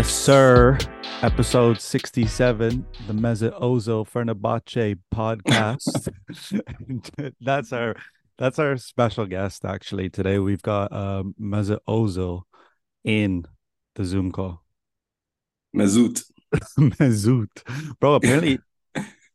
Yes, 0.00 0.14
sir. 0.14 0.78
Episode 1.20 1.78
67, 1.78 2.86
the 3.06 3.12
Mesut 3.12 3.60
Ozil 3.60 4.08
Fenerbahce 4.08 4.96
podcast. 5.14 6.08
that's 7.42 7.70
our 7.74 7.94
that's 8.38 8.58
our 8.58 8.78
special 8.78 9.26
guest 9.26 9.66
actually 9.66 10.08
today. 10.08 10.38
We've 10.38 10.62
got 10.62 10.90
um 10.90 11.34
Mesut 11.38 11.80
Ozil 11.86 12.44
in 13.04 13.44
the 13.94 14.06
Zoom 14.06 14.32
call. 14.32 14.64
Mesut. 15.76 16.22
Mesut. 16.78 17.98
Bro, 18.00 18.14
apparently 18.14 18.58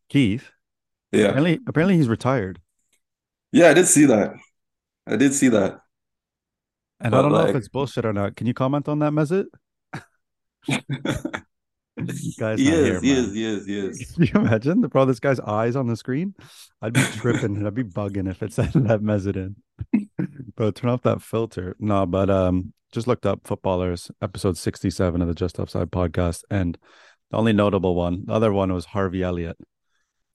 Keith, 0.10 0.50
Yeah. 1.12 1.26
apparently 1.26 1.60
apparently 1.68 1.98
he's 1.98 2.10
retired. 2.10 2.60
Yeah, 3.52 3.70
I 3.70 3.76
did 3.76 3.86
see 3.86 4.06
that. 4.06 4.34
I 5.06 5.16
did 5.16 5.36
see 5.36 5.50
that. 5.50 5.82
And 7.02 7.14
I 7.14 7.22
don't 7.22 7.32
know 7.32 7.46
if 7.46 7.56
it's 7.56 7.70
bullshit 7.70 8.04
or 8.04 8.14
not. 8.14 8.36
Can 8.36 8.48
you 8.48 8.56
comment 8.56 8.90
on 8.90 8.98
that, 8.98 9.12
Mesut? 9.12 9.46
Guy's 12.38 12.60
he 12.60 12.68
is, 12.70 12.86
here, 12.86 13.00
he 13.00 13.12
is, 13.12 13.34
he 13.34 13.46
is, 13.46 13.66
he 13.66 13.80
is. 13.80 14.12
Can 14.14 14.24
you 14.24 14.32
imagine 14.36 14.82
the 14.82 14.90
bro? 14.90 15.06
This 15.06 15.20
guy's 15.22 15.40
eyes 15.40 15.76
on 15.78 15.88
the 15.88 15.96
screen. 15.96 16.36
I'd 16.82 16.94
be 16.94 17.02
tripping. 17.02 17.56
And 17.56 17.66
I'd 17.66 17.74
be 17.74 17.84
bugging 17.86 18.30
if 18.30 18.44
it 18.44 18.52
said 18.52 18.74
that 18.74 19.02
Mesut 19.02 19.38
in. 19.38 19.56
Bro, 20.56 20.72
turn 20.72 20.90
off 20.90 21.02
that 21.04 21.22
filter. 21.22 21.76
No, 21.80 22.06
but 22.06 22.30
um, 22.30 22.74
just 22.92 23.08
looked 23.08 23.26
up 23.26 23.42
footballers 23.46 24.12
episode 24.22 24.58
sixty-seven 24.58 25.22
of 25.22 25.28
the 25.28 25.34
Just 25.34 25.60
Offside 25.60 25.92
podcast, 25.92 26.44
and 26.50 26.78
the 27.32 27.38
only 27.38 27.54
notable 27.54 27.96
one, 27.96 28.24
the 28.26 28.34
other 28.34 28.54
one 28.54 28.72
was 28.74 28.86
Harvey 28.86 29.24
Elliott, 29.24 29.58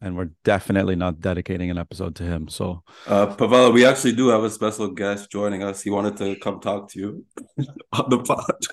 and 0.00 0.16
we're 0.16 0.30
definitely 0.44 0.96
not 0.96 1.20
dedicating 1.20 1.70
an 1.70 1.78
episode 1.78 2.14
to 2.16 2.22
him. 2.24 2.48
So 2.48 2.82
Uh, 3.06 3.34
Pavel, 3.34 3.72
we 3.72 3.84
actually 3.86 4.12
do 4.12 4.28
have 4.28 4.44
a 4.44 4.50
special 4.50 4.88
guest 4.88 5.30
joining 5.30 5.62
us. 5.62 5.82
He 5.82 5.90
wanted 5.90 6.16
to 6.18 6.36
come 6.36 6.60
talk 6.60 6.90
to 6.92 6.98
you 6.98 7.24
on 7.92 8.10
the 8.10 8.18
pod. 8.18 8.66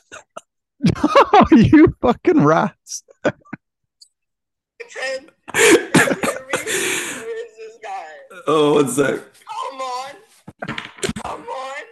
you 1.51 1.95
fucking 2.01 2.43
rats. 2.43 3.03
Ten. 3.23 3.33
Who 5.53 5.59
is 5.59 6.63
this 6.63 7.77
guy? 7.83 8.05
Oh, 8.47 8.73
one 8.75 8.87
sec. 8.89 9.15
Come 9.15 9.81
on. 9.81 10.11
Come 11.23 11.41
on. 11.41 11.83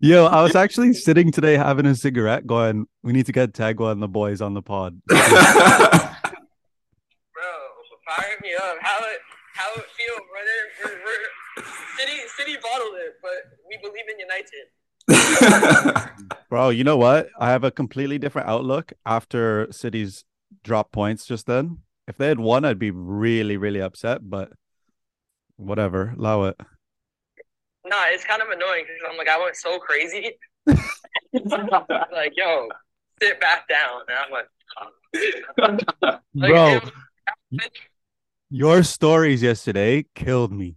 Yo, 0.00 0.26
I 0.26 0.42
was 0.42 0.54
actually 0.54 0.94
sitting 0.94 1.30
today 1.30 1.56
having 1.56 1.86
a 1.86 1.94
cigarette, 1.94 2.46
going, 2.46 2.86
"We 3.02 3.12
need 3.12 3.26
to 3.26 3.32
get 3.32 3.52
Tagwa 3.52 3.92
and 3.92 4.02
the 4.02 4.08
boys 4.08 4.40
on 4.40 4.54
the 4.54 4.62
pod." 4.62 4.98
Bro, 5.06 5.18
fire 8.06 8.38
me 8.42 8.54
up. 8.54 8.76
How 8.80 8.98
it 9.00 9.20
how 9.52 9.70
it 9.74 9.84
feel, 9.92 10.16
brother? 10.30 10.58
We're, 10.84 10.98
we're 11.04 11.64
City 11.98 12.16
City 12.38 12.56
bottled 12.62 12.94
it, 12.94 13.16
but 13.20 13.58
we 13.68 13.76
believe 13.82 14.08
in 14.10 14.18
United. 14.18 14.70
Bro, 16.50 16.70
you 16.70 16.84
know 16.84 16.96
what? 16.96 17.28
I 17.38 17.50
have 17.50 17.64
a 17.64 17.70
completely 17.70 18.18
different 18.18 18.48
outlook 18.48 18.92
after 19.06 19.68
City's 19.70 20.24
drop 20.64 20.92
points 20.92 21.26
just 21.26 21.46
then. 21.46 21.78
If 22.08 22.16
they 22.16 22.28
had 22.28 22.40
won, 22.40 22.64
I'd 22.64 22.78
be 22.78 22.90
really, 22.90 23.56
really 23.56 23.80
upset, 23.80 24.28
but 24.28 24.52
whatever. 25.56 26.14
Allow 26.18 26.44
it. 26.44 26.56
Nah, 27.86 28.04
it's 28.08 28.24
kind 28.24 28.42
of 28.42 28.48
annoying 28.48 28.84
because 28.84 29.00
I'm 29.10 29.16
like 29.16 29.28
I 29.28 29.38
went 29.38 29.56
so 29.56 29.78
crazy. 29.78 30.32
like, 30.66 32.32
yo, 32.36 32.68
sit 33.22 33.40
back 33.40 33.68
down. 33.68 34.02
And 34.08 34.18
I'm 34.18 34.30
like, 34.30 34.48
like 36.34 36.50
Bro, 36.50 36.80
was- 37.52 37.60
your 38.50 38.82
stories 38.82 39.42
yesterday 39.42 40.04
killed 40.14 40.52
me. 40.52 40.76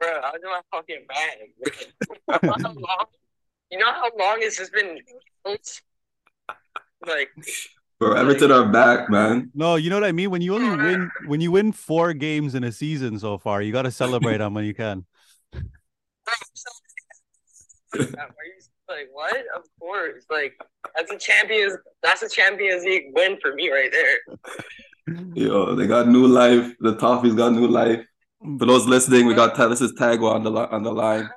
Bro, 0.00 0.08
I 0.08 0.30
was 0.30 0.40
in 0.42 0.50
my 0.50 0.60
fucking 0.72 1.06
bag. 1.08 2.50
How 2.64 2.72
long- 2.72 3.06
you 3.70 3.78
know 3.78 3.92
how 3.92 4.10
long 4.18 4.40
this 4.40 4.58
has 4.58 4.68
been 4.68 4.98
like 7.06 7.28
Bro, 8.00 8.14
Everton 8.14 8.50
are 8.50 8.66
back, 8.66 9.08
man. 9.08 9.50
No, 9.54 9.76
you 9.76 9.90
know 9.90 9.96
what 9.96 10.04
I 10.04 10.10
mean? 10.10 10.30
When 10.30 10.42
you 10.42 10.54
only 10.56 10.76
win 10.76 11.10
when 11.26 11.40
you 11.40 11.52
win 11.52 11.70
four 11.70 12.12
games 12.12 12.54
in 12.56 12.64
a 12.64 12.72
season 12.72 13.18
so 13.20 13.38
far, 13.38 13.62
you 13.62 13.72
gotta 13.72 13.90
celebrate 13.92 14.38
them 14.38 14.54
when 14.54 14.64
you 14.64 14.74
can. 14.74 15.04
Like 18.88 19.08
what? 19.12 19.44
Of 19.56 19.62
course. 19.78 20.24
Like 20.30 20.54
that's 20.96 21.12
a 21.12 21.18
champions 21.18 21.76
that's 22.02 22.22
a 22.22 22.28
Champions 22.28 22.82
League 22.82 23.12
win 23.14 23.38
for 23.40 23.54
me 23.54 23.70
right 23.70 23.90
there. 23.92 24.18
Yo, 25.34 25.76
they 25.76 25.86
got 25.86 26.08
new 26.08 26.26
life. 26.26 26.74
The 26.80 26.96
Toffees 26.96 27.36
got 27.36 27.52
new 27.52 27.68
life. 27.68 28.04
For 28.40 28.66
those 28.66 28.86
listening, 28.86 29.26
we 29.26 29.34
got 29.34 29.54
mm-hmm. 29.54 29.70
this 29.70 29.80
is 29.80 29.92
Tagwa 29.92 30.34
on 30.34 30.42
the 30.44 30.50
on 30.52 30.82
the 30.82 30.92
line. 30.92 31.28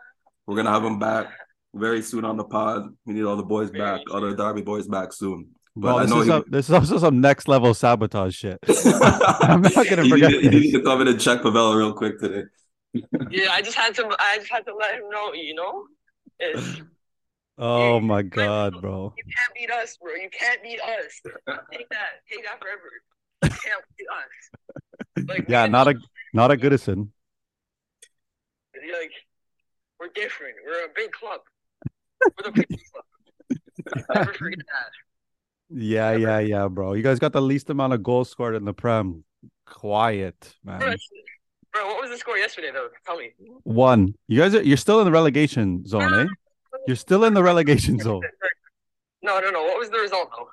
We're 0.47 0.55
gonna 0.55 0.71
have 0.71 0.83
him 0.83 0.99
back 0.99 1.27
very 1.73 2.01
soon 2.01 2.23
on 2.23 2.37
the 2.37 2.45
pod. 2.45 2.95
We 3.05 3.13
need 3.13 3.23
all 3.23 3.35
the 3.35 3.43
boys 3.43 3.71
back, 3.71 4.01
all 4.11 4.21
the 4.21 4.35
Darby 4.35 4.61
boys 4.61 4.87
back 4.87 5.11
soon. 5.11 5.49
But 5.75 5.81
Bro, 5.81 5.97
I 5.97 6.01
this 6.03 6.11
know 6.11 6.19
is, 6.19 6.25
he- 6.25 6.31
some, 6.31 6.43
this 6.47 6.69
is 6.69 6.75
also 6.75 6.97
some 6.99 7.19
next 7.19 7.47
level 7.47 7.73
sabotage 7.73 8.35
shit. 8.35 8.59
I'm 9.41 9.61
not 9.61 9.87
gonna 9.89 10.03
He 10.03 10.09
forget 10.09 10.31
needed- 10.31 10.43
He 10.43 10.49
this. 10.49 10.61
needed 10.65 10.77
to 10.77 10.83
come 10.83 11.01
in 11.01 11.07
and 11.09 11.19
check 11.19 11.41
Pavel 11.41 11.75
real 11.75 11.93
quick 11.93 12.19
today. 12.19 12.43
Yeah, 12.93 13.49
I 13.51 13.61
just 13.61 13.75
had 13.75 13.95
to 13.95 14.15
I 14.19 14.37
just 14.37 14.51
had 14.51 14.65
to 14.67 14.75
let 14.75 14.95
him 14.95 15.09
know, 15.09 15.33
you 15.33 15.55
know? 15.55 15.85
It's, 16.39 16.61
oh 17.57 17.77
you 17.89 17.95
Oh 17.95 17.99
my 17.99 18.21
god, 18.21 18.79
bro. 18.81 19.13
You 19.17 19.23
can't 19.23 19.53
beat 19.55 19.71
us, 19.71 19.97
bro. 20.01 20.13
You 20.13 20.29
can't 20.29 20.61
beat 20.63 20.79
us. 20.79 21.21
Take 21.71 21.89
that. 21.89 22.21
Take 22.31 22.45
that 22.45 22.59
forever. 22.61 22.91
You 23.43 23.49
can't 23.49 23.83
beat 23.97 24.07
us. 24.09 24.79
Like 25.27 25.45
Yeah, 25.47 25.67
not 25.67 25.87
a 25.87 25.95
not 26.33 26.51
a 26.51 26.57
Goodison. 26.57 27.09
like 28.75 29.11
we're 29.99 30.09
different. 30.13 30.55
We're 30.65 30.85
a 30.85 30.89
big 30.95 31.11
club. 31.11 31.41
We're 32.25 32.51
the 32.51 32.51
big 32.51 32.67
club. 32.67 34.05
Never 34.15 34.33
forget 34.33 34.59
that. 34.59 34.91
Yeah, 35.69 36.11
yeah, 36.13 36.39
yeah, 36.39 36.67
bro. 36.67 36.93
You 36.93 37.03
guys 37.03 37.19
got 37.19 37.33
the 37.33 37.41
least 37.41 37.69
amount 37.69 37.93
of 37.93 38.03
goals 38.03 38.29
scored 38.29 38.55
in 38.55 38.65
the 38.65 38.73
Prem. 38.73 39.23
Quiet, 39.65 40.55
man. 40.63 40.79
bro, 41.71 41.87
what 41.87 42.01
was 42.01 42.11
the 42.11 42.17
score 42.17 42.37
yesterday 42.37 42.71
though? 42.73 42.89
Tell 43.05 43.17
me. 43.17 43.31
One. 43.63 44.13
You 44.27 44.39
guys 44.41 44.53
are 44.55 44.61
you're 44.61 44.77
still 44.77 44.99
in 44.99 45.05
the 45.05 45.11
relegation 45.11 45.85
zone, 45.87 46.13
eh? 46.13 46.25
You're 46.85 46.95
still 46.95 47.23
in 47.23 47.33
the 47.33 47.43
relegation 47.43 47.97
zone. 48.03 48.21
No, 49.21 49.39
no, 49.39 49.49
no. 49.49 49.63
What 49.63 49.79
was 49.79 49.89
the 49.89 49.99
result 49.99 50.29
though? 50.37 50.49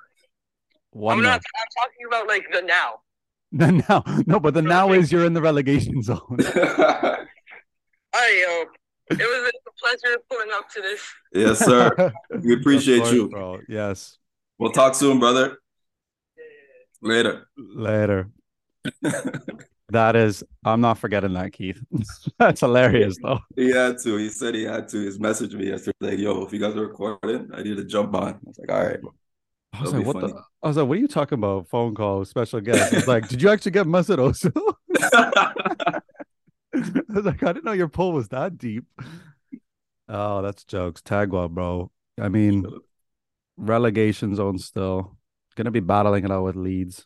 One 0.91 1.17
I'm 1.17 1.23
not. 1.23 1.35
I'm 1.35 1.67
talking 1.83 2.07
about 2.07 2.27
like 2.27 2.45
the 2.51 2.61
now. 2.61 3.01
The 3.57 3.71
now, 3.87 4.03
no, 4.27 4.39
but 4.39 4.53
the 4.53 4.61
now 4.61 4.93
is 4.93 5.11
you're 5.11 5.25
in 5.25 5.33
the 5.33 5.41
relegation 5.41 6.01
zone. 6.09 6.17
All 6.29 6.37
right, 6.37 7.17
yo. 8.13 8.65
It 9.09 9.17
was 9.17 9.51
a 9.51 9.71
pleasure 9.77 10.17
pulling 10.29 10.47
up 10.53 10.69
to 10.69 10.81
this. 10.81 11.01
yes, 11.33 11.59
sir. 11.59 12.13
We 12.43 12.53
appreciate 12.53 12.99
course, 12.99 13.11
you. 13.11 13.27
bro. 13.29 13.59
Yes. 13.67 14.17
We'll 14.57 14.71
talk 14.71 14.95
soon, 14.95 15.19
brother. 15.19 15.57
Later. 17.01 17.47
Later. 17.57 18.29
That 19.89 20.15
is, 20.15 20.45
I'm 20.63 20.79
not 20.79 20.97
forgetting 20.99 21.33
that, 21.33 21.51
Keith. 21.51 21.83
That's 22.39 22.61
hilarious, 22.61 23.17
though. 23.21 23.39
He 23.57 23.71
had 23.71 23.97
to. 24.03 24.15
He 24.15 24.29
said 24.29 24.55
he 24.55 24.63
had 24.63 24.87
to. 24.89 25.03
He's 25.03 25.17
messaged 25.19 25.53
me 25.53 25.67
yesterday. 25.67 25.93
Like, 25.99 26.19
yo, 26.19 26.45
if 26.45 26.53
you 26.53 26.59
guys 26.59 26.77
are 26.77 26.87
recording, 26.87 27.49
I 27.53 27.63
need 27.63 27.75
to 27.75 27.83
jump 27.83 28.15
on. 28.15 28.35
I 28.35 28.37
was 28.45 28.57
like, 28.59 28.71
all 28.71 28.85
right. 28.85 28.99
I 29.73 29.81
was 29.81 29.91
That'll 29.91 30.05
like, 30.05 30.13
what 30.15 30.21
funny. 30.21 30.33
the? 30.33 30.43
I 30.63 30.67
was 30.67 30.77
like, 30.77 30.87
what 30.87 30.97
are 30.97 31.01
you 31.01 31.07
talking 31.07 31.37
about? 31.37 31.67
Phone 31.67 31.95
call, 31.95 32.25
special 32.25 32.61
guest. 32.61 33.07
Like, 33.07 33.27
did 33.27 33.41
you 33.41 33.49
actually 33.49 33.71
get 33.71 33.87
Ozil? 33.87 34.73
I 36.73 36.81
was 37.09 37.25
like, 37.25 37.43
I 37.43 37.53
didn't 37.53 37.65
know 37.65 37.71
your 37.71 37.87
pull 37.87 38.13
was 38.13 38.29
that 38.29 38.57
deep. 38.57 38.85
Oh, 40.07 40.41
that's 40.41 40.63
jokes. 40.65 41.01
Tagwa, 41.01 41.49
bro. 41.49 41.89
I 42.19 42.29
mean, 42.29 42.65
relegation 43.57 44.35
zone 44.35 44.57
still. 44.57 45.17
Gonna 45.55 45.71
be 45.71 45.79
battling 45.79 46.25
it 46.25 46.31
out 46.31 46.43
with 46.43 46.55
Leeds. 46.55 47.05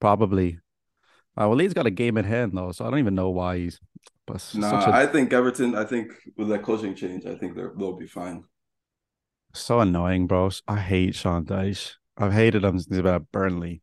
Probably. 0.00 0.58
Uh, 1.38 1.48
well, 1.48 1.56
Leeds 1.56 1.74
got 1.74 1.86
a 1.86 1.90
game 1.90 2.16
in 2.16 2.24
hand 2.24 2.52
though, 2.54 2.72
so 2.72 2.86
I 2.86 2.90
don't 2.90 2.98
even 2.98 3.14
know 3.14 3.30
why 3.30 3.58
he's. 3.58 3.80
But 4.26 4.44
nah, 4.54 4.86
a, 4.86 4.90
I 4.90 5.06
think 5.06 5.32
Everton, 5.32 5.76
I 5.76 5.84
think 5.84 6.12
with 6.36 6.48
that 6.48 6.62
coaching 6.62 6.94
change, 6.94 7.26
I 7.26 7.36
think 7.36 7.54
they're, 7.54 7.72
they'll 7.76 7.96
be 7.96 8.06
fine. 8.06 8.44
So 9.60 9.80
annoying, 9.80 10.26
bro. 10.26 10.50
I 10.68 10.76
hate 10.76 11.14
Sean 11.14 11.44
Dyche. 11.44 11.92
I've 12.16 12.32
hated 12.32 12.64
him 12.64 12.78
since 12.78 13.04
at 13.06 13.30
Burnley, 13.32 13.82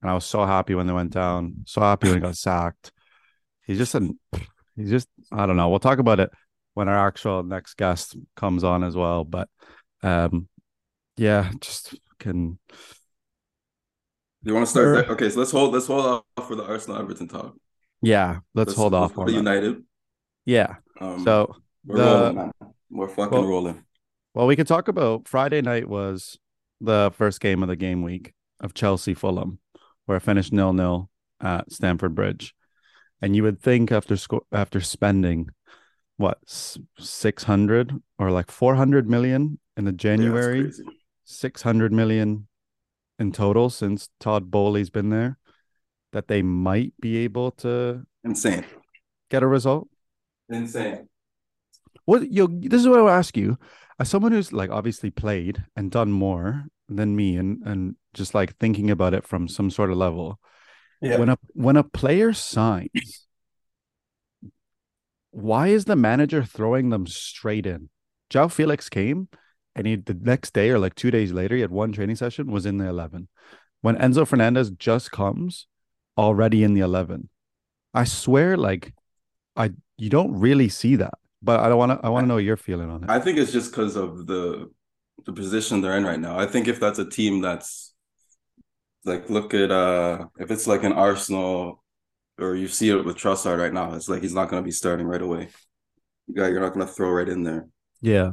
and 0.00 0.10
I 0.10 0.14
was 0.14 0.24
so 0.24 0.44
happy 0.44 0.74
when 0.74 0.86
they 0.86 0.92
went 0.92 1.12
down. 1.12 1.64
So 1.66 1.80
happy 1.80 2.08
when 2.08 2.16
he 2.16 2.20
got 2.20 2.36
sacked. 2.36 2.92
He's 3.66 3.78
just 3.78 3.94
an. 3.94 4.18
He's 4.76 4.90
just. 4.90 5.08
I 5.32 5.46
don't 5.46 5.56
know. 5.56 5.68
We'll 5.68 5.78
talk 5.80 5.98
about 5.98 6.20
it 6.20 6.30
when 6.74 6.88
our 6.88 7.06
actual 7.08 7.42
next 7.42 7.76
guest 7.76 8.16
comes 8.36 8.64
on 8.64 8.84
as 8.84 8.96
well. 8.96 9.24
But, 9.24 9.48
um, 10.02 10.48
yeah, 11.16 11.50
just 11.60 11.94
can. 12.18 12.58
You 14.42 14.52
want 14.54 14.66
to 14.66 14.70
start? 14.70 15.08
Okay, 15.08 15.30
so 15.30 15.38
let's 15.38 15.50
hold 15.52 15.72
let's 15.72 15.86
hold 15.86 16.22
off 16.36 16.46
for 16.48 16.54
the 16.54 16.64
Arsenal 16.64 16.98
Everton 17.00 17.28
talk. 17.28 17.56
Yeah, 18.02 18.40
let's, 18.54 18.74
hold 18.74 18.92
off 18.92 19.14
go 19.14 19.22
on 19.22 19.26
to 19.28 19.32
that. 19.32 19.38
United. 19.38 19.82
Yeah. 20.44 20.76
Um, 21.00 21.24
So 21.24 21.56
we're 21.86 21.96
the- 21.96 22.04
rolling, 22.04 22.36
man. 22.36 22.52
We're 22.90 23.08
fucking 23.08 23.38
Well- 23.38 23.46
rolling. 23.48 23.83
Well, 24.34 24.48
we 24.48 24.56
could 24.56 24.66
talk 24.66 24.88
about 24.88 25.28
Friday 25.28 25.62
night 25.62 25.88
was 25.88 26.38
the 26.80 27.12
first 27.16 27.40
game 27.40 27.62
of 27.62 27.68
the 27.68 27.76
game 27.76 28.02
week 28.02 28.34
of 28.60 28.74
Chelsea 28.74 29.14
Fulham, 29.14 29.60
where 30.06 30.16
it 30.16 30.22
finished 30.22 30.52
nil 30.52 30.72
nil 30.72 31.08
at 31.40 31.70
Stamford 31.70 32.16
Bridge, 32.16 32.52
and 33.22 33.36
you 33.36 33.44
would 33.44 33.60
think 33.60 33.92
after 33.92 34.16
sco- 34.16 34.44
after 34.50 34.80
spending 34.80 35.50
what 36.16 36.38
six 36.98 37.44
hundred 37.44 37.92
or 38.18 38.32
like 38.32 38.50
four 38.50 38.74
hundred 38.74 39.08
million 39.08 39.60
in 39.76 39.84
the 39.84 39.92
January 39.92 40.62
crazy. 40.62 40.84
600 41.24 41.92
million 41.92 42.48
in 43.18 43.30
total 43.30 43.70
since 43.70 44.08
Todd 44.18 44.50
Boehly's 44.50 44.90
been 44.90 45.10
there 45.10 45.38
that 46.12 46.28
they 46.28 46.42
might 46.42 46.92
be 47.00 47.18
able 47.18 47.52
to 47.52 48.04
Insane. 48.24 48.64
get 49.30 49.44
a 49.44 49.46
result? 49.46 49.88
Insane. 50.48 51.08
What 52.04 52.30
yo, 52.30 52.48
this 52.48 52.80
is 52.80 52.88
what 52.88 52.98
I'll 52.98 53.08
ask 53.08 53.36
you. 53.36 53.56
As 53.98 54.08
someone 54.08 54.32
who's 54.32 54.52
like 54.52 54.70
obviously 54.70 55.10
played 55.10 55.64
and 55.76 55.90
done 55.90 56.10
more 56.10 56.64
than 56.88 57.16
me 57.16 57.36
and 57.36 57.62
and 57.64 57.96
just 58.12 58.34
like 58.34 58.56
thinking 58.56 58.90
about 58.90 59.14
it 59.14 59.26
from 59.26 59.48
some 59.48 59.70
sort 59.70 59.90
of 59.90 59.96
level. 59.96 60.38
Yeah. 61.00 61.18
When 61.18 61.28
a 61.28 61.38
when 61.54 61.76
a 61.76 61.84
player 61.84 62.32
signs, 62.32 63.26
why 65.30 65.68
is 65.68 65.84
the 65.84 65.96
manager 65.96 66.44
throwing 66.44 66.90
them 66.90 67.06
straight 67.06 67.66
in? 67.66 67.90
Joao 68.30 68.48
Felix 68.48 68.88
came 68.88 69.28
and 69.74 69.86
he 69.86 69.96
the 69.96 70.14
next 70.14 70.54
day 70.54 70.70
or 70.70 70.78
like 70.78 70.94
two 70.94 71.10
days 71.10 71.32
later, 71.32 71.54
he 71.54 71.60
had 71.60 71.70
one 71.70 71.92
training 71.92 72.16
session, 72.16 72.50
was 72.50 72.66
in 72.66 72.78
the 72.78 72.88
11. 72.88 73.28
When 73.80 73.96
Enzo 73.96 74.26
Fernandez 74.26 74.70
just 74.70 75.10
comes, 75.10 75.66
already 76.16 76.62
in 76.62 76.74
the 76.74 76.80
11. 76.80 77.28
I 77.92 78.04
swear, 78.04 78.56
like, 78.56 78.94
I 79.56 79.70
you 79.96 80.10
don't 80.10 80.38
really 80.38 80.68
see 80.68 80.96
that. 80.96 81.14
But 81.44 81.60
I 81.60 81.68
don't 81.68 81.78
want 81.78 81.92
to. 81.92 82.06
I 82.06 82.10
want 82.10 82.24
to 82.24 82.28
know 82.28 82.38
your 82.38 82.56
feeling 82.56 82.90
on 82.90 83.04
it. 83.04 83.10
I 83.10 83.20
think 83.20 83.38
it's 83.38 83.52
just 83.52 83.70
because 83.70 83.96
of 83.96 84.26
the 84.26 84.70
the 85.26 85.32
position 85.32 85.80
they're 85.80 85.96
in 85.96 86.04
right 86.04 86.20
now. 86.20 86.38
I 86.38 86.46
think 86.46 86.68
if 86.68 86.80
that's 86.80 86.98
a 86.98 87.08
team 87.08 87.40
that's 87.40 87.94
like 89.04 89.28
look 89.30 89.54
at 89.54 89.70
uh 89.70 90.26
if 90.38 90.50
it's 90.50 90.66
like 90.66 90.82
an 90.84 90.92
Arsenal 90.92 91.82
or 92.38 92.56
you 92.56 92.68
see 92.68 92.88
it 92.90 93.04
with 93.04 93.16
Trossard 93.16 93.58
right 93.58 93.72
now, 93.72 93.94
it's 93.94 94.08
like 94.08 94.22
he's 94.22 94.34
not 94.34 94.48
going 94.48 94.62
to 94.62 94.66
be 94.66 94.72
starting 94.72 95.06
right 95.06 95.22
away. 95.22 95.50
Yeah, 96.28 96.48
you're 96.48 96.60
not 96.60 96.74
going 96.74 96.86
to 96.86 96.92
throw 96.92 97.10
right 97.10 97.28
in 97.28 97.42
there. 97.44 97.68
yeah, 98.00 98.32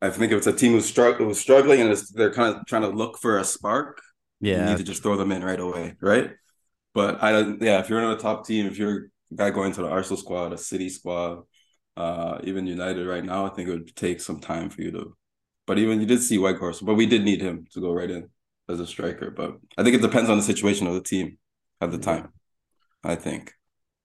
I 0.00 0.10
think 0.10 0.32
if 0.32 0.38
it's 0.38 0.46
a 0.46 0.52
team 0.52 0.72
who's, 0.72 0.90
strugg- 0.92 1.16
who's 1.18 1.38
struggling 1.40 1.80
and 1.80 1.90
it's, 1.90 2.10
they're 2.10 2.32
kind 2.32 2.54
of 2.56 2.66
trying 2.66 2.82
to 2.82 2.88
look 2.88 3.18
for 3.18 3.38
a 3.38 3.44
spark, 3.44 4.00
yeah, 4.40 4.58
you 4.58 4.64
need 4.64 4.76
to 4.78 4.84
just 4.84 5.02
throw 5.02 5.16
them 5.16 5.32
in 5.32 5.42
right 5.44 5.60
away, 5.60 5.96
right? 6.00 6.32
But 6.94 7.22
I 7.22 7.32
don't. 7.32 7.60
Yeah, 7.62 7.80
if 7.80 7.88
you're 7.88 8.00
in 8.02 8.10
a 8.10 8.16
top 8.16 8.46
team, 8.46 8.66
if 8.66 8.78
you're 8.78 9.10
a 9.32 9.34
guy 9.36 9.50
going 9.50 9.72
to 9.72 9.82
the 9.82 9.88
Arsenal 9.88 10.18
squad, 10.18 10.52
a 10.52 10.58
City 10.58 10.88
squad, 10.88 11.42
uh, 11.96 12.38
even 12.44 12.66
United 12.66 13.06
right 13.06 13.24
now, 13.24 13.46
I 13.46 13.50
think 13.50 13.68
it 13.68 13.72
would 13.72 13.96
take 13.96 14.20
some 14.20 14.40
time 14.40 14.70
for 14.70 14.82
you 14.82 14.90
to. 14.92 15.16
But 15.66 15.78
even 15.78 16.00
you 16.00 16.06
did 16.06 16.22
see 16.22 16.38
Weghorst, 16.38 16.84
but 16.84 16.94
we 16.94 17.06
did 17.06 17.24
need 17.24 17.40
him 17.40 17.66
to 17.72 17.80
go 17.80 17.92
right 17.92 18.10
in 18.10 18.28
as 18.68 18.80
a 18.80 18.86
striker. 18.86 19.30
But 19.30 19.58
I 19.78 19.82
think 19.82 19.96
it 19.96 20.02
depends 20.02 20.28
on 20.28 20.36
the 20.36 20.42
situation 20.42 20.86
of 20.86 20.94
the 20.94 21.00
team 21.00 21.38
at 21.80 21.90
the 21.90 21.98
time. 21.98 22.32
I 23.02 23.16
think. 23.16 23.52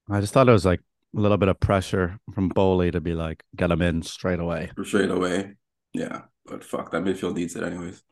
I 0.09 0.21
just 0.21 0.33
thought 0.33 0.49
it 0.49 0.53
was 0.53 0.65
like 0.65 0.81
a 1.15 1.19
little 1.19 1.37
bit 1.37 1.49
of 1.49 1.59
pressure 1.59 2.19
from 2.33 2.49
Boehly 2.49 2.91
to 2.91 3.01
be 3.01 3.13
like, 3.13 3.43
get 3.55 3.71
him 3.71 3.81
in 3.81 4.01
straight 4.01 4.39
away. 4.39 4.71
Straight 4.83 5.11
away. 5.11 5.53
Yeah. 5.93 6.21
But 6.45 6.63
fuck, 6.63 6.91
that 6.91 7.03
midfield 7.03 7.35
needs 7.35 7.55
it 7.55 7.63
anyways. 7.63 8.03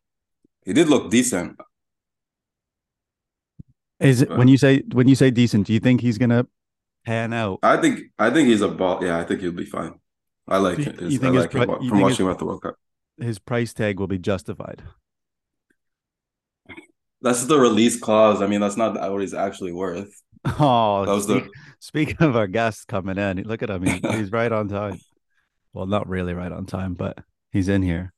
He 0.63 0.73
did 0.73 0.89
look 0.89 1.09
decent. 1.09 1.59
Is 3.99 4.21
it 4.21 4.31
Uh, 4.31 4.35
when 4.35 4.47
you 4.47 4.57
say 4.57 4.83
when 4.93 5.07
you 5.07 5.15
say 5.15 5.31
decent? 5.31 5.67
Do 5.67 5.73
you 5.73 5.79
think 5.79 6.01
he's 6.01 6.17
gonna 6.17 6.45
pan 7.07 7.31
out? 7.33 7.59
I 7.63 7.77
think 7.77 7.99
I 8.19 8.29
think 8.29 8.49
he's 8.49 8.61
a 8.61 8.67
ball. 8.67 9.03
Yeah, 9.03 9.17
I 9.17 9.23
think 9.23 9.39
he'll 9.41 9.51
be 9.51 9.65
fine. 9.65 9.93
I 10.47 10.57
like 10.57 10.77
You- 10.79 10.85
it. 10.85 11.01
you 11.01 11.17
I 11.17 11.21
think 11.21 11.35
his 11.35 11.43
like 11.45 11.53
him 11.53 11.65
pri- 11.65 11.77
you 11.81 11.89
from 11.89 11.89
think 11.89 11.93
his- 11.93 12.01
watching 12.03 12.25
him 12.25 12.31
at 12.31 12.37
the 12.39 12.45
World 12.45 12.61
Cup. 12.61 12.75
His 13.19 13.39
price 13.39 13.73
tag 13.73 13.99
will 13.99 14.07
be 14.07 14.19
justified. 14.19 14.83
That's 17.21 17.45
the 17.45 17.57
release 17.59 17.99
clause. 17.99 18.41
I 18.41 18.47
mean, 18.47 18.61
that's 18.61 18.77
not 18.77 18.93
what 19.11 19.21
he's 19.21 19.33
actually 19.33 19.73
worth. 19.73 20.09
Oh, 20.59 21.05
That 21.05 21.11
was 21.13 21.27
the- 21.27 21.49
speaking 21.79 22.17
of 22.19 22.35
our 22.35 22.47
guest 22.47 22.87
coming 22.87 23.17
in, 23.17 23.41
look 23.43 23.63
at 23.63 23.69
him. 23.69 23.83
He, 23.85 23.99
he's 24.17 24.31
right 24.31 24.51
on 24.51 24.67
time. 24.69 24.99
Well, 25.73 25.85
not 25.85 26.07
really 26.09 26.33
right 26.33 26.51
on 26.51 26.65
time, 26.65 26.95
but 26.95 27.19
he's 27.51 27.67
in 27.69 27.83
here. 27.83 28.11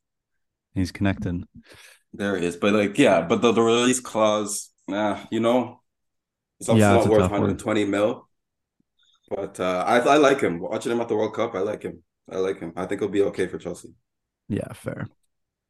He's 0.76 0.94
connecting. 0.94 1.46
There 2.14 2.38
he 2.38 2.46
is. 2.46 2.56
But 2.56 2.72
like, 2.74 2.98
yeah, 2.98 3.20
but 3.28 3.42
the, 3.42 3.52
the 3.52 3.62
release 3.62 4.00
clause, 4.00 4.70
nah, 4.88 5.20
you 5.30 5.42
know, 5.42 5.82
it's 6.62 6.70
also 6.70 6.80
Yeah, 6.80 6.94
not 6.94 7.10
worth 7.10 7.20
tough 7.20 7.32
one. 7.32 7.42
120 7.42 7.84
mil. 7.86 8.29
But 9.30 9.60
uh, 9.60 9.84
I 9.88 10.00
I 10.00 10.18
like 10.18 10.42
him. 10.42 10.60
Watching 10.60 10.92
him 10.92 11.02
at 11.02 11.08
the 11.08 11.16
World 11.16 11.34
Cup, 11.36 11.56
I 11.56 11.60
like 11.60 11.84
him. 11.84 12.04
I 12.32 12.38
like 12.38 12.60
him. 12.60 12.74
I 12.76 12.86
think 12.86 13.02
he'll 13.02 13.10
be 13.10 13.22
okay 13.24 13.48
for 13.48 13.58
Chelsea. 13.58 13.90
Yeah, 14.48 14.72
fair. 14.74 15.08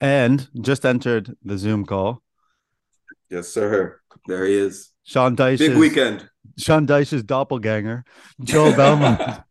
And 0.02 0.48
just 0.62 0.86
entered 0.86 1.36
the 1.44 1.58
Zoom 1.58 1.86
call. 1.86 2.22
Yes, 3.30 3.50
sir. 3.50 4.00
There 4.28 4.46
he 4.46 4.54
is. 4.56 4.92
Sean 5.04 5.36
Dyche. 5.36 5.60
Big 5.60 5.78
weekend. 5.78 6.30
Sean 6.58 6.88
Dyche's 6.88 7.24
doppelganger, 7.24 8.04
Joe 8.44 8.72
Belmar. 8.78 9.44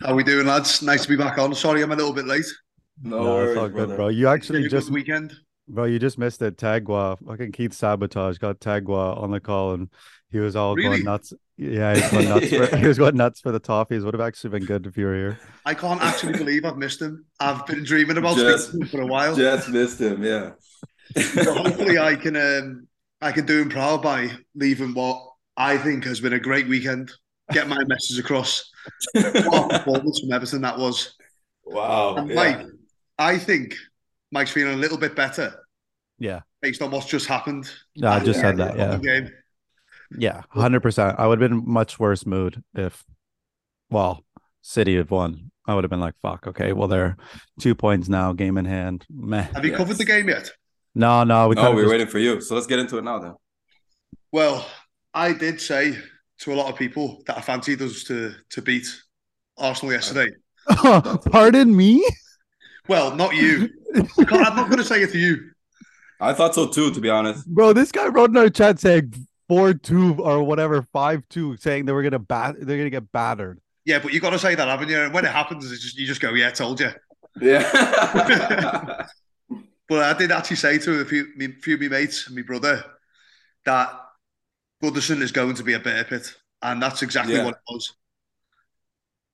How 0.00 0.14
we 0.14 0.22
doing, 0.24 0.46
lads? 0.46 0.82
Nice 0.82 1.02
to 1.02 1.08
be 1.08 1.16
back 1.16 1.38
on. 1.38 1.54
Sorry, 1.54 1.82
I'm 1.82 1.92
a 1.92 1.96
little 1.96 2.12
bit 2.12 2.26
late. 2.26 2.44
No, 3.02 3.22
No, 3.22 3.24
worries, 3.34 3.50
it's 3.50 3.58
all 3.58 3.68
good, 3.68 3.74
brother. 3.76 3.96
bro. 3.96 4.08
You 4.08 4.28
actually 4.28 4.58
Really 4.58 4.70
just 4.70 4.90
weekend. 4.90 5.34
Bro, 5.68 5.84
you 5.84 5.98
just 5.98 6.18
missed 6.18 6.42
it. 6.42 6.56
Tagwa, 6.56 7.16
fucking 7.26 7.52
Keith 7.52 7.72
Sabotage 7.72 8.38
got 8.38 8.60
Tagwa 8.60 9.16
on 9.20 9.30
the 9.30 9.40
call 9.40 9.72
and 9.74 9.88
he 10.32 10.38
was 10.40 10.56
all 10.56 10.74
Really? 10.74 10.88
going 10.96 11.04
nuts. 11.04 11.32
Yeah, 11.56 11.94
he 11.94 12.00
was 12.00 12.10
going 12.10 12.28
nuts 12.28 12.48
for 12.50 12.76
he 12.78 12.86
was 12.88 12.98
going 12.98 13.16
nuts 13.16 13.40
for 13.40 13.52
the 13.52 13.60
toffees. 13.60 14.04
Would 14.04 14.14
have 14.14 14.20
actually 14.20 14.50
been 14.50 14.64
good 14.64 14.86
if 14.86 14.96
you 14.96 15.04
were 15.06 15.14
here. 15.14 15.38
I 15.64 15.74
can't 15.74 16.02
actually 16.02 16.32
believe 16.38 16.64
I've 16.64 16.76
missed 16.78 17.00
him. 17.00 17.24
I've 17.38 17.64
been 17.66 17.84
dreaming 17.84 18.16
about 18.18 18.36
Just- 18.36 18.68
speaking 18.70 18.80
to 18.80 18.86
him 18.86 18.90
for 18.90 19.02
a 19.02 19.06
while. 19.06 19.36
Just 19.36 19.68
missed 19.68 20.00
him. 20.00 20.22
Yeah. 20.24 20.52
So 21.16 21.52
hopefully, 21.54 21.98
I 21.98 22.16
can 22.16 22.36
um, 22.36 22.88
I 23.20 23.32
can 23.32 23.44
do 23.46 23.60
him 23.62 23.68
proud 23.68 24.02
by 24.02 24.30
leaving 24.54 24.94
what 24.94 25.22
I 25.56 25.76
think 25.76 26.04
has 26.04 26.20
been 26.20 26.32
a 26.32 26.40
great 26.40 26.66
weekend. 26.68 27.12
Get 27.52 27.68
my 27.68 27.82
message 27.84 28.18
across. 28.18 28.70
What 29.14 29.36
a 29.74 29.78
performance 29.78 30.20
from 30.20 30.32
Everton 30.32 30.62
that 30.62 30.78
was. 30.78 31.14
wow. 31.64 32.14
And 32.16 32.28
yeah. 32.30 32.34
Mike, 32.34 32.66
I 33.18 33.36
think 33.38 33.76
Mike's 34.30 34.52
feeling 34.52 34.72
a 34.74 34.76
little 34.76 34.96
bit 34.96 35.14
better 35.14 35.52
Yeah. 36.18 36.40
based 36.62 36.80
on 36.80 36.90
what's 36.90 37.06
just 37.06 37.26
happened. 37.26 37.70
No, 37.96 38.08
I 38.08 38.20
just 38.20 38.38
Yeah, 38.38 38.42
said 38.42 38.56
that. 38.56 38.76
Yeah. 38.76 38.98
Yeah. 39.02 39.20
Game. 39.20 39.30
Yeah. 40.18 40.42
100%. 40.54 41.18
I 41.18 41.26
would 41.26 41.40
have 41.40 41.50
been 41.50 41.62
much 41.66 41.98
worse 41.98 42.26
mood 42.26 42.62
if, 42.74 43.04
well, 43.90 44.24
City 44.62 44.96
had 44.96 45.10
won. 45.10 45.50
I 45.66 45.74
would 45.74 45.84
have 45.84 45.90
been 45.90 46.00
like, 46.00 46.14
fuck, 46.20 46.46
okay, 46.48 46.72
well, 46.72 46.88
they're 46.88 47.16
two 47.60 47.74
points 47.74 48.08
now, 48.08 48.32
game 48.32 48.58
in 48.58 48.64
hand. 48.64 49.06
Meh. 49.08 49.42
Have 49.54 49.64
you 49.64 49.70
Yes. 49.70 49.78
covered 49.78 49.96
the 49.96 50.04
game 50.04 50.28
yet? 50.28 50.50
No, 50.94 51.24
no, 51.24 51.48
we. 51.48 51.56
Oh, 51.56 51.62
no, 51.62 51.72
we're 51.74 51.82
just, 51.82 51.90
waiting 51.90 52.06
for 52.08 52.18
you. 52.18 52.40
So 52.40 52.54
let's 52.54 52.66
get 52.66 52.78
into 52.78 52.98
it 52.98 53.04
now 53.04 53.18
then. 53.18 53.34
Well, 54.32 54.66
I 55.14 55.32
did 55.32 55.60
say 55.60 55.96
to 56.40 56.52
a 56.52 56.56
lot 56.56 56.70
of 56.70 56.78
people 56.78 57.22
that 57.26 57.38
I 57.38 57.40
fancied 57.40 57.80
us 57.80 58.02
to 58.04 58.34
to 58.50 58.60
beat 58.60 58.86
Arsenal 59.56 59.92
yesterday. 59.92 60.32
pardon 61.30 61.74
me? 61.74 62.04
Well, 62.88 63.14
not 63.14 63.34
you. 63.34 63.70
I'm 63.94 64.56
not 64.56 64.68
going 64.68 64.78
to 64.78 64.84
say 64.84 65.02
it 65.02 65.12
to 65.12 65.18
you. 65.18 65.50
I 66.20 66.32
thought 66.34 66.54
so 66.54 66.68
too, 66.68 66.90
to 66.92 67.00
be 67.00 67.08
honest. 67.08 67.46
Bro, 67.46 67.72
this 67.74 67.90
guy 67.92 68.08
wrote 68.08 68.30
in 68.30 68.36
our 68.36 68.50
chat 68.50 68.80
saying 68.80 69.14
4 69.48 69.74
2 69.74 70.16
or 70.18 70.42
whatever, 70.42 70.82
5 70.92 71.22
2, 71.28 71.56
saying 71.56 71.84
they 71.84 71.92
were 71.92 72.02
going 72.02 72.12
to 72.12 72.18
bat, 72.18 72.54
they're 72.58 72.76
going 72.78 72.84
to 72.86 72.90
get 72.90 73.10
battered. 73.12 73.60
Yeah, 73.84 73.98
but 73.98 74.12
you 74.12 74.20
got 74.20 74.30
to 74.30 74.38
say 74.38 74.54
that, 74.54 74.68
haven't 74.68 74.88
you? 74.88 75.00
And 75.00 75.12
when 75.12 75.24
it 75.24 75.32
happens, 75.32 75.70
it's 75.70 75.82
just, 75.82 75.98
you 75.98 76.06
just 76.06 76.20
go, 76.20 76.34
"Yeah, 76.34 76.50
told 76.50 76.80
you." 76.80 76.90
Yeah. 77.40 79.06
But 79.88 80.04
I 80.04 80.18
did 80.18 80.30
actually 80.32 80.56
say 80.56 80.78
to 80.78 81.00
a 81.00 81.04
few, 81.04 81.26
me, 81.36 81.48
few 81.60 81.74
of 81.74 81.80
my 81.82 81.88
mates 81.88 82.26
and 82.26 82.36
my 82.36 82.42
brother 82.42 82.82
that 83.66 83.92
Goodison 84.82 85.20
is 85.20 85.32
going 85.32 85.54
to 85.56 85.62
be 85.62 85.74
a 85.74 85.80
better 85.80 86.04
pit, 86.04 86.34
and 86.62 86.82
that's 86.82 87.02
exactly 87.02 87.34
Yeah. 87.34 87.44
what 87.44 87.54
it 87.54 87.60
was. 87.68 87.94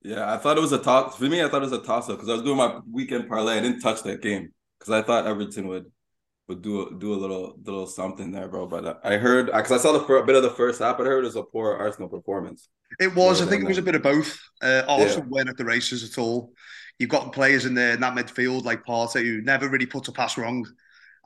yeah, 0.02 0.32
I 0.32 0.38
thought 0.38 0.56
it 0.56 0.60
was 0.60 0.72
a 0.72 0.78
toss. 0.82 1.16
For 1.16 1.24
me, 1.24 1.42
I 1.44 1.48
thought 1.48 1.62
it 1.62 1.70
was 1.70 1.72
a 1.72 1.82
toss 1.82 2.08
up 2.08 2.16
because 2.16 2.28
I 2.28 2.32
was 2.32 2.42
doing 2.42 2.56
my 2.56 2.80
weekend 2.90 3.28
parlay. 3.28 3.58
I 3.58 3.60
didn't 3.60 3.80
touch 3.80 4.02
that 4.04 4.22
game 4.22 4.52
because 4.78 4.92
I 4.92 5.02
thought 5.02 5.26
Everton 5.26 5.68
would 5.68 5.92
would 6.48 6.62
do 6.62 6.88
a, 6.88 6.94
do 6.98 7.12
a 7.12 7.16
little 7.16 7.56
little 7.62 7.86
something 7.86 8.32
there, 8.32 8.48
bro. 8.48 8.66
But 8.66 8.84
uh, 8.84 8.94
I 9.04 9.16
heard 9.16 9.46
because 9.46 9.72
I 9.72 9.76
saw 9.76 9.92
the 9.92 10.00
fir- 10.00 10.22
bit 10.24 10.34
of 10.36 10.42
the 10.42 10.50
first 10.50 10.80
half, 10.80 10.96
but 10.96 11.06
I 11.06 11.10
heard 11.10 11.24
it 11.24 11.26
was 11.26 11.36
a 11.36 11.42
poor 11.42 11.74
Arsenal 11.76 12.08
performance. 12.08 12.68
It 12.98 13.14
was. 13.14 13.42
I 13.42 13.46
think 13.46 13.62
it 13.62 13.68
was 13.68 13.78
a 13.78 13.82
bit 13.82 13.94
of 13.94 14.02
both. 14.02 14.38
Uh, 14.62 14.82
Arsenal 14.88 15.28
weren't 15.28 15.48
at 15.50 15.56
the 15.58 15.64
races 15.64 16.02
at 16.10 16.18
all. 16.18 16.52
You've 16.98 17.10
got 17.10 17.32
players 17.32 17.66
in 17.66 17.74
there 17.74 17.92
in 17.92 18.00
that 18.00 18.14
midfield 18.16 18.64
like 18.64 18.84
Partey 18.84 19.22
who 19.24 19.42
never 19.42 19.68
really 19.68 19.86
put 19.86 20.08
a 20.08 20.12
pass 20.12 20.38
wrong, 20.38 20.66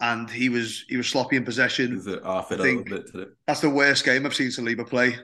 and 0.00 0.28
he 0.28 0.48
was 0.48 0.84
he 0.88 0.96
was 0.96 1.06
sloppy 1.08 1.36
in 1.36 1.44
possession. 1.44 1.96
Is 1.96 2.06
it 2.08 2.24
off 2.24 2.50
it 2.52 2.58
a 2.60 2.62
think- 2.62 2.88
little 2.90 3.04
bit 3.04 3.12
today? 3.12 3.30
That's 3.46 3.60
the 3.60 3.70
worst 3.70 4.04
game 4.04 4.26
I've 4.26 4.34
seen 4.34 4.48
Saliba 4.48 4.86
play. 4.88 5.16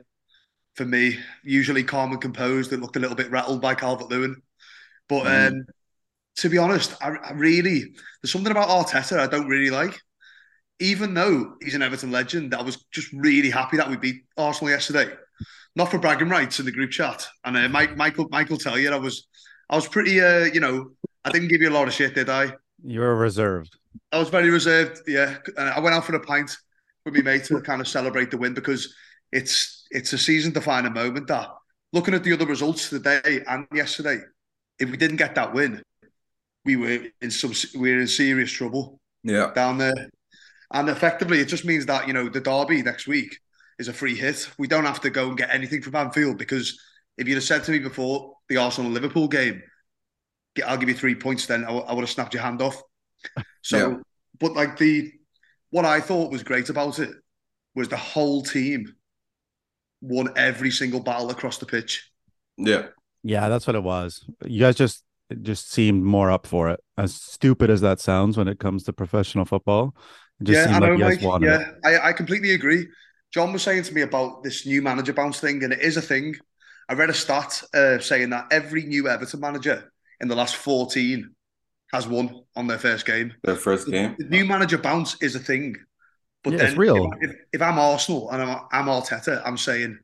For 0.77 0.85
me, 0.87 1.19
usually 1.43 1.83
calm 1.83 2.13
and 2.13 2.21
composed. 2.21 2.73
It 2.73 2.79
looked 2.81 2.95
a 2.95 3.01
little 3.01 3.17
bit 3.17 3.33
rattled 3.33 3.61
by 3.61 3.75
Calvert 3.75 4.11
Lewin, 4.11 4.41
but 5.09 5.25
Mm. 5.25 5.49
um, 5.49 5.67
to 6.39 6.49
be 6.49 6.59
honest, 6.59 6.95
I, 7.03 7.11
I 7.11 7.33
really 7.33 7.95
there's 8.23 8.33
something 8.33 8.51
about 8.51 8.69
Arteta 8.69 9.19
I 9.19 9.27
don't 9.27 9.49
really 9.49 9.71
like. 9.71 9.99
Even 10.81 11.13
though 11.13 11.55
he's 11.61 11.75
an 11.75 11.83
Everton 11.83 12.13
legend, 12.13 12.55
I 12.55 12.63
was 12.63 12.85
just 12.93 13.13
really 13.13 13.51
happy 13.51 13.77
that 13.77 13.91
we 13.91 13.97
beat 13.97 14.23
Arsenal 14.37 14.71
yesterday. 14.71 15.13
Not 15.75 15.91
for 15.91 15.99
bragging 15.99 16.29
rights 16.29 16.61
in 16.61 16.67
the 16.67 16.73
group 16.73 16.91
chat, 16.91 17.27
and 17.45 17.57
uh, 17.57 17.69
Mike, 17.69 17.97
Michael, 17.97 18.29
Michael, 18.31 18.59
tell 18.59 18.79
you, 18.79 18.91
I 18.93 18.97
was, 18.97 19.27
I 19.69 19.77
was 19.77 19.89
pretty, 19.89 20.21
uh, 20.21 20.45
you 20.45 20.61
know, 20.61 20.91
I 21.25 21.31
didn't 21.31 21.49
give 21.49 21.61
you 21.61 21.69
a 21.69 21.71
lot 21.71 21.89
of 21.89 21.95
shit, 21.95 22.15
did 22.15 22.29
I? 22.29 22.53
You 22.85 23.01
were 23.01 23.17
reserved. 23.17 23.77
I 24.13 24.19
was 24.19 24.29
very 24.29 24.51
reserved. 24.51 25.03
Yeah, 25.07 25.37
and 25.57 25.69
I 25.69 25.81
went 25.81 25.95
out 25.95 26.05
for 26.05 26.15
a 26.15 26.21
pint 26.21 26.57
with 27.05 27.15
my 27.15 27.23
mate 27.23 27.45
to 27.45 27.61
kind 27.61 27.81
of 27.81 27.89
celebrate 27.89 28.31
the 28.31 28.39
win 28.39 28.55
because 28.55 28.95
it's 29.33 29.87
it's 29.91 30.13
a 30.13 30.19
season 30.19 30.53
defining 30.53 30.93
moment. 30.93 31.27
That 31.27 31.49
looking 31.93 32.15
at 32.15 32.23
the 32.23 32.33
other 32.33 32.47
results 32.47 32.89
today 32.89 33.43
and 33.49 33.67
yesterday, 33.75 34.21
if 34.79 34.91
we 34.91 34.97
didn't 34.97 35.17
get 35.17 35.35
that 35.35 35.53
win, 35.53 35.83
we 36.69 36.77
were 36.77 37.07
in 37.23 37.31
some 37.31 37.53
we 37.81 37.93
were 37.93 38.01
in 38.01 38.07
serious 38.09 38.51
trouble 38.53 39.01
Yeah, 39.23 39.53
down 39.55 39.79
there. 39.79 40.09
And 40.73 40.89
effectively, 40.91 41.41
it 41.41 41.49
just 41.49 41.65
means 41.65 41.87
that, 41.87 42.07
you 42.07 42.13
know, 42.13 42.29
the 42.29 42.41
derby 42.43 42.83
next 42.83 43.07
week 43.07 43.39
is 43.79 43.89
a 43.89 43.93
free 43.93 44.15
hit. 44.15 44.51
We 44.59 44.69
don't 44.69 44.85
have 44.85 45.01
to 45.01 45.11
go 45.11 45.29
and 45.29 45.39
get 45.39 45.55
anything 45.55 45.81
from 45.83 45.97
Anfield 45.97 46.37
because 46.37 46.79
if 47.17 47.27
you'd 47.27 47.37
have 47.37 47.45
said 47.45 47.65
to 47.65 47.73
me 47.73 47.79
before 47.79 48.35
the 48.49 48.59
Arsenal 48.59 48.91
Liverpool 48.91 49.29
game, 49.29 49.63
I'll 50.67 50.77
give 50.77 50.91
you 50.91 50.95
three 50.95 51.15
points, 51.15 51.47
then 51.47 51.65
I, 51.65 51.71
I 51.71 51.93
would 51.95 52.03
have 52.03 52.11
snapped 52.11 52.35
your 52.35 52.43
hand 52.43 52.61
off. 52.61 52.81
So, 53.63 53.77
Yeah. 53.79 53.97
but 54.39 54.53
like 54.53 54.77
the, 54.77 55.11
what 55.71 55.87
I 55.87 56.01
thought 56.01 56.31
was 56.31 56.43
great 56.43 56.69
about 56.69 56.99
it 56.99 57.11
was 57.75 57.89
the 57.89 57.97
whole 57.97 58.43
team 58.43 58.95
won 60.03 60.29
every 60.37 60.71
single 60.71 61.01
battle 61.01 61.31
across 61.31 61.57
the 61.59 61.67
pitch. 61.67 62.11
Yeah. 62.59 62.89
Yeah, 63.23 63.49
that's 63.49 63.67
what 63.67 63.77
it 63.77 63.83
was. 63.83 64.25
You 64.45 64.61
guys 64.61 64.77
just 64.77 65.03
it 65.31 65.43
just 65.43 65.71
seemed 65.71 66.03
more 66.03 66.31
up 66.31 66.47
for 66.47 66.71
it. 66.71 66.81
As 66.97 67.15
stupid 67.15 67.71
as 67.71 67.81
that 67.83 68.01
sounds 68.01 68.37
when 68.37 68.49
it 68.49 68.59
comes 68.59 68.85
to 68.85 68.93
professional 68.93 69.45
football, 69.45 69.95
it 70.41 70.45
just 70.45 70.59
yeah, 70.59 70.73
seemed 70.73 70.85
I 70.85 70.89
like 70.89 70.99
you 70.99 71.05
guys 71.05 71.17
Mike. 71.17 71.29
wanted 71.29 71.53
it. 71.61 71.67
Yeah, 71.85 72.01
I, 72.01 72.09
I 72.09 72.13
completely 72.13 72.53
agree. 72.53 72.87
John 73.33 73.53
was 73.53 73.63
saying 73.63 73.83
to 73.85 73.95
me 73.95 74.03
about 74.03 74.43
this 74.43 74.67
new 74.67 74.81
manager 74.81 75.13
bounce 75.13 75.41
thing, 75.41 75.63
and 75.63 75.73
it 75.73 75.81
is 75.81 75.97
a 75.97 76.03
thing. 76.03 76.35
I 76.89 76.95
read 76.95 77.11
a 77.11 77.15
stat 77.15 77.63
uh, 77.75 77.99
saying 77.99 78.31
that 78.31 78.47
every 78.51 78.85
new 78.85 79.09
Everton 79.09 79.41
manager 79.41 79.93
in 80.21 80.29
the 80.29 80.35
last 80.35 80.57
14 80.57 81.35
has 81.93 82.09
won 82.09 82.43
on 82.57 82.67
their 82.67 82.79
first 82.79 83.05
game. 83.05 83.35
Their 83.43 83.57
first 83.57 83.91
game. 83.91 84.17
The 84.19 84.25
new 84.25 84.45
manager 84.47 84.79
bounce 84.79 85.21
is 85.23 85.35
a 85.35 85.39
thing. 85.39 85.77
But 86.43 86.53
Yeah, 86.53 86.59
then 86.59 86.69
it's 86.69 86.79
real. 86.79 87.11
If, 87.21 87.31
if, 87.31 87.37
if 87.55 87.63
I'm 87.63 87.79
Arsenal 87.79 88.31
and 88.31 88.43
I'm, 88.43 88.61
I'm 88.73 88.87
Arteta, 88.87 89.43
I'm 89.45 89.59
saying 89.59 89.99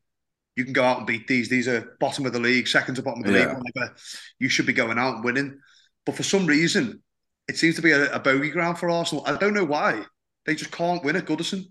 you 0.57 0.65
can 0.65 0.73
go 0.73 0.85
out 0.85 0.99
and 0.99 1.07
beat 1.07 1.27
these. 1.27 1.49
These 1.49 1.69
are 1.69 1.97
bottom 2.01 2.27
of 2.27 2.33
the 2.33 2.41
league, 2.41 2.69
second 2.69 2.95
to 2.97 3.03
bottom 3.03 3.25
of 3.25 3.33
the 3.33 3.39
Yeah. 3.39 3.47
league, 3.55 3.63
whatever. 3.75 3.95
You 4.39 4.49
should 4.49 4.67
be 4.67 4.73
going 4.73 4.99
out 4.99 5.17
and 5.17 5.25
winning. 5.25 5.59
But 6.07 6.15
for 6.17 6.23
some 6.23 6.47
reason, 6.47 7.03
it 7.49 7.57
seems 7.57 7.77
to 7.77 7.83
be 7.83 7.91
a, 7.93 8.13
a 8.15 8.19
bogey 8.21 8.51
ground 8.51 8.79
for 8.79 8.89
Arsenal. 8.91 9.25
I 9.27 9.37
don't 9.37 9.55
know 9.55 9.65
why. 9.65 10.05
They 10.47 10.55
just 10.55 10.71
can't 10.71 11.03
win 11.05 11.17
at 11.17 11.25
Goodison. 11.27 11.65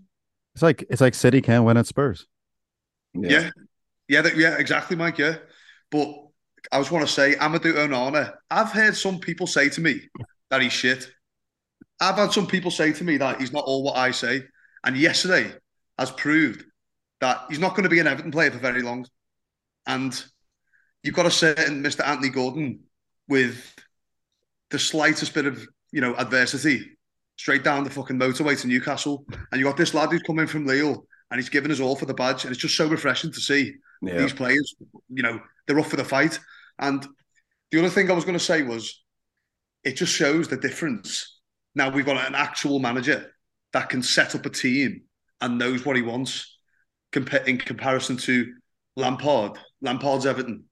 It's 0.54 0.62
like 0.62 0.84
it's 0.90 1.00
like 1.00 1.14
City 1.14 1.40
can't 1.40 1.64
win 1.64 1.76
at 1.76 1.86
Spurs. 1.86 2.26
Yeah. 3.14 3.50
Yeah, 4.08 4.20
that, 4.20 4.36
yeah, 4.36 4.56
exactly, 4.58 4.96
Mike. 4.96 5.18
Yeah. 5.18 5.36
But 5.90 6.08
I 6.70 6.78
just 6.78 6.90
want 6.90 7.06
to 7.06 7.12
say, 7.12 7.34
Amadou 7.36 7.74
Onana, 7.74 8.34
I've 8.50 8.70
heard 8.70 8.96
some 8.96 9.18
people 9.18 9.46
say 9.46 9.68
to 9.70 9.80
me 9.80 10.02
that 10.50 10.60
he's 10.60 10.72
shit. 10.72 11.10
I've 12.00 12.16
had 12.16 12.32
some 12.32 12.46
people 12.46 12.70
say 12.70 12.92
to 12.92 13.04
me 13.04 13.16
that 13.18 13.40
he's 13.40 13.52
not 13.52 13.64
all 13.64 13.82
what 13.82 13.96
I 13.96 14.10
say. 14.10 14.42
And 14.84 14.96
yesterday 14.96 15.52
has 15.98 16.10
proved 16.10 16.64
that 17.24 17.46
he's 17.48 17.58
not 17.58 17.70
going 17.70 17.84
to 17.84 17.88
be 17.88 18.00
an 18.00 18.06
Everton 18.06 18.30
player 18.30 18.50
for 18.50 18.58
very 18.58 18.82
long. 18.82 19.06
And 19.86 20.12
you've 21.02 21.14
got 21.14 21.24
a 21.24 21.30
certain 21.30 21.82
Mr. 21.82 22.06
Anthony 22.06 22.28
Gordon 22.28 22.80
with 23.28 23.74
the 24.70 24.78
slightest 24.78 25.32
bit 25.32 25.46
of, 25.46 25.66
you 25.90 26.02
know, 26.02 26.14
adversity 26.16 26.84
straight 27.36 27.64
down 27.64 27.82
the 27.82 27.88
fucking 27.88 28.18
motorway 28.18 28.60
to 28.60 28.66
Newcastle. 28.68 29.24
And 29.50 29.58
you 29.58 29.64
got 29.64 29.78
this 29.78 29.94
lad 29.94 30.10
who's 30.10 30.22
coming 30.22 30.46
from 30.46 30.66
Lille 30.66 31.06
and 31.30 31.40
he's 31.40 31.48
given 31.48 31.70
us 31.70 31.80
all 31.80 31.96
for 31.96 32.04
the 32.04 32.12
badge. 32.12 32.44
And 32.44 32.52
it's 32.52 32.60
just 32.60 32.76
so 32.76 32.86
refreshing 32.88 33.32
to 33.32 33.40
see 33.40 33.72
Yeah. 34.02 34.18
these 34.18 34.34
players, 34.34 34.74
you 35.08 35.22
know, 35.22 35.40
they're 35.66 35.80
up 35.80 35.86
for 35.86 35.96
the 35.96 36.04
fight. 36.04 36.38
And 36.78 37.06
the 37.70 37.78
other 37.78 37.88
thing 37.88 38.10
I 38.10 38.14
was 38.14 38.24
going 38.26 38.38
to 38.38 38.44
say 38.44 38.62
was 38.62 39.02
it 39.82 39.96
just 39.96 40.12
shows 40.12 40.48
the 40.48 40.58
difference. 40.58 41.40
Now 41.74 41.88
we've 41.88 42.04
got 42.04 42.28
an 42.28 42.34
actual 42.34 42.80
manager 42.80 43.32
that 43.72 43.88
can 43.88 44.02
set 44.02 44.34
up 44.34 44.44
a 44.44 44.50
team 44.50 45.04
and 45.40 45.58
knows 45.58 45.86
what 45.86 45.96
he 45.96 46.02
wants 46.02 46.53
in 47.16 47.58
comparison 47.58 48.16
to 48.18 48.52
Lampard, 48.96 49.58
Lampard's 49.80 50.26
Everton, 50.26 50.64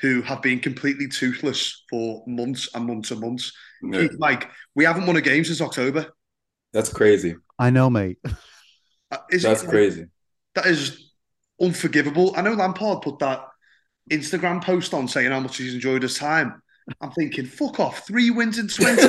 who 0.00 0.22
have 0.22 0.42
been 0.42 0.60
completely 0.60 1.08
toothless 1.08 1.84
for 1.90 2.22
months 2.26 2.68
and 2.74 2.86
months 2.86 3.10
and 3.10 3.20
months. 3.20 3.52
Yeah. 3.82 4.00
Keith, 4.00 4.16
Mike, 4.18 4.50
we 4.74 4.84
haven't 4.84 5.06
won 5.06 5.16
a 5.16 5.20
game 5.20 5.44
since 5.44 5.60
October. 5.60 6.06
That's 6.72 6.92
crazy. 6.92 7.36
I 7.58 7.70
know, 7.70 7.90
mate. 7.90 8.18
Uh, 9.12 9.18
Is 9.28 9.42
That's 9.42 9.64
it, 9.64 9.68
crazy. 9.68 10.06
that 10.54 10.66
is 10.66 11.10
unforgivable. 11.60 12.32
I 12.36 12.42
know 12.42 12.52
Lampard 12.52 13.02
put 13.02 13.18
that 13.18 13.44
Instagram 14.08 14.62
post 14.62 14.94
on 14.94 15.08
saying 15.08 15.32
how 15.32 15.40
much 15.40 15.56
he's 15.56 15.74
enjoyed 15.74 16.04
his 16.04 16.16
time. 16.16 16.62
I'm 17.00 17.10
thinking, 17.10 17.44
fuck 17.44 17.80
off, 17.80 18.06
three 18.06 18.30
wins 18.30 18.60
in 18.60 18.68
20. 18.68 19.02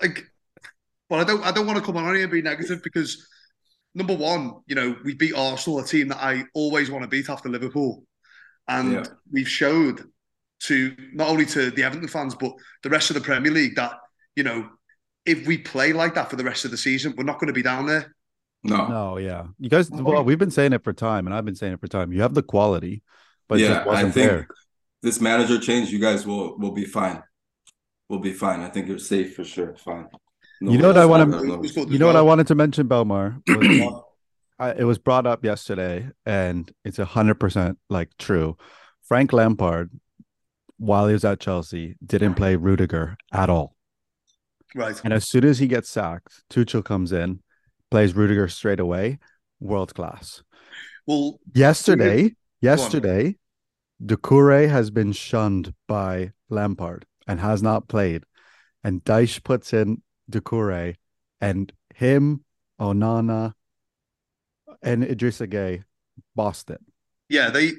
like, 0.00 0.24
but 1.10 1.20
I 1.20 1.24
don't 1.24 1.44
I 1.44 1.52
don't 1.52 1.66
want 1.66 1.78
to 1.78 1.84
come 1.84 1.98
on 1.98 2.14
here 2.14 2.22
and 2.22 2.32
be 2.32 2.40
negative 2.40 2.82
because 2.82 3.28
number 3.96 4.14
one, 4.14 4.52
you 4.66 4.74
know, 4.76 4.94
we 5.04 5.14
beat 5.14 5.34
Arsenal, 5.34 5.80
a 5.80 5.84
team 5.84 6.08
that 6.08 6.22
I 6.22 6.44
always 6.54 6.90
want 6.90 7.02
to 7.02 7.08
beat 7.08 7.28
after 7.30 7.48
Liverpool. 7.48 8.04
And 8.68 8.92
Yeah. 8.92 9.04
we've 9.32 9.48
showed 9.48 10.02
to 10.64 10.94
not 11.12 11.28
only 11.28 11.46
to 11.46 11.70
the 11.70 11.82
Everton 11.82 12.06
fans, 12.08 12.34
but 12.34 12.52
the 12.82 12.90
rest 12.90 13.10
of 13.10 13.14
the 13.14 13.20
Premier 13.22 13.50
League 13.50 13.76
that, 13.76 13.94
you 14.36 14.42
know, 14.44 14.68
if 15.24 15.46
we 15.46 15.58
play 15.58 15.92
like 15.92 16.14
that 16.14 16.30
for 16.30 16.36
the 16.36 16.44
rest 16.44 16.64
of 16.64 16.70
the 16.70 16.76
season, 16.76 17.14
we're 17.16 17.24
not 17.24 17.40
going 17.40 17.48
to 17.48 17.52
be 17.54 17.62
down 17.62 17.86
there. 17.86 18.14
no. 18.62 18.86
No, 18.88 19.16
yeah. 19.18 19.46
You 19.58 19.70
guys 19.70 19.90
well, 19.90 20.24
we've 20.24 20.38
been 20.38 20.50
saying 20.50 20.72
it 20.72 20.84
for 20.84 20.92
time, 20.92 21.26
and 21.26 21.34
I've 21.34 21.44
been 21.44 21.54
saying 21.56 21.72
it 21.74 21.80
for 21.80 21.88
time. 21.88 22.12
You 22.12 22.22
have 22.22 22.34
the 22.34 22.42
quality, 22.42 23.02
but 23.48 23.58
it 23.58 23.62
yeah, 23.62 23.68
just 23.68 23.80
I 23.80 23.86
wasn't 23.86 24.14
think 24.14 24.30
there. 24.30 24.48
this 25.02 25.20
manager 25.20 25.58
change, 25.58 25.90
you 25.90 26.00
guys 26.00 26.26
will 26.26 26.58
will 26.58 26.72
be 26.72 26.84
fine. 26.84 27.22
We'll 28.08 28.20
be 28.20 28.32
fine. 28.32 28.60
I 28.60 28.68
think 28.68 28.88
you're 28.88 28.98
safe 28.98 29.34
for 29.36 29.44
sure. 29.44 29.76
Fine. 29.76 30.08
No 30.60 30.72
You 30.72 30.78
know 30.78 30.88
what 30.88 30.98
I 30.98 31.06
wanna- 31.06 31.26
No 31.26 31.36
It 31.38 31.40
was 31.40 31.56
worries. 31.58 31.72
good 31.74 31.90
You 31.90 31.98
know 31.98 32.06
what 32.06 32.16
I 32.16 32.22
wanted 32.22 32.46
to 32.48 32.54
mention, 32.54 32.88
Belmar? 32.88 33.42
Was, 33.48 34.02
I, 34.58 34.70
it 34.70 34.84
was 34.84 34.96
brought 34.98 35.26
up 35.26 35.44
yesterday, 35.44 36.08
and 36.24 36.72
it's 36.82 36.98
a 36.98 37.04
hundred 37.04 37.34
percent 37.34 37.78
like 37.90 38.16
true. 38.16 38.56
Frank 39.02 39.34
Lampard, 39.34 39.90
while 40.78 41.06
he 41.08 41.12
was 41.12 41.26
at 41.26 41.40
Chelsea, 41.40 41.96
didn't 42.04 42.34
play 42.36 42.56
Rudiger 42.56 43.18
at 43.32 43.50
all. 43.50 43.76
Right. 44.74 44.98
And 45.04 45.12
as 45.12 45.28
soon 45.28 45.44
as 45.44 45.58
he 45.58 45.66
gets 45.66 45.90
sacked, 45.90 46.42
Tuchel 46.48 46.82
comes 46.82 47.12
in, 47.12 47.40
plays 47.90 48.14
Rudiger 48.14 48.48
straight 48.48 48.80
away, 48.80 49.18
world 49.60 49.94
class. 49.94 50.42
Well, 51.06 51.38
Yesterday, 51.54 52.34
yesterday, 52.62 53.36
Doucouré 54.02 54.70
has 54.70 54.90
been 54.90 55.12
shunned 55.12 55.74
by 55.86 56.32
Lampard 56.48 57.04
and 57.26 57.40
has 57.40 57.62
not 57.62 57.88
played. 57.88 58.24
And 58.82 59.04
Dyche 59.04 59.44
puts 59.44 59.72
in 59.74 60.02
Doucouré 60.30 60.96
and 61.40 61.72
him, 61.94 62.44
Onana, 62.80 63.52
and 64.82 65.02
Idrissa 65.04 65.46
Gueye 65.48 65.84
bossed 66.34 66.70
it. 66.70 66.80
yeah, 67.28 67.50
they 67.50 67.72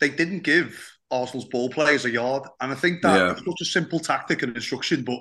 they 0.00 0.08
didn't 0.08 0.40
give 0.44 0.90
Arsenal's 1.10 1.46
ball 1.48 1.68
players 1.70 2.04
a 2.04 2.10
yard, 2.10 2.44
and 2.60 2.72
I 2.72 2.74
think 2.74 3.02
that 3.02 3.16
Yeah. 3.18 3.34
such 3.36 3.60
a 3.60 3.64
simple 3.64 3.98
tactic 3.98 4.42
and 4.42 4.54
instruction, 4.56 5.04
but 5.04 5.18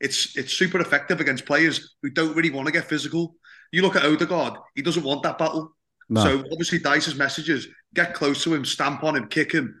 it's 0.00 0.36
it's 0.36 0.52
super 0.52 0.80
effective 0.80 1.20
against 1.20 1.46
players 1.46 1.94
who 2.02 2.10
don't 2.10 2.36
really 2.36 2.50
want 2.50 2.66
to 2.66 2.72
get 2.72 2.88
physical. 2.88 3.36
You 3.72 3.82
look 3.82 3.96
at 3.96 4.04
Odegaard; 4.04 4.54
he 4.74 4.82
doesn't 4.82 5.04
want 5.04 5.22
that 5.22 5.38
battle. 5.38 5.76
No. 6.08 6.22
So 6.22 6.44
obviously, 6.52 6.78
Dyche's 6.80 7.14
messages: 7.14 7.68
get 7.94 8.14
close 8.14 8.42
to 8.44 8.52
him, 8.54 8.64
stamp 8.64 9.02
on 9.04 9.16
him, 9.16 9.28
kick 9.28 9.52
him, 9.52 9.80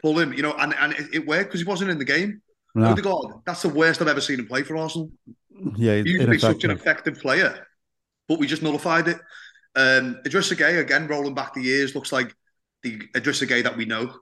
pull 0.00 0.18
him. 0.18 0.32
You 0.32 0.42
know, 0.42 0.52
and 0.58 0.74
and 0.74 0.92
it, 0.92 1.06
it 1.14 1.26
worked 1.26 1.48
because 1.50 1.60
he 1.60 1.66
wasn't 1.66 1.90
in 1.90 1.98
the 1.98 2.04
game. 2.04 2.42
No. 2.74 2.88
Odegaard, 2.88 3.34
that's 3.46 3.62
the 3.62 3.68
worst 3.68 4.00
I've 4.02 4.08
ever 4.08 4.20
seen 4.20 4.38
him 4.40 4.46
play 4.46 4.62
for 4.62 4.76
Arsenal. 4.76 5.10
Yeah, 5.76 6.02
He 6.02 6.10
used 6.10 6.24
to 6.26 6.30
be 6.30 6.38
such 6.38 6.64
an 6.64 6.70
effective 6.70 7.18
player, 7.18 7.66
but 8.28 8.38
we 8.38 8.46
just 8.46 8.62
nullified 8.62 9.08
it. 9.08 9.18
Um, 9.74 10.18
Idrissa 10.24 10.56
Gueye, 10.56 10.80
again, 10.80 11.06
rolling 11.06 11.34
back 11.34 11.54
the 11.54 11.62
years, 11.62 11.94
looks 11.94 12.12
like 12.12 12.34
the 12.82 12.98
Idrissa 13.14 13.46
Gueye 13.48 13.62
that 13.62 13.76
we 13.76 13.84
know. 13.84 14.12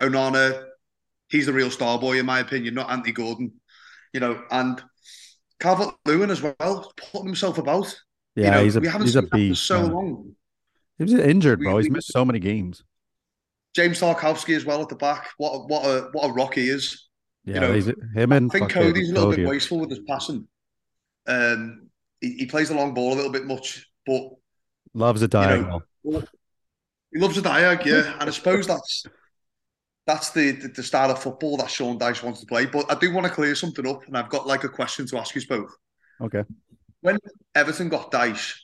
Onana, 0.00 0.64
he's 1.28 1.46
the 1.46 1.52
real 1.52 1.70
star 1.70 1.98
boy, 1.98 2.18
in 2.18 2.26
my 2.26 2.40
opinion, 2.40 2.74
not 2.74 2.90
Anthony 2.90 3.12
Gordon. 3.12 3.52
You 4.12 4.20
know, 4.20 4.42
and 4.50 4.82
Calvert 5.60 5.94
Lewin 6.04 6.30
as 6.30 6.42
well, 6.42 6.92
putting 6.96 7.26
himself 7.26 7.58
about. 7.58 7.94
Yeah, 8.34 8.44
you 8.46 8.50
know, 8.50 8.64
he's 8.64 8.76
a 8.76 8.80
we 8.80 8.86
haven't 8.88 9.06
he's 9.06 9.16
a 9.16 9.20
seen 9.20 9.28
for 9.28 9.36
beast. 9.36 9.66
so 9.66 9.82
man. 9.82 9.92
long. 9.92 10.36
He 10.98 11.04
was 11.04 11.14
injured, 11.14 11.60
We- 11.60 11.66
bro. 11.66 11.76
He's 11.78 11.88
we- 11.88 11.94
missed 11.94 12.12
so 12.12 12.24
many 12.24 12.38
games. 12.40 12.82
James 13.76 14.00
Tarkowski 14.00 14.56
as 14.56 14.64
well 14.64 14.82
at 14.82 14.88
the 14.88 14.96
back. 14.96 15.28
What 15.38 15.52
a, 15.52 15.58
what 15.60 15.84
a 15.84 16.08
what 16.12 16.28
a 16.28 16.32
rock 16.32 16.54
he 16.54 16.68
is. 16.68 17.06
Yeah, 17.44 17.60
know, 17.60 17.72
he's, 17.72 17.86
him 17.86 18.32
and 18.32 18.50
I 18.50 18.58
think 18.58 18.70
Coady's 18.70 19.10
a 19.10 19.14
little 19.14 19.30
Cody. 19.30 19.42
bit 19.42 19.48
wasteful 19.48 19.78
with 19.78 19.90
his 19.90 20.00
passing. 20.00 20.46
Um, 21.30 21.88
he, 22.20 22.32
he 22.38 22.46
plays 22.46 22.68
the 22.68 22.74
long 22.74 22.92
ball 22.92 23.14
a 23.14 23.16
little 23.16 23.32
bit 23.32 23.46
much, 23.46 23.86
but 24.04 24.30
loves 24.94 25.22
a 25.22 25.28
diagonal. 25.28 25.82
He 26.02 27.18
loves 27.18 27.38
a 27.38 27.42
diag, 27.42 27.84
yeah, 27.84 28.14
and 28.20 28.28
I 28.28 28.32
suppose 28.32 28.66
that's 28.66 29.04
that's 30.06 30.30
the, 30.30 30.52
the 30.52 30.68
the 30.68 30.82
style 30.82 31.10
of 31.10 31.22
football 31.22 31.56
that 31.58 31.70
Sean 31.70 31.98
Dyche 31.98 32.22
wants 32.22 32.40
to 32.40 32.46
play. 32.46 32.66
But 32.66 32.90
I 32.90 32.96
do 32.96 33.12
want 33.12 33.26
to 33.26 33.32
clear 33.32 33.54
something 33.54 33.86
up, 33.86 34.06
and 34.06 34.16
I've 34.16 34.28
got 34.28 34.46
like 34.46 34.64
a 34.64 34.68
question 34.68 35.06
to 35.06 35.18
ask 35.18 35.34
you 35.34 35.42
both. 35.48 35.74
Okay. 36.20 36.44
When 37.00 37.18
Everton 37.54 37.88
got 37.88 38.12
Dyche, 38.12 38.54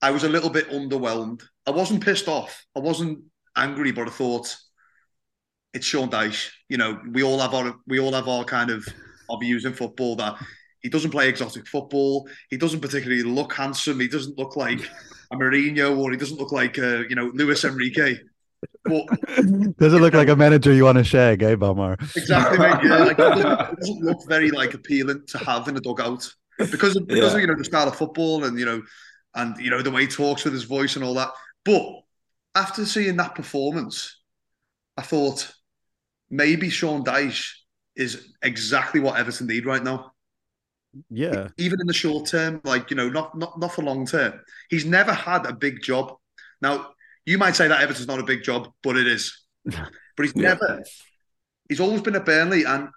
I 0.00 0.10
was 0.10 0.24
a 0.24 0.28
little 0.28 0.50
bit 0.50 0.70
underwhelmed. 0.70 1.42
I 1.66 1.70
wasn't 1.70 2.04
pissed 2.04 2.28
off. 2.28 2.64
I 2.76 2.80
wasn't 2.80 3.20
angry, 3.56 3.92
but 3.92 4.08
I 4.08 4.10
thought 4.10 4.54
it's 5.74 5.86
Sean 5.86 6.10
Dyche. 6.10 6.50
You 6.68 6.76
know, 6.76 7.00
we 7.10 7.22
all 7.22 7.38
have 7.38 7.54
our 7.54 7.74
we 7.86 7.98
all 7.98 8.12
have 8.12 8.28
our 8.28 8.44
kind 8.44 8.70
of 8.70 8.86
our 9.30 9.38
views 9.38 9.64
in 9.64 9.72
football 9.74 10.16
that 10.16 10.36
he 10.82 10.88
doesn't 10.88 11.10
play 11.10 11.28
exotic 11.28 11.66
football. 11.68 12.28
He 12.50 12.56
doesn't 12.56 12.80
particularly 12.80 13.22
look 13.22 13.52
handsome. 13.52 14.00
He 14.00 14.08
doesn't 14.08 14.36
look 14.38 14.56
like 14.56 14.80
a 15.32 15.36
Mourinho, 15.36 15.96
or 15.98 16.10
he 16.10 16.16
doesn't 16.16 16.38
look 16.38 16.52
like 16.52 16.78
uh, 16.78 17.00
you 17.08 17.14
know 17.16 17.30
Luis 17.34 17.64
Enrique. 17.64 18.18
But 18.84 19.06
Doesn't 19.78 20.00
look 20.00 20.14
like 20.14 20.28
a 20.28 20.36
manager 20.36 20.72
you 20.72 20.84
want 20.84 20.98
to 20.98 21.04
shag, 21.04 21.42
eh, 21.42 21.56
Belmar? 21.56 22.00
exactly, 22.16 22.58
mate. 22.58 22.78
Yeah, 22.84 22.98
like, 22.98 23.12
it, 23.12 23.16
doesn't, 23.18 23.46
it 23.60 23.76
doesn't 23.80 24.00
look 24.02 24.18
very 24.28 24.50
like 24.50 24.74
appealing 24.74 25.22
to 25.28 25.38
have 25.38 25.66
in 25.68 25.76
a 25.76 25.80
dugout. 25.80 26.28
because 26.58 26.96
of, 26.96 27.06
because 27.06 27.32
Yeah. 27.32 27.36
of 27.36 27.40
you 27.40 27.46
know 27.48 27.56
the 27.56 27.64
style 27.64 27.88
of 27.88 27.96
football 27.96 28.44
and 28.44 28.58
you 28.58 28.64
know 28.66 28.82
and 29.34 29.56
you 29.58 29.70
know 29.70 29.82
the 29.82 29.90
way 29.90 30.02
he 30.02 30.06
talks 30.08 30.44
with 30.44 30.52
his 30.52 30.64
voice 30.64 30.94
and 30.96 31.04
all 31.04 31.14
that. 31.14 31.30
But 31.64 31.82
after 32.54 32.84
seeing 32.86 33.16
that 33.16 33.34
performance, 33.34 34.20
I 34.96 35.02
thought 35.02 35.52
maybe 36.30 36.68
Sean 36.70 37.02
Dyche 37.04 37.50
is 37.96 38.32
exactly 38.42 39.00
what 39.00 39.18
Everton 39.18 39.46
need 39.48 39.66
right 39.66 39.82
now. 39.82 40.11
Yeah. 41.10 41.48
Even 41.56 41.80
in 41.80 41.86
the 41.86 41.94
short 41.94 42.26
term, 42.28 42.60
like 42.64 42.90
you 42.90 42.96
know, 42.96 43.08
not 43.08 43.36
not 43.36 43.58
not 43.58 43.72
for 43.74 43.82
long 43.82 44.06
term. 44.06 44.40
He's 44.70 44.84
never 44.84 45.12
had 45.12 45.46
a 45.46 45.52
big 45.54 45.82
job. 45.82 46.14
Now 46.60 46.90
you 47.24 47.38
might 47.38 47.56
say 47.56 47.68
that 47.68 47.80
Everton's 47.80 48.08
not 48.08 48.18
a 48.20 48.24
big 48.24 48.42
job, 48.42 48.68
but 48.82 48.96
it 48.96 49.06
is. 49.06 49.38
But 50.16 50.26
he's 50.26 50.34
Yeah. 50.36 50.50
never. 50.50 50.82
He's 51.68 51.80
always 51.80 52.02
been 52.02 52.16
at 52.16 52.26
Burnley, 52.26 52.64
and 52.64 52.88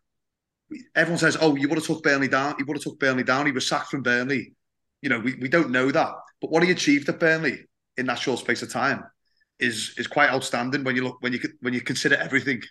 everyone 0.95 1.19
says, 1.19 1.37
"Oh, 1.39 1.55
you 1.55 1.69
would 1.69 1.77
have 1.77 1.85
took 1.87 2.03
Burnley 2.03 2.27
down. 2.27 2.55
He 2.57 2.63
would 2.63 2.75
have 2.77 2.83
took 2.83 2.99
Burnley 2.99 3.23
down. 3.23 3.45
He 3.45 3.51
was 3.53 3.67
sacked 3.67 3.89
from 3.89 4.03
Burnley." 4.03 4.53
You 5.01 5.09
know, 5.09 5.19
we, 5.19 5.35
we 5.35 5.47
don't 5.47 5.71
know 5.71 5.91
that, 5.91 6.11
but 6.41 6.51
what 6.51 6.63
he 6.63 6.71
achieved 6.71 7.07
at 7.09 7.19
Burnley 7.19 7.65
in 7.97 8.05
that 8.07 8.19
short 8.19 8.39
space 8.39 8.61
of 8.63 8.71
time 8.71 9.03
is 9.59 9.93
is 9.97 10.07
quite 10.07 10.29
outstanding 10.29 10.83
when 10.83 10.95
you 10.95 11.03
look 11.03 11.17
when 11.21 11.31
you 11.33 11.39
when 11.61 11.73
you 11.73 11.81
consider 11.81 12.15
everything. 12.15 12.61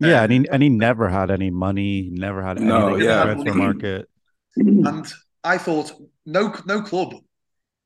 Yeah, 0.00 0.18
Um, 0.18 0.24
and 0.24 0.32
he 0.32 0.48
and 0.50 0.62
he 0.62 0.68
never 0.70 1.08
had 1.08 1.30
any 1.30 1.50
money, 1.50 2.08
never 2.12 2.42
had 2.42 2.58
anything 2.58 2.68
No, 2.68 2.94
in 2.94 2.98
the 2.98 3.04
yeah. 3.04 3.22
transfer 3.24 3.54
market. 3.54 4.08
And 4.56 5.06
I 5.42 5.58
thought, 5.58 5.92
no, 6.26 6.54
no 6.66 6.82
club. 6.82 7.14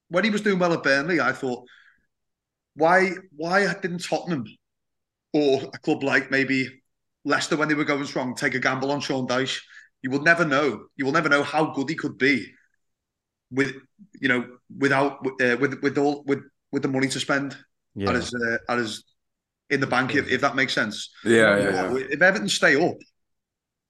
When 0.09 0.25
he 0.25 0.31
was 0.31 0.43
doing 0.43 0.59
well 0.59 0.73
at 0.73 0.83
Burnley, 0.83 1.21
I 1.21 1.33
thought, 1.33 1.65
why, 2.75 3.13
why 3.37 3.73
didn't 3.75 4.05
Tottenham 4.05 4.45
or 5.33 5.63
a 5.75 5.79
club 5.79 6.03
like 6.03 6.31
maybe 6.31 6.69
Leicester, 7.25 7.57
when 7.57 7.69
they 7.69 7.75
were 7.75 7.85
going 7.85 8.05
strong, 8.05 8.35
take 8.35 8.55
a 8.55 8.59
gamble 8.59 8.91
on 8.91 9.01
Sean 9.01 9.27
Dyche? 9.27 9.61
You 10.03 10.11
will 10.11 10.23
never 10.23 10.45
know. 10.45 10.87
You 10.97 11.05
will 11.05 11.13
never 11.13 11.29
know 11.29 11.43
how 11.43 11.73
good 11.73 11.89
he 11.89 11.97
could 11.97 12.19
be 12.19 12.47
with, 13.51 13.75
you 14.21 14.29
know, 14.29 14.47
without 14.79 15.27
uh, 15.41 15.57
with 15.59 15.83
with 15.83 15.99
all 15.99 16.23
with 16.25 16.41
with 16.71 16.83
the 16.83 16.89
money 16.89 17.09
to 17.09 17.19
spend 17.19 17.57
Yeah. 17.95 18.11
at 18.11 18.15
his 18.15 18.33
uh, 18.33 18.59
at 18.73 18.79
his 18.79 19.03
in 19.71 19.81
the 19.81 19.87
bank, 19.87 20.15
if, 20.15 20.29
if 20.29 20.41
that 20.41 20.55
makes 20.55 20.73
sense. 20.73 21.11
Yeah, 21.25 21.59
yeah, 21.59 21.93
yeah. 21.93 22.07
If 22.11 22.23
Everton 22.23 22.49
stay 22.49 22.77
up, 22.81 22.97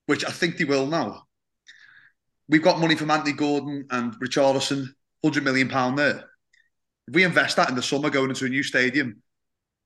which 0.07 0.25
I 0.25 0.31
think 0.31 0.57
they 0.57 0.65
will 0.65 0.87
now, 0.87 1.28
we've 2.49 2.63
got 2.63 2.81
money 2.81 2.95
from 2.97 3.11
Anthony 3.11 3.33
Gordon 3.33 3.87
and 3.91 4.15
Richarlison, 4.21 4.87
hundred 5.23 5.45
million 5.45 5.69
pound 5.69 5.99
there. 5.99 6.25
If 7.09 7.15
we 7.15 7.25
invest 7.25 7.57
that 7.57 7.69
in 7.71 7.75
the 7.75 7.83
summer 7.83 8.11
going 8.11 8.31
into 8.31 8.45
a 8.45 8.49
new 8.49 8.63
stadium, 8.63 9.23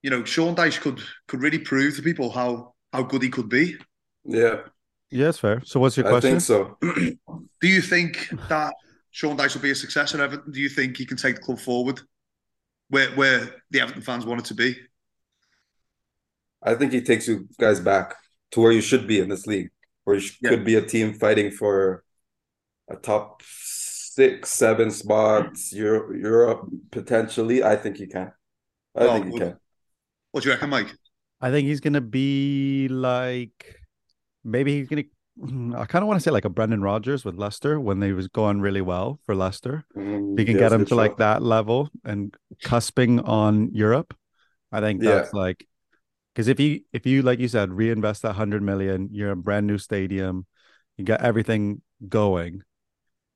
you 0.03 0.11
know, 0.11 0.25
Sean 0.25 0.55
Dyche 0.57 0.81
could 0.81 1.01
could 1.29 1.41
really 1.43 1.59
prove 1.59 1.97
to 1.97 2.03
people 2.03 2.31
how 2.31 2.75
how 2.93 3.03
good 3.03 3.23
he 3.23 3.29
could 3.29 3.49
be. 3.49 3.77
Yeah, 4.25 4.61
Yeah, 5.11 5.29
it's 5.29 5.39
fair. 5.39 5.63
So 5.65 5.81
what's 5.81 5.97
your 5.97 6.07
question? 6.09 6.37
I 6.37 6.39
think 6.39 6.43
so. 6.43 6.77
Do 7.61 7.69
you 7.69 7.81
think 7.81 8.29
that 8.49 8.75
Sean 9.11 9.37
Dyche 9.37 9.55
will 9.55 9.63
be 9.63 9.71
a 9.71 9.75
success 9.75 10.15
at 10.15 10.21
Everton? 10.21 10.53
Do 10.53 10.61
you 10.61 10.69
think 10.69 10.97
he 10.97 11.07
can 11.07 11.17
take 11.17 11.37
the 11.37 11.43
club 11.43 11.59
forward 11.61 12.01
where 12.89 13.11
where 13.13 13.57
the 13.71 13.81
Everton 13.81 14.03
fans 14.03 14.25
want 14.27 14.41
it 14.41 14.47
to 14.47 14.55
be? 14.55 14.77
I 16.63 16.75
think 16.75 16.93
he 16.93 17.01
takes 17.01 17.27
you 17.27 17.49
guys 17.59 17.81
back 17.81 18.15
to 18.53 18.61
where 18.61 18.73
you 18.73 18.81
should 18.81 19.07
be 19.07 19.19
in 19.21 19.29
this 19.29 19.47
league, 19.47 19.71
where 20.05 20.17
you 20.17 20.23
sh- 20.23 20.39
Yeah. 20.41 20.51
could 20.51 20.65
be 20.65 20.77
a 20.77 20.83
team 20.83 21.15
fighting 21.15 21.51
for 21.51 22.05
a 22.89 22.97
top 22.97 23.43
six, 23.45 24.51
seven 24.51 24.91
spots, 24.91 25.73
Europe, 25.73 26.17
Europe 26.17 26.69
potentially. 26.91 27.63
I 27.65 27.77
think 27.77 27.97
he 27.97 28.07
can. 28.07 28.33
I 28.97 29.09
Oh, 29.09 29.11
think 29.11 29.27
he 29.27 29.33
good. 29.33 29.45
can. 29.45 29.59
What 30.33 30.43
do 30.45 30.49
you 30.51 30.55
reckon, 30.55 30.71
Mike? 30.71 30.89
I 31.41 31.51
think 31.51 31.67
he's 31.67 31.81
gonna 31.81 32.01
be 32.01 32.89
like 32.89 33.81
maybe 34.45 34.79
he's 34.79 34.89
gonna. 34.89 35.05
I 35.79 35.87
kind 35.87 36.03
of 36.03 36.09
want 36.09 36.21
to 36.21 36.25
say 36.25 36.31
like 36.31 36.45
a 36.45 36.51
Brendan 36.51 36.83
Rodgers 36.83 37.25
with 37.25 37.37
Leicester 37.37 37.81
when 37.81 38.01
they 38.01 38.13
was 38.13 38.29
going 38.29 38.61
really 38.61 38.83
well 38.83 39.21
for 39.27 39.35
Leicester. 39.35 39.85
Mm, 39.97 40.39
you 40.39 40.47
can 40.47 40.57
yeah, 40.57 40.69
get 40.69 40.73
him 40.73 40.85
to 40.87 40.95
like 40.97 41.17
shout. 41.17 41.19
that 41.19 41.43
level 41.43 41.91
and 42.05 42.35
cusping 42.65 43.27
on 43.29 43.71
Europe, 43.75 44.15
I 44.73 44.81
think 44.81 45.03
Yeah. 45.03 45.05
that's 45.05 45.33
like 45.35 45.67
because 46.35 46.49
if 46.49 46.61
you 46.61 46.83
if 46.93 47.07
you 47.07 47.23
like 47.23 47.39
you 47.41 47.49
said 47.49 47.73
reinvest 47.73 48.23
that 48.23 48.35
hundred 48.35 48.63
million, 48.63 49.11
you're 49.13 49.33
a 49.33 49.37
brand 49.37 49.67
new 49.67 49.79
stadium, 49.79 50.47
you 50.99 51.05
got 51.05 51.23
everything 51.23 51.83
going, 52.09 52.63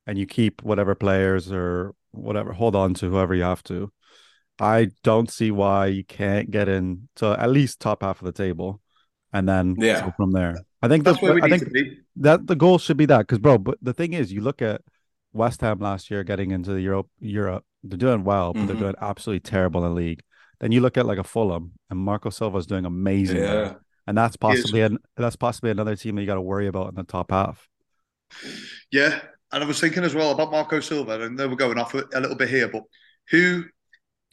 and 0.07 0.19
you 0.19 0.27
keep 0.27 0.63
whatever 0.63 0.95
players 0.95 1.51
or 1.51 1.95
whatever 2.13 2.53
hold 2.53 2.75
on 2.77 2.95
to 2.95 3.11
whoever 3.11 3.35
you 3.35 3.43
have 3.43 3.63
to. 3.65 3.93
I 4.59 4.89
don't 5.03 5.31
see 5.31 5.51
why 5.51 5.87
you 5.89 6.05
can't 6.05 6.51
get 6.51 6.69
in 6.69 7.09
to 7.17 7.37
at 7.39 7.51
least 7.51 7.81
top 7.81 8.03
half 8.03 8.21
of 8.23 8.27
the 8.27 8.33
table, 8.33 8.81
and 9.33 9.49
then 9.49 9.77
Yeah. 9.79 10.03
go 10.03 10.13
from 10.17 10.33
there. 10.33 10.57
I 10.83 10.89
think 10.89 11.05
That's 11.05 11.21
that's 11.21 11.43
I 11.43 11.49
think 11.49 11.65
that 12.17 12.47
the 12.47 12.57
goal 12.57 12.79
should 12.79 12.97
be 12.97 13.07
that 13.07 13.19
because 13.21 13.39
bro 13.39 13.59
but 13.59 13.77
the 13.83 13.93
thing 13.93 14.13
is 14.15 14.33
you 14.33 14.41
look 14.41 14.63
at 14.63 14.81
west 15.33 15.61
ham 15.61 15.79
last 15.81 16.11
year 16.11 16.25
getting 16.25 16.51
into 16.51 16.73
the 16.73 16.81
europe 16.81 17.09
europe 17.21 17.65
they're 17.85 17.99
doing 17.99 18.25
well 18.25 18.55
but 18.55 18.67
they're 18.67 18.77
Mhm. 18.77 18.81
doing 18.81 18.95
absolutely 19.03 19.41
terrible 19.41 19.85
in 19.85 19.91
the 19.91 19.95
league 19.95 20.23
then 20.61 20.73
you 20.73 20.81
look 20.81 20.97
at 20.97 21.05
like 21.05 21.19
a 21.19 21.25
fulham 21.25 21.73
and 21.91 21.99
marco 21.99 22.31
Silva 22.31 22.57
is 22.57 22.67
doing 22.67 22.87
amazing 22.87 23.43
there. 23.43 23.65
Yeah, 23.65 23.75
and 24.07 24.17
that's 24.17 24.37
possibly 24.37 24.81
an, 24.81 24.97
that's 25.17 25.37
possibly 25.37 25.71
another 25.71 25.95
team 25.95 26.15
that 26.15 26.23
you 26.23 26.27
got 26.27 26.37
to 26.37 26.41
worry 26.41 26.67
about 26.69 26.89
in 26.89 26.95
the 26.95 27.05
top 27.05 27.31
half 27.31 27.69
Yeah, 28.91 29.21
and 29.53 29.63
I 29.65 29.67
was 29.67 29.81
thinking 29.81 30.05
as 30.05 30.15
well 30.15 30.31
about 30.33 30.51
Marco 30.51 30.81
Silva. 30.81 31.21
and 31.23 31.37
know 31.37 31.49
we're 31.49 31.57
going 31.57 31.79
off 31.79 31.95
a 31.95 32.05
a 32.15 32.21
little 32.21 32.37
bit 32.37 32.49
here, 32.49 32.69
but 32.69 32.83
who, 33.31 33.65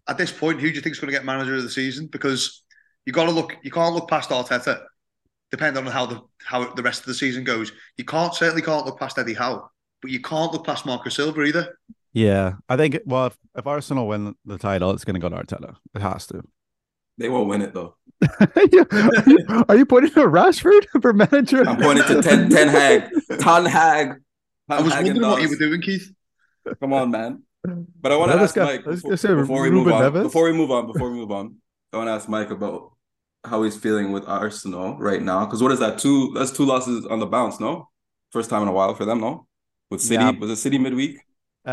at 0.07 0.17
this 0.17 0.31
point, 0.31 0.59
who 0.59 0.69
do 0.69 0.75
you 0.75 0.81
think 0.81 0.93
is 0.95 0.99
going 0.99 1.11
to 1.11 1.17
get 1.17 1.25
manager 1.25 1.55
of 1.55 1.63
the 1.63 1.69
season? 1.69 2.07
Because 2.07 2.63
you 3.05 3.13
got 3.13 3.25
to 3.25 3.31
look, 3.31 3.55
you 3.63 3.71
can't 3.71 3.93
look 3.95 4.09
past 4.09 4.29
Arteta, 4.29 4.83
depending 5.51 5.85
on 5.85 5.91
how 5.91 6.05
the 6.05 6.21
how 6.43 6.73
the 6.73 6.83
rest 6.83 7.01
of 7.01 7.05
the 7.07 7.13
season 7.13 7.43
goes. 7.43 7.71
You 7.97 8.05
can't 8.05 8.33
certainly 8.33 8.61
can't 8.61 8.85
look 8.85 8.99
past 8.99 9.17
Eddie 9.17 9.33
Howe, 9.33 9.69
but 10.01 10.11
you 10.11 10.21
can't 10.21 10.51
look 10.51 10.65
past 10.65 10.85
Marco 10.85 11.09
Silva 11.09 11.41
either. 11.43 11.77
yeah 12.15 12.53
i 12.69 12.77
think 12.77 12.99
well 13.07 13.25
if, 13.27 13.37
if 13.57 13.65
arsenal 13.65 14.07
win 14.07 14.35
the 14.45 14.57
title 14.59 14.91
it's 14.91 15.03
going 15.03 15.15
to 15.15 15.19
go 15.19 15.29
to 15.29 15.35
arteta 15.35 15.75
it 15.95 16.01
has 16.01 16.27
to 16.27 16.43
they 17.17 17.27
won't 17.29 17.47
win 17.49 17.61
it 17.63 17.73
though. 17.73 17.95
are, 18.39 18.49
you, 18.71 18.85
are 19.69 19.75
you 19.75 19.85
pointing 19.85 20.11
to 20.11 20.19
rashford 20.21 20.85
for 21.01 21.11
manager 21.13 21.67
I'm 21.67 21.77
pointing 21.77 22.05
to 22.05 22.21
Ten 22.21 22.49
Ten 22.49 22.67
Hag, 22.67 23.09
Ten 23.39 23.65
Hag. 23.65 24.21
I 24.77 24.81
was 24.81 24.93
Ten 24.93 25.05
Hag 25.05 25.15
and 25.15 25.21
wondering 25.21 25.31
what 25.31 25.41
you 25.41 25.47
Dawes. 25.47 25.59
were 25.59 25.65
doing, 25.67 25.81
Keith. 25.81 26.11
Come 26.79 26.93
on, 26.93 27.11
man. 27.11 27.43
But 28.01 28.11
I 28.11 28.17
want 28.17 28.31
to 28.31 28.37
ask 28.39 28.55
go- 28.55 28.65
Mike 28.65 28.83
before, 28.85 29.15
say 29.17 29.33
before 29.33 29.61
we 29.61 29.69
Ruben 29.69 29.83
move 29.85 29.93
on. 29.93 30.01
Neves. 30.13 30.23
Before 30.23 30.43
we 30.45 30.53
move 30.53 30.71
on, 30.71 30.91
before 30.91 31.09
we 31.11 31.17
move 31.17 31.31
on, 31.31 31.55
I 31.93 31.97
want 31.97 32.07
to 32.07 32.11
ask 32.11 32.27
Mike 32.27 32.49
about 32.51 32.91
how 33.45 33.63
he's 33.63 33.77
feeling 33.77 34.11
with 34.11 34.27
Arsenal 34.27 34.97
right 34.97 35.21
now. 35.21 35.45
Because 35.45 35.61
what 35.63 35.71
is 35.71 35.79
that? 35.79 35.99
Two 35.99 36.31
that's 36.33 36.51
two 36.51 36.65
losses 36.65 37.05
on 37.05 37.19
the 37.19 37.25
bounce, 37.25 37.59
no? 37.59 37.89
First 38.31 38.49
time 38.49 38.61
in 38.63 38.67
a 38.67 38.71
while 38.71 38.93
for 38.95 39.05
them, 39.05 39.19
no? 39.21 39.47
With 39.91 40.01
City, 40.01 40.23
Yeah. 40.23 40.31
was 40.31 40.49
it 40.49 40.55
City 40.57 40.77
midweek? 40.77 41.17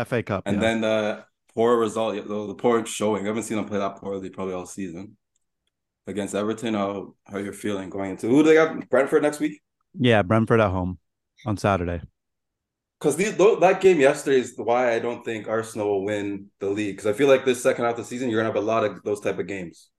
fa 0.05 0.23
cup 0.23 0.43
And 0.45 0.55
yeah. 0.57 0.61
then 0.61 0.81
the 0.81 1.25
poor 1.53 1.77
result, 1.77 2.15
the, 2.15 2.47
the 2.47 2.55
poor 2.55 2.85
showing. 2.85 3.23
I 3.23 3.27
haven't 3.27 3.43
seen 3.43 3.57
them 3.57 3.65
play 3.65 3.79
that 3.79 3.97
poorly 3.97 4.29
probably 4.29 4.53
all 4.53 4.65
season. 4.65 5.17
Against 6.07 6.35
Everton, 6.35 6.73
how 6.73 7.15
how 7.25 7.37
you're 7.37 7.53
feeling 7.53 7.89
going 7.89 8.11
into 8.11 8.27
who 8.27 8.43
do 8.43 8.49
they 8.49 8.55
got? 8.55 8.89
Brentford 8.89 9.23
next 9.23 9.39
week? 9.39 9.61
yeah 9.99 10.21
brentford 10.21 10.61
at 10.61 10.69
home 10.71 10.97
on 11.45 11.57
saturday 11.57 11.99
Because 13.01 13.15
that 13.15 13.81
game 13.81 13.99
yesterday 13.99 14.39
is 14.41 14.53
why 14.55 14.93
I 14.93 14.99
don't 14.99 15.25
think 15.25 15.47
Arsenal 15.47 15.87
will 15.87 16.05
win 16.05 16.51
the 16.59 16.69
league. 16.69 16.97
Because 16.97 17.07
I 17.07 17.13
feel 17.17 17.27
like 17.27 17.45
this 17.45 17.63
second 17.63 17.85
half 17.85 17.93
of 17.93 17.97
the 17.97 18.03
season, 18.03 18.29
you're 18.29 18.39
gonna 18.39 18.53
have 18.53 18.63
a 18.63 18.65
lot 18.65 18.83
of 18.83 19.01
those 19.03 19.19
type 19.19 19.39
of 19.39 19.47
games, 19.47 19.89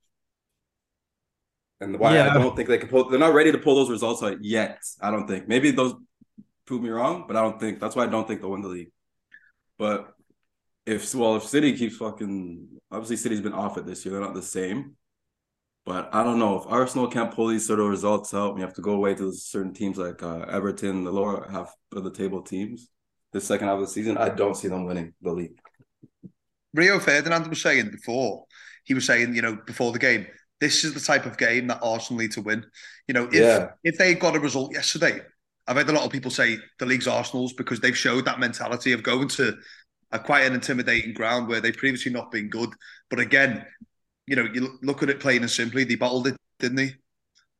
and 1.80 1.98
why 1.98 2.14
Yeah. 2.14 2.30
I 2.30 2.34
don't 2.34 2.54
think 2.54 2.68
they 2.68 2.78
can 2.78 2.88
pull. 2.88 3.08
They're 3.08 3.18
not 3.18 3.34
ready 3.34 3.50
to 3.50 3.58
pull 3.58 3.74
those 3.74 3.90
results 3.90 4.22
out 4.22 4.44
yet. 4.44 4.78
I 5.00 5.10
don't 5.10 5.26
think. 5.26 5.48
Maybe 5.48 5.72
those 5.72 5.94
prove 6.64 6.80
me 6.80 6.90
wrong, 6.90 7.24
but 7.26 7.36
I 7.36 7.42
don't 7.42 7.58
think. 7.58 7.80
That's 7.80 7.96
why 7.96 8.04
I 8.04 8.06
don't 8.06 8.28
think 8.28 8.40
they'll 8.40 8.52
win 8.52 8.62
the 8.62 8.68
league. 8.68 8.92
But 9.78 10.14
if 10.86 11.12
well, 11.12 11.34
if 11.36 11.44
City 11.44 11.76
keeps 11.76 11.96
fucking, 11.96 12.68
obviously 12.92 13.16
City's 13.16 13.40
been 13.40 13.52
off 13.52 13.78
it 13.78 13.84
this 13.84 14.04
year. 14.04 14.12
They're 14.12 14.22
not 14.22 14.34
the 14.34 14.42
same. 14.42 14.96
But 15.84 16.14
I 16.14 16.22
don't 16.22 16.38
know 16.38 16.60
if 16.60 16.66
Arsenal 16.68 17.08
can't 17.08 17.34
pull 17.34 17.48
these 17.48 17.66
sort 17.66 17.80
of 17.80 17.88
results 17.88 18.32
out. 18.32 18.54
You 18.54 18.62
have 18.62 18.74
to 18.74 18.82
go 18.82 18.92
away 18.92 19.16
to 19.16 19.32
certain 19.32 19.74
teams 19.74 19.98
like 19.98 20.22
uh, 20.22 20.42
Everton, 20.48 21.02
the 21.02 21.10
lower 21.10 21.48
half 21.50 21.74
of 21.90 22.04
the 22.04 22.12
table 22.12 22.42
teams. 22.42 22.91
The 23.32 23.40
second 23.40 23.68
half 23.68 23.76
of 23.76 23.82
the 23.82 23.86
season, 23.88 24.18
I 24.18 24.28
don't 24.28 24.56
see 24.56 24.68
them 24.68 24.84
winning 24.84 25.14
the 25.22 25.32
league. 25.32 25.58
Rio 26.74 26.98
Ferdinand 26.98 27.48
was 27.48 27.60
saying 27.62 27.90
before, 27.90 28.44
he 28.84 28.94
was 28.94 29.06
saying, 29.06 29.34
you 29.34 29.42
know, 29.42 29.58
before 29.66 29.92
the 29.92 29.98
game, 29.98 30.26
this 30.60 30.84
is 30.84 30.94
the 30.94 31.00
type 31.00 31.26
of 31.26 31.38
game 31.38 31.66
that 31.66 31.80
Arsenal 31.82 32.20
need 32.20 32.32
to 32.32 32.42
win. 32.42 32.64
You 33.08 33.14
know, 33.14 33.24
if 33.26 33.34
Yeah. 33.34 33.70
if 33.84 33.98
they 33.98 34.14
got 34.14 34.36
a 34.36 34.40
result 34.40 34.72
yesterday, 34.72 35.20
I've 35.66 35.76
heard 35.76 35.88
a 35.88 35.92
lot 35.92 36.04
of 36.04 36.12
people 36.12 36.30
say 36.30 36.58
the 36.78 36.86
league's 36.86 37.08
Arsenal's 37.08 37.52
because 37.52 37.80
they've 37.80 37.96
showed 37.96 38.24
that 38.26 38.38
mentality 38.40 38.92
of 38.92 39.02
going 39.02 39.28
to 39.28 39.56
a 40.12 40.18
quite 40.18 40.42
an 40.42 40.54
intimidating 40.54 41.14
ground 41.14 41.48
where 41.48 41.60
they've 41.60 41.76
previously 41.76 42.12
not 42.12 42.30
been 42.30 42.48
good. 42.48 42.70
But 43.10 43.18
again, 43.18 43.64
you 44.26 44.36
know, 44.36 44.48
you 44.52 44.78
look 44.82 45.02
at 45.02 45.10
it 45.10 45.20
plain 45.20 45.42
and 45.42 45.50
simply, 45.50 45.84
they 45.84 45.94
bottled 45.96 46.26
it, 46.26 46.36
didn't 46.58 46.76
they? 46.76 46.94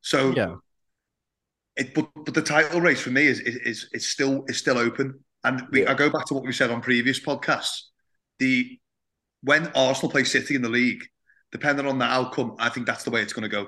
So 0.01 0.33
yeah 0.33 0.55
it, 1.75 1.93
but 1.93 2.09
but 2.25 2.33
the 2.33 2.41
title 2.41 2.81
race 2.81 3.01
for 3.01 3.09
me 3.11 3.25
is 3.25 3.39
is 3.39 3.55
is, 3.55 3.89
is 3.93 4.07
still 4.07 4.45
is 4.47 4.57
still 4.57 4.77
open. 4.77 5.19
And 5.43 5.67
we, 5.71 5.83
Yeah. 5.83 5.91
I 5.91 5.93
go 5.93 6.09
back 6.09 6.25
to 6.27 6.33
what 6.33 6.43
we 6.43 6.53
said 6.53 6.71
on 6.71 6.81
previous 6.81 7.19
podcasts. 7.19 7.83
The 8.39 8.79
when 9.41 9.67
Arsenal 9.75 10.11
play 10.11 10.23
City 10.23 10.55
in 10.55 10.61
the 10.61 10.69
league, 10.69 11.03
depending 11.51 11.85
on 11.85 11.99
the 11.99 12.05
outcome, 12.05 12.55
I 12.59 12.69
think 12.69 12.87
that's 12.87 13.03
the 13.03 13.11
way 13.11 13.21
it's 13.21 13.33
going 13.33 13.43
to 13.43 13.49
go. 13.49 13.67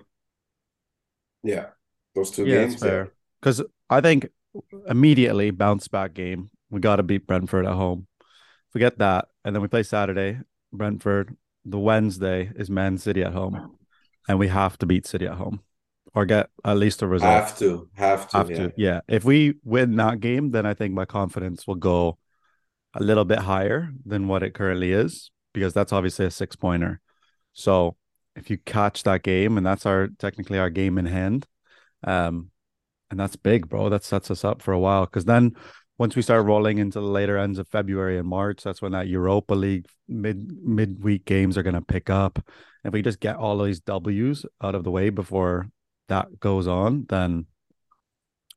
Yeah, 1.43 1.67
those 2.15 2.31
two 2.31 2.45
yeah, 2.45 2.61
games. 2.61 2.73
it's 2.73 2.83
fair. 2.83 3.13
Because 3.41 3.61
I 3.89 4.01
think 4.01 4.27
immediately 4.87 5.51
bounce 5.51 5.87
back 5.89 6.13
game 6.13 6.49
We 6.69 6.79
got 6.79 6.95
to 6.97 7.03
beat 7.03 7.27
Brentford 7.27 7.65
at 7.65 7.73
home. 7.73 8.07
Forget 8.71 8.97
that, 8.99 9.27
and 9.43 9.55
then 9.55 9.61
we 9.61 9.67
play 9.67 9.83
Saturday, 9.83 10.39
Brentford. 10.73 11.35
The 11.65 11.79
Wednesday 11.79 12.51
is 12.55 12.69
Man 12.69 12.97
City 12.97 13.23
at 13.23 13.33
home, 13.33 13.77
and 14.27 14.39
we 14.39 14.47
have 14.49 14.77
to 14.79 14.85
beat 14.85 15.05
City 15.07 15.25
at 15.25 15.33
home, 15.35 15.61
or 16.15 16.25
get 16.25 16.49
at 16.63 16.77
least 16.77 17.01
a 17.01 17.07
result. 17.07 17.31
Have 17.31 17.57
to, 17.59 17.89
have 17.93 18.29
to, 18.29 18.37
Have 18.37 18.49
yeah. 18.49 18.57
to, 18.57 18.73
yeah. 18.77 18.99
If 19.07 19.25
we 19.25 19.55
win 19.63 19.97
that 19.97 20.21
game, 20.21 20.51
then 20.51 20.65
I 20.65 20.73
think 20.73 20.93
my 20.93 21.05
confidence 21.05 21.67
will 21.67 21.75
go 21.75 22.17
a 22.93 23.03
little 23.03 23.25
bit 23.25 23.39
higher 23.39 23.89
than 24.05 24.29
what 24.29 24.41
it 24.41 24.53
currently 24.53 24.93
is, 24.93 25.29
because 25.53 25.73
that's 25.73 25.91
obviously 25.91 26.25
a 26.25 26.31
six 26.31 26.55
pointer. 26.55 27.01
So 27.51 27.97
if 28.35 28.49
you 28.49 28.57
catch 28.57 29.03
that 29.03 29.23
game, 29.23 29.57
and 29.57 29.65
that's 29.65 29.85
our 29.85 30.07
technically 30.17 30.57
our 30.57 30.69
game 30.69 30.97
in 30.97 31.05
hand, 31.05 31.45
um, 32.05 32.49
and 33.11 33.19
that's 33.19 33.35
big, 33.35 33.67
bro. 33.67 33.89
That 33.89 34.03
sets 34.03 34.31
us 34.31 34.45
up 34.45 34.61
for 34.61 34.71
a 34.71 34.79
while. 34.79 35.05
Because 35.05 35.25
then 35.25 35.51
once 35.97 36.15
we 36.15 36.21
start 36.21 36.45
rolling 36.45 36.77
into 36.77 36.99
the 36.99 37.05
later 37.05 37.37
ends 37.37 37.59
of 37.59 37.67
February 37.67 38.17
and 38.17 38.27
March, 38.27 38.63
that's 38.63 38.81
when 38.81 38.93
that 38.93 39.07
Europa 39.07 39.53
League 39.53 39.85
mid 40.07 40.51
midweek 40.63 41.25
games 41.25 41.57
are 41.57 41.63
going 41.63 41.75
to 41.75 41.81
pick 41.81 42.09
up. 42.09 42.39
If 42.83 42.93
we 42.93 43.01
just 43.01 43.19
get 43.19 43.35
all 43.35 43.59
of 43.59 43.67
these 43.67 43.81
W's 43.81 44.45
out 44.61 44.75
of 44.75 44.83
the 44.83 44.91
way 44.91 45.09
before 45.09 45.69
that 46.07 46.39
goes 46.39 46.67
on, 46.67 47.05
then 47.09 47.45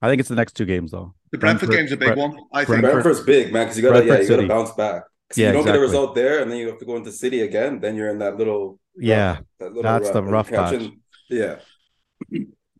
I 0.02 0.08
think 0.08 0.20
it's 0.20 0.28
the 0.28 0.34
next 0.34 0.52
two 0.54 0.64
games 0.66 0.90
though. 0.92 1.14
The 1.32 1.38
Brentford, 1.38 1.68
Brentford- 1.68 1.76
game's 1.78 1.92
a 1.92 1.96
big 1.96 2.14
Brent- 2.14 2.20
one. 2.34 2.44
I 2.52 2.64
think. 2.64 2.80
Brentford- 2.80 3.02
Brentford's 3.02 3.20
big, 3.26 3.52
man, 3.52 3.64
because 3.66 3.76
you 3.76 3.82
gotta, 3.82 3.98
yeah, 4.00 4.04
Brentford 4.06 4.22
you 4.24 4.28
gotta 4.28 4.42
City. 4.42 4.48
bounce 4.48 4.70
back. 4.72 5.02
'Cause 5.30 5.38
Yeah, 5.38 5.46
you 5.48 5.52
don't 5.54 5.64
get 5.66 5.76
a 5.76 5.80
result 5.80 6.14
there, 6.14 6.40
and 6.40 6.50
then 6.50 6.58
you 6.58 6.68
have 6.68 6.78
to 6.78 6.86
go 6.86 6.96
into 6.96 7.12
City 7.12 7.42
again. 7.42 7.80
Then 7.80 7.96
you're 7.96 8.08
in 8.08 8.18
that 8.20 8.38
little, 8.38 8.80
Yeah, 8.96 9.40
that 9.60 9.68
little 9.74 9.82
that's 9.82 10.10
the 10.10 10.22
rough 10.22 10.48
patch. 10.50 10.72
catching- 10.72 11.00
Yeah, 11.28 11.56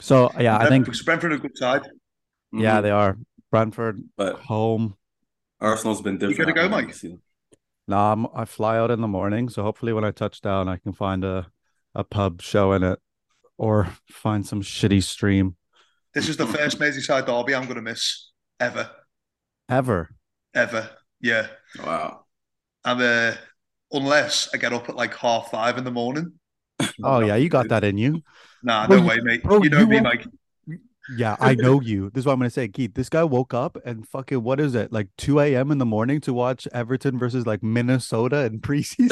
So 0.01 0.31
yeah, 0.41 0.57
I 0.57 0.69
think 0.69 0.87
Brentford, 0.87 1.05
Brentford 1.05 1.33
a 1.33 1.39
good 1.39 1.57
side. 1.59 1.83
yeah 2.53 2.79
Mhm. 2.79 2.83
they 2.83 2.91
are 2.91 3.19
Brentford 3.51 4.03
But 4.17 4.37
home. 4.41 4.97
Arsenal's 5.61 6.01
been 6.01 6.15
different. 6.19 6.39
You 6.39 6.45
gotta 6.47 6.55
go, 6.55 6.61
at 6.61 6.71
home 6.71 6.71
Mike? 6.87 6.89
this. 6.89 7.05
Nah, 7.87 8.13
I'm, 8.13 8.27
I 8.35 8.45
fly 8.45 8.79
out 8.79 8.91
in 8.91 9.01
the 9.01 9.09
morning, 9.09 9.49
so 9.49 9.63
hopefully 9.63 9.93
when 9.93 10.05
I 10.05 10.11
touch 10.13 10.41
down, 10.41 10.69
I 10.69 10.77
can 10.77 10.93
find 10.93 11.25
a 11.25 11.49
a 11.95 12.05
pub 12.05 12.41
showing 12.43 12.83
it, 12.83 13.01
or 13.59 13.89
find 14.11 14.47
some 14.47 14.63
shitty 14.63 15.03
stream 15.03 15.57
This 16.15 16.29
is 16.29 16.37
the 16.37 16.47
first 16.47 16.79
Merseyside 16.81 17.27
derby 17.27 17.55
I'm 17.55 17.65
going 17.65 17.77
to 17.77 17.83
miss 17.83 18.31
ever, 18.59 18.91
ever. 19.69 20.09
ever. 20.55 20.91
Yeah, 21.21 21.49
Wow. 21.85 22.25
and 22.85 23.03
uh, 23.03 23.33
unless 23.93 24.49
I 24.55 24.57
get 24.57 24.73
up 24.73 24.89
at 24.89 24.95
like 24.97 25.15
half 25.17 25.51
five 25.51 25.77
in 25.77 25.85
the 25.85 25.91
morning. 25.91 26.33
Oh 27.03 27.21
yeah, 27.21 27.37
you 27.37 27.49
got 27.49 27.69
that 27.73 27.85
in 27.85 27.99
you. 27.99 28.23
Nah, 28.63 28.87
no 28.87 28.97
you- 28.97 29.07
way, 29.07 29.19
mate. 29.23 29.43
bro, 29.43 29.63
you 29.63 29.69
know 29.71 29.81
you 29.81 29.87
me, 29.87 29.97
won't- 30.01 30.05
Mike. 30.05 30.27
Yeah, 31.17 31.37
I 31.41 31.55
know 31.59 31.81
you. 31.81 32.11
This 32.11 32.23
is 32.23 32.27
what 32.27 32.33
I'm 32.35 32.39
gonna 32.41 32.51
say, 32.51 32.69
Keith. 32.69 32.95
This 32.95 33.09
guy 33.09 33.25
woke 33.25 33.55
up 33.55 33.77
and 33.85 34.07
fucking 34.09 34.43
what 34.43 34.61
is 34.61 34.75
it? 34.75 34.93
Like 34.93 35.09
2 35.19 35.41
a.m. 35.41 35.71
in 35.71 35.79
the 35.79 35.87
morning 35.87 36.21
to 36.23 36.33
watch 36.35 36.67
Everton 36.73 37.19
versus 37.19 37.47
like 37.47 37.63
Minnesota 37.63 38.45
in 38.45 38.61
preseason. 38.61 39.09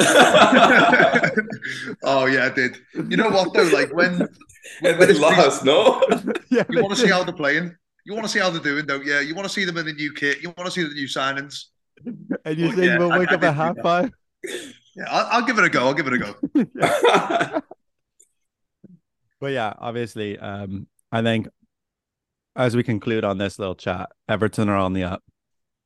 oh 2.04 2.26
yeah, 2.26 2.46
I 2.46 2.50
did. 2.50 2.76
You 3.08 3.16
know 3.16 3.30
what 3.30 3.52
though? 3.54 3.62
Like 3.72 3.92
when 3.94 4.22
and 4.82 4.98
when 4.98 5.08
they 5.08 5.14
lost, 5.18 5.64
no? 5.64 6.02
yeah, 6.50 6.64
you 6.70 6.82
want 6.82 6.94
to 6.94 7.00
see 7.00 7.08
how 7.08 7.24
they're 7.24 7.34
playing. 7.34 7.74
You 8.04 8.14
want 8.14 8.24
to 8.24 8.30
see 8.30 8.38
how 8.38 8.50
they're 8.50 8.60
doing, 8.62 8.86
don't 8.86 9.04
you? 9.04 9.16
You 9.18 9.34
want 9.34 9.46
to 9.48 9.52
see 9.52 9.64
them 9.64 9.76
in 9.78 9.86
the 9.86 9.92
new 9.92 10.12
kit. 10.12 10.40
You 10.42 10.50
want 10.56 10.66
to 10.66 10.70
see 10.70 10.82
the 10.82 10.94
new 10.94 11.06
signings. 11.08 11.64
and 12.04 12.38
Oh, 12.44 12.50
yeah, 12.50 12.94
you'll 12.98 13.10
I- 13.12 13.18
wake 13.18 13.30
I 13.32 13.34
up 13.34 13.42
at 13.42 13.54
half 13.54 13.76
five? 13.82 14.10
Yeah, 14.44 15.04
I'll, 15.10 15.26
I'll 15.40 15.46
give 15.46 15.58
it 15.58 15.64
a 15.64 15.68
go. 15.70 15.86
I'll 15.86 15.94
give 15.94 16.06
it 16.06 16.12
a 16.12 16.18
go. 16.18 17.62
But 19.40 19.52
yeah, 19.52 19.72
obviously, 19.78 20.38
um, 20.38 20.86
I 21.12 21.20
think 21.22 21.48
as 22.56 22.74
we 22.76 22.82
conclude 22.82 23.24
on 23.24 23.38
this 23.38 23.58
little 23.58 23.74
chat, 23.74 24.10
Everton 24.28 24.68
are 24.68 24.76
on 24.76 24.92
the 24.92 25.04
up. 25.04 25.22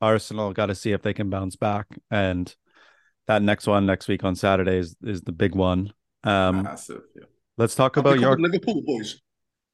Arsenal 0.01 0.53
got 0.53 0.67
to 0.67 0.75
see 0.75 0.93
if 0.93 1.03
they 1.03 1.13
can 1.13 1.29
bounce 1.29 1.57
back, 1.57 1.87
and 2.11 2.55
that 3.27 3.43
next 3.43 3.67
one 3.67 3.85
next 3.87 4.09
week 4.09 4.25
on 4.25 4.35
Saturday 4.35 4.79
is, 4.79 4.97
is 5.03 5.23
the 5.23 5.33
big 5.33 5.55
one. 5.55 5.93
Um, 6.25 6.63
Massive. 6.63 7.03
Yeah. 7.15 7.25
let's 7.59 7.75
talk 7.75 7.97
Have 7.97 8.05
we 8.05 8.13
about 8.13 8.21
your. 8.21 8.39
Liverpool 8.39 8.83
boys. 8.83 9.21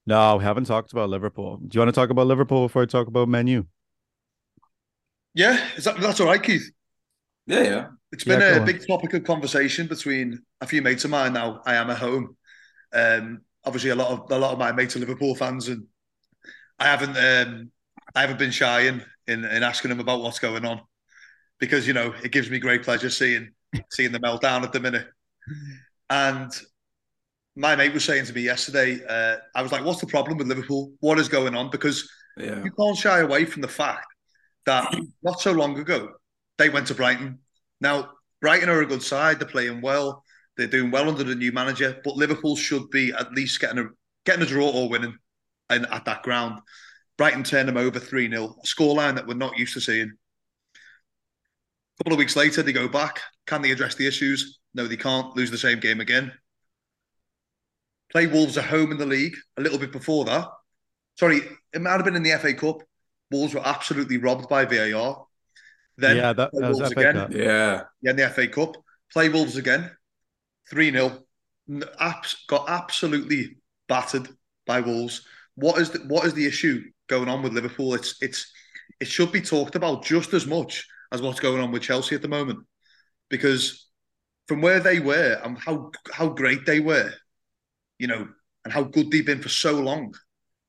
No, 0.06 0.36
we 0.36 0.44
haven't 0.44 0.64
talked 0.64 0.92
about 0.92 1.08
Liverpool. 1.10 1.56
Do 1.58 1.68
you 1.76 1.80
want 1.80 1.88
to 1.88 1.92
talk 2.00 2.10
about 2.10 2.26
Liverpool 2.26 2.66
before 2.66 2.82
I 2.82 2.86
talk 2.86 3.08
about 3.08 3.28
Man 3.28 3.46
U? 3.48 3.66
Yeah, 5.34 5.58
is 5.76 5.84
that, 5.84 6.00
that's 6.00 6.20
all 6.20 6.26
right, 6.26 6.42
Keith. 6.42 6.70
Yeah, 7.46 7.62
yeah. 7.62 7.86
It's 8.12 8.24
been 8.24 8.40
Yeah, 8.40 8.56
a 8.56 8.60
on. 8.60 8.66
big 8.66 8.86
topic 8.86 9.12
of 9.14 9.24
conversation 9.24 9.86
between 9.86 10.42
a 10.60 10.66
few 10.66 10.80
mates 10.82 11.04
of 11.04 11.10
mine. 11.10 11.32
Now 11.32 11.60
I 11.66 11.74
am 11.74 11.90
at 11.90 11.98
home. 11.98 12.36
Um, 12.92 13.42
obviously, 13.64 13.90
a 13.90 13.96
lot 13.96 14.08
of 14.10 14.30
a 14.30 14.38
lot 14.38 14.52
of 14.52 14.58
my 14.58 14.72
mates 14.72 14.96
are 14.96 15.00
Liverpool 15.00 15.34
fans, 15.34 15.68
and 15.68 15.84
I 16.78 16.84
haven't 16.84 17.16
um, 17.16 17.70
I 18.14 18.20
haven't 18.20 18.38
been 18.38 18.50
shy 18.50 18.82
in, 18.82 19.02
in 19.26 19.44
in 19.44 19.62
asking 19.62 19.90
them 19.90 20.00
about 20.00 20.20
what's 20.20 20.38
going 20.38 20.64
on 20.64 20.80
because 21.58 21.86
you 21.86 21.92
know 21.94 22.14
it 22.22 22.32
gives 22.32 22.50
me 22.50 22.58
great 22.58 22.82
pleasure 22.82 23.10
seeing 23.10 23.50
seeing 23.90 24.12
the 24.12 24.20
meltdown 24.20 24.62
at 24.62 24.72
the 24.72 24.80
minute. 24.80 25.06
And 26.10 26.50
my 27.56 27.74
mate 27.74 27.94
was 27.94 28.04
saying 28.04 28.26
to 28.26 28.32
me 28.32 28.42
yesterday, 28.42 29.00
uh, 29.08 29.38
I 29.54 29.62
was 29.62 29.72
like, 29.72 29.84
"What's 29.84 30.00
the 30.00 30.06
problem 30.06 30.36
with 30.38 30.46
Liverpool? 30.46 30.92
What 31.00 31.18
is 31.18 31.28
going 31.28 31.54
on?" 31.56 31.70
Because 31.70 32.08
Yeah. 32.36 32.62
you 32.62 32.70
can't 32.70 32.96
shy 32.96 33.20
away 33.20 33.46
from 33.46 33.62
the 33.62 33.68
fact 33.68 34.06
that 34.66 34.94
not 35.22 35.40
so 35.40 35.52
long 35.52 35.78
ago 35.78 36.10
they 36.58 36.68
went 36.68 36.86
to 36.88 36.94
Brighton. 36.94 37.38
Now 37.80 38.10
Brighton 38.42 38.68
are 38.68 38.82
a 38.82 38.86
good 38.86 39.02
side; 39.02 39.38
they're 39.38 39.48
playing 39.48 39.80
well, 39.80 40.22
they're 40.56 40.66
doing 40.66 40.90
well 40.90 41.08
under 41.08 41.24
the 41.24 41.34
new 41.34 41.52
manager. 41.52 41.98
But 42.04 42.16
Liverpool 42.16 42.56
should 42.56 42.90
be 42.90 43.12
at 43.12 43.32
least 43.32 43.60
getting 43.60 43.78
a 43.78 43.88
getting 44.26 44.42
a 44.42 44.46
draw 44.46 44.68
or 44.68 44.88
winning, 44.90 45.16
in, 45.70 45.84
at 45.86 46.04
that 46.04 46.22
ground. 46.22 46.60
Brighton 47.16 47.44
turned 47.44 47.68
them 47.68 47.76
over 47.76 47.98
three 47.98 48.28
0 48.28 48.56
a 48.62 48.66
scoreline 48.66 49.14
that 49.14 49.26
we're 49.26 49.34
not 49.34 49.58
used 49.58 49.74
to 49.74 49.80
seeing. 49.80 50.12
A 50.74 52.04
couple 52.04 52.12
of 52.12 52.18
weeks 52.18 52.36
later, 52.36 52.62
they 52.62 52.72
go 52.72 52.88
back. 52.88 53.20
Can 53.46 53.62
they 53.62 53.70
address 53.70 53.94
the 53.94 54.06
issues? 54.06 54.58
No, 54.74 54.86
they 54.86 54.96
can't. 54.96 55.34
Lose 55.34 55.50
the 55.50 55.58
same 55.58 55.80
game 55.80 56.00
again. 56.00 56.32
Play 58.12 58.26
Wolves 58.26 58.58
at 58.58 58.64
home 58.64 58.92
in 58.92 58.98
the 58.98 59.06
league 59.06 59.34
a 59.56 59.62
little 59.62 59.78
bit 59.78 59.92
before 59.92 60.24
that. 60.26 60.46
Sorry, 61.18 61.40
it 61.72 61.80
might 61.80 61.92
have 61.92 62.04
been 62.04 62.16
in 62.16 62.22
the 62.22 62.38
FA 62.38 62.52
Cup. 62.54 62.82
Wolves 63.30 63.54
were 63.54 63.66
absolutely 63.66 64.18
robbed 64.18 64.48
by 64.48 64.64
VAR. 64.64 65.26
Then 65.96 66.16
yeah, 66.16 66.32
that, 66.34 66.50
play 66.50 66.60
that 66.60 66.68
was 66.68 66.78
Wolves 66.78 66.92
FA 66.92 67.00
again. 67.00 67.14
Cup. 67.14 67.32
Yeah. 67.32 67.82
Yeah, 68.02 68.10
in 68.10 68.16
the 68.16 68.28
FA 68.28 68.48
Cup. 68.48 68.76
Play 69.12 69.28
Wolves 69.30 69.56
again. 69.56 69.90
3 70.70 70.92
0. 70.92 71.22
Got 72.48 72.68
absolutely 72.68 73.56
battered 73.88 74.28
by 74.66 74.80
Wolves. 74.80 75.26
What 75.56 75.78
is 75.78 75.90
the, 75.90 75.98
what 76.00 76.24
is 76.24 76.34
the 76.34 76.46
issue 76.46 76.82
going 77.08 77.28
on 77.28 77.42
with 77.42 77.52
Liverpool? 77.52 77.94
It's 77.94 78.16
it's 78.22 78.50
it 79.00 79.08
should 79.08 79.32
be 79.32 79.40
talked 79.40 79.74
about 79.74 80.04
just 80.04 80.32
as 80.32 80.46
much 80.46 80.86
as 81.12 81.20
what's 81.20 81.40
going 81.40 81.60
on 81.60 81.72
with 81.72 81.82
Chelsea 81.82 82.14
at 82.14 82.22
the 82.22 82.28
moment. 82.28 82.60
Because 83.28 83.88
from 84.48 84.60
where 84.60 84.80
they 84.80 85.00
were 85.00 85.40
and 85.42 85.58
how 85.58 85.90
how 86.12 86.28
great 86.28 86.66
they 86.66 86.80
were, 86.80 87.10
you 87.98 88.06
know, 88.06 88.28
and 88.64 88.72
how 88.72 88.82
good 88.84 89.10
they've 89.10 89.26
been 89.26 89.42
for 89.42 89.48
so 89.48 89.80
long, 89.80 90.14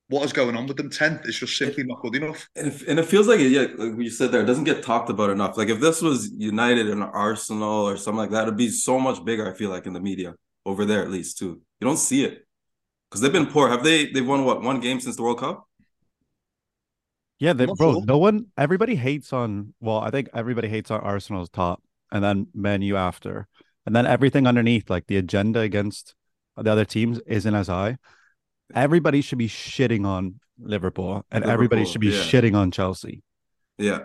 what 0.08 0.24
is 0.24 0.32
going 0.32 0.56
on 0.56 0.66
with 0.66 0.76
them? 0.76 0.90
Tenth 0.90 1.26
is 1.26 1.38
just 1.38 1.56
simply 1.56 1.84
not 1.84 2.00
good 2.00 2.16
enough. 2.16 2.48
And 2.56 2.72
and 2.88 2.98
it 2.98 3.04
feels 3.04 3.28
like, 3.28 3.40
yeah, 3.40 3.66
like 3.76 3.98
you 3.98 4.10
said 4.10 4.32
there, 4.32 4.40
it 4.40 4.46
doesn't 4.46 4.64
get 4.64 4.82
talked 4.82 5.10
about 5.10 5.30
enough. 5.30 5.56
Like 5.56 5.68
if 5.68 5.80
this 5.80 6.00
was 6.00 6.30
United 6.32 6.88
and 6.88 7.02
Arsenal 7.02 7.86
or 7.86 7.96
something 7.96 8.18
like 8.18 8.30
that, 8.30 8.44
it'd 8.44 8.56
be 8.56 8.70
so 8.70 8.98
much 8.98 9.24
bigger, 9.24 9.48
I 9.48 9.56
feel 9.56 9.70
like, 9.70 9.86
in 9.86 9.92
the 9.92 10.00
media 10.00 10.34
over 10.64 10.84
there 10.84 11.02
at 11.02 11.10
least 11.10 11.38
too. 11.38 11.60
You 11.80 11.86
don't 11.86 11.98
see 11.98 12.24
it. 12.24 12.47
Because 13.08 13.20
they've 13.22 13.32
been 13.32 13.46
poor. 13.46 13.68
Have 13.68 13.84
they 13.84 14.06
they've 14.10 14.26
won 14.26 14.44
what, 14.44 14.62
one 14.62 14.80
game 14.80 15.00
since 15.00 15.16
the 15.16 15.22
World 15.22 15.40
Cup? 15.40 15.66
Yeah, 17.38 17.52
they, 17.52 17.66
Not 17.66 17.76
bro. 17.78 17.92
sure. 17.94 18.04
No 18.04 18.18
one. 18.18 18.46
Everybody 18.56 18.96
hates 18.96 19.32
on. 19.32 19.74
Well, 19.80 19.98
I 19.98 20.10
think 20.10 20.28
everybody 20.34 20.68
hates 20.68 20.90
on 20.90 21.00
Arsenal's 21.00 21.48
top, 21.48 21.82
and 22.10 22.22
then 22.22 22.48
Man 22.52 22.82
U 22.82 22.96
after, 22.96 23.46
and 23.86 23.94
then 23.94 24.06
everything 24.06 24.46
underneath, 24.46 24.90
like 24.90 25.06
the 25.06 25.16
agenda 25.16 25.60
against 25.60 26.14
the 26.56 26.70
other 26.70 26.84
teams, 26.84 27.20
isn't 27.26 27.54
as 27.54 27.68
high. 27.68 27.98
Everybody 28.74 29.20
should 29.22 29.38
be 29.38 29.48
shitting 29.48 30.04
on 30.04 30.40
Liverpool, 30.58 31.24
and 31.30 31.44
everybody 31.44 31.84
should 31.84 32.00
be 32.00 32.08
yeah. 32.08 32.22
shitting 32.22 32.54
on 32.56 32.70
Chelsea. 32.70 33.22
Yeah. 33.78 34.00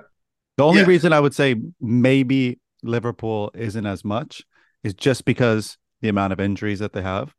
The 0.57 0.63
only 0.63 0.81
Yeah. 0.81 0.87
reason 0.87 1.11
I 1.11 1.19
would 1.19 1.33
say 1.33 1.55
maybe 1.81 2.59
Liverpool 2.83 3.51
isn't 3.55 3.85
as 3.85 4.05
much 4.05 4.43
is 4.83 4.93
just 4.93 5.25
because 5.25 5.77
the 6.01 6.09
amount 6.09 6.33
of 6.33 6.39
injuries 6.39 6.79
that 6.79 6.93
they 6.93 7.01
have. 7.01 7.33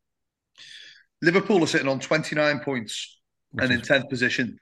Liverpool 1.25 1.63
are 1.65 1.67
sitting 1.67 1.89
on 1.89 1.99
29 2.01 2.61
points 2.61 3.21
which 3.53 3.65
and 3.65 3.73
in 3.73 3.81
is- 3.81 3.89
10th 3.89 4.09
position. 4.11 4.59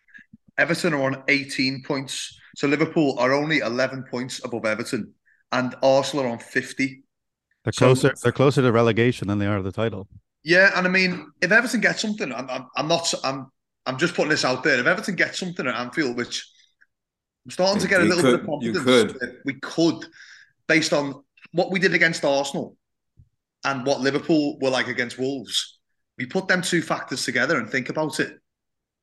Everton 0.58 0.92
are 0.94 1.02
on 1.02 1.22
18 1.28 1.82
points. 1.82 2.38
So 2.56 2.68
Liverpool 2.68 3.18
are 3.18 3.32
only 3.32 3.58
11 3.58 4.04
points 4.10 4.44
above 4.44 4.64
Everton. 4.66 5.12
And 5.50 5.74
Arsenal 5.82 6.26
are 6.26 6.28
on 6.28 6.38
50. 6.38 7.02
they're 7.64 7.72
so- 7.72 7.86
closer. 7.86 8.14
they're 8.22 8.32
closer 8.32 8.62
to 8.62 8.72
relegation 8.72 9.28
than 9.28 9.38
they 9.38 9.46
are 9.46 9.56
to 9.58 9.62
the 9.62 9.72
title. 9.72 10.08
Yeah, 10.44 10.70
and 10.76 10.86
I 10.86 10.90
mean, 10.90 11.30
if 11.40 11.52
Everton 11.52 11.80
gets 11.80 12.00
something, 12.02 12.32
I'm, 12.32 12.48
I'm, 12.50 12.66
I'm 12.76 12.88
not, 12.88 13.12
I'm, 13.22 13.46
I'm 13.86 13.96
just 13.98 14.14
putting 14.14 14.30
this 14.30 14.44
out 14.44 14.62
there. 14.64 14.78
If 14.80 14.86
Everton 14.86 15.14
gets 15.14 15.38
something 15.38 15.66
at 15.66 15.74
Anfield, 15.74 16.16
which 16.16 16.44
I'm 17.44 17.50
starting 17.52 17.80
to 17.80 17.88
get 17.88 18.00
a 18.00 18.04
You 18.04 18.08
little 18.14 18.24
bit 18.24 18.40
of 18.40 18.46
could- 18.46 18.62
you 18.62 18.72
confidence, 18.72 19.12
could. 19.18 19.36
we 19.44 19.54
could, 19.60 20.04
based 20.66 20.92
on 20.92 21.22
what 21.52 21.70
we 21.70 21.78
did 21.78 21.94
against 21.94 22.24
Arsenal 22.24 22.76
and 23.64 23.86
what 23.86 24.00
Liverpool 24.00 24.58
were 24.60 24.70
like 24.70 24.88
against 24.88 25.18
Wolves. 25.18 25.71
We 26.18 26.26
put 26.26 26.48
them 26.48 26.62
two 26.62 26.82
factors 26.82 27.24
together 27.24 27.58
and 27.58 27.68
think 27.68 27.88
about 27.88 28.20
it. 28.20 28.38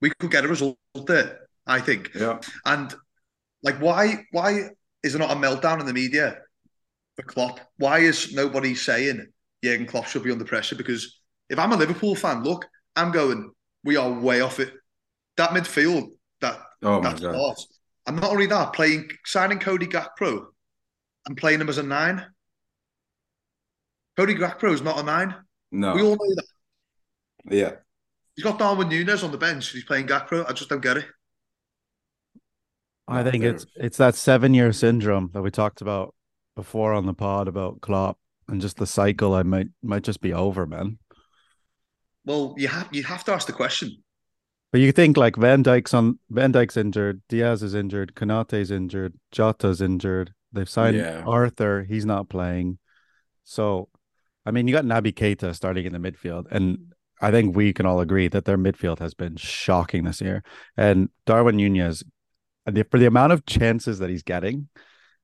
We 0.02 0.12
could 0.19 0.32
get 0.32 0.45
a 0.45 0.48
result 0.48 0.78
there, 1.08 1.39
I 1.67 1.82
think. 1.82 2.12
Yeah. 2.15 2.39
And 2.65 2.93
Like, 3.63 3.80
why 3.82 4.26
why 4.32 4.69
is 5.04 5.13
there 5.13 5.19
not 5.19 5.32
a 5.32 5.36
meltdown 5.39 5.80
in 5.80 5.86
the 5.86 5.93
media 5.93 6.38
for 7.15 7.24
Klopp? 7.24 7.60
Why 7.78 8.00
is 8.00 8.34
nobody 8.34 8.76
saying 8.76 9.28
Jurgen 9.63 9.86
Klopp 9.88 10.08
should 10.08 10.24
be 10.24 10.32
under 10.32 10.45
pressure? 10.45 10.76
Because 10.76 11.19
if 11.50 11.60
I'm 11.60 11.74
a 11.74 11.78
Liverpool 11.78 12.15
fan, 12.15 12.43
look, 12.43 12.65
I'm 12.95 13.12
going, 13.12 13.52
we 13.84 13.98
are 13.98 14.10
way 14.12 14.41
off 14.41 14.60
it. 14.60 14.72
That 15.38 15.50
midfield, 15.52 16.10
that 16.41 16.60
Oh 16.82 17.02
god. 17.02 17.22
lost. 17.22 17.67
And 18.08 18.15
not 18.22 18.32
only 18.32 18.45
that, 18.48 18.74
playing 18.74 19.10
signing 19.26 19.60
Cody 19.60 19.88
Gakpo 19.88 20.45
and 21.26 21.38
playing 21.38 21.60
him 21.62 21.69
as 21.69 21.78
a 21.78 21.84
nine. 21.84 22.26
Cody 24.17 24.36
Gakpo 24.36 24.74
is 24.74 24.82
not 24.82 25.00
a 25.00 25.04
nine. 25.04 25.36
No. 25.72 25.93
We 25.95 26.02
all 26.02 26.15
know 26.15 26.36
that. 26.36 26.45
Yeah. 27.45 27.73
He's 28.36 28.43
got 28.43 28.60
Darwin 28.60 28.89
Nunez 28.89 29.23
on 29.23 29.32
the 29.32 29.38
bench. 29.38 29.69
He's 29.69 29.84
playing 29.84 30.08
Gakpo. 30.08 30.49
I 30.49 30.54
just 30.54 30.69
don't 30.69 30.82
get 30.82 30.97
it. 30.97 31.06
I 33.08 33.23
think 33.23 33.43
it's 33.43 33.65
it's 33.75 33.97
that 33.97 34.15
seven 34.15 34.54
year 34.54 34.71
syndrome 34.71 35.32
that 35.34 35.41
we 35.41 35.49
talked 35.49 35.82
about 35.82 36.13
before 36.56 36.93
on 36.93 37.06
the 37.06 37.13
pod 37.13 37.47
about 37.47 37.82
Klopp 37.82 38.17
and 38.47 38.62
just 38.62 38.78
the 38.78 38.86
cycle. 38.86 39.34
I 39.34 39.43
might 39.43 39.67
might 39.82 40.04
just 40.04 40.21
be 40.21 40.32
over, 40.32 40.67
man. 40.67 40.99
Well, 42.25 42.54
you 42.58 42.67
have 42.67 42.88
you 42.91 43.04
have 43.04 43.23
to 43.25 43.34
ask 43.34 43.47
the 43.47 43.54
question. 43.54 44.04
But 44.71 44.82
you 44.82 44.91
think 44.91 45.17
like 45.17 45.36
Van 45.36 45.63
Dijk's 45.63 45.95
on 45.95 46.19
Van 46.30 46.54
Dijk's 46.54 46.78
injured, 46.78 47.23
Diaz 47.28 47.63
is 47.63 47.73
injured, 47.73 48.13
Konate's 48.15 48.69
injured, 48.69 49.15
Jota's 49.34 49.82
injured. 49.82 50.34
They've 50.54 50.69
signed 50.69 50.97
Yeah. 50.97 51.23
Arthur, 51.25 51.84
he's 51.84 52.06
not 52.06 52.30
playing. 52.30 52.78
So, 53.43 53.89
I 54.45 54.52
mean, 54.52 54.67
you 54.67 54.73
got 54.73 54.86
Naby 54.86 55.13
Keita 55.13 55.56
starting 55.56 55.86
in 55.86 55.93
the 55.93 55.99
midfield, 55.99 56.45
and 56.52 56.93
I 57.22 57.32
think 57.32 57.56
we 57.56 57.74
can 57.74 57.86
all 57.86 58.00
agree 58.00 58.28
that 58.30 58.46
their 58.46 58.58
midfield 58.58 59.00
has 59.00 59.14
been 59.14 59.36
shocking 59.36 60.04
this 60.06 60.22
year. 60.22 60.44
And 60.78 61.10
Darwin 61.26 61.58
Nunez, 61.58 62.04
for 62.66 62.98
the 63.00 63.06
amount 63.08 63.34
of 63.34 63.46
chances 63.46 64.00
that 64.00 64.10
he's 64.10 64.24
getting, 64.24 64.70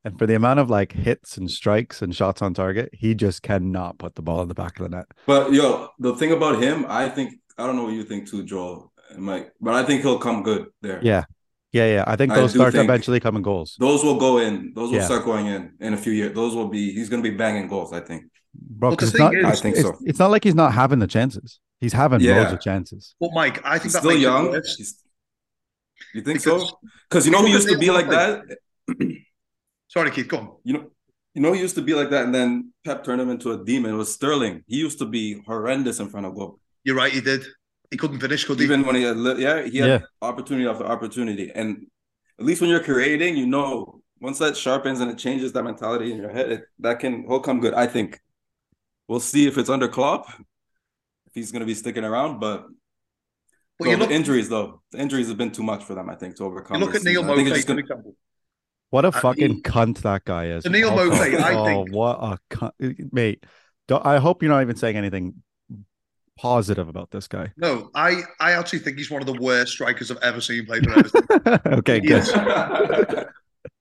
and 0.03 0.19
for 0.19 0.25
the 0.27 0.35
amount 0.35 0.59
of 0.59 0.69
like 0.69 0.91
hits 0.91 1.37
and 1.37 1.49
strikes 1.49 2.01
and 2.01 2.13
shots 2.15 2.41
on 2.41 2.53
target, 2.53 2.89
he 2.93 3.15
just 3.15 3.41
cannot 3.41 3.97
put 3.97 4.15
the 4.15 4.21
ball 4.21 4.41
in 4.41 4.47
the 4.47 4.53
back 4.53 4.79
of 4.79 4.83
the 4.89 4.97
net. 4.97 5.05
But 5.25 5.51
yo, 5.53 5.89
the 5.99 6.15
thing 6.15 6.31
about 6.31 6.61
him, 6.61 6.85
I 6.87 7.09
think 7.09 7.35
I 7.57 7.65
don't 7.65 7.75
know 7.75 7.83
what 7.85 7.93
you 7.93 8.03
think 8.03 8.29
too, 8.29 8.43
Joel 8.43 8.91
and 9.11 9.23
Mike, 9.23 9.51
but 9.61 9.73
I 9.73 9.83
think 9.83 10.01
he'll 10.01 10.19
come 10.19 10.43
good 10.43 10.67
there. 10.81 10.99
Yeah, 11.01 11.23
yeah, 11.71 11.87
yeah. 11.87 12.03
I 12.05 12.15
think 12.17 12.33
those 12.33 12.51
do 12.53 12.59
start 12.59 12.73
to 12.73 12.79
think- 12.79 12.89
eventually 12.89 13.19
come 13.19 13.35
in 13.37 13.41
goals. 13.41 13.77
Those 13.79 14.03
will 14.03 14.19
go 14.19 14.37
in. 14.39 14.73
Those 14.75 14.91
will 14.91 14.97
Yeah. 14.97 15.05
start 15.05 15.23
going 15.25 15.45
in 15.47 15.71
in 15.79 15.93
a 15.93 15.97
few 15.97 16.11
years. 16.13 16.35
Those 16.35 16.53
will 16.53 16.67
be. 16.67 16.91
He's 16.93 17.09
going 17.09 17.23
to 17.23 17.29
be 17.29 17.35
banging 17.35 17.67
goals. 17.67 17.93
I 17.93 18.01
think. 18.01 18.25
Bro, 18.53 18.91
But 18.91 18.99
the 18.99 19.05
'cause 19.05 19.09
it's 19.13 19.19
not, 19.19 19.35
is- 19.35 19.45
I 19.45 19.51
think 19.55 19.75
it's, 19.77 19.85
so. 19.85 19.97
it's 20.05 20.19
not 20.19 20.29
like 20.31 20.43
he's 20.43 20.55
not 20.55 20.71
having 20.73 20.99
the 20.99 21.07
chances. 21.07 21.59
He's 21.85 21.93
having 21.93 22.19
Yeah. 22.19 22.37
loads 22.39 22.53
of 22.53 22.61
chances. 22.69 23.03
But 23.21 23.29
Mike, 23.39 23.57
I 23.63 23.73
think 23.73 23.83
He's 23.83 23.93
that 23.93 24.03
still 24.03 24.17
young. 24.29 24.45
He's- 24.53 25.03
you 26.15 26.21
think 26.27 26.39
Because- 26.43 26.69
so? 26.69 26.79
Because 27.07 27.23
you 27.25 27.31
know 27.31 27.39
Look 27.39 27.47
he 27.49 27.53
used 27.53 27.69
to 27.69 27.77
be 27.85 27.91
like 27.97 28.09
that. 28.17 28.31
Sorry, 29.87 30.09
Keith, 30.11 30.27
go 30.27 30.37
on. 30.37 30.47
You 30.63 30.73
know, 30.73 30.83
you 31.35 31.41
know 31.43 31.51
he 31.53 31.61
used 31.61 31.75
to 31.75 31.81
be 31.89 31.93
like 31.93 32.09
that, 32.09 32.23
and 32.25 32.33
then 32.33 32.73
Pep 32.85 33.03
turned 33.05 33.21
him 33.21 33.29
into 33.29 33.51
a 33.51 33.63
demon. 33.63 33.91
It 33.93 33.97
was 34.03 34.11
Sterling. 34.13 34.63
He 34.67 34.77
used 34.77 34.99
to 34.99 35.05
be 35.05 35.41
horrendous 35.49 35.99
in 35.99 36.09
front 36.09 36.25
of 36.25 36.35
goal. 36.35 36.59
You're 36.83 36.95
right, 36.95 37.11
he 37.13 37.21
did. 37.21 37.41
He 37.91 37.97
couldn't 37.97 38.19
finish, 38.19 38.43
could 38.45 38.57
he? 38.59 38.65
Even 38.65 38.83
when 38.85 38.95
he 38.95 39.03
had, 39.03 39.17
li- 39.17 39.41
yeah, 39.41 39.61
he 39.63 39.77
had 39.77 39.89
Yeah. 39.89 39.99
opportunity 40.21 40.67
after 40.67 40.85
opportunity. 40.85 41.51
And 41.53 41.87
at 42.39 42.45
least 42.45 42.61
when 42.61 42.69
you're 42.69 42.83
creating, 42.83 43.37
you 43.37 43.45
know, 43.45 44.01
once 44.19 44.39
that 44.39 44.57
sharpens 44.57 44.99
and 45.01 45.09
it 45.11 45.17
changes 45.17 45.53
that 45.53 45.63
mentality 45.63 46.11
in 46.11 46.17
your 46.17 46.31
head, 46.31 46.51
it, 46.51 46.61
that 46.79 46.99
can 46.99 47.25
will 47.27 47.39
come 47.47 47.59
good. 47.59 47.73
I 47.73 47.87
think. 47.87 48.19
We'll 49.07 49.19
see 49.19 49.45
if 49.45 49.57
it's 49.59 49.69
under 49.69 49.87
Klopp, 49.87 50.23
if 50.29 50.45
he's 51.35 51.51
going 51.51 51.59
to 51.59 51.65
be 51.67 51.75
sticking 51.75 52.03
around. 52.03 52.39
But 52.39 52.65
but 53.77 53.85
no, 53.85 53.91
you 53.91 53.97
the 53.97 54.09
injuries, 54.11 54.49
though, 54.49 54.81
the 54.91 54.97
injuries 54.99 55.27
have 55.27 55.37
been 55.37 55.51
too 55.51 55.61
much 55.63 55.83
for 55.83 55.93
them. 55.93 56.09
I 56.09 56.15
think 56.15 56.35
to 56.37 56.45
overcome. 56.45 56.79
look 56.79 56.95
at 56.95 57.03
Neil 57.03 57.21
season. 57.21 57.29
I 57.29 57.35
think 57.35 57.49
Maupay, 57.49 57.65
for 57.67 57.79
example. 57.79 58.15
What 58.89 59.05
a 59.05 59.11
fucking 59.11 59.53
he- 59.55 59.61
cunt 59.61 59.99
that 59.99 60.23
guy 60.25 60.45
is. 60.47 60.63
The 60.63 60.69
Neil 60.71 60.89
Oh, 60.89 60.97
Maupay, 61.09 61.39
I 61.39 61.53
oh, 61.53 61.65
think- 61.65 61.93
what 61.93 62.17
a 62.21 62.39
cunt, 62.49 63.13
mate. 63.13 63.43
don't- 63.87 64.05
I 64.05 64.17
hope 64.17 64.41
you're 64.41 64.51
not 64.51 64.61
even 64.61 64.75
saying 64.77 64.95
anything 64.95 65.43
positive 66.37 66.87
about 66.87 67.11
this 67.11 67.27
guy. 67.27 67.51
No, 67.57 67.89
I, 67.95 68.21
I 68.39 68.51
actually 68.53 68.79
think 68.79 68.97
he's 68.97 69.09
one 69.11 69.21
of 69.21 69.25
the 69.25 69.39
worst 69.41 69.73
strikers 69.73 70.11
I've 70.11 70.17
ever 70.21 70.39
seen 70.41 70.65
play 70.65 70.79
for 70.81 70.91
Everton. 70.97 71.73
okay, 71.79 71.99
He 71.99 72.07
good. 72.07 72.19
is. 72.23 73.25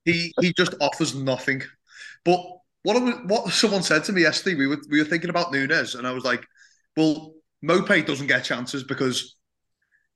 he 0.04 0.32
he 0.40 0.52
just 0.52 0.74
offers 0.80 1.14
nothing. 1.14 1.62
But 2.24 2.40
what 2.82 3.00
was, 3.02 3.14
what 3.26 3.52
someone 3.52 3.82
said 3.82 4.04
to 4.04 4.12
me 4.12 4.22
yesterday, 4.22 4.56
we 4.56 4.66
were 4.66 4.78
we 4.90 4.98
were 4.98 5.04
thinking 5.04 5.30
about 5.30 5.52
Nunez, 5.52 5.94
and 5.94 6.06
I 6.06 6.12
was 6.12 6.24
like, 6.24 6.44
well, 6.96 7.33
Mope 7.64 7.88
doesn't 8.07 8.27
get 8.27 8.44
chances 8.44 8.85
because 8.85 9.37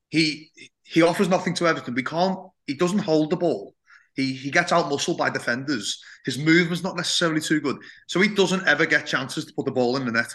he 0.09 0.51
he 0.83 1.03
offers 1.03 1.29
nothing 1.29 1.55
to 1.55 1.67
Everton. 1.67 1.95
We 1.95 2.03
can't. 2.03 2.39
He 2.67 2.75
doesn't 2.75 2.99
hold 3.01 3.31
the 3.31 3.37
ball. 3.37 3.75
He 4.15 4.35
he 4.35 4.51
gets 4.51 4.73
out 4.73 4.91
muscled 4.91 5.19
by 5.19 5.31
defenders. 5.31 6.03
His 6.25 6.39
movement's 6.39 6.83
not 6.85 6.97
necessarily 6.97 7.41
too 7.41 7.61
good, 7.61 7.79
so 8.07 8.21
he 8.21 8.29
doesn't 8.29 8.67
ever 8.67 8.87
get 8.87 9.07
chances 9.07 9.45
to 9.47 9.53
put 9.55 9.65
the 9.65 9.73
ball 9.73 9.97
in 9.97 10.05
the 10.05 10.13
net. 10.13 10.33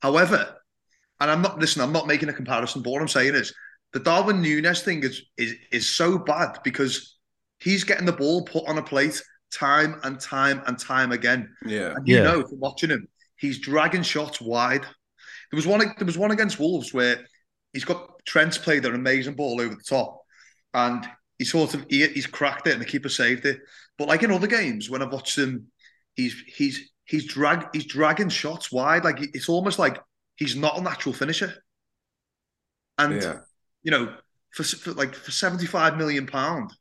However, 0.00 0.56
and 1.20 1.30
I'm 1.30 1.42
not 1.42 1.58
listen. 1.58 1.82
I'm 1.82 1.92
not 1.92 2.06
making 2.06 2.28
a 2.28 2.32
comparison, 2.32 2.82
but 2.82 2.90
what 2.90 3.02
I'm 3.02 3.08
saying 3.08 3.34
is 3.34 3.54
the 3.92 4.00
Darwin 4.00 4.42
Nunez 4.42 4.82
thing 4.82 5.02
is 5.02 5.22
is 5.36 5.54
is 5.72 5.88
so 5.88 6.18
bad 6.18 6.58
because 6.62 7.16
he's 7.60 7.84
getting 7.84 8.06
the 8.06 8.12
ball 8.12 8.44
put 8.44 8.68
on 8.68 8.78
a 8.78 8.82
plate 8.82 9.22
time 9.52 10.00
and 10.04 10.20
time 10.20 10.60
and 10.66 10.78
time 10.78 11.12
again. 11.12 11.54
yeah. 11.64 11.94
And 11.94 12.06
you 12.06 12.16
Yeah. 12.16 12.22
know 12.24 12.46
from 12.46 12.58
watching 12.60 12.90
him, 12.90 13.08
he's 13.36 13.58
dragging 13.60 14.02
shots 14.02 14.40
wide. 14.40 14.84
There 15.54 15.56
was 15.56 15.68
one 15.68 15.94
there 15.96 16.06
was 16.06 16.18
one 16.18 16.32
against 16.32 16.58
Wolves 16.58 16.92
where 16.92 17.24
he's 17.72 17.84
got 17.84 18.24
Trent's 18.26 18.58
played 18.58 18.84
an 18.86 18.96
amazing 18.96 19.34
ball 19.36 19.60
over 19.60 19.72
the 19.72 19.84
top, 19.88 20.20
and 20.72 21.08
he 21.38 21.44
sort 21.44 21.74
of 21.74 21.86
he, 21.88 22.04
he's 22.08 22.26
cracked 22.26 22.66
it 22.66 22.72
and 22.72 22.82
the 22.82 22.86
keeper 22.86 23.08
saved 23.08 23.46
it. 23.46 23.60
But 23.96 24.08
like 24.08 24.24
in 24.24 24.32
other 24.32 24.48
games, 24.48 24.90
when 24.90 25.00
I've 25.00 25.12
watched 25.12 25.38
him, 25.38 25.68
he's 26.14 26.34
he's 26.48 26.90
he's 27.04 27.26
drag 27.26 27.68
he's 27.72 27.86
dragging 27.86 28.30
shots 28.30 28.72
wide. 28.72 29.04
Like 29.04 29.18
it's 29.20 29.48
almost 29.48 29.78
like 29.78 30.00
he's 30.34 30.56
not 30.56 30.76
a 30.76 30.82
natural 30.82 31.12
finisher. 31.14 31.54
And 32.98 33.22
Yeah. 33.22 33.38
you 33.84 33.92
know, 33.92 34.12
for, 34.54 34.64
for 34.64 34.90
like 34.90 35.14
for 35.14 35.30
seventy 35.30 35.66
five 35.66 35.96
million 35.96 36.26
pound, 36.26 36.72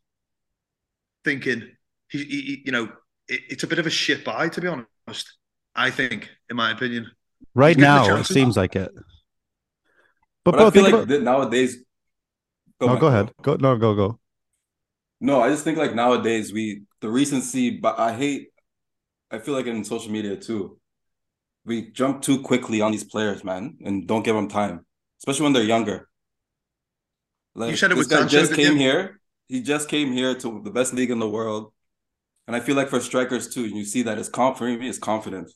thinking 1.23 1.69
he, 2.09 2.23
he, 2.23 2.63
you 2.65 2.71
know, 2.71 2.85
it, 3.27 3.41
it's 3.49 3.63
a 3.63 3.67
bit 3.67 3.77
of 3.77 3.85
a 3.85 3.91
shit 3.91 4.25
buy 4.25 4.49
to 4.49 4.61
be 4.61 4.67
honest. 4.67 5.37
I 5.75 5.91
think, 5.91 6.31
in 6.49 6.55
my 6.55 6.71
opinion. 6.71 7.11
Right 7.55 7.75
He's 7.75 7.83
getting 7.83 8.03
the 8.03 8.07
now, 8.15 8.19
it 8.19 8.25
seems 8.25 8.57
like 8.57 8.75
it. 8.75 8.91
But, 10.43 10.51
But 10.51 10.57
bro, 10.57 10.67
I 10.67 10.71
feel 10.71 10.83
like 10.83 10.93
about- 10.93 11.07
that 11.07 11.21
nowadays. 11.21 11.77
no, 12.81 12.87
Mike, 12.87 12.99
go 12.99 13.07
ahead. 13.07 13.31
Go 13.41 13.55
no, 13.55 13.77
go 13.77 13.95
go. 13.95 14.19
No, 15.21 15.41
I 15.41 15.49
just 15.49 15.63
think 15.63 15.77
like 15.77 15.95
nowadays 15.95 16.51
we 16.51 16.83
the 16.99 17.09
recency, 17.09 17.69
but 17.79 17.97
I 17.97 18.13
hate. 18.13 18.49
I 19.31 19.39
feel 19.39 19.53
like 19.53 19.65
in 19.67 19.83
social 19.83 20.11
media 20.11 20.35
too, 20.35 20.79
we 21.65 21.91
jump 21.91 22.21
too 22.21 22.41
quickly 22.41 22.81
on 22.81 22.91
these 22.91 23.03
players, 23.05 23.43
man, 23.43 23.77
and 23.85 24.07
don't 24.07 24.23
give 24.23 24.35
them 24.35 24.49
time, 24.49 24.85
especially 25.19 25.43
when 25.43 25.53
they're 25.53 25.63
younger. 25.63 26.09
Like 27.55 27.71
You 27.71 27.77
said 27.77 27.91
it 27.91 27.95
this 27.95 27.99
was 27.99 28.07
guy 28.07 28.17
Sancho, 28.27 28.39
just 28.39 28.53
came 28.53 28.75
here. 28.75 29.21
He 29.47 29.61
just 29.61 29.87
came 29.87 30.11
here 30.11 30.35
to 30.35 30.61
the 30.63 30.71
best 30.71 30.93
league 30.93 31.11
in 31.11 31.19
the 31.19 31.29
world, 31.29 31.71
and 32.47 32.55
I 32.55 32.59
feel 32.59 32.75
like 32.75 32.89
for 32.89 32.99
strikers 32.99 33.53
too, 33.53 33.65
you 33.65 33.85
see 33.85 34.01
that 34.03 34.17
it's 34.17 34.29
conf 34.29 34.57
for 34.57 34.65
me. 34.65 34.89
It's 34.89 34.97
confidence. 34.99 35.53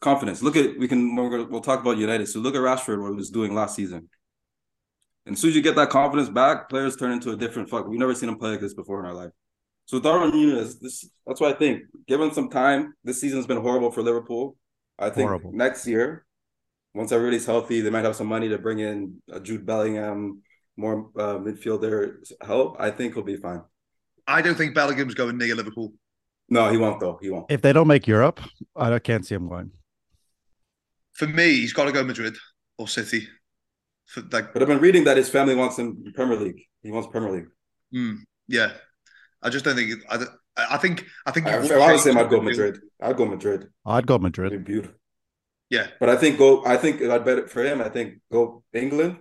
It's 0.00 0.04
confidence. 0.06 0.42
Look 0.42 0.56
at 0.56 0.78
we 0.78 0.88
can 0.88 1.14
we're 1.14 1.28
gonna- 1.28 1.44
we'll 1.50 1.60
talk 1.60 1.80
about 1.80 1.98
United. 1.98 2.26
So 2.26 2.40
look 2.40 2.54
at 2.54 2.60
Rashford 2.62 3.02
what 3.02 3.10
he 3.10 3.16
was 3.16 3.30
doing 3.30 3.54
last 3.54 3.74
season. 3.76 4.08
And 5.26 5.34
as 5.34 5.40
soon 5.40 5.50
as 5.50 5.56
you 5.56 5.62
get 5.62 5.76
that 5.76 5.90
confidence 5.90 6.30
back, 6.30 6.70
players 6.70 6.96
turn 6.96 7.12
into 7.12 7.30
a 7.32 7.36
different 7.36 7.68
fuck. 7.68 7.86
We've 7.86 7.98
never 7.98 8.14
seen 8.14 8.30
him 8.30 8.38
play 8.38 8.52
like 8.52 8.60
this 8.60 8.72
before 8.72 9.00
in 9.00 9.06
our 9.06 9.12
life. 9.12 9.30
So 9.84 10.00
Darwin 10.00 10.30
Nunez, 10.30 10.78
this 10.80 11.08
that's 11.26 11.40
what 11.40 11.54
I 11.54 11.58
think. 11.58 11.82
Give 12.06 12.18
him 12.20 12.32
some 12.32 12.48
time. 12.48 12.94
This 13.04 13.20
season's 13.20 13.46
been 13.46 13.60
horrible 13.60 13.90
for 13.90 14.02
Liverpool. 14.02 14.56
I 14.98 15.10
think 15.10 15.28
Horrible. 15.28 15.52
next 15.52 15.86
year, 15.86 16.24
once 16.94 17.12
everybody's 17.12 17.44
healthy, 17.46 17.80
they 17.82 17.90
might 17.90 18.04
have 18.04 18.16
some 18.16 18.26
money 18.26 18.48
to 18.48 18.58
bring 18.58 18.78
in 18.78 19.22
uh, 19.32 19.38
Jude 19.40 19.64
Bellingham, 19.66 20.42
more 20.76 21.10
uh, 21.16 21.36
midfielder 21.38 22.22
help. 22.42 22.76
I 22.78 22.90
think 22.90 23.14
he'll 23.14 23.22
be 23.22 23.36
fine. 23.36 23.62
I 24.26 24.40
don't 24.42 24.56
think 24.56 24.74
Bellingham's 24.74 25.14
going 25.14 25.36
near 25.36 25.54
Liverpool. 25.54 25.92
No, 26.48 26.70
he 26.70 26.78
won't 26.78 27.00
though. 27.00 27.18
He 27.20 27.28
won't. 27.30 27.50
If 27.50 27.60
they 27.60 27.72
don't 27.72 27.86
make 27.86 28.06
Europe, 28.06 28.40
I 28.74 28.98
can't 28.98 29.26
see 29.26 29.34
him 29.34 29.48
going. 29.48 29.72
For 31.20 31.26
me, 31.28 31.48
he's 31.60 31.74
got 31.78 31.84
to 31.84 31.92
go 31.92 32.02
Madrid 32.02 32.34
or 32.78 32.88
City. 32.88 33.28
For 34.06 34.22
like, 34.32 34.52
But 34.52 34.62
I've 34.62 34.68
been 34.68 34.80
reading 34.80 35.04
that 35.04 35.16
his 35.16 35.28
family 35.28 35.54
wants 35.54 35.78
him 35.78 35.88
in 36.06 36.12
Premier 36.12 36.38
League. 36.44 36.60
He 36.82 36.90
wants 36.90 37.08
Premier 37.14 37.30
League. 37.36 37.48
mm, 37.94 38.16
yeah, 38.48 38.70
I 39.42 39.50
just 39.50 39.64
don't 39.64 39.76
think. 39.76 40.02
I, 40.08 40.16
I 40.56 40.78
think. 40.78 41.06
I 41.26 41.30
think. 41.30 41.46
I, 41.46 41.56
if 41.58 41.62
would 41.64 41.72
I 41.72 41.92
was 41.92 42.06
him, 42.06 42.16
I'd 42.18 42.30
go. 42.30 42.40
Madrid. 42.40 42.80
I'd 43.00 43.16
go 43.16 43.26
Madrid. 43.26 43.68
I'd 43.84 44.06
go 44.06 44.14
It'd 44.14 44.22
Madrid. 44.22 44.50
be 44.64 44.72
beautiful. 44.72 44.96
Yeah, 45.68 45.86
But 46.00 46.08
I 46.08 46.16
think 46.16 46.38
go. 46.38 46.64
I 46.64 46.76
think 46.76 47.00
I'd 47.02 47.24
bet 47.24 47.38
it 47.38 47.50
for 47.50 47.62
him. 47.64 47.80
I 47.80 47.88
think 47.90 48.20
go 48.32 48.64
England 48.72 49.18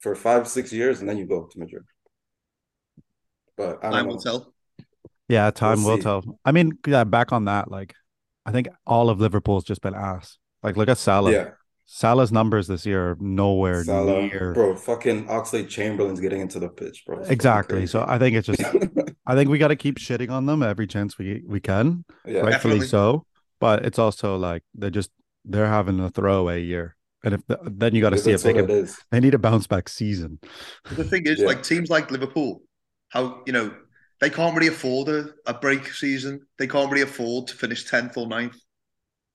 for 0.00 0.14
five 0.14 0.46
six 0.48 0.72
years, 0.72 1.00
and 1.00 1.08
then 1.08 1.18
you 1.18 1.26
go 1.26 1.46
to 1.46 1.58
Madrid. 1.58 1.84
But 3.56 3.84
I 3.84 3.88
I 3.88 3.90
don't 3.92 4.08
will 4.08 4.18
tell. 4.18 4.54
Yeah, 5.28 5.50
time 5.50 5.82
We'll 5.84 5.92
will 5.92 5.96
see. 5.98 6.02
tell. 6.02 6.38
I 6.44 6.52
mean, 6.52 6.78
yeah, 6.86 7.04
back 7.04 7.32
on 7.32 7.46
that, 7.46 7.70
like 7.70 7.94
I 8.46 8.52
think 8.52 8.68
all 8.86 9.10
of 9.10 9.20
Liverpool's 9.20 9.64
just 9.64 9.82
been 9.82 9.94
ass. 9.94 10.38
Like 10.62 10.76
look 10.76 10.88
at 10.88 10.98
Salah. 10.98 11.32
Yeah, 11.32 11.50
Salah's 11.86 12.30
numbers 12.32 12.66
this 12.66 12.84
year 12.84 13.10
are 13.12 13.16
nowhere 13.20 13.82
Salah, 13.84 14.22
near 14.22 14.52
bro, 14.52 14.74
fucking 14.76 15.26
Oxlade 15.26 15.68
Chamberlain's 15.68 16.20
getting 16.20 16.40
into 16.40 16.58
the 16.58 16.68
pitch, 16.68 17.04
bro. 17.06 17.20
It's 17.20 17.30
exactly. 17.30 17.86
So 17.86 18.04
I 18.06 18.18
think 18.18 18.36
it's 18.36 18.46
just 18.46 18.62
I 19.26 19.34
think 19.34 19.50
we 19.50 19.58
got 19.58 19.68
to 19.68 19.76
keep 19.76 19.98
shitting 19.98 20.30
on 20.30 20.46
them 20.46 20.62
every 20.62 20.86
chance 20.86 21.16
we 21.18 21.42
we 21.46 21.60
can, 21.60 22.04
yeah, 22.26 22.40
rightfully 22.40 22.80
Definitely. 22.80 22.86
so. 22.88 23.24
But 23.60 23.84
it's 23.84 23.98
also 23.98 24.36
like 24.36 24.62
they're 24.74 24.90
just 24.90 25.10
they're 25.44 25.66
having 25.68 25.98
a 26.00 26.10
throwaway 26.10 26.62
year, 26.62 26.94
and 27.24 27.34
if 27.34 27.46
the, 27.46 27.58
then 27.64 27.94
you 27.94 28.00
got 28.00 28.10
to 28.10 28.18
see 28.18 28.30
if 28.32 28.42
that's 28.42 28.42
they 28.42 28.52
what 28.52 28.68
can. 28.68 28.76
is. 28.84 28.98
They 29.10 29.20
need 29.20 29.34
a 29.34 29.38
bounce 29.38 29.66
back 29.66 29.88
season. 29.88 30.38
The 30.90 31.04
thing 31.04 31.26
is, 31.26 31.40
Yeah. 31.40 31.46
like 31.46 31.62
teams 31.62 31.88
like 31.90 32.10
Liverpool, 32.10 32.62
how 33.08 33.42
you 33.46 33.52
know 33.52 33.74
they 34.20 34.30
can't 34.30 34.54
really 34.56 34.68
afford 34.68 35.08
a, 35.08 35.30
a 35.46 35.54
break 35.54 35.86
season. 35.92 36.40
They 36.58 36.66
can't 36.66 36.90
really 36.90 37.02
afford 37.02 37.46
to 37.48 37.54
finish 37.56 37.88
tenth 37.88 38.16
or 38.16 38.26
9th 38.26 38.56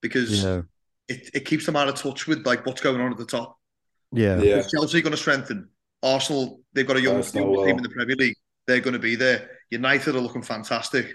because 0.01 0.43
Yeah, 0.43 0.61
it, 1.07 1.29
it 1.33 1.45
keeps 1.45 1.65
them 1.65 1.75
out 1.75 1.89
of 1.89 1.95
touch 1.95 2.27
with 2.27 2.45
like 2.45 2.65
what's 2.65 2.81
going 2.81 3.01
on 3.01 3.11
at 3.11 3.17
the 3.17 3.25
top. 3.25 3.57
yeah, 4.11 4.39
Yeah, 4.41 4.57
Is 4.57 4.71
Chelsea 4.71 5.01
going 5.01 5.11
to 5.11 5.17
strengthen? 5.17 5.69
Arsenal, 6.01 6.61
they've 6.73 6.87
got 6.87 6.97
a 6.97 7.01
young, 7.01 7.17
Arsenal 7.17 7.45
young 7.45 7.55
will. 7.55 7.65
team 7.65 7.77
in 7.77 7.83
the 7.83 7.89
Premier 7.89 8.15
League. 8.15 8.35
They're 8.67 8.79
going 8.81 8.93
to 8.93 8.99
be 8.99 9.15
there. 9.15 9.49
United 9.71 10.15
are 10.15 10.19
looking 10.21 10.41
fantastic, 10.43 11.13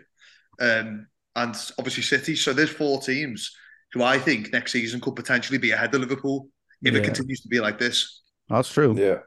um, 0.61 1.07
and 1.37 1.55
obviously 1.79 2.03
City. 2.03 2.37
So 2.37 2.53
there's 2.53 2.71
four 2.71 3.01
teams 3.01 3.55
who 3.93 4.03
I 4.03 4.19
think 4.19 4.53
next 4.53 4.73
season 4.73 5.01
could 5.01 5.17
potentially 5.17 5.59
be 5.59 5.71
ahead 5.71 5.95
of 5.95 6.01
Liverpool 6.01 6.49
if 6.83 6.93
Yeah. 6.93 7.01
it 7.01 7.05
continues 7.05 7.41
to 7.41 7.49
be 7.49 7.61
like 7.61 7.79
this. 7.79 8.23
That's 8.49 8.71
true. 8.73 8.95
yeah. 8.99 9.19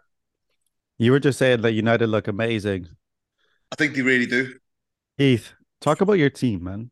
You 0.97 1.12
were 1.12 1.19
just 1.19 1.39
saying 1.39 1.62
that 1.62 1.71
United 1.71 2.08
look 2.08 2.28
amazing. 2.28 2.88
I 3.71 3.76
think 3.76 3.95
they 3.95 4.02
really 4.04 4.28
do. 4.28 4.54
Keith, 5.17 5.54
talk 5.80 6.02
about 6.02 6.13
your 6.19 6.30
team, 6.30 6.63
man. 6.63 6.91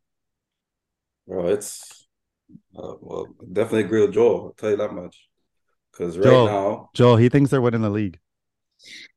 Well, 1.26 1.48
it's 1.48 1.99
uh, 2.76 2.94
well, 3.00 3.26
definitely 3.52 3.84
agree 3.84 4.02
with 4.02 4.14
Joel. 4.14 4.44
I'll 4.46 4.52
tell 4.52 4.70
you 4.70 4.76
that 4.76 4.92
much. 4.92 5.28
Because 5.92 6.16
right 6.16 6.24
Joel. 6.24 6.46
now, 6.46 6.90
Joel, 6.94 7.16
he 7.16 7.28
thinks 7.28 7.50
they're 7.50 7.60
winning 7.60 7.82
the 7.82 7.90
league. 7.90 8.18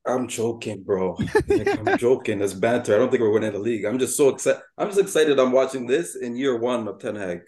I'm 0.05 0.27
joking, 0.27 0.83
bro. 0.83 1.17
Like, 1.47 1.87
I'm 1.87 1.97
joking. 1.97 2.41
It's 2.41 2.53
banter. 2.53 2.95
I 2.95 2.97
don't 2.97 3.09
think 3.09 3.21
we're 3.21 3.31
winning 3.31 3.53
the 3.53 3.59
league. 3.59 3.85
I'm 3.85 3.99
just 3.99 4.17
so 4.17 4.29
excited. 4.29 4.61
I'm 4.77 4.87
just 4.87 4.99
excited. 4.99 5.39
I'm 5.39 5.51
watching 5.51 5.87
this 5.87 6.15
in 6.15 6.35
year 6.35 6.57
one 6.57 6.87
of 6.87 6.99
Ten 6.99 7.15
Hag. 7.15 7.41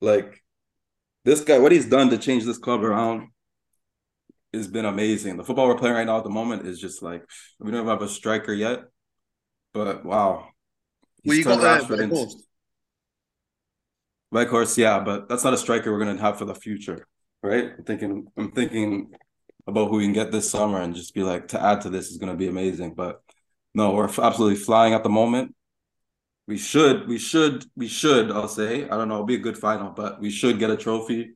Like 0.00 0.42
this 1.24 1.40
guy, 1.42 1.58
what 1.58 1.72
he's 1.72 1.86
done 1.88 2.10
to 2.10 2.18
change 2.18 2.44
this 2.44 2.58
club 2.58 2.84
around 2.84 3.28
has 4.52 4.68
been 4.68 4.84
amazing. 4.84 5.36
The 5.36 5.44
football 5.44 5.68
we're 5.68 5.78
playing 5.78 5.94
right 5.96 6.06
now 6.06 6.18
at 6.18 6.24
the 6.24 6.30
moment 6.30 6.66
is 6.66 6.80
just 6.80 7.02
like 7.02 7.24
we 7.58 7.70
don't 7.70 7.86
have 7.86 8.02
a 8.02 8.08
striker 8.08 8.52
yet, 8.52 8.80
but 9.72 10.04
wow. 10.04 10.48
Well, 11.24 11.36
you 11.36 11.44
got 11.44 11.82
Rashford 11.82 12.00
into- 12.00 12.30
Weghorst. 14.34 14.76
Yeah, 14.76 15.00
but 15.00 15.28
that's 15.28 15.44
not 15.44 15.54
a 15.54 15.58
striker 15.58 15.92
we're 15.92 15.98
gonna 16.04 16.20
have 16.20 16.38
for 16.38 16.44
the 16.44 16.54
future, 16.54 17.06
right? 17.42 17.72
I'm 17.78 17.84
thinking, 17.84 18.26
I'm 18.36 18.52
thinking 18.52 19.12
about 19.66 19.90
who 19.90 19.96
we 19.98 20.04
can 20.04 20.12
get 20.12 20.32
this 20.32 20.50
summer 20.50 20.80
and 20.80 20.94
just 20.94 21.14
be 21.14 21.22
like 21.22 21.48
to 21.48 21.62
add 21.62 21.82
to 21.82 21.90
this 21.90 22.10
is 22.10 22.18
gonna 22.18 22.36
be 22.36 22.48
amazing. 22.48 22.94
But 22.94 23.22
no, 23.74 23.92
we're 23.94 24.08
f- 24.08 24.18
absolutely 24.18 24.56
flying 24.56 24.94
at 24.94 25.02
the 25.02 25.08
moment. 25.08 25.54
We 26.46 26.56
should, 26.56 27.06
we 27.08 27.18
should, 27.18 27.66
we 27.76 27.88
should. 27.88 28.30
I'll 28.30 28.48
say, 28.48 28.84
I 28.84 28.96
don't 28.96 29.08
know, 29.08 29.14
it'll 29.16 29.26
be 29.26 29.34
a 29.34 29.38
good 29.38 29.58
final, 29.58 29.90
but 29.90 30.20
we 30.20 30.30
should 30.30 30.58
get 30.58 30.70
a 30.70 30.76
trophy, 30.78 31.34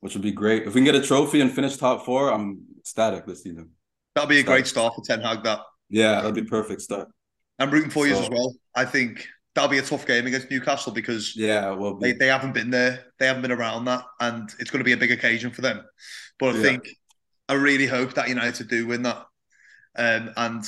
which 0.00 0.14
would 0.14 0.22
be 0.22 0.32
great. 0.32 0.62
If 0.66 0.68
we 0.74 0.80
can 0.80 0.84
get 0.84 0.94
a 0.94 1.06
trophy 1.06 1.40
and 1.42 1.52
finish 1.52 1.76
top 1.76 2.04
four, 2.06 2.32
I'm 2.32 2.62
ecstatic 2.78 3.26
this 3.26 3.42
season. 3.42 3.70
That'll 4.14 4.28
be 4.28 4.38
a 4.38 4.40
Start. 4.40 4.56
great 4.56 4.66
start 4.66 4.94
for 4.94 5.02
Ten 5.04 5.20
Hag. 5.20 5.42
That 5.44 5.60
Yeah, 5.90 6.22
that'd 6.22 6.34
be 6.34 6.44
perfect 6.44 6.80
start. 6.80 7.08
I'm 7.58 7.70
rooting 7.70 7.90
for 7.90 8.06
you 8.06 8.14
as 8.16 8.30
well. 8.30 8.54
I 8.74 8.86
think 8.86 9.28
that'll 9.56 9.70
be 9.70 9.78
a 9.78 9.82
tough 9.82 10.06
game 10.06 10.26
against 10.26 10.50
Newcastle 10.50 10.92
because 10.92 11.34
Yeah, 11.34 11.70
well, 11.72 11.96
they, 11.96 12.12
they 12.12 12.26
haven't 12.28 12.52
been 12.52 12.70
there. 12.70 13.06
They 13.18 13.26
haven't 13.26 13.42
been 13.42 13.50
around 13.52 13.86
that, 13.86 14.04
and 14.20 14.48
it's 14.60 14.70
going 14.70 14.80
to 14.80 14.84
be 14.84 14.92
a 14.92 14.96
big 14.96 15.10
occasion 15.10 15.50
for 15.50 15.62
them. 15.62 15.82
But 16.38 16.50
I 16.54 16.58
Yeah. 16.58 16.62
think 16.62 16.88
I 17.48 17.54
really 17.54 17.86
hope 17.86 18.14
that 18.14 18.28
United 18.28 18.68
do 18.68 18.86
win 18.86 19.02
that. 19.02 19.24
Um, 19.98 20.30
and 20.36 20.64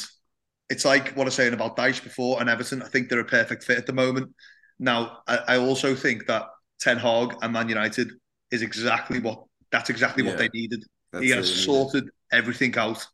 it's 0.71 0.85
like 0.85 1.11
what 1.11 1.25
I 1.25 1.27
was 1.27 1.35
saying 1.35 1.53
about 1.53 1.77
Dyche 1.77 2.03
before 2.03 2.41
and 2.41 2.49
Everton. 2.49 2.83
I 2.83 2.89
think 2.89 3.09
they're 3.09 3.21
a 3.21 3.25
perfect 3.25 3.63
fit 3.65 3.79
at 3.79 3.87
the 3.87 3.93
moment. 3.93 4.35
Now, 4.79 5.19
I, 5.27 5.37
I 5.49 5.59
also 5.59 5.95
think 5.95 6.27
that 6.27 6.47
Ten 6.81 6.97
Hag 6.99 7.37
and 7.43 7.53
Man 7.53 7.69
United 7.69 8.11
is 8.51 8.63
exactly 8.63 9.21
what 9.21 9.45
that's 9.71 9.91
exactly 9.91 10.23
what 10.23 10.39
they 10.39 10.49
needed. 10.55 10.83
he 11.21 11.29
has 11.31 11.47
sorted 11.65 12.09
everything 12.33 12.77
out. 12.79 13.07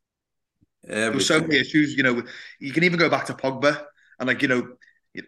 it. 0.84 0.88
There 0.88 1.12
were 1.12 1.20
so 1.20 1.40
many 1.40 1.56
issues. 1.58 1.96
You 1.96 2.04
know, 2.04 2.22
you 2.60 2.72
can 2.72 2.84
even 2.84 2.98
go 2.98 3.08
back 3.10 3.26
to 3.26 3.34
Pogba 3.34 3.84
and 4.20 4.28
like 4.28 4.42
you 4.42 4.48
know 4.48 4.76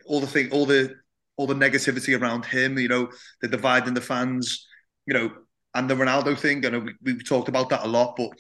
all 0.06 0.20
the 0.20 0.26
thing, 0.26 0.50
all 0.52 0.66
the 0.66 0.94
all 1.36 1.46
the 1.46 1.54
negativity 1.54 2.18
around 2.20 2.44
him. 2.44 2.78
You 2.78 2.88
know, 2.88 3.10
the 3.40 3.48
divide 3.48 3.86
in 3.88 3.94
the 3.94 4.00
fans. 4.00 4.66
You 5.06 5.14
know, 5.14 5.30
and 5.74 5.88
the 5.88 5.94
Ronaldo 5.94 6.38
thing. 6.38 6.62
You 6.62 6.70
know, 6.70 6.80
we, 6.80 6.94
we've 7.02 7.24
talked 7.28 7.48
about 7.48 7.68
that 7.70 7.84
a 7.84 7.88
lot, 7.88 8.16
but 8.16 8.30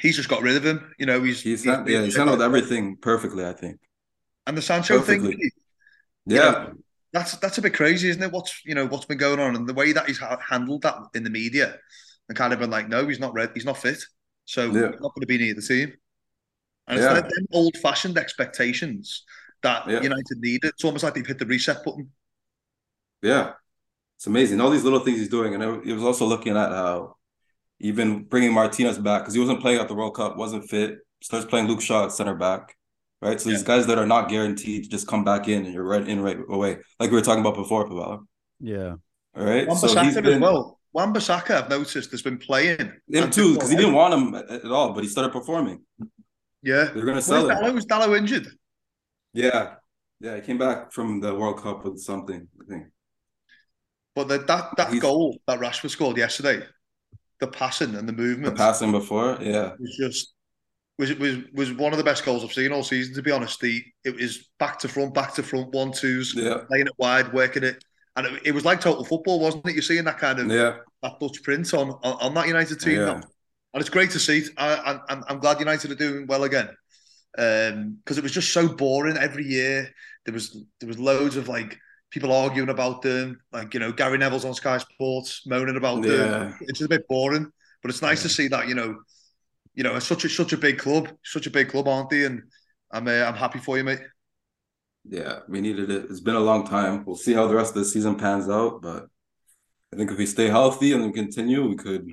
he's 0.00 0.16
just 0.16 0.28
got 0.28 0.42
rid 0.42 0.56
of 0.56 0.64
him. 0.64 0.92
You 0.98 1.06
know, 1.06 1.22
he's, 1.22 1.42
He's 1.42 1.64
hand- 1.64 1.88
yeah, 1.88 2.02
he's 2.02 2.16
handled 2.16 2.42
everything 2.42 2.96
perfectly. 2.96 3.44
I 3.44 3.52
think. 3.52 3.78
And 4.46 4.56
the 4.56 4.62
Sancho 4.62 4.98
perfectly. 4.98 5.32
thing, 5.36 5.50
Yeah, 6.26 6.38
know, 6.38 6.72
that's 7.12 7.36
that's 7.38 7.58
a 7.58 7.62
bit 7.62 7.74
crazy, 7.74 8.08
isn't 8.08 8.22
it? 8.22 8.32
What's 8.32 8.64
you 8.64 8.74
know 8.74 8.86
what's 8.86 9.06
been 9.06 9.18
going 9.18 9.40
on 9.40 9.56
and 9.56 9.68
the 9.68 9.74
way 9.74 9.92
that 9.92 10.06
he's 10.06 10.18
ha- 10.18 10.38
handled 10.48 10.82
that 10.82 10.96
in 11.14 11.24
the 11.24 11.30
media, 11.30 11.76
and 12.28 12.38
kind 12.38 12.52
of 12.52 12.60
been 12.60 12.70
like, 12.70 12.88
no, 12.88 13.06
he's 13.06 13.20
not 13.20 13.34
red, 13.34 13.50
he's 13.54 13.64
not 13.64 13.76
fit, 13.78 13.98
so 14.44 14.64
Yeah. 14.66 14.90
he's 14.92 15.00
not 15.00 15.14
going 15.14 15.20
to 15.22 15.26
be 15.26 15.38
near 15.38 15.54
the 15.54 15.62
team. 15.62 15.92
And 16.88 16.98
Yeah. 17.00 17.04
it's 17.12 17.20
like 17.22 17.28
them 17.30 17.46
old-fashioned 17.52 18.16
expectations 18.16 19.24
that 19.66 19.80
Yeah. 19.88 20.02
United 20.10 20.38
need. 20.46 20.60
It's 20.64 20.84
almost 20.84 21.04
like 21.04 21.14
they've 21.14 21.26
hit 21.26 21.38
the 21.38 21.46
reset 21.46 21.78
button. 21.84 22.10
Yeah, 23.22 23.52
it's 24.16 24.26
amazing. 24.26 24.60
All 24.60 24.70
these 24.70 24.84
little 24.84 25.00
things 25.00 25.18
he's 25.18 25.28
doing, 25.38 25.54
and 25.54 25.62
it 25.88 25.94
was 25.98 26.04
also 26.10 26.24
looking 26.26 26.56
at 26.56 26.70
how 26.70 27.16
even 27.80 28.24
bringing 28.24 28.52
Martinez 28.52 28.98
back 28.98 29.22
because 29.22 29.34
he 29.34 29.40
wasn't 29.40 29.60
playing 29.60 29.80
at 29.80 29.88
the 29.88 29.94
World 29.94 30.14
Cup, 30.14 30.36
wasn't 30.36 30.68
fit. 30.68 30.98
Starts 31.22 31.46
playing 31.46 31.66
Luke 31.66 31.80
Shaw 31.80 32.04
at 32.04 32.12
center 32.12 32.34
back, 32.34 32.76
right? 33.20 33.40
So 33.40 33.48
these 33.50 33.62
guys 33.62 33.86
that 33.88 33.98
are 33.98 34.06
not 34.06 34.28
guaranteed 34.28 34.84
to 34.84 34.90
just 34.90 35.06
come 35.08 35.24
back 35.24 35.48
in 35.48 35.64
and 35.64 35.72
you're 35.74 35.90
right 35.94 36.06
in 36.06 36.20
right 36.20 36.38
away, 36.48 36.78
like 37.00 37.10
we 37.10 37.16
were 37.16 37.22
talking 37.22 37.40
about 37.40 37.54
before, 37.54 37.88
Pavella. 37.88 38.24
Yeah. 38.60 38.94
All 39.36 39.44
right, 39.44 39.66
Wan 39.66 39.76
so 39.76 39.88
Bissaka 39.88 40.04
he's 40.04 40.16
as 40.16 40.40
well. 40.40 40.78
Wan 40.92 41.12
Bissaka, 41.12 41.62
I've 41.62 41.68
noticed, 41.68 42.10
has 42.10 42.22
been 42.22 42.38
playing. 42.38 42.92
him 43.08 43.30
too 43.30 43.54
because 43.54 43.70
he 43.70 43.76
didn't 43.76 43.94
want 43.94 44.14
him 44.14 44.34
at, 44.34 44.64
at 44.64 44.70
all, 44.70 44.92
but 44.92 45.02
he 45.04 45.10
started 45.10 45.32
performing. 45.32 45.82
Yeah. 46.62 46.84
They're 46.92 47.04
gonna 47.04 47.16
Was 47.16 47.26
sell 47.26 47.48
him. 47.50 47.56
Dalot, 47.56 47.74
was 47.74 47.86
Dalot 47.86 48.16
injured? 48.18 48.48
Yeah, 49.36 49.74
yeah, 50.20 50.36
he 50.36 50.40
came 50.42 50.58
back 50.58 50.92
from 50.92 51.20
the 51.20 51.34
World 51.34 51.60
Cup 51.62 51.84
with 51.84 51.98
something. 52.00 52.48
I 52.60 52.64
think. 52.68 52.86
But 54.14 54.28
the, 54.28 54.38
that 54.38 54.70
that 54.76 54.88
He's- 54.90 55.02
goal 55.02 55.36
that 55.46 55.60
Rashford 55.60 55.90
scored 55.90 56.16
yesterday, 56.16 56.64
the 57.40 57.46
passing 57.46 57.94
and 57.94 58.08
the 58.08 58.12
movement, 58.14 58.54
The 58.54 58.58
passing 58.58 58.92
before, 58.92 59.36
yeah, 59.40 59.72
was 59.78 59.96
just 60.00 60.32
was 60.98 61.14
was 61.16 61.36
was 61.52 61.72
one 61.74 61.92
of 61.92 61.98
the 61.98 62.04
best 62.04 62.24
goals 62.24 62.42
I've 62.42 62.52
seen 62.52 62.72
all 62.72 62.82
season. 62.82 63.14
To 63.14 63.22
be 63.22 63.30
honest, 63.30 63.60
the 63.60 63.84
it 64.04 64.16
was 64.16 64.48
back 64.58 64.78
to 64.80 64.88
front, 64.88 65.12
back 65.12 65.34
to 65.34 65.42
front, 65.42 65.72
one 65.74 65.92
twos, 65.92 66.34
yeah, 66.34 66.62
laying 66.70 66.86
it 66.86 66.94
wide, 66.96 67.32
working 67.34 67.62
it, 67.64 67.84
and 68.16 68.26
it, 68.26 68.42
it 68.46 68.52
was 68.52 68.64
like 68.64 68.80
total 68.80 69.04
football, 69.04 69.38
wasn't 69.38 69.66
it? 69.68 69.74
You're 69.74 69.82
seeing 69.82 70.04
that 70.04 70.16
kind 70.18 70.38
of 70.38 70.46
yeah, 70.50 70.76
that 71.02 71.20
Dutch 71.20 71.42
print 71.42 71.74
on 71.74 71.90
on, 71.90 72.12
on 72.22 72.34
that 72.34 72.46
United 72.48 72.80
team, 72.80 73.00
Yeah. 73.00 73.12
and 73.16 73.80
it's 73.82 73.90
great 73.90 74.12
to 74.12 74.18
see. 74.18 74.44
I, 74.56 74.76
I, 74.76 75.00
I'm 75.12 75.24
I'm 75.28 75.38
glad 75.40 75.58
United 75.60 75.90
are 75.90 75.94
doing 75.94 76.26
well 76.26 76.44
again, 76.44 76.70
because 77.36 78.18
it 78.18 78.22
was 78.22 78.32
just 78.32 78.52
so 78.52 78.68
boring 78.68 79.16
every 79.18 79.44
year. 79.44 79.88
There 80.24 80.34
was 80.34 80.56
there 80.80 80.88
was 80.88 80.98
loads 80.98 81.36
of 81.36 81.48
like 81.48 81.78
people 82.10 82.32
arguing 82.32 82.70
about 82.70 83.02
them, 83.02 83.40
like 83.52 83.74
you 83.74 83.80
know 83.80 83.92
Gary 83.92 84.18
Neville's 84.18 84.44
on 84.44 84.54
Sky 84.54 84.78
Sports 84.78 85.42
moaning 85.46 85.76
about 85.76 86.02
them. 86.02 86.12
Yeah. 86.12 86.52
It's 86.62 86.78
just 86.78 86.86
a 86.86 86.96
bit 86.96 87.08
boring, 87.08 87.50
but 87.82 87.90
it's 87.90 88.02
nice 88.02 88.22
to 88.22 88.28
see 88.28 88.48
that 88.48 88.68
you 88.68 88.74
know, 88.74 88.96
you 89.74 89.82
know, 89.84 89.96
it's 89.96 90.06
such 90.06 90.24
a 90.24 90.28
such 90.28 90.52
a 90.52 90.58
big 90.58 90.78
club, 90.78 91.08
such 91.24 91.46
a 91.46 91.50
big 91.50 91.68
club, 91.68 91.88
aren't 91.88 92.10
they? 92.10 92.24
And 92.24 92.42
I'm 92.90 93.06
uh, 93.08 93.24
I'm 93.24 93.34
happy 93.34 93.58
for 93.58 93.76
you, 93.78 93.84
mate. 93.84 94.00
yeah. 95.08 95.40
We 95.48 95.60
needed 95.60 95.90
it. 95.90 96.06
It's 96.10 96.20
been 96.20 96.36
a 96.36 96.40
long 96.40 96.66
time. 96.66 97.04
We'll 97.04 97.16
see 97.16 97.34
how 97.34 97.46
the 97.46 97.54
rest 97.54 97.70
of 97.76 97.82
the 97.82 97.84
season 97.84 98.16
pans 98.16 98.48
out, 98.48 98.82
but 98.82 99.06
I 99.92 99.96
think 99.96 100.10
if 100.10 100.18
we 100.18 100.26
stay 100.26 100.48
healthy 100.48 100.92
and 100.92 101.04
we 101.04 101.12
continue, 101.12 101.68
we 101.68 101.76
could. 101.76 102.12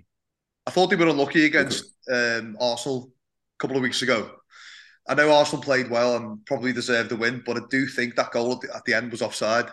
I 0.66 0.72
thought 0.72 0.90
they 0.90 0.96
were 0.96 1.08
unlucky 1.08 1.46
against 1.46 1.86
um, 2.12 2.56
Arsenal 2.60 3.12
a 3.58 3.60
couple 3.60 3.78
of 3.78 3.84
weeks 3.84 4.02
ago. 4.02 4.32
I 5.08 5.16
know 5.16 5.32
Arsenal 5.34 5.62
played 5.64 5.90
well 5.90 6.16
and 6.16 6.46
probably 6.46 6.72
deserved 6.74 7.10
the 7.10 7.18
win, 7.18 7.44
but 7.46 7.58
I 7.58 7.62
do 7.70 7.86
think 7.88 8.16
that 8.16 8.32
goal 8.32 8.54
at 8.54 8.62
the, 8.62 8.76
at 8.76 8.86
the 8.86 8.94
end 8.94 9.12
was 9.12 9.22
offside. 9.22 9.70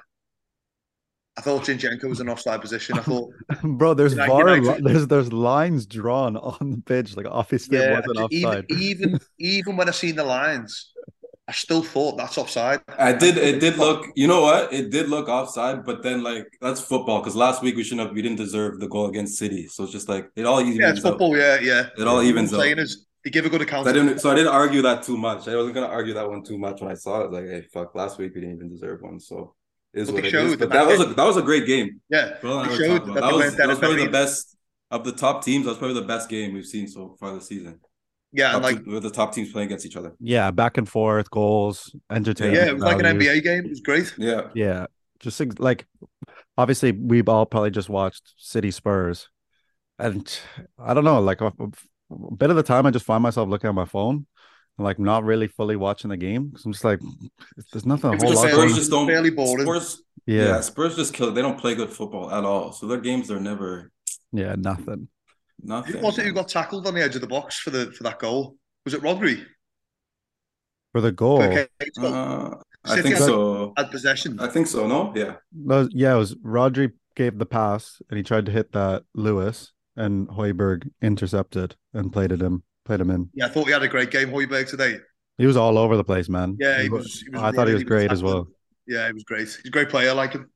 I 1.39 1.43
thought 1.43 1.63
Zinchenko 1.65 2.05
was 2.05 2.21
in 2.21 2.29
offside 2.29 2.61
position. 2.61 2.99
I 2.99 3.03
thought, 3.03 3.31
Bro, 3.63 3.95
there's 3.95 4.13
United- 4.13 4.31
VAR, 4.33 4.57
United- 4.57 4.85
there's 4.85 5.07
there's 5.07 5.33
lines 5.33 5.87
drawn 5.87 6.37
on 6.37 6.71
the 6.73 6.83
pitch. 6.83 7.17
Like 7.17 7.27
obviously 7.31 7.79
it 7.79 7.91
wasn't 8.09 8.33
even, 8.33 8.49
offside. 8.51 8.67
even 8.71 9.21
even 9.39 9.77
when 9.77 9.89
I 9.89 9.93
seen 9.93 10.17
the 10.17 10.25
lines, 10.25 10.93
I 11.49 11.53
still 11.53 11.83
thought 11.83 12.17
that's 12.19 12.37
offside. 12.37 12.81
I 12.99 13.13
did. 13.13 13.39
It 13.39 13.61
did 13.61 13.79
look. 13.79 14.07
You 14.17 14.27
know 14.27 14.43
what? 14.43 14.73
It 14.73 14.91
did 14.91 15.09
look 15.09 15.29
offside, 15.29 15.87
but 15.87 16.03
then 16.03 16.23
like 16.25 16.47
that's 16.61 16.81
football. 16.81 17.21
Because 17.21 17.37
last 17.37 17.63
week 17.63 17.77
we 17.77 17.85
shouldn't 17.85 18.09
have. 18.09 18.15
We 18.15 18.23
didn't 18.23 18.39
deserve 18.39 18.81
the 18.81 18.89
goal 18.89 19.07
against 19.07 19.39
City. 19.39 19.69
So 19.69 19.85
it's 19.85 19.93
just 19.93 20.09
like 20.09 20.29
it 20.37 20.45
all 20.45 20.61
evens 20.61 20.79
Yeah, 20.79 20.91
it's 20.91 20.99
out. 21.05 21.11
football. 21.13 21.37
Yeah, 21.37 21.61
yeah. 21.61 21.87
It 21.97 22.07
all 22.09 22.21
evens 22.21 22.51
What 22.51 22.57
I'm 22.57 22.61
out. 22.61 22.65
saying 22.65 22.79
is, 22.81 23.07
they 23.25 23.31
give 23.31 23.45
a 23.45 23.51
good 23.51 23.63
account. 23.63 23.85
So 23.85 23.91
I 23.91 23.93
didn't. 23.95 24.19
So 24.21 24.31
I 24.31 24.35
didn't 24.35 24.53
argue 24.53 24.83
that 24.83 25.03
too 25.03 25.17
much. 25.17 25.47
I 25.49 25.57
wasn't 25.57 25.75
gonna 25.75 25.87
argue 25.87 26.15
that 26.15 26.29
one 26.29 26.43
too 26.43 26.59
much 26.59 26.81
when 26.81 26.91
I 26.91 26.95
saw 26.95 27.23
it. 27.23 27.31
Like, 27.33 27.45
hey, 27.45 27.63
fuck! 27.73 27.95
Last 27.95 28.19
week 28.19 28.33
we 28.35 28.41
didn't 28.41 28.57
even 28.57 28.71
deserve 28.71 29.03
one. 29.03 29.21
So 29.21 29.55
it 29.93 30.01
is 30.03 30.09
But 30.09 30.15
what 30.15 30.23
they 30.23 30.29
it 30.29 30.35
is. 30.35 30.51
showed 30.51 30.59
But 30.59 30.71
that 30.71 30.87
that 30.87 30.99
was 30.99 31.01
a 31.01 31.15
that 31.15 31.25
was 31.25 31.37
a 31.37 31.43
great 31.43 31.67
game. 31.67 32.01
Yeah, 32.09 32.37
Bro, 32.41 32.65
they 32.65 32.71
I 32.75 32.77
showed 32.77 32.89
talked 32.89 33.05
about- 33.09 33.15
that 33.15 33.21
that 33.21 33.33
was 33.33 33.45
weren't 33.45 33.57
that 33.59 33.69
was 33.69 33.79
probably 33.79 34.05
the 34.05 34.11
best 34.11 34.57
of 34.91 35.05
the 35.05 35.13
top 35.13 35.45
teams, 35.45 35.65
That 35.65 35.71
was 35.73 35.79
probably 35.79 36.01
the 36.01 36.07
best 36.07 36.29
game 36.29 36.53
we've 36.55 36.67
seen 36.67 36.89
so 36.89 37.17
far 37.21 37.35
this 37.35 37.47
season. 37.49 37.79
Yeah, 38.33 38.55
and 38.55 38.63
Top 38.63 38.73
like 38.73 38.87
with 38.87 39.03
the 39.03 39.11
top 39.11 39.35
teams 39.35 39.51
playing 39.53 39.67
against 39.67 39.85
each 39.87 39.97
other. 39.97 40.15
Yeah, 40.21 40.51
back 40.53 40.79
and 40.79 40.89
forth, 40.89 41.31
goals, 41.31 41.95
entertainment. 42.11 42.57
yeah, 42.59 42.69
it 42.71 42.75
was 42.75 42.83
like 42.85 42.99
an. 43.01 43.19
NBA 43.19 43.43
game. 43.43 43.65
It 43.67 43.71
was 43.71 43.81
great. 43.81 44.13
Yeah. 44.19 44.49
Yeah, 44.55 44.87
just 45.19 45.41
ex- 45.41 45.59
like 45.59 45.87
obviously 46.57 46.93
we've 46.93 47.29
all 47.29 47.45
probably 47.47 47.71
just 47.73 47.89
watched 47.89 48.35
City 48.37 48.71
Spurs, 48.71 49.29
and 49.99 50.27
I 50.79 50.95
don't 50.95 51.05
know, 51.05 51.21
like 51.21 51.41
a, 52.11 52.15
a 52.15 52.35
bit 52.37 52.51
of 52.51 52.57
the 52.57 52.63
time 52.63 52.87
I 52.87 52.91
just 52.91 53.05
find 53.07 53.23
myself 53.23 53.49
looking 53.49 53.69
at 53.69 53.75
my 53.75 53.85
phone 53.85 54.27
and 54.79 54.85
like 54.85 54.99
not 54.99 55.25
really 55.25 55.49
fully 55.49 55.77
watching 55.77 56.11
the 56.11 56.17
game 56.17 56.49
because 56.49 56.65
I'm 56.65 56.73
just 56.73 56.85
like, 56.85 57.01
there's 57.73 57.87
nothing 57.87 58.11
a 58.11 58.15
It 58.15 58.23
whole 58.23 58.35
lot. 58.35 58.43
just 58.45 58.55
going 58.55 58.55
Spurs 58.69 58.73
on. 58.73 58.79
just 58.79 58.91
don't 58.91 59.07
fairly 59.07 59.31
boring. 59.31 59.65
Spurs, 59.67 60.03
Yeah, 60.27 60.43
yeah. 60.45 60.61
Spurs 60.61 60.97
just 60.97 61.15
kill. 61.15 61.33
They 61.33 61.43
don't 61.43 61.59
play 61.59 61.75
good 61.75 61.91
football 61.91 62.31
at 62.31 62.45
all. 62.45 62.73
So 62.73 62.87
their 62.87 63.01
games 63.01 63.31
are 63.31 63.41
never 63.41 63.91
yeah, 64.33 64.55
nothing. 64.57 65.09
nothing. 65.63 65.97
Who 65.97 66.01
was 66.01 66.19
it 66.19 66.25
who 66.27 66.33
got 66.33 66.49
tackled 66.49 66.87
on 66.87 66.95
the 66.95 67.03
edge 67.03 67.15
of 67.15 67.21
the 67.21 67.27
box 67.27 67.59
for 67.59 67.71
the 67.71 67.91
for 67.93 68.03
that 68.05 68.19
goal? 68.19 68.57
Was 68.85 68.95
it 68.95 69.03
Rodri? 69.03 69.45
For 70.93 71.01
the 71.01 71.13
goal, 71.13 71.43
Okay, 71.43 71.67
so 71.95 72.07
Uh, 72.07 72.55
I 72.85 73.01
think 73.03 73.15
had- 73.17 73.25
so. 73.25 73.73
had 73.77 73.91
possession. 73.91 74.41
I 74.41 74.49
think 74.49 74.67
so. 74.67 74.87
No, 74.89 75.13
yeah. 75.15 75.37
No, 75.53 75.89
yeah, 75.93 76.15
it 76.15 76.19
was 76.19 76.35
Rodri 76.37 76.93
gave 77.15 77.39
the 77.39 77.47
pass 77.47 78.01
and 78.09 78.17
he 78.17 78.23
tried 78.25 78.47
to 78.47 78.53
hit 78.53 78.73
that 78.73 79.05
Lewis 79.15 79.73
and 80.01 80.29
Højbjerg 80.29 80.91
intercepted 81.03 81.77
and 81.93 82.13
played 82.13 82.33
it 82.33 82.41
him, 82.41 82.63
played 82.85 83.01
him 83.01 83.11
in. 83.11 83.29
Yeah, 83.35 83.47
I 83.47 83.49
thought 83.49 83.67
he 83.67 83.73
had 83.73 83.83
a 83.83 83.89
great 83.89 84.11
game, 84.11 84.31
Højbjerg 84.31 84.69
today. 84.69 84.99
He 85.39 85.47
was 85.47 85.57
all 85.57 85.79
over 85.79 85.97
the 85.97 86.05
place, 86.05 86.29
man. 86.29 86.57
Yeah, 86.59 86.83
he 86.83 86.89
was. 86.89 87.21
He 87.21 87.31
was 87.31 87.43
I 87.43 87.53
thought 87.53 87.69
he 87.69 87.75
was 87.75 87.85
great 87.85 88.11
as 88.11 88.23
well. 88.23 88.49
Yeah, 88.87 89.07
he 89.07 89.13
was 89.13 89.25
great. 89.25 89.41
He's 89.41 89.61
a 89.67 89.71
great 89.71 89.89
player. 89.89 90.11
I 90.11 90.13
like 90.13 90.33
him. 90.33 90.51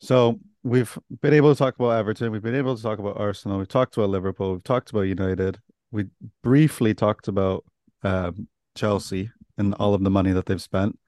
So 0.00 0.38
we've 0.62 0.96
been 1.20 1.34
able 1.34 1.54
to 1.54 1.58
talk 1.58 1.74
about 1.74 1.90
Everton. 1.90 2.30
We've 2.32 2.42
been 2.42 2.54
able 2.54 2.76
to 2.76 2.82
talk 2.82 2.98
about 2.98 3.18
Arsenal. 3.18 3.58
We've 3.58 3.68
talked 3.68 3.96
about 3.96 4.10
Liverpool. 4.10 4.52
We've 4.52 4.64
talked 4.64 4.90
about 4.90 5.02
United. 5.02 5.58
We 5.90 6.06
briefly 6.42 6.94
talked 6.94 7.28
about 7.28 7.64
um, 8.02 8.48
Chelsea 8.74 9.30
and 9.58 9.74
all 9.74 9.94
of 9.94 10.02
the 10.02 10.10
money 10.10 10.32
that 10.32 10.46
they've 10.46 10.62
spent. 10.62 10.98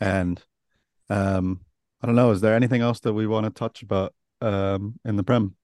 And 0.00 0.42
um, 1.08 1.60
I 2.02 2.06
don't 2.06 2.16
know. 2.16 2.32
Is 2.32 2.40
there 2.40 2.54
anything 2.54 2.82
else 2.82 3.00
that 3.00 3.14
we 3.14 3.26
want 3.26 3.46
to 3.46 3.50
touch 3.50 3.82
about 3.82 4.14
um, 4.40 4.98
in 5.04 5.16
the 5.16 5.22
Prem? 5.22 5.56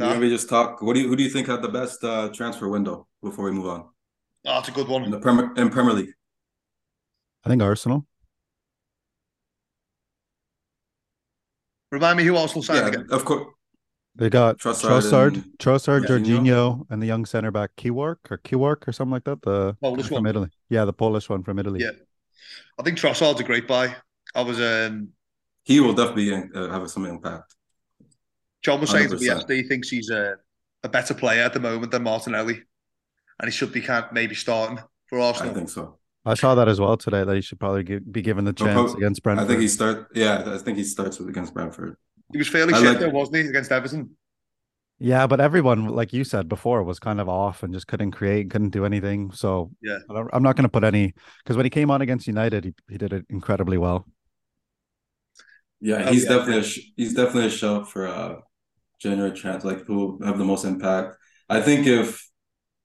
No. 0.00 0.14
Maybe 0.14 0.28
just 0.30 0.48
talk. 0.48 0.80
What 0.82 0.94
do 0.94 1.00
you 1.00 1.08
who 1.08 1.14
do 1.16 1.22
you 1.22 1.30
think 1.30 1.46
had 1.46 1.62
the 1.62 1.68
best 1.68 2.02
uh, 2.02 2.28
transfer 2.30 2.68
window 2.68 3.06
before 3.22 3.44
we 3.44 3.52
move 3.52 3.66
on 3.66 3.80
Oh, 4.46 4.54
that's 4.54 4.68
a 4.68 4.72
good 4.72 4.88
one. 4.88 5.04
in 5.04 5.10
the 5.10 5.20
Premier 5.20 5.52
in 5.56 5.68
Premier 5.70 5.92
League? 5.92 6.14
I 7.44 7.48
think 7.50 7.62
Arsenal. 7.62 8.06
Remind 11.92 12.18
me 12.18 12.24
who 12.24 12.36
Arsenal 12.36 12.62
signed 12.62 12.80
Yeah, 12.80 12.88
again. 12.88 13.06
of 13.10 13.24
course. 13.24 13.46
They 14.16 14.28
got 14.28 14.58
Trossard 14.58 14.88
Trossard, 15.02 15.34
and 15.34 15.44
Trossard, 15.58 16.04
Jorginho. 16.04 16.40
Jorginho, 16.40 16.86
and 16.90 17.00
the 17.02 17.06
young 17.06 17.24
center 17.26 17.50
back 17.50 17.70
Kiwark 17.76 18.16
or 18.30 18.38
Kiwark 18.38 18.86
or 18.88 18.92
something 18.92 19.12
like 19.12 19.24
that. 19.24 19.40
The 19.42 19.74
Polish 19.80 20.02
guy 20.08 20.16
from 20.16 20.24
one. 20.24 20.26
Italy. 20.26 20.48
Yeah, 20.68 20.84
the 20.84 20.92
Polish 20.92 21.28
one 21.28 21.42
from 21.42 21.58
Italy. 21.58 21.80
Yeah. 21.80 21.90
I 22.78 22.82
think 22.82 22.98
Trossard's 22.98 23.40
a 23.40 23.44
great 23.44 23.66
buy. 23.68 23.94
I 24.34 24.42
was 24.42 24.60
um 24.60 25.10
He 25.64 25.80
will 25.80 25.94
definitely 25.94 26.32
uh, 26.32 26.68
have 26.70 26.90
some 26.90 27.06
impact. 27.06 27.54
John 28.62 28.80
was 28.80 28.90
saying 28.90 29.08
to 29.10 29.16
me 29.16 29.26
yesterday 29.26 29.62
he 29.62 29.68
thinks 29.68 29.88
he's 29.88 30.10
a, 30.10 30.36
a 30.82 30.88
better 30.88 31.14
player 31.14 31.42
at 31.42 31.52
the 31.52 31.60
moment 31.60 31.92
than 31.92 32.02
Martinelli. 32.02 32.62
And 33.40 33.50
he 33.50 33.50
should 33.50 33.72
be 33.72 33.80
kind 33.80 34.04
of 34.04 34.12
maybe 34.12 34.34
starting 34.34 34.78
for 35.06 35.18
Arsenal. 35.18 35.52
I 35.52 35.54
think 35.54 35.70
so. 35.70 35.98
I 36.26 36.34
saw 36.34 36.54
that 36.54 36.68
as 36.68 36.78
well 36.78 36.98
today. 36.98 37.24
That 37.24 37.34
he 37.34 37.40
should 37.40 37.58
probably 37.58 37.82
give, 37.82 38.12
be 38.12 38.20
given 38.20 38.44
the 38.44 38.52
No, 38.52 38.66
chance 38.66 38.90
prob- 38.92 38.96
against 38.98 39.26
I 39.26 39.44
think 39.46 39.60
he 39.60 39.68
start. 39.68 40.08
Yeah, 40.14 40.42
I 40.54 40.58
think 40.58 40.76
he 40.76 40.84
starts 40.84 41.18
with 41.18 41.30
against 41.30 41.54
Brentford. 41.54 41.96
He 42.32 42.38
was 42.38 42.48
fairly 42.48 42.74
I 42.74 42.78
shit 42.78 42.86
like- 42.88 42.98
though, 43.00 43.08
wasn't 43.08 43.36
he, 43.36 43.42
against 43.48 43.72
Everton? 43.72 44.10
Yeah, 45.02 45.26
but 45.26 45.40
everyone, 45.40 45.86
like 45.88 46.12
you 46.12 46.24
said 46.24 46.46
before, 46.46 46.82
was 46.82 46.98
kind 46.98 47.22
of 47.22 47.28
off 47.30 47.62
and 47.62 47.72
just 47.72 47.86
couldn't 47.86 48.10
create, 48.10 48.50
couldn't 48.50 48.68
do 48.68 48.84
anything. 48.84 49.32
So 49.32 49.70
Yeah. 49.80 49.96
I 50.10 50.12
don't, 50.12 50.28
I'm 50.34 50.42
not 50.42 50.56
going 50.56 50.64
to 50.64 50.68
put 50.68 50.84
any 50.84 51.14
because 51.42 51.56
when 51.56 51.64
he 51.64 51.70
came 51.70 51.90
on 51.90 52.02
against 52.02 52.26
United, 52.26 52.66
he, 52.66 52.74
he 52.90 52.98
did 52.98 53.14
it 53.14 53.24
incredibly 53.30 53.78
well. 53.78 54.06
Yeah, 55.80 56.04
Oh, 56.06 56.12
he's 56.12 56.24
yeah, 56.24 56.28
definitely 56.36 56.58
a 56.60 56.62
sh- 56.64 56.90
he's 56.96 57.14
definitely 57.14 57.46
a 57.46 57.50
shout 57.50 57.90
for 57.90 58.06
uh 58.06 58.36
January 59.00 59.32
trans 59.32 59.64
like 59.64 59.86
who 59.86 60.20
have 60.24 60.38
the 60.38 60.44
most 60.44 60.64
impact. 60.64 61.16
I 61.48 61.60
think 61.60 61.86
if 61.86 62.28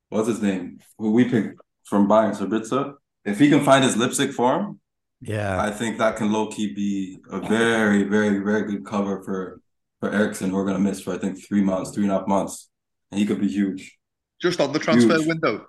what's 0.10 0.28
his 0.28 0.42
name 0.42 0.80
who 0.98 1.12
we 1.12 1.30
picked 1.30 1.60
from 1.86 2.08
Bayern 2.08 2.36
Sabitzer, 2.36 2.94
if 3.26 3.40
he 3.40 3.50
can 3.50 3.64
find 3.64 3.84
his 3.84 3.98
Leipzig 3.98 4.32
form, 4.34 4.80
Yeah, 5.22 5.62
I 5.62 5.72
think 5.72 5.98
that 5.98 6.18
can 6.18 6.32
low 6.32 6.48
key 6.48 6.74
be 6.74 7.20
a 7.32 7.40
very 7.42 8.04
very 8.04 8.40
very 8.40 8.64
good 8.70 8.86
cover 8.86 9.24
for 9.24 9.62
for 10.00 10.12
Eriksen 10.12 10.50
who 10.50 10.56
we're 10.58 10.66
gonna 10.66 10.80
miss 10.80 11.02
for 11.02 11.14
I 11.14 11.18
think 11.18 11.44
three 11.46 11.62
months 11.62 11.92
three 11.92 12.04
and 12.04 12.12
a 12.14 12.20
half 12.20 12.28
months, 12.28 12.70
and 13.12 13.20
he 13.20 13.26
could 13.26 13.40
be 13.42 13.48
huge. 13.48 13.98
Just 14.42 14.60
on 14.60 14.74
the 14.74 14.80
transfer 14.80 15.18
Huge. 15.18 15.28
window. 15.28 15.68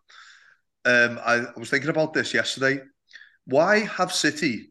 Um, 0.84 1.18
I, 1.24 1.34
I 1.56 1.58
was 1.58 1.70
thinking 1.70 1.90
about 1.90 2.14
this 2.14 2.34
yesterday. 2.34 2.80
Why 3.46 3.80
have 3.80 4.12
City 4.12 4.70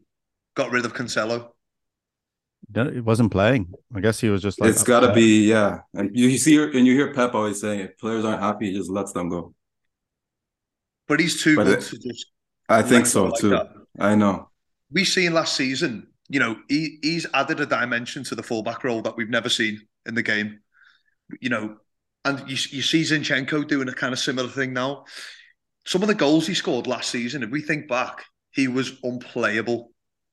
got 0.54 0.70
rid 0.70 0.84
of 0.84 0.94
Cancelo? 0.94 1.50
No, 2.74 2.90
he 2.90 3.00
wasn't 3.00 3.30
playing. 3.30 3.72
I 3.94 4.00
guess 4.00 4.20
he 4.20 4.28
was 4.28 4.42
just 4.42 4.60
like 4.60 4.70
it's 4.70 4.82
got 4.82 5.00
to 5.00 5.12
be 5.12 5.48
yeah, 5.48 5.80
and 5.94 6.10
you, 6.16 6.28
you 6.28 6.38
see 6.38 6.56
and 6.62 6.86
you 6.86 6.94
hear 6.94 7.12
Pep 7.14 7.34
always 7.34 7.60
saying 7.60 7.80
if 7.80 7.96
players 7.98 8.24
aren't 8.24 8.40
happy, 8.42 8.70
he 8.72 8.76
just 8.76 8.90
lets 8.90 9.12
them 9.12 9.28
go. 9.28 9.54
But 11.08 11.20
he's 11.20 11.42
too 11.42 11.56
But 11.56 11.64
good 11.64 11.78
it- 11.78 11.82
to 11.82 11.98
just 11.98 12.26
I 12.68 12.82
think 12.82 13.06
so 13.06 13.26
like 13.26 13.40
too. 13.40 13.50
that. 13.50 13.68
I 13.98 14.14
know. 14.16 14.50
we 14.90 15.04
seen 15.04 15.32
last 15.32 15.54
season, 15.56 16.08
you 16.28 16.40
know, 16.40 16.56
he, 16.68 16.98
he's 17.02 17.26
added 17.32 17.60
a 17.60 17.66
dimension 17.66 18.24
to 18.24 18.34
the 18.34 18.42
fullback 18.42 18.82
role 18.82 19.00
that 19.02 19.16
we've 19.16 19.30
never 19.30 19.48
seen 19.48 19.80
in 20.04 20.14
the 20.16 20.22
game. 20.22 20.58
You 21.40 21.48
know, 21.50 21.76
and 22.24 22.40
you, 22.40 22.56
you 22.70 22.82
see 22.82 23.02
Zinchenko 23.02 23.66
doing 23.68 23.88
a 23.88 23.92
kind 23.94 24.12
of 24.12 24.18
similar 24.18 24.48
thing 24.48 24.72
now. 24.72 25.04
Some 25.86 26.02
of 26.02 26.08
the 26.08 26.14
goals 26.14 26.46
he 26.48 26.54
scored 26.54 26.88
last 26.88 27.10
season, 27.10 27.44
if 27.44 27.50
we 27.50 27.62
think 27.62 27.86
back, 27.88 28.24
he 28.50 28.66
was 28.66 28.92
unplayable. 29.04 29.92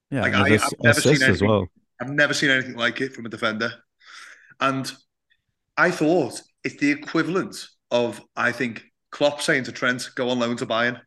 Yeah, 0.09 0.21
like, 0.21 0.33
I- 0.33 0.49
his 0.49 0.63
I've 0.63 0.71
never 0.81 1.01
seen 1.01 1.13
assist 1.13 1.29
as 1.29 1.41
well. 1.43 1.67
I've 2.03 2.11
never 2.13 2.33
seen 2.33 2.49
anything 2.49 2.75
like 2.75 2.99
it 2.99 3.13
from 3.13 3.25
a 3.25 3.29
defender. 3.29 3.71
And 4.59 4.91
I 5.77 5.89
thought 5.89 6.41
it's 6.63 6.77
the 6.77 6.91
equivalent 6.91 7.55
of, 7.91 8.21
I 8.35 8.51
think, 8.51 8.83
Klopp 9.11 9.41
saying 9.41 9.63
to 9.65 9.71
Trent, 9.71 10.09
go 10.15 10.29
on 10.29 10.39
loan 10.39 10.57
to 10.57 10.65
Bayern. 10.65 10.99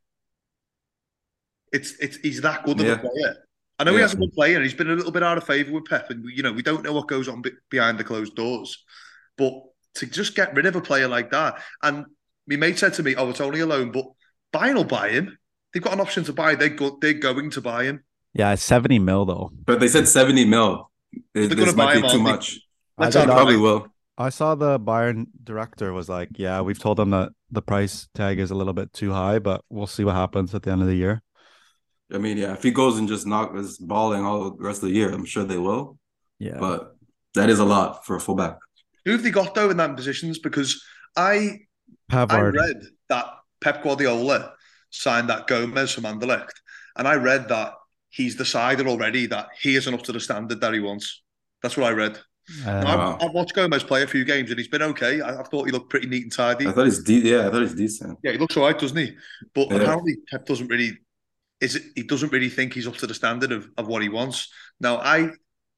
It's 1.72 1.92
it's 1.98 2.16
he's 2.18 2.40
that 2.42 2.64
good 2.64 2.80
of 2.80 2.86
Yeah. 2.86 2.92
a 2.94 2.98
player. 2.98 3.36
I 3.78 3.84
know 3.84 3.92
he 3.92 4.00
hasn't 4.00 4.20
been 4.20 4.30
playing, 4.30 4.56
and 4.56 4.64
he's 4.64 4.72
been 4.72 4.90
a 4.90 4.94
little 4.94 5.12
bit 5.12 5.22
out 5.22 5.36
of 5.36 5.44
favour 5.44 5.72
with 5.72 5.84
Pep, 5.84 6.08
and 6.08 6.24
you 6.34 6.42
know 6.42 6.52
we 6.52 6.62
don't 6.62 6.82
know 6.82 6.94
what 6.94 7.08
goes 7.08 7.28
on 7.28 7.42
behind 7.68 7.98
the 7.98 8.04
closed 8.04 8.34
doors. 8.34 8.84
But 9.36 9.52
to 9.96 10.06
just 10.06 10.34
get 10.34 10.54
rid 10.54 10.64
of 10.64 10.76
a 10.76 10.80
player 10.80 11.08
like 11.08 11.30
that, 11.32 11.60
and 11.82 12.06
my 12.46 12.56
mate 12.56 12.78
said 12.78 12.94
to 12.94 13.02
me, 13.02 13.16
"Oh, 13.16 13.28
it's 13.28 13.40
only 13.40 13.60
a 13.60 13.66
loan, 13.66 13.92
but 13.92 14.06
Bayern 14.54 14.76
will 14.76 14.84
buy 14.84 15.10
him. 15.10 15.36
They've 15.74 15.82
got 15.82 15.92
an 15.92 16.00
option 16.00 16.24
to 16.24 16.32
buy. 16.32 16.54
They 16.54 16.70
go, 16.70 16.96
they're 17.00 17.12
going 17.14 17.50
to 17.50 17.60
buy 17.60 17.84
him. 17.84 18.02
Yeah, 18.36 18.52
it's 18.52 18.62
70 18.62 18.98
mil 18.98 19.24
though. 19.24 19.50
But 19.64 19.80
they 19.80 19.88
said 19.88 20.06
70 20.06 20.44
mil. 20.44 20.90
It- 21.34 21.56
this 21.56 21.74
might 21.74 22.02
be 22.02 22.08
too 22.08 22.20
much. 22.20 22.60
I 22.98 23.10
They 23.10 23.24
probably 23.24 23.56
will. 23.56 23.88
I 24.18 24.30
saw 24.30 24.54
the 24.54 24.80
Bayern 24.80 25.26
director 25.44 25.92
was 25.92 26.08
like, 26.08 26.30
"Yeah, 26.36 26.62
we've 26.62 26.78
told 26.78 26.96
them 26.96 27.10
that 27.10 27.32
the 27.50 27.60
price 27.60 28.08
tag 28.14 28.38
is 28.38 28.50
a 28.50 28.54
little 28.54 28.72
bit 28.72 28.92
too 28.94 29.12
high, 29.12 29.38
but 29.38 29.62
we'll 29.68 29.86
see 29.86 30.04
what 30.04 30.14
happens 30.14 30.54
at 30.54 30.62
the 30.62 30.70
end 30.70 30.80
of 30.80 30.88
the 30.88 30.94
year." 30.94 31.22
I 32.12 32.18
mean, 32.18 32.38
yeah, 32.38 32.52
if 32.54 32.62
he 32.62 32.70
goes 32.70 32.98
and 32.98 33.08
just 33.08 33.26
knocks 33.26 33.58
is 33.60 33.78
balling 33.78 34.24
all 34.24 34.52
the 34.52 34.64
rest 34.64 34.82
of 34.82 34.88
the 34.88 34.94
year, 34.94 35.10
I'm 35.12 35.26
sure 35.26 35.44
they 35.44 35.58
will. 35.58 35.98
Yeah, 36.38 36.58
But 36.58 36.96
that 37.34 37.50
is 37.50 37.58
a 37.58 37.64
lot 37.64 38.06
for 38.06 38.16
a 38.16 38.20
fullback. 38.20 38.58
Who 39.04 39.12
have 39.12 39.22
they 39.22 39.30
got 39.30 39.54
though 39.54 39.70
in 39.70 39.76
them 39.76 39.96
positions? 39.96 40.38
Because 40.38 40.82
I 41.16 41.60
I 42.10 42.40
read 42.40 42.82
that 43.08 43.26
Pep 43.60 43.82
Guardiola 43.82 44.52
signed 44.90 45.28
that 45.28 45.46
Gomez 45.46 45.92
from 45.92 46.04
Anderlecht, 46.04 46.52
and 46.96 47.06
I 47.06 47.14
read 47.16 47.48
that 47.48 47.74
he's 48.10 48.36
decided 48.36 48.86
already 48.86 49.26
that 49.26 49.48
he 49.60 49.76
isn't 49.76 49.92
up 49.92 50.02
to 50.02 50.12
the 50.12 50.20
standard 50.20 50.60
that 50.60 50.74
he 50.74 50.80
wants. 50.80 51.22
That's 51.62 51.76
what 51.76 51.86
I 51.86 51.94
read. 51.94 52.18
uh, 52.64 53.16
I've, 53.20 53.28
I've 53.28 53.34
watched 53.34 53.54
Gomez 53.54 53.82
play 53.82 54.02
a 54.02 54.06
few 54.06 54.24
games, 54.24 54.50
and 54.50 54.58
he's 54.58 54.68
been 54.68 54.82
okay. 54.82 55.20
I, 55.20 55.40
I 55.40 55.42
thought 55.42 55.66
he 55.66 55.72
looked 55.72 55.90
pretty 55.90 56.06
neat 56.06 56.22
and 56.22 56.32
tidy. 56.32 56.66
I 56.66 56.72
thought 56.72 56.84
he's 56.84 57.02
de- 57.02 57.28
yeah, 57.28 57.48
I 57.48 57.50
thought 57.50 57.62
he's 57.62 57.74
decent. 57.74 58.18
Yeah, 58.22 58.32
he 58.32 58.38
looks 58.38 58.56
all 58.56 58.64
right, 58.64 58.78
doesn't 58.78 58.96
he? 58.96 59.16
But 59.54 59.70
Yeah. 59.70 59.78
apparently, 59.78 60.16
Pep 60.30 60.46
doesn't 60.46 60.68
really 60.68 60.98
is 61.60 61.74
it, 61.74 61.84
he 61.94 62.02
doesn't 62.02 62.30
really 62.32 62.50
think 62.50 62.74
he's 62.74 62.86
up 62.86 62.96
to 62.98 63.06
the 63.06 63.14
standard 63.14 63.50
of, 63.50 63.68
of 63.78 63.88
what 63.88 64.02
he 64.02 64.08
wants. 64.10 64.48
Now, 64.78 64.98
I, 64.98 65.30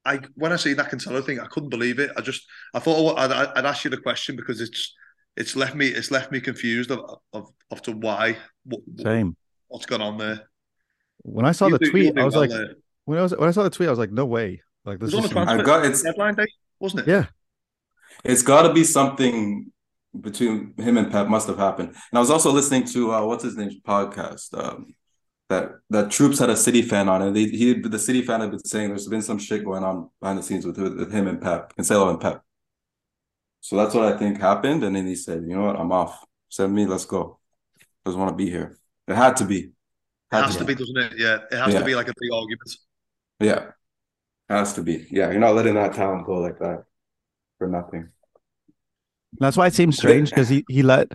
I 0.05 0.20
when 0.35 0.53
I 0.53 0.57
see 0.57 0.74
that 0.74 0.91
Cancelo 0.91 1.24
thing, 1.24 1.39
I 1.41 1.47
couldn't 1.47 1.68
believe 1.70 1.99
it. 2.01 2.11
I 2.16 2.20
just 2.20 2.45
I 2.74 2.81
thought 2.81 3.16
I'd, 3.18 3.31
I'd 3.31 3.64
ask 3.64 3.85
you 3.85 3.91
the 3.91 3.97
question 3.97 4.37
because 4.37 4.61
it's 4.61 4.95
it's 5.37 5.55
left 5.57 5.76
me 5.76 5.87
it's 5.87 6.11
left 6.11 6.33
me 6.33 6.41
confused 6.41 6.91
of 6.91 7.01
of, 7.33 7.49
of 7.70 7.81
to 7.83 7.93
why 7.93 8.37
what, 8.64 8.81
same. 9.01 9.37
what's 9.68 9.87
gone 9.87 10.03
on 10.03 10.18
there. 10.18 10.47
When 11.23 11.45
I 11.45 11.53
saw 11.53 11.66
You 11.66 11.79
the 11.79 11.85
do- 11.85 11.91
tweet, 11.91 12.19
I 12.19 12.25
was 12.25 12.37
like, 12.37 12.51
there. 12.51 12.75
when 13.05 13.19
I 13.19 13.23
was 13.23 13.37
when 13.37 13.49
I 13.49 13.53
saw 13.53 13.62
the 13.62 13.71
tweet, 13.71 13.89
I 13.89 13.93
was 13.93 13.99
like, 13.99 14.12
"No 14.12 14.27
way!" 14.27 14.62
Like 14.85 14.99
this 15.01 15.14
was 15.14 15.27
is 15.27 15.37
I've 15.37 15.64
got 15.64 15.85
it's 15.85 16.03
deadline 16.03 16.35
day, 16.35 16.47
wasn't 16.81 17.03
it? 17.03 17.09
yeah, 17.09 17.27
it's 18.25 18.43
got 18.43 18.62
to 18.62 18.73
be 18.73 18.85
something 18.85 19.71
between 20.19 20.75
him 20.79 20.97
and 20.97 21.11
Pep 21.11 21.29
must 21.29 21.47
have 21.49 21.59
happened. 21.59 21.89
And 21.91 22.14
I 22.14 22.21
was 22.21 22.31
also 22.31 22.51
listening 22.51 22.85
to 22.87 23.12
uh, 23.12 23.25
what's 23.25 23.45
his 23.45 23.57
name's 23.57 23.77
podcast, 23.81 24.57
um, 24.59 24.95
that 25.49 25.73
that 25.91 26.11
Troops 26.11 26.39
had 26.39 26.51
a 26.51 26.57
City 26.57 26.83
fan 26.83 27.09
on 27.09 27.21
and 27.23 27.37
They, 27.37 27.45
he 27.45 27.75
the 27.75 27.99
City 27.99 28.23
fan 28.23 28.41
had 28.41 28.51
been 28.51 28.64
saying 28.64 28.89
there's 28.89 29.07
been 29.09 29.23
some 29.23 29.39
shit 29.39 29.64
going 29.64 29.85
on 29.85 30.09
behind 30.21 30.39
the 30.39 30.43
scenes 30.43 30.64
with, 30.66 30.79
with 30.79 31.12
him 31.12 31.27
and 31.27 31.41
Pep, 31.43 31.73
and 31.77 31.87
Cancelo 31.87 32.11
and 32.11 32.21
Pep. 32.21 32.43
So 33.61 33.77
that's 33.77 33.95
what 33.95 34.12
I 34.12 34.16
think 34.16 34.41
happened, 34.41 34.85
and 34.85 34.95
then 34.97 35.07
he 35.07 35.14
said, 35.16 35.43
"You 35.43 35.57
know 35.57 35.64
what? 35.66 35.77
I'm 35.79 35.93
off. 35.93 36.25
Send 36.49 36.75
me. 36.75 36.87
Let's 36.87 37.05
go. 37.05 37.39
Doesn't 38.05 38.19
want 38.19 38.31
to 38.33 38.37
be 38.37 38.49
here. 38.49 38.79
It 39.07 39.16
had 39.16 39.37
to 39.39 39.45
be. 39.45 39.73
It 40.31 40.37
Had 40.37 40.45
has 40.45 40.57
to 40.59 40.64
be, 40.64 40.74
doesn't 40.74 40.97
it? 40.97 41.12
Yeah, 41.16 41.39
it 41.51 41.57
has 41.59 41.72
Yeah. 41.72 41.79
to 41.81 41.85
be 41.85 41.95
like 41.95 42.09
a 42.09 42.14
big 42.20 42.33
argument. 42.33 42.70
Yeah, 43.41 43.70
has 44.49 44.74
to 44.74 44.83
be. 44.83 45.07
Yeah, 45.11 45.31
you're 45.31 45.41
not 45.41 45.55
letting 45.55 45.74
that 45.74 45.95
talent 45.95 46.26
go 46.26 46.35
like 46.35 46.59
that 46.59 46.85
for 47.59 47.66
nothing. 47.68 48.09
That's 49.39 49.57
why 49.57 49.66
it 49.68 49.74
seems 49.74 49.97
strange 49.97 50.31
because 50.31 50.49
he 50.49 50.64
he 50.68 50.83
let 50.83 51.12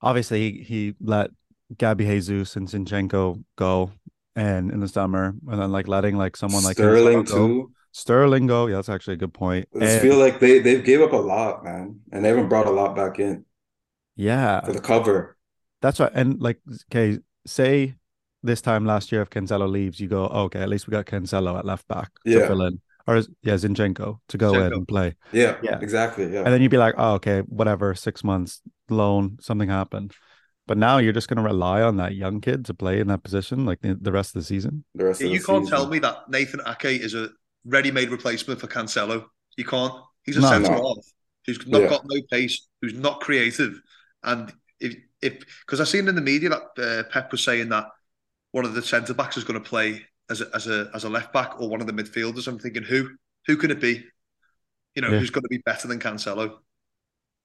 obviously 0.00 0.52
he, 0.52 0.62
he 0.62 0.94
let 1.00 1.30
Gabby 1.76 2.04
Jesus 2.06 2.56
and 2.56 2.66
Zinchenko 2.68 3.42
go 3.56 3.92
and 4.36 4.70
in 4.70 4.80
the 4.80 4.88
summer 4.88 5.34
and 5.48 5.60
then 5.60 5.72
like 5.72 5.88
letting 5.88 6.16
like 6.16 6.36
someone 6.36 6.62
like 6.64 6.76
Sterling 6.76 7.24
go. 7.24 7.34
too. 7.36 7.72
Sterling 7.92 8.46
go. 8.46 8.66
Yeah, 8.68 8.76
that's 8.76 8.88
actually 8.88 9.14
a 9.14 9.18
good 9.18 9.34
point. 9.34 9.68
I 9.78 9.84
And- 9.84 10.00
feel 10.02 10.16
like 10.16 10.38
they 10.40 10.60
they 10.60 10.80
gave 10.80 11.00
up 11.02 11.12
a 11.12 11.16
lot, 11.16 11.64
man, 11.64 12.00
and 12.12 12.24
they 12.24 12.28
haven't 12.28 12.48
brought 12.48 12.66
a 12.66 12.70
lot 12.70 12.94
back 12.96 13.18
in 13.18 13.44
yeah, 14.16 14.60
for 14.64 14.72
the 14.72 14.80
cover. 14.80 15.36
that's 15.82 15.98
right. 16.00 16.12
And 16.14 16.40
like 16.40 16.60
okay, 16.90 17.18
say 17.46 17.94
this 18.42 18.60
time 18.60 18.84
last 18.86 19.12
year 19.12 19.22
if 19.22 19.30
Cancelo 19.30 19.68
leaves, 19.70 20.00
you 20.00 20.08
go, 20.08 20.26
okay, 20.26 20.60
at 20.60 20.68
least 20.68 20.86
we 20.86 20.92
got 20.92 21.06
Cancelo 21.06 21.58
at 21.58 21.64
left 21.64 21.86
back 21.88 22.10
to 22.26 22.30
Yeah. 22.32 22.46
fill 22.46 22.62
in. 22.62 22.80
Or 23.06 23.16
is- 23.16 23.28
yeah, 23.42 23.54
Zinchenko 23.54 24.20
to 24.28 24.38
go 24.38 24.54
in 24.54 24.72
and 24.72 24.86
play. 24.86 25.14
Yeah, 25.32 25.56
Yeah. 25.62 25.78
exactly. 25.80 26.32
Yeah, 26.32 26.40
And 26.44 26.48
then 26.52 26.62
you'd 26.62 26.70
be 26.70 26.76
like, 26.76 26.94
oh, 26.98 27.14
okay, 27.14 27.40
whatever, 27.40 27.94
six 27.94 28.22
months 28.22 28.60
loan, 28.88 29.38
something 29.40 29.68
happened. 29.68 30.12
But 30.66 30.78
now 30.78 30.98
you're 30.98 31.12
just 31.12 31.26
going 31.28 31.38
to 31.38 31.42
rely 31.42 31.82
on 31.82 31.96
that 31.96 32.14
young 32.14 32.40
kid 32.40 32.64
to 32.66 32.74
play 32.74 33.00
in 33.00 33.08
that 33.08 33.22
position 33.24 33.64
like 33.64 33.80
the, 33.80 33.96
the 34.00 34.12
rest 34.12 34.36
of 34.36 34.42
the 34.42 34.46
season. 34.46 34.84
the 34.94 35.06
rest 35.06 35.20
Yeah, 35.20 35.26
of 35.26 35.30
the 35.32 35.34
you 35.38 35.42
can't 35.44 35.64
season. 35.64 35.76
tell 35.78 35.86
me 35.88 35.98
that 36.00 36.28
Nathan 36.28 36.60
Ake 36.66 37.00
is 37.02 37.14
a 37.14 37.30
ready-made 37.64 38.10
replacement 38.10 38.60
for 38.60 38.68
Cancelo. 38.68 39.24
You 39.56 39.64
can't. 39.64 39.94
He's 40.24 40.36
a 40.36 40.40
No. 40.40 40.48
centre 40.48 40.70
No. 40.70 40.76
half 40.94 41.04
who's 41.46 41.66
not 41.66 41.80
Yeah. 41.82 41.88
got 41.88 42.04
no 42.08 42.20
pace, 42.30 42.68
who's 42.80 42.94
not 42.94 43.20
creative, 43.20 43.80
and 44.22 44.52
if 44.78 44.94
if 45.22 45.38
because 45.66 45.80
I 45.80 45.84
seen 45.84 46.08
in 46.08 46.14
the 46.14 46.20
media 46.22 46.50
that 46.50 46.62
uh, 46.78 47.02
Pep 47.10 47.32
was 47.32 47.42
saying 47.42 47.68
that 47.70 47.86
one 48.52 48.64
of 48.64 48.74
the 48.74 48.82
centre 48.82 49.14
backs 49.14 49.36
is 49.36 49.44
going 49.44 49.60
to 49.62 49.68
play 49.68 50.02
as 50.28 50.40
a, 50.40 50.46
as 50.54 50.66
a 50.66 50.90
as 50.94 51.04
a 51.04 51.08
left 51.10 51.32
back 51.32 51.60
or 51.60 51.68
one 51.68 51.80
of 51.80 51.86
the 51.86 51.92
midfielders. 51.92 52.46
I'm 52.48 52.58
thinking 52.58 52.82
who 52.82 53.08
who 53.46 53.56
can 53.56 53.70
it 53.70 53.80
be? 53.80 54.04
You 54.94 55.02
know 55.02 55.10
Yeah. 55.10 55.18
who's 55.18 55.30
going 55.30 55.42
to 55.42 55.48
be 55.48 55.58
better 55.58 55.88
than 55.88 56.00
Cancelo? 56.00 56.58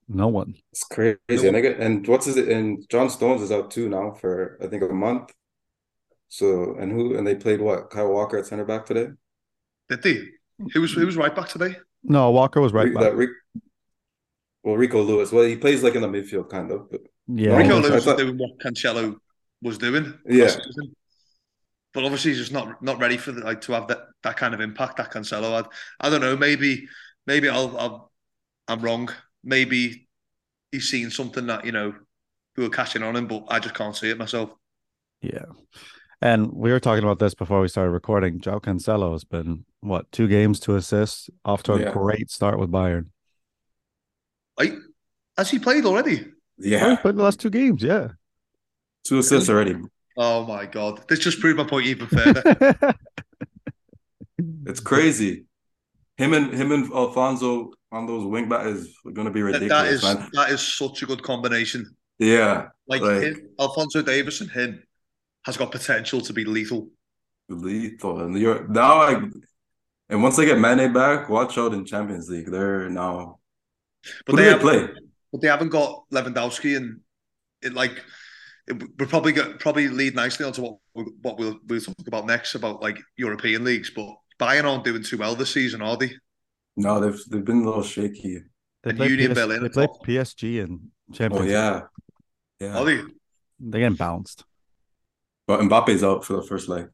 No 0.08 0.28
one. 0.28 0.56
It's 0.72 0.84
crazy. 0.84 1.18
No. 1.30 1.48
And 1.50 1.62
get 1.62 1.80
and 1.80 2.08
what's 2.08 2.28
is 2.28 2.38
it? 2.38 2.48
And 2.50 2.88
John 2.90 3.10
Stones 3.10 3.42
is 3.42 3.52
out 3.52 3.72
too 3.72 3.90
now 3.90 4.12
for 4.12 4.58
I 4.62 4.68
think 4.68 4.84
a 4.84 4.88
month. 4.88 5.32
So 6.28 6.76
and 6.80 6.92
who 6.92 7.16
and 7.18 7.26
they 7.26 7.36
played 7.36 7.62
what? 7.62 7.90
Kyle 7.90 8.12
Walker 8.12 8.38
at 8.38 8.46
center 8.46 8.66
back 8.66 8.86
today. 8.86 9.10
Did 9.90 10.02
they? 10.04 10.22
Who 10.74 10.82
was 10.82 10.94
who 10.94 11.06
was 11.06 11.18
right 11.18 11.36
back 11.36 11.50
today? 11.50 11.76
No, 12.04 12.30
Walker 12.32 12.62
was 12.62 12.74
right 12.74 12.86
Rick- 12.86 12.94
back. 12.96 13.04
that 13.16 13.30
well, 14.64 14.76
Rico 14.78 15.02
Lewis. 15.02 15.32
Well, 15.32 15.44
he 15.44 15.56
plays 15.56 15.84
like 15.84 15.96
in 15.96 16.02
the 16.02 16.08
midfield, 16.08 16.50
kind 16.50 16.72
of. 16.72 16.90
But 16.90 17.02
Yeah. 17.28 17.58
Rico 17.58 17.80
Lewis 17.80 18.04
thought- 18.06 18.18
was 18.18 18.26
doing 18.26 18.38
what 18.38 18.58
Cancelo 18.60 19.18
was 19.62 19.78
doing. 19.78 20.18
Yeah. 20.28 20.56
But 21.94 22.04
obviously 22.04 22.32
he's 22.32 22.40
just 22.40 22.52
not 22.52 22.82
not 22.82 23.00
ready 23.00 23.18
for 23.18 23.32
the, 23.32 23.42
like 23.42 23.62
to 23.62 23.72
have 23.74 23.88
that, 23.88 24.00
that 24.24 24.38
kind 24.38 24.54
of 24.54 24.60
impact 24.60 24.98
that 24.98 25.12
Cancelo 25.12 25.56
had. 25.56 25.68
I 26.00 26.10
don't 26.10 26.22
know. 26.22 26.36
Maybe 26.36 26.88
maybe 27.26 27.48
I'll, 27.50 27.78
I'll 27.78 28.12
I'm 28.68 28.82
wrong. 28.82 29.10
Maybe 29.44 30.08
he's 30.72 30.90
seen 30.90 31.10
something 31.10 31.48
that 31.48 31.66
you 31.66 31.72
know 31.72 31.94
who 32.56 32.66
are 32.66 32.70
catching 32.70 33.04
on 33.04 33.16
him, 33.16 33.28
but 33.28 33.46
I 33.48 33.60
just 33.60 33.76
can't 33.76 33.96
see 33.96 34.10
it 34.10 34.18
myself. 34.18 34.52
Yeah. 35.22 35.46
And 36.22 36.52
we 36.54 36.72
were 36.72 36.80
talking 36.80 37.04
about 37.04 37.20
this 37.20 37.34
before 37.34 37.62
we 37.62 37.68
started 37.68 37.92
recording. 37.92 38.40
Joe 38.40 38.60
Cancelo 38.60 39.12
has 39.12 39.26
been, 39.26 39.66
what, 39.82 40.10
two 40.12 40.28
games, 40.28 40.60
two 40.60 40.76
assists, 40.76 41.30
off 41.44 41.64
to 41.64 41.74
a 41.74 41.82
Yeah. 41.82 41.92
great 41.92 42.32
start 42.32 42.58
with 42.58 42.72
Bayern. 42.72 43.08
Like, 44.58 44.74
has 45.38 45.52
he 45.52 45.60
played 45.60 45.86
already? 45.86 46.22
Oh, 46.22 46.32
he's 46.58 46.72
yeah, 46.72 46.96
played 46.96 47.18
the 47.18 47.24
last 47.24 47.42
two 47.42 47.50
games, 47.50 47.84
yeah. 47.84 48.12
Two 49.06 49.20
assists 49.20 49.50
already. 49.50 49.76
Oh 50.18 50.46
my 50.46 50.66
god! 50.66 51.08
This 51.08 51.20
just 51.20 51.40
proved 51.40 51.58
my 51.58 51.64
point 51.66 51.86
even 51.88 52.08
further. 52.08 52.94
It's 54.68 54.80
crazy. 54.80 55.46
Him 56.18 56.34
and 56.34 56.54
him 56.54 56.72
and 56.72 56.92
Alphonso 56.92 57.72
on 57.92 58.06
those 58.08 58.26
wing 58.26 58.50
back 58.50 58.66
is 58.66 58.96
going 59.14 59.26
to 59.28 59.32
be 59.32 59.42
ridiculous, 59.42 59.70
that 59.70 59.88
is 59.88 60.04
man. 60.04 60.30
that 60.34 60.50
is 60.50 60.62
such 60.62 61.04
a 61.04 61.06
good 61.06 61.22
combination. 61.24 61.96
Yeah, 62.20 62.70
Like, 62.88 63.02
Like- 63.02 63.22
him, 63.22 63.50
Alphonso 63.60 64.02
Davies 64.02 64.42
and 64.42 64.50
him 64.50 64.84
has 65.46 65.56
got 65.58 65.72
potential 65.72 66.20
to 66.22 66.34
be 66.34 66.46
lethal. 66.46 66.90
lethal. 67.50 68.22
And 68.22 68.38
you're 68.38 68.68
now 68.68 68.98
like, 68.98 69.24
and 70.10 70.24
once 70.24 70.36
they 70.38 70.46
get 70.46 70.60
Mane 70.60 70.92
back, 70.94 71.30
watch 71.30 71.58
out 71.58 71.74
in 71.74 71.86
Champions 71.86 72.30
League. 72.30 72.50
They're 72.52 72.90
now. 72.90 73.40
But 74.26 74.32
Who 74.34 74.38
they 74.38 74.44
do 74.44 74.46
they 74.46 74.52
have, 74.54 74.62
play? 74.62 75.02
but 75.32 75.42
they 75.42 75.48
haven't 75.48 75.70
got 75.70 76.04
Lewandowski, 76.12 76.76
and 76.78 77.02
it 77.62 77.74
like 77.74 78.04
it 78.68 79.00
will 79.00 79.08
probably 79.08 79.32
get 79.32 79.60
probably 79.60 79.88
lead 79.90 80.16
nicely 80.16 80.46
onto 80.46 80.62
what 80.62 80.78
we- 80.94 81.04
what 81.22 81.38
we'll 81.38 81.60
we'll 81.68 81.82
talk 81.82 82.08
about 82.08 82.26
next 82.26 82.56
about 82.56 82.82
like 82.82 83.00
European 83.18 83.64
leagues. 83.64 83.92
But 83.96 84.16
Bayern 84.40 84.64
aren't 84.66 84.84
doing 84.84 85.04
too 85.04 85.18
well 85.18 85.36
this 85.36 85.52
season, 85.54 85.82
are 85.82 85.98
they? 85.98 86.14
No, 86.76 87.00
they've 87.00 87.20
they've 87.30 87.46
been 87.46 87.62
a 87.62 87.66
little 87.66 87.84
shaky. 87.84 88.40
They 88.84 88.90
And 88.92 88.98
play, 88.98 89.08
Union 89.10 89.32
PS- 89.32 89.36
Berlin 89.36 89.60
they 89.62 89.66
at 89.68 89.74
play. 89.74 89.88
PSG 90.08 90.60
in 90.64 90.92
Oh 91.12 91.14
Champions 91.14 91.42
League. 91.46 91.52
yeah, 91.52 91.82
yeah. 92.60 92.78
Are 92.78 92.86
they? 92.86 93.02
They're 93.60 93.82
getting 93.82 93.96
bounced. 93.96 94.44
But 95.48 95.60
Mbappe's 95.62 96.04
out 96.04 96.26
for 96.26 96.34
the 96.34 96.42
first 96.44 96.68
leg 96.68 96.88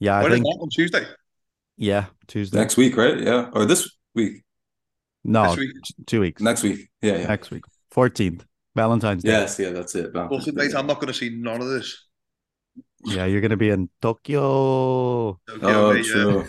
Yeah, 0.00 0.16
I 0.18 0.22
When 0.24 0.32
is 0.32 0.36
think, 0.38 0.44
that 0.46 0.58
on 0.62 0.68
Tuesday? 0.68 1.06
yeah, 1.76 2.06
Tuesday. 2.26 2.58
next 2.58 2.76
week, 2.76 2.96
right? 2.96 3.18
Yeah, 3.20 3.50
or 3.52 3.64
this 3.64 3.88
week, 4.14 4.42
no, 5.24 5.44
Next 5.44 5.58
week? 5.58 5.70
two 6.06 6.20
weeks. 6.20 6.42
next 6.42 6.62
week. 6.62 6.90
Yeah, 7.02 7.18
yeah. 7.18 7.26
Next 7.28 7.50
week. 7.50 7.62
14th, 7.94 8.44
Valentine's 8.76 9.22
Day. 9.24 9.30
Yes, 9.30 9.58
yeah, 9.58 9.70
that's 9.70 9.94
it. 9.96 10.12
But 10.12 10.30
mate, 10.54 10.74
I'm 10.76 10.86
not 10.86 10.96
going 11.00 11.08
to 11.08 11.14
see 11.14 11.30
none 11.30 11.60
of 11.60 11.68
this. 11.68 12.06
Yeah, 13.04 13.24
you're 13.24 13.40
going 13.40 13.50
to 13.50 13.56
be 13.56 13.70
in 13.70 13.88
Tokyo. 14.02 15.30
Okay, 15.50 15.60
Oh, 15.62 15.92
mate, 15.94 16.04
true. 16.04 16.44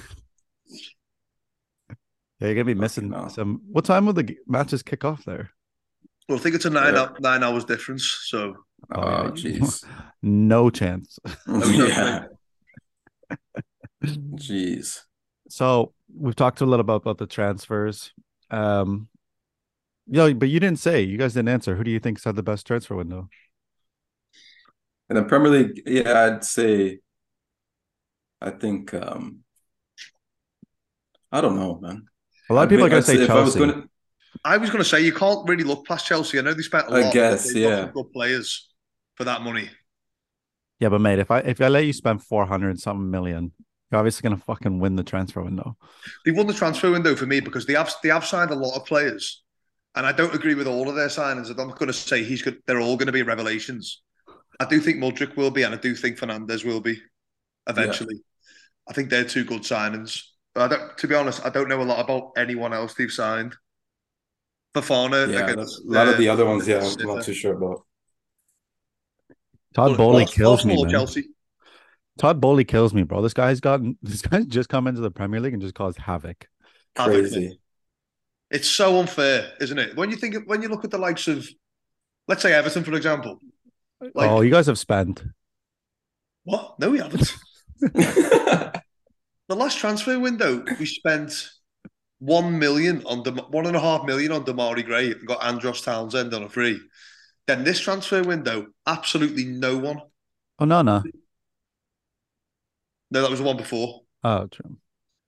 Yeah, 2.39 2.47
you're 2.49 2.53
going 2.55 2.57
to 2.57 2.63
be 2.65 2.73
Fucking 2.73 2.82
missing 2.82 3.11
hell. 3.11 3.30
some. 3.30 3.61
What 3.71 3.86
time 3.86 4.05
will 4.05 4.13
the 4.13 4.38
matches 4.47 4.84
kick 4.84 5.03
off 5.05 5.23
there? 5.25 5.49
Well, 6.30 6.38
I 6.38 6.41
think 6.41 6.55
it's 6.55 6.65
a 6.65 6.69
nine 6.69 6.93
Yeah. 6.93 7.07
hou- 7.07 7.15
nine 7.19 7.43
hours 7.43 7.65
difference. 7.65 8.03
So 8.25 8.55
Oh, 8.93 9.01
yeah. 9.01 9.30
jeez. 9.32 9.84
No 10.21 10.69
chance. 10.69 11.17
yeah. 11.47 12.25
Jeez. 14.03 15.01
So 15.49 15.93
we've 16.13 16.36
talked 16.36 16.61
a 16.61 16.65
little 16.65 16.82
about, 16.82 17.01
about 17.03 17.17
the 17.17 17.28
transfers. 17.28 18.11
Um, 18.51 19.07
yeah, 20.08 20.34
but 20.34 20.49
you 20.49 20.60
didn't 20.60 20.80
say. 20.80 21.01
You 21.01 21.18
guys 21.18 21.34
didn't 21.34 21.49
answer. 21.49 21.76
Who 21.76 21.84
do 21.84 21.91
you 21.91 21.99
think's 21.99 22.24
had 22.24 22.36
the 22.36 22.43
best 22.43 22.66
transfer 22.68 22.95
window? 22.95 23.30
In 25.10 25.16
the 25.16 25.24
Premier 25.24 25.51
League, 25.51 25.82
yeah, 25.86 26.26
I'd 26.26 26.43
say. 26.43 26.99
I 28.41 28.51
think. 28.51 28.93
um 28.93 29.43
I 31.32 31.41
don't 31.41 31.55
know, 31.58 31.80
man. 31.80 32.05
A 32.49 32.53
lot 32.53 32.64
of 32.64 32.70
people 32.70 32.86
are 32.86 32.89
going 32.89 33.01
to 33.01 33.08
say 33.08 33.18
I'd 33.18 33.24
if 33.24 33.34
I 33.36 33.41
was 33.41 33.55
Chelsea. 33.55 33.60
gonna, 33.60 33.84
I 34.45 34.58
was 34.58 34.70
going 34.70 34.84
to 34.84 34.89
say 34.89 35.01
you 35.01 35.14
can't 35.14 35.47
really 35.47 35.64
look 35.64 35.86
past 35.86 36.05
Chelsea. 36.08 36.39
I 36.39 36.41
know 36.41 36.53
they 36.53 36.62
spent 36.62 36.88
a 36.89 36.93
I 36.93 36.99
lot. 36.99 37.22
but 37.22 37.32
guess, 37.32 37.53
yeah. 37.53 37.89
good 37.93 38.12
players 38.14 38.70
for 39.16 39.24
that 39.26 39.41
money. 39.41 39.70
Yeah, 40.80 40.89
but 40.89 41.01
mate, 41.01 41.20
if 41.20 41.32
I 41.32 41.39
if 41.39 41.60
I 41.62 41.68
let 41.70 41.86
you 41.86 41.93
spend 41.93 42.24
four 42.24 42.45
hundred 42.45 42.80
something 42.80 43.10
million, 43.10 43.51
you're 43.91 43.99
obviously 43.99 44.28
going 44.28 44.38
to 44.39 44.43
fucking 44.45 44.80
win 44.80 44.95
the 44.95 45.03
transfer 45.03 45.41
window. 45.41 45.76
They've 46.24 46.36
won 46.36 46.47
the 46.47 46.53
transfer 46.53 46.91
window 46.91 47.16
for 47.16 47.26
me 47.26 47.39
because 47.39 47.66
they 47.66 47.74
have 47.74 47.93
they 48.03 48.10
have 48.10 48.26
signed 48.26 48.51
a 48.51 48.55
lot 48.55 48.76
of 48.78 48.86
players, 48.86 49.43
and 49.97 50.05
I 50.05 50.11
don't 50.11 50.33
agree 50.33 50.53
with 50.53 50.67
all 50.67 50.87
of 50.87 50.95
their 50.95 51.07
signings. 51.07 51.49
I'm 51.49 51.67
not 51.67 51.79
going 51.79 51.87
to 51.87 51.93
say 51.93 52.23
he's 52.23 52.43
good. 52.43 52.61
They're 52.65 52.79
all 52.79 52.97
going 52.97 53.07
to 53.07 53.11
be 53.11 53.23
revelations. 53.23 54.03
I 54.59 54.65
do 54.65 54.79
think 54.79 54.97
Mudryk 54.97 55.35
will 55.35 55.51
be, 55.51 55.63
and 55.63 55.73
I 55.73 55.77
do 55.77 55.95
think 55.95 56.17
Fernandez 56.17 56.63
will 56.63 56.81
be 56.81 57.01
eventually. 57.67 58.15
I 58.87 58.93
think 58.93 59.09
they're 59.09 59.23
two 59.23 59.43
good 59.43 59.63
signings. 59.63 60.21
But 60.53 60.71
I 60.71 60.75
don't, 60.75 60.97
to 60.99 61.07
be 61.07 61.15
honest, 61.15 61.45
I 61.45 61.49
don't 61.49 61.67
know 61.67 61.81
a 61.81 61.83
lot 61.83 61.99
about 61.99 62.31
anyone 62.37 62.73
else 62.73 62.93
they've 62.93 63.11
signed. 63.11 63.55
Fofana, 64.75 65.31
yeah, 65.31 65.47
against, 65.47 65.83
a 65.83 65.91
lot 65.91 66.07
of 66.07 66.15
uh, 66.15 66.17
the 66.17 66.29
other 66.29 66.45
ones, 66.45 66.67
yeah, 66.67 66.79
I'm 66.79 67.07
not 67.07 67.23
too 67.23 67.33
sure 67.33 67.53
about. 67.53 67.83
Todd 69.73 69.91
But 69.91 69.97
Bowley 69.97 70.25
kills 70.25 70.63
me, 70.63 70.81
man. 70.81 70.91
Chelsea. 70.91 71.25
Todd 72.17 72.41
Boehly 72.41 72.65
kills 72.65 72.93
me, 72.93 73.03
bro. 73.03 73.21
This 73.21 73.33
guy's 73.33 73.59
gotten 73.59 73.97
this 74.01 74.21
guy's 74.21 74.45
just 74.45 74.69
come 74.69 74.87
into 74.87 75.01
the 75.01 75.11
Premier 75.11 75.39
League 75.39 75.53
and 75.53 75.61
just 75.61 75.75
caused 75.75 75.97
havoc. 75.97 76.47
Havoc, 76.95 77.13
Crazy. 77.13 77.59
It's 78.49 78.69
so 78.69 78.99
unfair, 78.99 79.53
isn't 79.59 79.77
it? 79.77 79.95
When 79.95 80.09
you 80.09 80.15
think 80.15 80.35
when 80.45 80.61
you 80.61 80.69
look 80.69 80.85
at 80.85 80.91
the 80.91 80.97
likes 80.97 81.27
of, 81.27 81.47
let's 82.27 82.41
say 82.41 82.53
Everton, 82.53 82.83
for 82.83 82.93
example. 82.93 83.39
Like 83.99 84.29
oh, 84.29 84.41
you 84.41 84.51
guys 84.51 84.67
have 84.67 84.79
spent. 84.79 85.23
what? 86.43 86.79
No, 86.79 86.91
we 86.91 86.99
haven't. 86.99 87.35
The 89.47 89.55
last 89.55 89.77
transfer 89.77 90.19
window, 90.19 90.61
we 90.77 90.85
spent 90.85 91.49
one 92.19 92.59
million 92.59 93.01
on 93.05 93.23
the 93.23 93.31
one 93.31 93.65
and 93.65 93.77
a 93.77 93.79
half 93.79 94.03
million 94.03 94.33
on 94.33 94.43
Demarai 94.43 94.83
Gray 94.83 95.11
and 95.11 95.25
got 95.25 95.43
Andros 95.43 95.81
Townsend 95.81 96.33
on 96.33 96.43
a 96.43 96.49
free. 96.49 96.81
Then 97.45 97.63
this 97.63 97.79
transfer 97.79 98.21
window, 98.23 98.67
absolutely 98.85 99.45
no 99.45 99.77
one. 99.77 100.01
Oh 100.59 100.65
no, 100.65 100.81
no. 100.81 101.01
No, 103.09 103.21
that 103.21 103.31
was 103.31 103.39
the 103.39 103.45
one 103.45 103.55
before. 103.55 104.01
Oh, 104.21 104.47
true. 104.47 104.75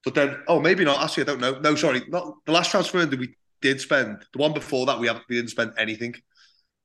But 0.05 0.15
then, 0.15 0.37
oh, 0.47 0.59
maybe 0.59 0.85
not. 0.85 1.03
Actually, 1.03 1.23
I 1.23 1.25
don't 1.27 1.41
know. 1.41 1.59
No, 1.59 1.75
sorry, 1.75 2.03
not 2.07 2.35
the 2.45 2.51
last 2.51 2.71
transfer 2.71 3.05
that 3.05 3.19
we 3.19 3.35
did 3.61 3.81
spend. 3.81 4.25
The 4.33 4.39
one 4.39 4.53
before 4.53 4.85
that, 4.85 4.99
we 4.99 5.07
haven't. 5.07 5.25
We 5.29 5.35
didn't 5.35 5.51
spend 5.51 5.73
anything. 5.77 6.15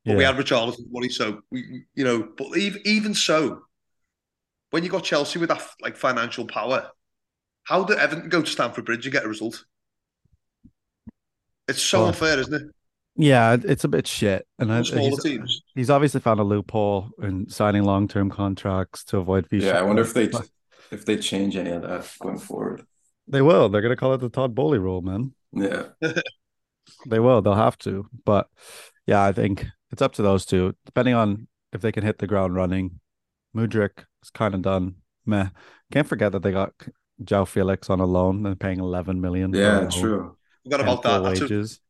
But 0.06 0.12
Yeah. 0.12 0.16
we 0.16 0.24
had 0.24 0.36
Richarlison 0.36 0.90
money, 0.90 1.08
so 1.08 1.42
we, 1.50 1.84
you 1.94 2.04
know. 2.04 2.28
But 2.36 2.56
even 2.56 2.82
even 2.84 3.14
so, 3.14 3.62
when 4.70 4.82
you 4.82 4.90
got 4.90 5.04
Chelsea 5.04 5.38
with 5.38 5.48
that 5.48 5.62
like 5.80 5.96
financial 5.96 6.46
power, 6.46 6.90
how 7.64 7.84
did 7.84 7.98
Everton 7.98 8.28
go 8.28 8.42
to 8.42 8.50
Stamford 8.50 8.84
Bridge 8.84 9.06
and 9.06 9.12
get 9.12 9.24
a 9.24 9.28
result? 9.28 9.64
It's 11.68 11.82
so 11.82 12.00
Well, 12.00 12.08
unfair, 12.08 12.38
isn't 12.40 12.54
it? 12.54 12.62
Yeah, 13.16 13.56
it's 13.62 13.84
a 13.84 13.88
bit 13.88 14.06
shit. 14.06 14.46
And 14.58 14.72
I, 14.72 14.82
smaller 14.82 15.10
he's, 15.10 15.22
teams. 15.22 15.62
he's 15.74 15.90
obviously 15.90 16.20
found 16.20 16.40
a 16.40 16.44
loophole 16.44 17.10
in 17.22 17.48
signing 17.48 17.84
long 17.84 18.08
term 18.08 18.28
contracts 18.30 19.04
to 19.04 19.18
avoid 19.18 19.48
fee 19.48 19.64
Yeah, 19.64 19.78
I 19.78 19.82
wonder 19.82 20.02
if 20.02 20.14
they 20.14 20.30
if 20.90 21.04
they 21.06 21.16
change 21.16 21.56
any 21.56 21.70
of 21.70 21.82
that 21.82 22.10
going 22.20 22.38
forward. 22.38 22.84
They 23.26 23.42
will. 23.42 23.68
They're 23.68 23.82
gonna 23.82 23.96
call 23.96 24.14
it 24.14 24.18
the 24.18 24.28
Todd 24.28 24.54
Boehly 24.54 24.78
rule, 24.78 25.02
man. 25.02 25.32
Yeah. 25.52 25.88
They 27.06 27.18
will. 27.18 27.40
They'll 27.40 27.54
have 27.54 27.78
to. 27.78 28.06
But 28.24 28.48
yeah, 29.06 29.24
I 29.24 29.32
think 29.32 29.66
it's 29.90 30.02
up 30.02 30.12
to 30.14 30.22
those 30.22 30.44
two, 30.44 30.74
depending 30.84 31.14
on 31.14 31.48
if 31.72 31.80
they 31.80 31.92
can 31.92 32.04
hit 32.04 32.18
the 32.18 32.26
ground 32.26 32.54
running. 32.54 33.00
Mudryk 33.56 34.04
is 34.22 34.30
kind 34.30 34.54
of 34.54 34.62
done. 34.62 34.96
Meh. 35.24 35.48
Can't 35.92 36.08
forget 36.08 36.32
that 36.32 36.42
they 36.42 36.52
got 36.52 36.74
Joe 37.22 37.44
Felix 37.44 37.88
on 37.88 38.00
a 38.00 38.04
loan 38.04 38.44
and 38.44 38.58
paying 38.58 38.80
eleven 38.80 39.20
million. 39.20 39.52
Yeah, 39.54 39.78
loan 39.78 39.90
true. 39.90 40.36
Forgot 40.64 40.80
and 40.80 40.88
about 40.88 41.02
that. 41.02 41.22
That's 41.22 41.40
a, 41.40 41.44
wages. 41.44 41.80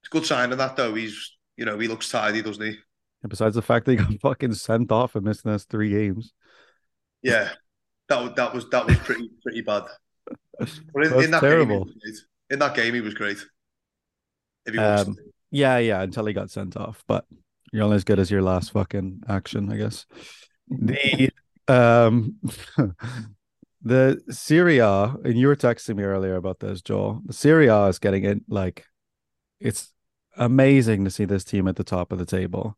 it's 0.00 0.08
a 0.08 0.10
good 0.10 0.26
sign 0.26 0.52
of 0.52 0.58
that, 0.58 0.76
though. 0.76 0.94
He's, 0.94 1.36
you 1.56 1.64
know, 1.64 1.78
he 1.78 1.88
looks 1.88 2.08
tidy, 2.08 2.42
doesn't 2.42 2.64
he? 2.64 2.78
And 3.22 3.30
besides 3.30 3.54
the 3.54 3.62
fact 3.62 3.86
that 3.86 3.92
he 3.92 3.96
got 3.96 4.20
fucking 4.22 4.54
sent 4.54 4.92
off 4.92 5.14
and 5.14 5.24
missing 5.24 5.50
us 5.50 5.64
three 5.64 5.90
games. 5.90 6.32
Yeah, 7.22 7.50
that 8.08 8.22
was 8.22 8.32
that 8.36 8.54
was 8.54 8.68
that 8.70 8.86
was 8.86 8.96
pretty 8.98 9.30
pretty 9.42 9.62
bad. 9.62 9.84
But 10.58 11.06
in, 11.06 11.24
in 11.24 11.30
that 11.30 11.40
terrible. 11.40 11.84
game, 11.84 11.94
he 12.02 12.10
was 12.10 12.20
great. 12.20 12.54
in 12.54 12.58
that 12.58 12.74
game, 12.74 12.94
he 12.94 13.00
was 13.00 13.14
great. 13.14 13.46
Um. 14.78 15.16
Yeah, 15.50 15.78
yeah, 15.78 16.02
until 16.02 16.26
he 16.26 16.32
got 16.32 16.50
sent 16.50 16.76
off. 16.76 17.04
But 17.06 17.26
you're 17.72 17.84
only 17.84 17.96
as 17.96 18.04
good 18.04 18.18
as 18.18 18.30
your 18.30 18.42
last 18.42 18.72
fucking 18.72 19.22
action, 19.28 19.70
I 19.70 19.76
guess. 19.76 20.06
The 20.68 21.30
um 21.68 22.40
the 23.82 24.22
Serie 24.30 24.78
A, 24.78 25.14
and 25.24 25.38
you 25.38 25.46
were 25.46 25.56
texting 25.56 25.96
me 25.96 26.02
earlier 26.02 26.36
about 26.36 26.60
this, 26.60 26.82
Joel. 26.82 27.22
The 27.26 27.32
Serie 27.32 27.68
A 27.68 27.86
is 27.86 27.98
getting 27.98 28.24
in 28.24 28.44
like 28.48 28.84
it's 29.60 29.92
amazing 30.36 31.04
to 31.04 31.10
see 31.10 31.24
this 31.24 31.44
team 31.44 31.68
at 31.68 31.76
the 31.76 31.84
top 31.84 32.12
of 32.12 32.18
the 32.18 32.26
table. 32.26 32.76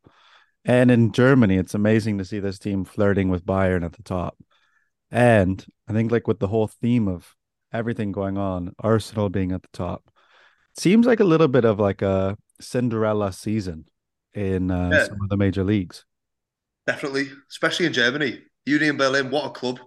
And 0.65 0.91
in 0.91 1.13
Germany, 1.13 1.55
it's 1.55 1.73
amazing 1.73 2.17
to 2.17 2.25
see 2.25 2.39
this 2.39 2.59
team 2.59 2.83
flirting 2.83 3.29
with 3.29 3.45
Bayern 3.45 3.85
at 3.85 3.93
the 3.93 4.03
top. 4.03 4.37
And 5.09 5.65
I 5.87 5.93
think 5.93 6.11
like 6.11 6.27
with 6.27 6.39
the 6.39 6.47
whole 6.47 6.67
theme 6.67 7.07
of 7.07 7.33
everything 7.77 8.11
going 8.11 8.37
on, 8.37 8.73
Arsenal 8.79 9.29
being 9.29 9.51
at 9.51 9.61
the 9.61 9.69
top, 9.73 10.03
seems 10.77 11.05
like 11.05 11.19
a 11.19 11.23
little 11.23 11.47
bit 11.47 11.65
of 11.65 11.79
like 11.79 12.01
a 12.01 12.37
Cinderella 12.59 13.31
season 13.31 13.85
in 14.33 14.71
uh, 14.71 14.89
Yeah. 14.91 15.03
some 15.05 15.21
of 15.21 15.29
the 15.29 15.37
major 15.37 15.63
leagues. 15.63 16.05
Definitely, 16.85 17.29
especially 17.49 17.85
in 17.85 17.93
Germany. 17.93 18.41
Union 18.65 18.97
Berlin, 18.97 19.29
what 19.29 19.45
a 19.45 19.49
club. 19.51 19.79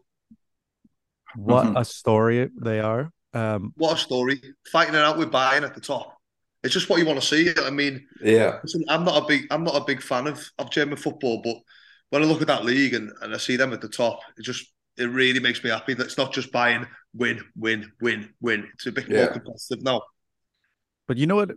What 1.37 1.67
Mhm. 1.67 1.81
a 1.81 1.85
story 1.85 2.51
they 2.61 2.81
are. 2.81 3.13
Um, 3.33 3.73
What 3.77 3.95
a 3.97 3.99
story. 4.01 4.41
Fighting 4.73 4.95
it 4.95 5.01
out 5.01 5.19
with 5.19 5.31
Bayern 5.31 5.63
at 5.63 5.75
the 5.75 5.81
top. 5.81 6.17
It's 6.63 6.75
just 6.75 6.89
what 6.91 6.99
you 6.99 7.07
want 7.07 7.21
to 7.21 7.27
see. 7.27 7.53
I 7.57 7.71
mean, 7.71 8.07
Yeah. 8.21 8.59
listen, 8.63 8.85
I'm 8.89 9.05
not 9.05 9.23
a 9.23 9.27
big 9.27 9.47
I'm 9.51 9.65
not 9.65 9.77
a 9.77 9.85
big 9.85 10.03
fan 10.03 10.27
of, 10.27 10.51
of 10.59 10.71
German 10.71 10.97
football, 10.97 11.41
but 11.43 11.57
when 12.11 12.23
I 12.23 12.27
look 12.27 12.41
at 12.43 12.49
that 12.49 12.65
league 12.65 12.95
and, 12.95 13.13
and 13.23 13.33
I 13.35 13.39
see 13.39 13.57
them 13.57 13.73
at 13.73 13.81
the 13.81 13.89
top, 13.89 14.21
it 14.37 14.43
just 14.43 14.67
it 14.97 15.05
really 15.05 15.41
makes 15.41 15.63
me 15.65 15.71
happy 15.71 15.95
that 15.95 16.05
it's 16.05 16.19
not 16.19 16.33
just 16.35 16.53
Bayern 16.53 16.87
win, 17.15 17.41
win, 17.57 17.91
win, 18.01 18.33
win. 18.41 18.69
It's 18.75 18.87
a 18.87 18.93
bit 18.93 19.11
more 19.11 19.29
competitive 19.29 19.83
now. 19.83 20.03
but 21.07 21.17
you 21.17 21.27
know 21.27 21.37
what 21.37 21.51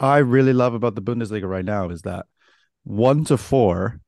I 0.00 0.18
really 0.18 0.52
love 0.54 0.74
about 0.74 0.94
the 0.94 1.02
Bundesliga 1.02 1.48
right 1.48 1.64
now 1.64 1.90
is 1.90 2.02
that 2.02 2.26
one 2.84 3.24
to 3.26 3.36
four 3.36 4.00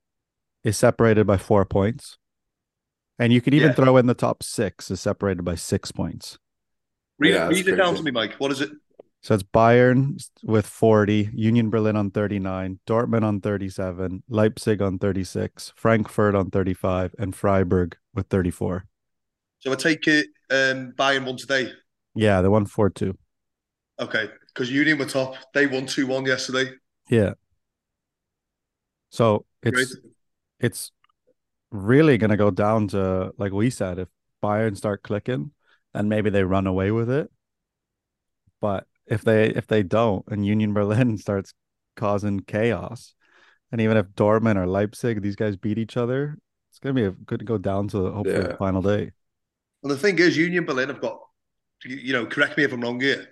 is 0.64 0.76
separated 0.76 1.26
by 1.26 1.36
four 1.36 1.64
points. 1.64 2.18
And 3.18 3.32
you 3.32 3.40
could 3.40 3.54
even 3.54 3.70
Yeah. 3.70 3.74
throw 3.74 3.96
in 3.96 4.06
the 4.06 4.14
top 4.14 4.42
six 4.42 4.90
is 4.90 5.00
separated 5.00 5.42
by 5.44 5.54
six 5.54 5.92
points. 5.92 6.38
Read, 7.18 7.34
Yeah, 7.34 7.46
it, 7.46 7.50
read 7.50 7.68
it 7.68 7.76
down 7.76 7.94
to 7.94 8.02
me, 8.02 8.10
Mike. 8.10 8.34
What 8.38 8.52
is 8.52 8.60
it? 8.60 8.70
So 9.22 9.34
it's 9.34 9.42
Bayern 9.42 10.22
with 10.44 10.66
40, 10.66 11.30
Union 11.34 11.70
Berlin 11.70 11.96
on 11.96 12.10
39, 12.10 12.78
Dortmund 12.86 13.24
on 13.24 13.40
37, 13.40 14.22
Leipzig 14.28 14.80
on 14.82 14.98
36, 14.98 15.72
Frankfurt 15.76 16.34
on 16.34 16.50
35, 16.50 17.14
and 17.18 17.34
Freiburg 17.34 17.96
with 18.14 18.28
34. 18.28 18.86
So 19.60 19.72
I 19.72 19.76
take 19.76 20.06
it 20.06 20.26
um, 20.50 20.92
Bayern 20.96 21.24
won 21.26 21.36
today. 21.36 21.72
Yeah, 22.14 22.40
they 22.40 22.48
won 22.48 22.66
4 22.66 22.90
2. 22.90 23.16
Okay, 23.98 24.28
because 24.48 24.70
Union 24.70 24.98
were 24.98 25.06
top. 25.06 25.36
They 25.54 25.66
won 25.66 25.86
two 25.86 26.06
one 26.06 26.26
yesterday. 26.26 26.72
Yeah. 27.08 27.34
So 29.10 29.46
Great. 29.62 29.74
it's 29.74 29.96
it's 30.60 30.92
really 31.70 32.18
gonna 32.18 32.36
go 32.36 32.50
down 32.50 32.88
to 32.88 33.32
like 33.38 33.52
we 33.52 33.70
said, 33.70 33.98
if 33.98 34.08
Bayern 34.42 34.76
start 34.76 35.02
clicking, 35.02 35.52
then 35.94 36.08
maybe 36.08 36.28
they 36.28 36.44
run 36.44 36.66
away 36.66 36.90
with 36.90 37.10
it. 37.10 37.30
But 38.60 38.86
if 39.06 39.22
they 39.22 39.48
if 39.48 39.66
they 39.66 39.82
don't 39.82 40.24
and 40.28 40.44
Union 40.44 40.74
Berlin 40.74 41.16
starts 41.26 41.54
causing 41.96 42.40
chaos, 42.40 43.14
and 43.72 43.80
even 43.80 43.96
if 43.96 44.06
Dortmund 44.08 44.56
or 44.56 44.66
Leipzig, 44.66 45.22
these 45.22 45.36
guys 45.36 45.56
beat 45.56 45.78
each 45.78 45.96
other, 45.96 46.36
it's 46.70 46.78
gonna 46.78 46.92
be 46.92 47.04
a 47.04 47.12
good 47.12 47.46
go 47.46 47.56
down 47.56 47.88
to 47.88 48.10
hopefully 48.10 48.42
the 48.42 48.56
final 48.58 48.82
day. 48.82 49.12
And 49.86 49.90
the 49.92 49.96
thing 49.98 50.18
is, 50.18 50.36
Union 50.36 50.64
Berlin 50.64 50.88
have 50.88 51.00
got, 51.00 51.20
you 51.84 51.94
you 51.96 52.12
know, 52.12 52.26
correct 52.26 52.56
me 52.58 52.64
if 52.64 52.72
I'm 52.72 52.80
wrong 52.80 53.00
here, 53.00 53.24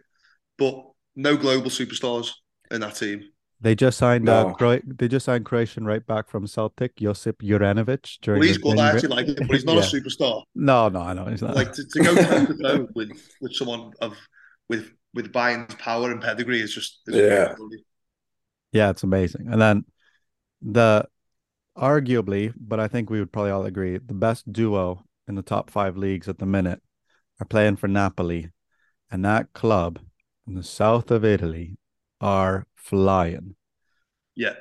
but 0.57 0.85
no 1.17 1.37
global 1.37 1.69
superstars 1.69 2.31
in 2.71 2.81
that 2.81 2.95
team. 2.95 3.25
They 3.61 3.75
just 3.75 3.99
signed 3.99 4.29
uh, 4.29 4.53
Cro- 4.53 4.81
they 4.87 5.09
just 5.09 5.25
signed 5.27 5.45
Croatian 5.47 5.85
right 5.85 6.07
back 6.07 6.29
from 6.29 6.47
Celtic, 6.47 6.95
Josip 6.97 7.43
Juranovic 7.43 8.19
during 8.23 8.39
Well, 8.39 8.47
he's 8.49 8.59
the 8.59 8.63
good. 8.63 8.79
I 8.79 8.93
January- 8.93 8.95
actually 8.97 9.17
like 9.17 9.27
him, 9.27 9.47
but 9.49 9.55
he's 9.57 9.65
not 9.65 9.75
Yeah. 9.79 9.83
a 9.83 9.87
superstar. 9.87 10.43
No, 10.55 10.89
no, 10.91 11.01
I 11.01 11.13
know 11.15 11.25
he's 11.27 11.43
not. 11.43 11.57
Like 11.57 11.73
to, 11.73 11.85
to 11.85 11.99
go 12.01 12.15
toe 12.15 12.47
to 12.47 12.63
toe 12.63 12.89
with 12.95 13.11
with 13.41 13.53
someone 13.55 13.93
of 14.01 14.17
with 14.69 14.93
with 15.13 15.33
Bayern's 15.33 15.75
power 15.75 16.13
and 16.13 16.21
pedigree 16.21 16.61
is 16.61 16.73
just 16.73 17.01
is 17.09 17.17
Yeah. 17.17 17.55
Yeah, 18.71 18.91
it's 18.91 19.03
amazing. 19.03 19.49
And 19.51 19.61
then 19.61 19.85
the 20.63 21.09
arguably, 21.77 22.53
but 22.57 22.79
I 22.79 22.87
think 22.87 23.11
we 23.11 23.19
would 23.19 23.33
probably 23.33 23.51
all 23.51 23.65
agree, 23.65 23.99
the 23.99 24.15
best 24.15 24.53
duo 24.53 25.03
in 25.27 25.35
the 25.35 25.43
top 25.43 25.71
five 25.71 25.97
leagues 25.97 26.29
at 26.29 26.39
the 26.39 26.47
minute 26.47 26.81
are 27.41 27.47
playing 27.47 27.77
for 27.77 27.89
Napoli. 27.89 28.51
And 29.11 29.25
that 29.25 29.53
club 29.53 30.01
in 30.47 30.55
the 30.55 30.63
south 30.63 31.11
of 31.11 31.25
Italy 31.25 31.77
are 32.21 32.67
flying. 32.75 33.57
Yeah. 34.35 34.55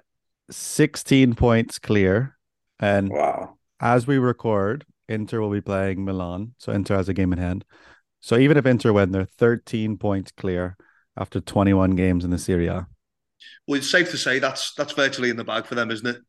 16 0.51 1.36
points 1.36 1.80
clear. 1.80 2.38
And 2.80 3.09
Wow. 3.09 3.57
as 3.80 4.05
we 4.07 4.18
record, 4.18 4.86
Inter 5.07 5.39
will 5.41 5.49
be 5.51 5.61
playing 5.61 6.05
Milan. 6.05 6.53
So 6.57 6.72
Inter 6.72 6.95
has 6.95 7.09
a 7.09 7.14
game 7.14 7.34
in 7.34 7.39
hand. 7.39 7.66
So 8.20 8.38
even 8.38 8.57
if 8.57 8.66
Inter 8.66 8.93
win, 8.93 9.11
they're 9.11 9.26
13 9.26 9.97
points 9.97 10.32
clear 10.32 10.78
after 11.18 11.39
21 11.39 11.91
games 11.95 12.24
in 12.24 12.32
the 12.32 12.38
Serie 12.38 12.68
A. 12.68 12.88
Well, 13.68 13.78
it's 13.78 13.91
safe 13.91 14.09
to 14.11 14.18
say 14.18 14.39
that's 14.39 14.74
that's 14.76 14.93
virtually 14.93 15.30
in 15.30 15.36
the 15.36 15.43
bag 15.43 15.66
for 15.66 15.76
them, 15.76 15.91
isn't 15.91 16.07
it? 16.07 16.22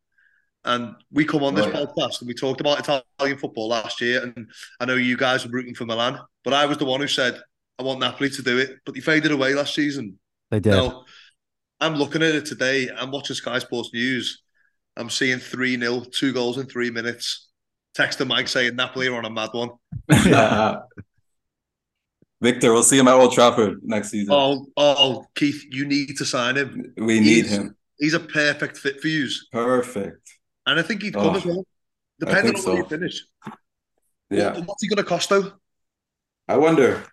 And 0.67 0.95
we 1.13 1.25
come 1.27 1.43
on 1.45 1.55
this 1.55 1.67
Oh, 1.67 1.69
yeah. 1.71 1.85
podcast 1.85 2.21
and 2.21 2.29
we 2.29 2.35
talked 2.35 2.61
about 2.61 2.79
Italian 2.81 3.39
football 3.39 3.69
last 3.69 4.01
year, 4.01 4.23
and 4.23 4.49
I 4.81 4.87
know 4.87 4.95
you 4.95 5.17
guys 5.17 5.45
were 5.45 5.51
rooting 5.53 5.75
for 5.75 5.85
Milan, 5.85 6.19
but 6.43 6.55
I 6.55 6.65
was 6.67 6.79
the 6.79 6.87
one 6.87 7.01
who 7.01 7.09
said 7.09 7.39
I 7.79 7.83
want 7.83 8.01
Napoli 8.01 8.31
to 8.31 8.43
do 8.43 8.59
it, 8.59 8.77
but 8.87 8.95
they 8.95 9.01
faded 9.01 9.31
away 9.33 9.53
last 9.55 9.75
season. 9.75 10.19
They 10.51 10.61
did. 10.61 10.71
Now, 10.71 11.05
I'm 11.81 11.97
looking 11.97 12.23
at 12.23 12.35
it 12.35 12.47
today. 12.47 12.89
I'm 12.97 13.11
watching 13.11 13.37
Sky 13.37 13.59
Sports 13.59 13.91
News. 13.93 14.43
I'm 14.97 15.11
seeing 15.11 15.39
3 15.39 15.77
0, 15.79 16.05
two 16.13 16.33
goals 16.33 16.57
in 16.57 16.67
three 16.67 16.91
minutes. 16.91 17.49
Text 17.95 18.19
to 18.19 18.25
Mike 18.25 18.49
saying 18.49 18.77
Napoli 18.77 19.09
are 19.09 19.17
on 19.17 19.25
a 19.25 19.31
mad 19.31 19.51
one. 19.53 19.71
Victor, 22.41 22.73
we'll 22.73 22.83
see 22.83 22.99
him 22.99 23.09
at 23.09 23.15
Old 23.15 23.33
Trafford 23.33 23.81
next 23.83 24.11
season. 24.11 24.33
Oh, 24.35 24.67
oh, 24.77 25.25
Keith, 25.35 25.65
you 25.71 25.87
need 25.87 26.17
to 26.19 26.25
sign 26.25 26.57
him. 26.57 26.93
we 26.97 27.21
need 27.21 27.45
he's- 27.47 27.51
him. 27.51 27.77
He's 27.99 28.13
a 28.15 28.21
perfect 28.21 28.77
fit 28.77 29.01
for 29.01 29.07
you. 29.07 29.29
Perfect. 29.53 30.34
And 30.67 30.79
I 30.79 30.83
think 30.83 31.03
he'd 31.03 31.15
come 31.15 31.27
Oh, 31.27 31.35
as 31.37 31.45
well. 31.45 31.67
Depending 32.21 32.55
on 32.57 32.63
think 32.63 32.67
where 32.67 32.77
so. 32.77 32.83
you 32.83 32.89
finish. 32.89 33.25
Yeah. 34.31 34.55
What- 34.55 34.67
what's 34.69 34.83
he 34.83 34.89
going 34.89 34.97
to 34.97 35.05
cost, 35.05 35.29
though? 35.29 35.53
I 36.49 36.57
wonder. 36.57 37.05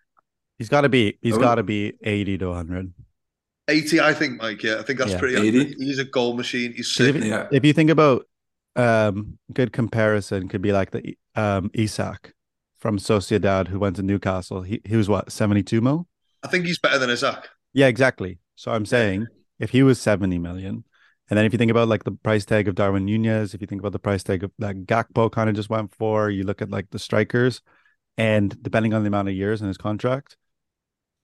He's 0.57 0.69
got 0.69 0.81
to 0.81 0.89
be. 0.89 1.17
He's 1.21 1.37
got 1.37 1.55
to 1.55 1.63
be 1.63 1.93
eighty 2.03 2.37
to 2.37 2.53
hundred. 2.53 2.93
80, 3.67 4.01
I 4.01 4.13
think, 4.13 4.41
Mike. 4.41 4.61
Yeah, 4.63 4.77
I 4.79 4.83
think 4.83 4.99
that's 4.99 5.11
Yeah. 5.11 5.19
pretty 5.19 5.35
80? 5.47 5.75
He's 5.79 5.99
a 5.99 6.03
goal 6.03 6.35
machine. 6.35 6.73
He's 6.73 6.99
If. 6.99 7.15
Yeah. 7.23 7.47
if 7.51 7.63
you 7.65 7.73
think 7.73 7.89
about, 7.89 8.27
um, 8.75 9.37
good 9.53 9.71
comparison 9.71 10.47
could 10.49 10.61
be 10.61 10.71
like 10.71 10.91
the 10.91 11.17
um 11.35 11.71
Isak 11.73 12.33
from 12.79 12.97
Sociedad 12.97 13.67
who 13.69 13.79
went 13.79 13.95
to 13.97 14.03
Newcastle. 14.03 14.61
He 14.63 14.81
he 14.85 14.95
was 14.97 15.07
what 15.09 15.31
seventy 15.31 15.63
two 15.63 15.81
mil. 15.81 16.07
I 16.43 16.47
think 16.47 16.65
he's 16.65 16.79
better 16.79 16.99
than 16.99 17.09
Isak. 17.09 17.49
Yeah, 17.73 17.87
exactly. 17.87 18.39
So 18.55 18.71
I'm 18.71 18.85
saying 18.85 19.27
if 19.59 19.69
he 19.71 19.83
was 19.83 19.99
seventy 20.01 20.37
million, 20.39 20.83
And 21.31 21.37
then 21.37 21.45
if 21.45 21.53
you 21.53 21.57
think 21.57 21.71
about 21.71 21.87
like 21.87 22.03
the 22.03 22.11
price 22.11 22.43
tag 22.43 22.67
of 22.67 22.75
Darwin 22.75 23.05
Nunez, 23.05 23.53
if 23.53 23.61
you 23.61 23.65
think 23.67 23.81
about 23.81 23.93
the 23.93 23.99
price 23.99 24.21
tag 24.21 24.43
of 24.43 24.51
that 24.59 24.85
Gakpo 24.85 25.31
kind 25.31 25.49
of 25.49 25.55
just 25.55 25.69
went 25.69 25.95
for, 25.95 26.29
you 26.29 26.43
look 26.43 26.61
at 26.61 26.69
like 26.69 26.89
the 26.89 26.99
strikers, 26.99 27.61
and 28.17 28.61
depending 28.61 28.93
on 28.93 29.03
the 29.03 29.07
amount 29.07 29.29
of 29.29 29.33
years 29.33 29.61
in 29.61 29.67
his 29.69 29.77
contract, 29.77 30.35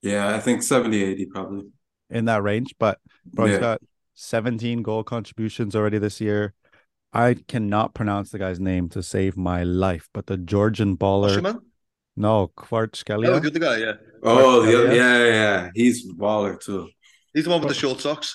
Yeah, 0.00 0.34
I 0.34 0.40
think 0.40 0.62
70, 0.62 1.02
80 1.02 1.26
probably. 1.26 1.64
in 2.08 2.24
that 2.24 2.42
range. 2.42 2.74
But 2.78 2.98
bro, 3.26 3.44
he's 3.44 3.56
Yeah. 3.56 3.60
got 3.60 3.82
17 4.14 4.80
goal 4.82 5.04
contributions 5.04 5.76
already 5.76 5.98
this 5.98 6.22
year. 6.22 6.54
I 7.12 7.36
cannot 7.46 7.92
pronounce 7.92 8.30
the 8.30 8.38
guy's 8.38 8.58
name 8.58 8.88
to 8.90 9.02
save 9.02 9.36
my 9.36 9.62
life, 9.62 10.08
but 10.14 10.26
the 10.26 10.38
Georgian 10.38 10.96
baller, 10.96 11.36
Osherman? 11.38 11.60
no, 12.16 12.34
Oh, 12.40 12.48
Kvaratskhelia. 12.56 13.42
the 13.42 13.48
other 13.48 13.58
guy, 13.58 13.76
yeah. 13.76 13.92
Oh, 14.22 14.62
the 14.62 14.72
yeah, 14.72 14.92
yeah, 14.94 15.24
yeah. 15.26 15.70
He's 15.74 16.10
baller 16.10 16.58
too. 16.58 16.88
He's 17.34 17.44
the 17.44 17.50
one 17.50 17.60
with 17.60 17.68
the 17.68 17.74
short 17.74 18.00
socks. 18.00 18.34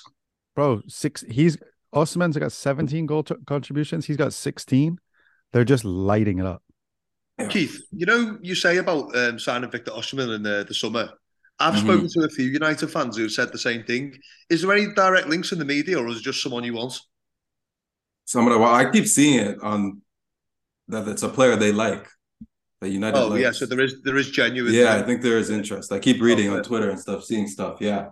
Bro, 0.54 0.82
six. 0.88 1.24
He's 1.28 1.56
Osimhen's 1.94 2.36
got 2.36 2.52
17 2.52 3.06
goal 3.06 3.22
t- 3.22 3.34
contributions. 3.46 4.06
He's 4.06 4.16
got 4.16 4.32
16. 4.32 4.98
They're 5.52 5.64
just 5.64 5.84
lighting 5.84 6.38
it 6.38 6.46
up. 6.46 6.62
Keith, 7.48 7.80
you 7.90 8.06
know, 8.06 8.38
you 8.42 8.54
say 8.54 8.76
about 8.78 9.16
um, 9.16 9.38
signing 9.38 9.70
Victor 9.70 9.90
Osimhen 9.92 10.34
in 10.36 10.42
the, 10.42 10.64
the 10.66 10.74
summer. 10.74 11.10
I've 11.58 11.74
Mhm. 11.74 11.80
spoken 11.84 12.08
to 12.08 12.20
a 12.24 12.28
few 12.28 12.46
United 12.46 12.88
fans 12.88 13.16
who 13.16 13.22
have 13.24 13.32
said 13.32 13.52
the 13.52 13.58
same 13.58 13.84
thing. 13.84 14.16
Is 14.50 14.62
there 14.62 14.72
any 14.72 14.92
direct 14.94 15.28
links 15.28 15.52
in 15.52 15.58
the 15.58 15.64
media, 15.64 15.98
or 15.98 16.08
is 16.08 16.18
it 16.18 16.22
just 16.22 16.42
someone 16.42 16.64
you 16.64 16.74
want? 16.74 16.98
Some 18.24 18.46
of 18.46 18.52
the, 18.52 18.58
well, 18.58 18.74
I 18.74 18.90
keep 18.90 19.06
seeing 19.06 19.38
it 19.40 19.58
on 19.62 20.00
that 20.88 21.06
it's 21.08 21.22
a 21.22 21.28
player 21.28 21.56
they 21.56 21.72
like. 21.72 22.06
That 22.80 22.88
United 22.90 23.18
Oh, 23.18 23.28
likes. 23.28 23.42
yeah. 23.42 23.52
So 23.52 23.66
there 23.66 23.80
is 23.80 24.02
there 24.02 24.16
is 24.16 24.30
genuine. 24.30 24.72
Yeah, 24.74 24.94
I 24.96 25.02
think 25.02 25.22
there 25.22 25.38
is 25.38 25.48
interest. 25.50 25.92
I 25.92 25.98
keep 26.00 26.20
reading 26.20 26.50
on 26.50 26.62
Twitter 26.62 26.90
and 26.90 26.98
stuff, 26.98 27.24
seeing 27.24 27.46
stuff. 27.46 27.78
Yeah. 27.80 28.10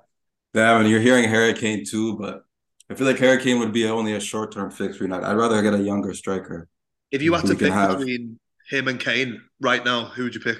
Yeah, 0.54 0.78
and 0.78 0.88
you're 0.88 1.00
hearing 1.00 1.24
Hurricane 1.28 1.84
too, 1.84 2.16
but 2.18 2.44
I 2.90 2.94
feel 2.94 3.06
like 3.06 3.18
Hurricane 3.18 3.58
would 3.58 3.72
be 3.72 3.86
only 3.86 4.14
a 4.14 4.20
short 4.20 4.52
term 4.52 4.70
fix 4.70 4.96
for 4.96 5.04
United. 5.04 5.26
I'd 5.26 5.36
rather 5.36 5.60
get 5.62 5.74
a 5.74 5.78
younger 5.82 6.12
striker. 6.14 6.68
If 7.10 7.22
you 7.22 7.32
had 7.32 7.46
to 7.46 7.54
pick 7.54 7.72
have- 7.72 7.98
between 7.98 8.38
him 8.70 8.88
and 8.88 9.00
Kane 9.00 9.40
right 9.60 9.84
now, 9.84 10.06
who 10.06 10.24
would 10.24 10.34
you 10.34 10.40
pick? 10.40 10.58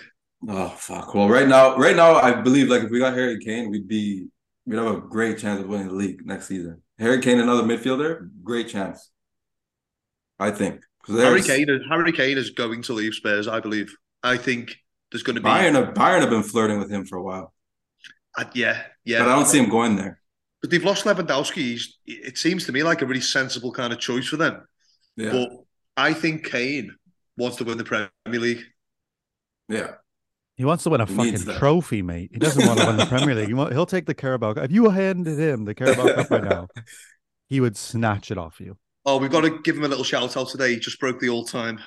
Oh 0.49 0.69
fuck. 0.71 1.15
Well, 1.15 1.29
right 1.29 1.47
now, 1.47 1.77
right 1.77 1.95
now, 1.95 2.17
I 2.17 2.33
believe 2.33 2.69
like 2.69 2.83
if 2.83 2.91
we 2.91 2.99
got 2.99 3.15
Harry 3.15 3.39
Kane, 3.39 3.71
we'd 3.71 3.87
be 3.87 4.27
we'd 4.67 4.77
have 4.77 4.87
a 4.87 5.01
great 5.01 5.39
chance 5.39 5.61
of 5.61 5.69
winning 5.69 5.89
the 5.89 5.95
league 5.95 6.27
next 6.27 6.47
season. 6.49 6.83
Harry 6.99 7.21
Kane, 7.21 7.39
another 7.39 7.63
midfielder, 7.63 8.29
great 8.43 8.69
chance. 8.69 9.11
I 10.41 10.51
think 10.51 10.81
because 11.01 11.23
Harry 11.23 11.43
Kane. 11.43 11.69
is- 11.69 11.83
Harry 11.89 12.13
Kane 12.13 12.39
is 12.39 12.51
going 12.51 12.83
to 12.83 12.93
leave 12.93 13.15
Spurs. 13.15 13.47
I 13.47 13.61
believe. 13.61 13.95
I 14.23 14.37
think 14.37 14.77
there's 15.11 15.23
going 15.23 15.37
to 15.37 15.43
be. 15.43 15.49
Bayern 15.49 15.75
have, 15.75 15.95
Bayern 15.95 16.21
have 16.21 16.31
been 16.31 16.43
flirting 16.43 16.79
with 16.79 16.91
him 16.91 17.05
for 17.05 17.17
a 17.19 17.23
while, 17.23 17.53
Uh, 18.37 18.45
yeah, 18.55 18.83
yeah. 19.05 19.21
but 19.21 19.29
I 19.29 19.37
don't 19.37 19.47
see 19.47 19.59
him 19.59 19.69
going 19.71 19.97
there. 19.97 20.21
But 20.61 20.71
they've 20.71 20.85
lost 20.85 21.05
Lewandowski. 21.05 21.57
He's, 21.57 21.99
it 22.07 22.39
seems 22.39 22.67
to 22.67 22.73
me 22.73 22.83
like 22.83 23.03
a 23.03 23.07
really 23.07 23.21
sensible 23.21 23.73
kind 23.73 23.93
of 23.93 23.99
choice 23.99 24.29
for 24.29 24.37
them. 24.37 24.67
Yeah, 25.17 25.33
But 25.33 25.51
I 25.97 26.15
think 26.15 26.49
Kane 26.51 26.95
wants 27.37 27.57
to 27.59 27.65
win 27.65 27.79
the 27.79 27.85
Premier 27.85 28.09
League. 28.27 28.63
yeah. 29.69 29.93
He 30.55 30.67
wants 30.67 30.85
to 30.85 30.91
win 30.91 31.01
a 31.01 31.07
He 31.07 31.15
fucking 31.15 31.57
trophy, 31.57 32.03
mate. 32.03 32.31
He 32.33 32.39
doesn't 32.39 32.65
want 32.65 32.79
to 32.79 32.87
win 32.87 32.97
the 32.99 33.07
Premier 33.07 33.35
League. 33.35 33.49
He 33.49 33.55
want, 33.55 33.73
he'll 33.73 33.87
take 33.87 34.05
the 34.05 34.15
Carabao 34.15 34.53
Cup. 34.53 34.65
If 34.65 34.71
you 34.71 34.91
handed 34.91 35.39
him 35.39 35.65
the 35.65 35.75
Carabao 35.75 36.15
Cup 36.15 36.31
right 36.31 36.45
now, 36.45 36.69
he 37.49 37.59
would 37.59 37.77
snatch 37.77 38.31
it 38.31 38.37
off 38.39 38.61
you. 38.61 38.77
Oh, 39.05 39.17
we've 39.17 39.31
got 39.31 39.41
to 39.41 39.59
give 39.63 39.77
him 39.77 39.85
a 39.85 39.89
little 39.89 40.05
shout 40.05 40.37
out 40.37 40.49
today. 40.49 40.75
He 40.75 40.79
just 40.79 41.01
broke 41.01 41.21
the 41.21 41.31
all-time 41.31 41.81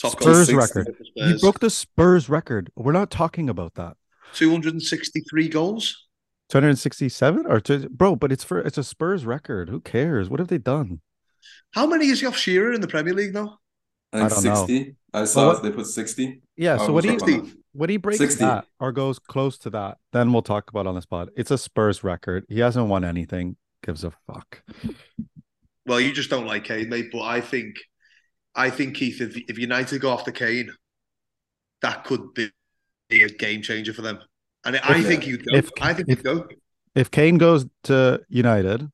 top 0.00 0.12
Spurs 0.12 0.48
goal 0.48 0.58
record. 0.58 0.96
for 0.96 1.04
He 1.28 1.38
broke 1.38 1.60
the 1.60 1.70
Spurs 1.70 2.28
record. 2.28 2.70
We're 2.74 2.92
not 2.92 3.10
talking 3.10 3.48
about 3.48 3.74
that. 3.74 3.96
263 4.34 5.48
goals. 5.48 6.08
267 6.50 7.46
or 7.46 7.60
two, 7.60 7.88
bro, 7.88 8.14
but 8.14 8.30
it's 8.30 8.44
for 8.44 8.60
it's 8.60 8.76
a 8.76 8.84
Spurs 8.84 9.24
record. 9.24 9.70
Who 9.70 9.80
cares? 9.80 10.28
What 10.28 10.38
have 10.38 10.48
they 10.48 10.58
done? 10.58 11.00
How 11.72 11.86
many 11.86 12.08
is 12.08 12.20
he 12.20 12.26
off 12.26 12.36
Shearer 12.36 12.72
in 12.72 12.80
the 12.80 12.88
Premier 12.88 13.14
League 13.14 13.32
now? 13.32 13.58
I 14.12 14.28
think 14.28 14.32
I 14.32 14.34
don't 14.34 14.44
know. 14.44 14.66
sixty. 14.66 14.96
I 15.14 15.24
saw 15.24 15.46
what- 15.46 15.62
they 15.62 15.70
put 15.70 15.86
sixty. 15.86 16.42
Yeah, 16.56 16.76
so 16.76 16.92
what 16.92 17.02
do 17.02 17.08
you 17.08 17.16
up 17.16 17.22
on 17.22 17.30
that? 17.44 17.56
when 17.72 17.88
he 17.88 17.96
breaks 17.96 18.18
60. 18.18 18.44
that 18.44 18.66
or 18.78 18.92
goes 18.92 19.18
close 19.18 19.56
to 19.58 19.70
that, 19.70 19.96
then 20.12 20.32
we'll 20.32 20.42
talk 20.42 20.68
about 20.68 20.86
on 20.86 20.94
the 20.94 21.00
spot. 21.02 21.30
It's 21.34 21.50
a 21.50 21.56
Spurs 21.56 22.04
record. 22.04 22.44
He 22.48 22.60
hasn't 22.60 22.88
won 22.88 23.04
anything. 23.04 23.56
Gives 23.82 24.04
a 24.04 24.12
fuck. 24.26 24.62
Well, 25.86 26.00
you 26.00 26.12
just 26.12 26.30
don't 26.30 26.46
like 26.46 26.64
Kane, 26.64 26.88
mate. 26.88 27.08
But 27.10 27.22
I 27.22 27.40
think, 27.40 27.76
I 28.54 28.70
think 28.70 28.94
Keith, 28.94 29.20
if, 29.20 29.36
if 29.48 29.58
United 29.58 30.00
go 30.00 30.12
after 30.12 30.30
Kane, 30.30 30.70
that 31.80 32.04
could 32.04 32.34
be 32.34 32.50
a 33.20 33.28
game 33.28 33.60
changer 33.60 33.92
for 33.92 34.00
them. 34.02 34.18
And 34.64 34.76
I 34.78 35.02
think 35.02 35.24
he'd 35.24 35.44
go. 35.44 35.54
if- 35.56 35.70
I 35.80 35.92
think 35.92 36.08
if- 36.08 36.18
he'd 36.18 36.24
go. 36.24 36.48
If 36.94 37.10
Kane 37.10 37.38
goes 37.38 37.66
to 37.84 38.20
United, 38.28 38.86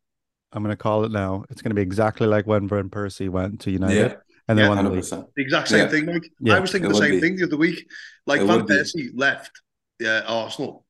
I'm 0.53 0.63
gonna 0.63 0.77
call 0.77 1.05
it 1.05 1.13
now. 1.13 1.45
It's 1.51 1.63
gonna 1.63 1.75
be 1.75 1.83
exactly 1.83 2.27
like 2.27 2.47
when 2.47 2.69
Van 2.69 2.89
Persie 2.91 3.29
went 3.29 3.61
to 3.63 3.71
United 3.71 3.97
Yeah, 3.97 4.15
and 4.49 4.59
they 4.59 4.63
Yeah, 4.63 4.69
won 4.69 4.77
the 4.79 4.83
hundred 4.83 4.95
league. 4.97 5.03
percent. 5.05 5.27
The 5.37 5.43
exact 5.43 5.69
same 5.69 5.79
Yeah. 5.81 5.89
thing, 5.89 6.07
Mike. 6.07 6.33
Yeah, 6.41 6.55
I 6.57 6.61
was 6.61 6.73
thinking 6.73 6.91
it 6.91 6.95
the 6.95 6.99
same 7.01 7.11
be. 7.13 7.21
thing 7.21 7.37
the 7.37 7.45
other 7.45 7.57
week. 7.57 7.87
Like 8.27 8.41
It 8.41 8.47
Van. 8.47 8.67
Persie 8.67 9.11
left 9.15 9.51
yeah, 10.01 10.23
Arsenal 10.27 10.85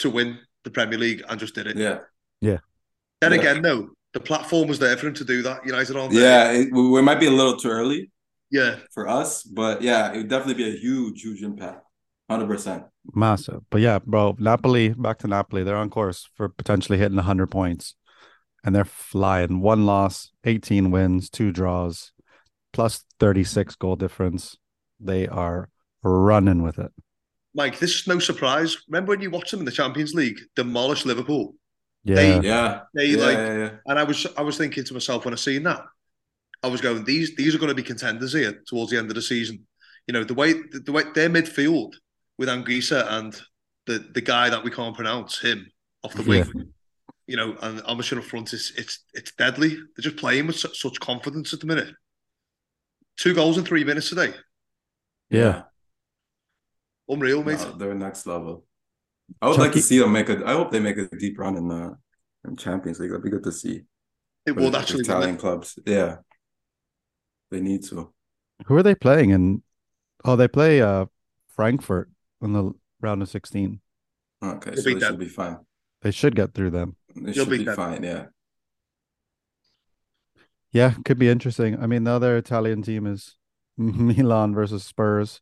to 0.00 0.10
win 0.10 0.38
the 0.64 0.70
Premier 0.70 0.98
League 0.98 1.22
and 1.28 1.38
just 1.40 1.54
did 1.54 1.66
it. 1.68 1.76
Yeah, 1.76 2.00
Yeah. 2.40 2.58
Then 3.20 3.32
Yeah. 3.32 3.38
again, 3.38 3.62
no, 3.62 3.90
the 4.12 4.20
platform 4.20 4.66
was 4.68 4.78
there 4.80 4.96
for 4.96 5.06
him 5.06 5.14
to 5.14 5.24
do 5.24 5.42
that. 5.42 5.64
United 5.64 5.94
aren't 5.96 6.12
yeah. 6.14 6.50
It, 6.52 6.72
we, 6.72 6.88
we 6.90 7.00
might 7.02 7.20
be 7.20 7.26
a 7.26 7.30
little 7.30 7.56
too 7.56 7.68
early 7.68 8.10
Yeah. 8.50 8.76
for 8.92 9.06
us, 9.08 9.44
but 9.44 9.82
yeah, 9.82 10.12
it 10.12 10.16
would 10.16 10.28
definitely 10.28 10.62
be 10.64 10.68
a 10.74 10.76
huge, 10.78 11.22
huge 11.22 11.42
impact. 11.42 11.84
Hundred 12.30 12.46
percent. 12.46 12.84
Massive. 13.12 13.62
But 13.70 13.80
yeah, 13.80 13.98
bro, 13.98 14.36
Napoli, 14.38 14.90
back 14.90 15.18
to 15.18 15.26
Napoli. 15.26 15.64
They're 15.64 15.76
on 15.76 15.90
course 15.90 16.28
for 16.36 16.48
potentially 16.48 16.96
hitting 16.96 17.16
100 17.16 17.48
points. 17.48 17.96
And 18.62 18.72
they're 18.72 18.84
flying. 18.84 19.60
One 19.60 19.84
loss, 19.84 20.30
18 20.44 20.92
wins, 20.92 21.28
two 21.28 21.50
draws, 21.50 22.12
plus 22.72 23.04
36 23.18 23.74
goal 23.74 23.96
difference. 23.96 24.56
They 25.00 25.26
are 25.26 25.70
running 26.04 26.62
with 26.62 26.78
it. 26.78 26.92
Mike, 27.52 27.80
this 27.80 27.96
is 27.96 28.06
no 28.06 28.20
surprise. 28.20 28.76
Remember 28.86 29.10
when 29.10 29.22
you 29.22 29.30
watched 29.30 29.50
them 29.50 29.60
in 29.60 29.66
the 29.66 29.72
Champions 29.72 30.14
League 30.14 30.38
demolish 30.54 31.04
Liverpool? 31.04 31.54
Yeah. 32.04 32.40
Yeah, 32.40 32.80
They 32.94 33.06
yeah, 33.06 33.16
like 33.26 33.36
yeah, 33.38 33.56
yeah. 33.56 33.70
And 33.86 33.98
I 33.98 34.04
was 34.04 34.26
I 34.36 34.42
was 34.42 34.56
thinking 34.56 34.84
to 34.84 34.94
myself 34.94 35.24
when 35.24 35.34
I 35.34 35.36
seen 35.36 35.64
that, 35.64 35.82
I 36.62 36.68
was 36.68 36.80
going, 36.80 37.04
these 37.04 37.34
these 37.34 37.56
are 37.56 37.58
going 37.58 37.70
to 37.70 37.74
be 37.74 37.82
contenders 37.82 38.34
here 38.34 38.62
towards 38.68 38.92
the 38.92 38.98
end 38.98 39.08
of 39.08 39.16
the 39.16 39.22
season. 39.22 39.66
You 40.06 40.12
know, 40.12 40.22
the 40.22 40.34
way 40.34 40.52
the, 40.52 40.80
the 40.84 40.92
way 40.92 41.02
their 41.12 41.28
midfield 41.28 41.94
with 42.40 42.48
Anguissa 42.48 43.06
and 43.12 43.38
the 43.86 43.98
the 44.14 44.22
guy 44.22 44.48
that 44.48 44.64
we 44.64 44.70
can't 44.70 44.96
pronounce, 44.96 45.38
him 45.38 45.70
off 46.02 46.14
the 46.14 46.22
wing. 46.22 46.72
You 47.26 47.36
know, 47.36 47.54
and 47.60 47.80
Amish 47.82 48.16
up 48.16 48.24
front 48.24 48.52
is 48.54 48.72
it's 48.76 49.04
it's 49.12 49.32
deadly. 49.32 49.68
They're 49.68 50.02
just 50.02 50.16
playing 50.16 50.48
with 50.48 50.56
such, 50.56 50.80
such 50.80 50.98
confidence 50.98 51.52
at 51.52 51.60
the 51.60 51.66
minute. 51.66 51.94
Two 53.18 53.34
goals 53.34 53.58
in 53.58 53.64
three 53.64 53.84
minutes 53.84 54.08
today. 54.08 54.32
Yeah. 55.28 55.64
Unreal, 57.08 57.44
mate. 57.44 57.58
No, 57.58 57.72
they're 57.72 57.94
next 57.94 58.26
level. 58.26 58.64
I 59.40 59.46
would 59.46 59.56
Chucky- 59.56 59.68
like 59.68 59.72
to 59.74 59.82
see 59.82 59.98
them 59.98 60.10
make 60.10 60.30
a. 60.30 60.42
I 60.44 60.52
hope 60.54 60.72
they 60.72 60.80
make 60.80 60.96
a 60.96 61.08
deep 61.08 61.38
run 61.38 61.56
in 61.56 61.68
the 61.68 61.94
in 62.46 62.56
Champions 62.56 62.98
League. 62.98 63.10
That'd 63.10 63.22
be 63.22 63.30
good 63.30 63.44
to 63.44 63.52
see. 63.52 63.82
it 64.46 64.54
for 64.54 64.60
would 64.62 64.74
actually 64.74 65.00
Italian 65.00 65.36
clubs. 65.36 65.78
Yeah, 65.86 66.16
they 67.50 67.60
need 67.60 67.84
to. 67.84 68.12
Who 68.66 68.76
are 68.76 68.82
they 68.82 68.94
playing? 68.94 69.30
And 69.32 69.62
oh, 70.24 70.36
they 70.36 70.48
play 70.48 70.80
uh 70.80 71.04
Frankfurt 71.54 72.08
in 72.42 72.52
the 72.52 72.72
round 73.00 73.22
of 73.22 73.28
16. 73.28 73.80
Okay, 74.42 74.70
You'll 74.72 74.76
so 74.82 74.82
they 74.82 74.94
them. 74.94 75.00
should 75.12 75.18
be 75.18 75.28
fine. 75.28 75.58
They 76.02 76.10
should 76.10 76.34
get 76.34 76.54
through 76.54 76.70
them. 76.70 76.96
They 77.14 77.32
You'll 77.32 77.44
should 77.44 77.50
beat 77.50 77.58
be 77.58 77.64
them. 77.64 77.76
fine. 77.76 78.02
Yeah. 78.02 78.26
Yeah, 80.72 80.94
could 81.04 81.18
be 81.18 81.28
interesting. 81.28 81.80
I 81.82 81.86
mean, 81.86 82.04
the 82.04 82.12
other 82.12 82.36
Italian 82.36 82.82
team 82.82 83.06
is 83.06 83.36
Milan 83.76 84.54
versus 84.54 84.84
Spurs, 84.84 85.40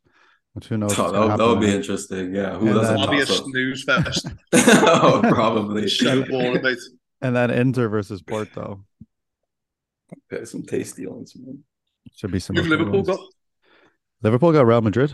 which 0.53 0.67
who 0.67 0.77
knows? 0.77 0.97
Oh, 0.97 1.11
that, 1.11 1.37
gonna 1.37 1.47
would- 1.53 1.61
be 1.61 1.73
interesting. 1.73 2.33
Yeah, 2.33 2.57
who 2.57 2.67
And 2.67 2.75
doesn't 2.75 2.95
then- 2.95 3.05
That'll 3.09 3.15
be 3.15 3.21
a 3.21 3.25
snooze 3.25 3.83
fest. 3.83 4.27
oh, 4.53 5.21
probably. 5.29 5.87
so 5.87 6.23
boring, 6.25 6.75
and 7.21 7.35
then 7.35 7.51
Inter 7.51 7.87
versus 7.89 8.21
Porto. 8.21 8.83
Okay, 10.33 10.43
some 10.45 10.63
tasty 10.63 11.05
ones, 11.05 11.35
man. 11.35 11.63
Should 12.15 12.31
be 12.31 12.39
some. 12.39 12.55
Who've 12.55 12.67
Liverpool 12.67 13.03
ones. 13.03 13.07
got? 13.07 13.19
Liverpool 14.23 14.51
got 14.51 14.65
Real 14.65 14.81
Madrid. 14.81 15.13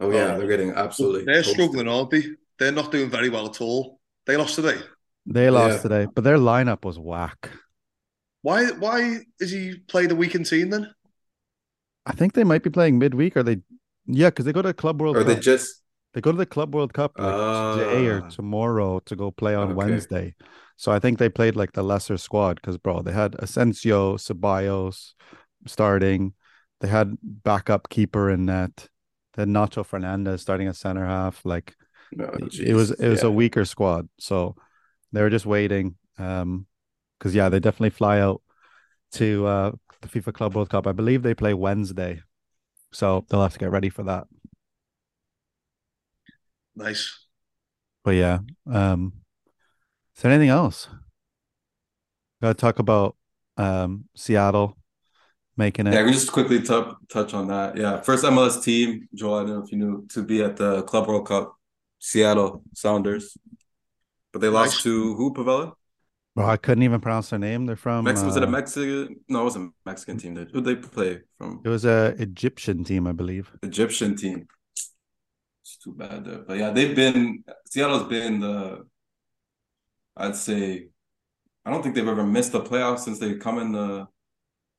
Oh 0.00 0.10
yeah, 0.10 0.36
they're 0.36 0.48
getting 0.48 0.72
absolutely. 0.72 1.24
They're 1.24 1.36
toasted. 1.42 1.54
struggling, 1.54 1.88
aren't 1.88 2.10
they? 2.10 2.24
They're 2.58 2.72
not 2.72 2.90
doing 2.90 3.10
very 3.10 3.28
well 3.28 3.46
at 3.46 3.60
all. 3.60 4.00
They 4.26 4.36
lost 4.36 4.54
today. 4.54 4.78
They 5.26 5.50
lost 5.50 5.76
Yeah. 5.76 5.82
today, 5.82 6.06
but 6.14 6.24
their 6.24 6.38
lineup 6.38 6.84
was 6.84 6.98
whack. 6.98 7.50
Why? 8.42 8.70
Why 8.70 9.20
is 9.38 9.50
he 9.50 9.76
play 9.88 10.06
the 10.06 10.16
weekend 10.16 10.46
team 10.46 10.70
then? 10.70 10.90
I 12.06 12.12
think 12.12 12.32
they 12.32 12.44
might 12.44 12.62
be 12.62 12.70
playing 12.70 12.98
midweek, 12.98 13.36
Are 13.36 13.42
they, 13.42 13.58
yeah, 14.06 14.30
because 14.30 14.44
they 14.46 14.52
go 14.52 14.62
to 14.62 14.68
the 14.68 14.74
Club 14.74 15.00
World 15.00 15.16
Or 15.16 15.20
Cup. 15.20 15.34
they 15.34 15.40
just 15.40 15.82
They 16.14 16.20
go 16.20 16.32
to 16.32 16.38
the 16.38 16.46
Club 16.46 16.74
World 16.74 16.92
Cup 16.92 17.12
like 17.18 17.26
today 17.28 18.06
or 18.08 18.22
Ah. 18.22 18.28
tomorrow 18.30 19.00
to 19.00 19.14
go 19.16 19.30
play 19.30 19.54
on 19.54 19.70
Okay. 19.70 19.76
Wednesday. 19.76 20.34
So 20.76 20.90
I 20.90 20.98
think 20.98 21.18
they 21.18 21.28
played 21.28 21.56
like 21.56 21.72
the 21.72 21.82
lesser 21.84 22.16
squad 22.16 22.56
because, 22.56 22.78
bro, 22.78 23.02
they 23.02 23.12
had 23.12 23.36
Asensio, 23.38 24.16
Ceballos 24.16 25.12
starting. 25.66 26.32
They 26.80 26.88
had 26.88 27.18
backup 27.22 27.90
keeper 27.90 28.30
in 28.30 28.46
net. 28.46 28.88
Had 29.36 29.48
Nacho 29.48 29.84
Fernandez 29.84 30.42
starting 30.42 30.68
at 30.68 30.76
center 30.76 31.06
half. 31.06 31.44
Like 31.44 31.74
oh, 32.20 32.24
it 32.58 32.74
was, 32.74 32.90
it 32.90 33.08
was 33.08 33.22
yeah. 33.22 33.28
a 33.28 33.30
weaker 33.30 33.64
squad. 33.64 34.08
So 34.18 34.56
they 35.12 35.22
were 35.22 35.30
just 35.30 35.46
waiting. 35.46 35.96
Um, 36.18 36.66
because 37.18 37.34
yeah, 37.34 37.50
they 37.50 37.60
definitely 37.60 37.90
fly 37.90 38.18
out 38.20 38.42
to 39.12 39.46
uh, 39.46 39.72
the 40.00 40.08
FIFA 40.08 40.32
Club 40.32 40.54
World 40.54 40.70
Cup. 40.70 40.86
I 40.86 40.92
believe 40.92 41.22
they 41.22 41.34
play 41.34 41.52
Wednesday, 41.52 42.22
so 42.92 43.26
they'll 43.28 43.42
have 43.42 43.52
to 43.52 43.58
get 43.58 43.70
ready 43.70 43.90
for 43.90 44.02
that. 44.04 44.26
Nice. 46.74 47.26
But 48.02 48.12
yeah, 48.12 48.38
um, 48.70 49.12
is 50.16 50.22
there 50.22 50.32
anything 50.32 50.48
else? 50.48 50.88
Gotta 52.40 52.54
talk 52.54 52.78
about 52.78 53.16
um 53.58 54.06
Seattle 54.16 54.78
making 55.60 55.86
it. 55.86 55.94
Yeah, 55.94 56.04
we 56.04 56.12
just 56.12 56.32
quickly 56.32 56.60
t- 56.60 56.92
touch 57.08 57.32
on 57.34 57.46
that. 57.48 57.76
Yeah, 57.76 58.00
first 58.00 58.24
MLS 58.24 58.56
team, 58.64 59.08
Joel. 59.14 59.34
I 59.34 59.38
don't 59.44 59.50
know 59.50 59.62
if 59.62 59.70
you 59.72 59.78
knew 59.78 60.06
to 60.14 60.22
be 60.22 60.42
at 60.42 60.56
the 60.56 60.82
Club 60.82 61.06
World 61.06 61.26
Cup, 61.28 61.54
Seattle 62.00 62.62
Sounders, 62.74 63.36
but 64.32 64.40
they 64.40 64.48
lost 64.48 64.74
Nice. 64.76 64.82
to 64.84 65.14
who? 65.14 65.32
Pavella. 65.32 65.72
Well, 66.36 66.48
I 66.48 66.56
couldn't 66.56 66.84
even 66.84 67.00
pronounce 67.00 67.30
their 67.30 67.38
name. 67.38 67.66
They're 67.66 67.76
from. 67.76 68.04
Mex- 68.04 68.22
was 68.22 68.36
it 68.36 68.42
a 68.42 68.46
uh, 68.46 68.50
Mexican? 68.50 69.16
No, 69.28 69.42
it 69.42 69.44
wasn't 69.44 69.66
a 69.70 69.90
Mexican 69.90 70.16
team. 70.16 70.36
Who 70.52 70.60
they 70.60 70.76
play 70.76 71.20
from? 71.38 71.60
It 71.64 71.68
was 71.68 71.84
a 71.84 72.14
Egyptian 72.18 72.82
team, 72.84 73.06
I 73.06 73.12
believe. 73.12 73.52
Egyptian 73.62 74.16
team. 74.16 74.46
It's 75.62 75.76
too 75.84 75.92
bad 75.92 76.24
there, 76.24 76.38
but 76.46 76.56
yeah, 76.56 76.70
they've 76.70 76.96
been 76.96 77.44
Seattle's 77.66 78.08
been 78.08 78.40
the. 78.40 78.86
I'd 80.16 80.36
say, 80.36 80.88
I 81.64 81.70
don't 81.70 81.82
think 81.82 81.94
they've 81.94 82.14
ever 82.16 82.26
missed 82.26 82.52
the 82.52 82.60
playoffs 82.60 83.00
since 83.00 83.18
they 83.18 83.34
come 83.36 83.58
in 83.58 83.72
the 83.72 84.06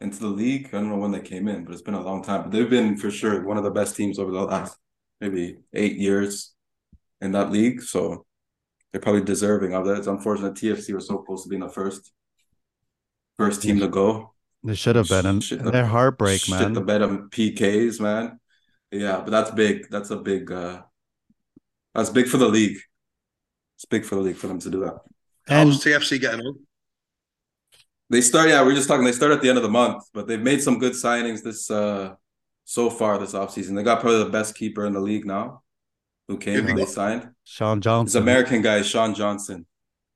into 0.01 0.19
the 0.19 0.27
league. 0.27 0.67
I 0.67 0.77
don't 0.77 0.89
know 0.89 0.97
when 0.97 1.11
they 1.11 1.21
came 1.21 1.47
in, 1.47 1.63
but 1.63 1.73
it's 1.73 1.81
been 1.81 1.93
a 1.93 2.01
long 2.01 2.23
time. 2.23 2.43
But 2.43 2.51
they've 2.51 2.69
been 2.69 2.97
for 2.97 3.11
sure 3.11 3.43
one 3.45 3.57
of 3.57 3.63
the 3.63 3.71
best 3.71 3.95
teams 3.95 4.19
over 4.19 4.31
the 4.31 4.41
last 4.41 4.77
maybe 5.19 5.57
eight 5.73 5.97
years 5.97 6.53
in 7.21 7.31
that 7.33 7.51
league. 7.51 7.81
So 7.81 8.25
they're 8.91 9.01
probably 9.01 9.23
deserving 9.23 9.73
of 9.73 9.85
that. 9.85 9.97
It's 9.97 10.07
unfortunate 10.07 10.55
TFC 10.55 10.93
was 10.93 11.07
so 11.07 11.19
close 11.19 11.43
to 11.43 11.49
being 11.49 11.61
the 11.61 11.69
first 11.69 12.11
first 13.37 13.61
team 13.61 13.79
to 13.79 13.87
go. 13.87 14.33
They 14.63 14.75
should 14.75 14.95
have 14.95 15.07
been, 15.09 15.25
and, 15.25 15.43
Shit, 15.43 15.59
and 15.59 15.67
the- 15.67 15.71
their 15.71 15.85
heartbreak, 15.85 16.41
Shit 16.41 16.59
man. 16.59 16.73
the 16.73 16.81
bet 16.81 17.01
on 17.01 17.29
PKs, 17.29 17.99
man. 17.99 18.39
Yeah, 18.91 19.21
but 19.23 19.31
that's 19.31 19.51
big. 19.51 19.89
That's 19.89 20.09
a 20.11 20.17
big 20.17 20.51
uh 20.51 20.81
that's 21.95 22.09
big 22.09 22.27
for 22.27 22.37
the 22.37 22.47
league. 22.47 22.77
It's 23.77 23.85
big 23.85 24.05
for 24.05 24.15
the 24.15 24.21
league 24.21 24.35
for 24.35 24.47
them 24.47 24.59
to 24.59 24.69
do 24.69 24.81
that. 24.81 24.97
And 25.47 25.69
How's 25.69 25.83
TFC 25.83 26.19
getting 26.21 26.45
on? 26.45 26.59
They 28.11 28.21
start, 28.21 28.49
yeah, 28.49 28.61
we 28.63 28.73
are 28.73 28.75
just 28.75 28.89
talking, 28.89 29.05
they 29.05 29.13
start 29.13 29.31
at 29.31 29.41
the 29.41 29.47
end 29.49 29.57
of 29.57 29.63
the 29.63 29.69
month, 29.81 30.03
but 30.13 30.27
they've 30.27 30.41
made 30.51 30.61
some 30.61 30.77
good 30.79 30.93
signings 30.93 31.41
this 31.41 31.71
uh 31.71 32.13
so 32.65 32.89
far 32.89 33.17
this 33.17 33.33
offseason. 33.33 33.75
They 33.75 33.83
got 33.83 34.01
probably 34.01 34.23
the 34.25 34.29
best 34.39 34.55
keeper 34.55 34.85
in 34.85 34.93
the 34.93 34.99
league 35.09 35.25
now 35.25 35.63
who 36.27 36.37
came 36.37 36.53
they 36.65 36.71
and 36.71 36.79
they 36.79 36.83
got? 36.85 36.93
signed. 37.01 37.29
Sean 37.43 37.77
It's 37.77 37.85
Johnson. 37.85 38.21
American 38.21 38.61
guy, 38.61 38.81
Sean 38.81 39.13
Johnson. 39.13 39.65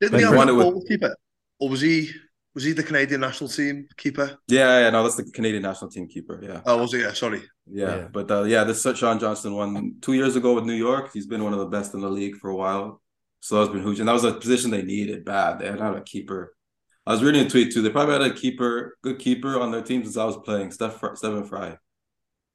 Didn't 0.02 0.14
Like 0.14 0.20
he 0.22 0.26
have 0.26 0.36
one 0.36 0.50
a 0.50 0.54
with- 0.54 0.66
goalkeeper? 0.66 1.16
Or 1.60 1.70
was 1.70 1.82
he 1.82 2.12
was 2.54 2.64
he 2.66 2.72
the 2.74 2.84
Canadian 2.84 3.22
national 3.22 3.50
team 3.50 3.88
keeper? 3.98 4.28
Yeah, 4.48 4.80
yeah, 4.82 4.90
no, 4.90 5.04
that's 5.04 5.16
the 5.16 5.26
Canadian 5.32 5.64
national 5.64 5.90
team 5.92 6.08
keeper. 6.08 6.40
Yeah. 6.42 6.62
Oh, 6.66 6.78
was 6.82 6.92
he? 6.94 7.00
Yeah, 7.02 7.14
sorry. 7.14 7.42
Yeah, 7.70 7.96
Yeah. 7.96 8.08
but 8.18 8.30
uh, 8.32 8.44
yeah, 8.44 8.64
this 8.66 8.82
Sean 9.02 9.20
Johnson 9.20 9.54
won 9.56 9.96
two 10.02 10.14
years 10.14 10.36
ago 10.36 10.54
with 10.54 10.66
New 10.66 10.74
York. 10.88 11.12
He's 11.14 11.28
been 11.28 11.44
one 11.44 11.54
of 11.54 11.60
the 11.60 11.66
best 11.78 11.94
in 11.94 12.02
the 12.02 12.10
league 12.10 12.36
for 12.38 12.50
a 12.50 12.56
while. 12.56 13.02
So 13.42 13.60
that's 13.60 13.72
been 13.74 13.84
huge, 13.84 14.00
and 14.00 14.08
that 14.10 14.14
was 14.14 14.24
a 14.26 14.34
position 14.34 14.72
they 14.72 14.82
needed 14.84 15.24
bad. 15.26 15.60
They 15.60 15.68
had 15.68 15.80
not 15.80 15.98
a 15.98 16.02
keeper. 16.02 16.55
I 17.08 17.12
was 17.12 17.24
reading 17.24 17.46
a 17.46 17.50
tweet 17.50 17.72
too. 17.72 17.82
They 17.82 17.90
probably 17.90 18.14
had 18.14 18.22
a 18.24 18.34
keeper, 18.34 18.98
good 19.04 19.20
keeper 19.20 19.60
on 19.60 19.72
their 19.72 19.82
team 19.82 20.04
since 20.04 20.18
I 20.18 20.26
was 20.26 20.38
playing. 20.38 20.72
Steph, 20.72 21.00
Fr- 21.00 21.16
Stefan 21.16 21.44
Frei. 21.46 21.78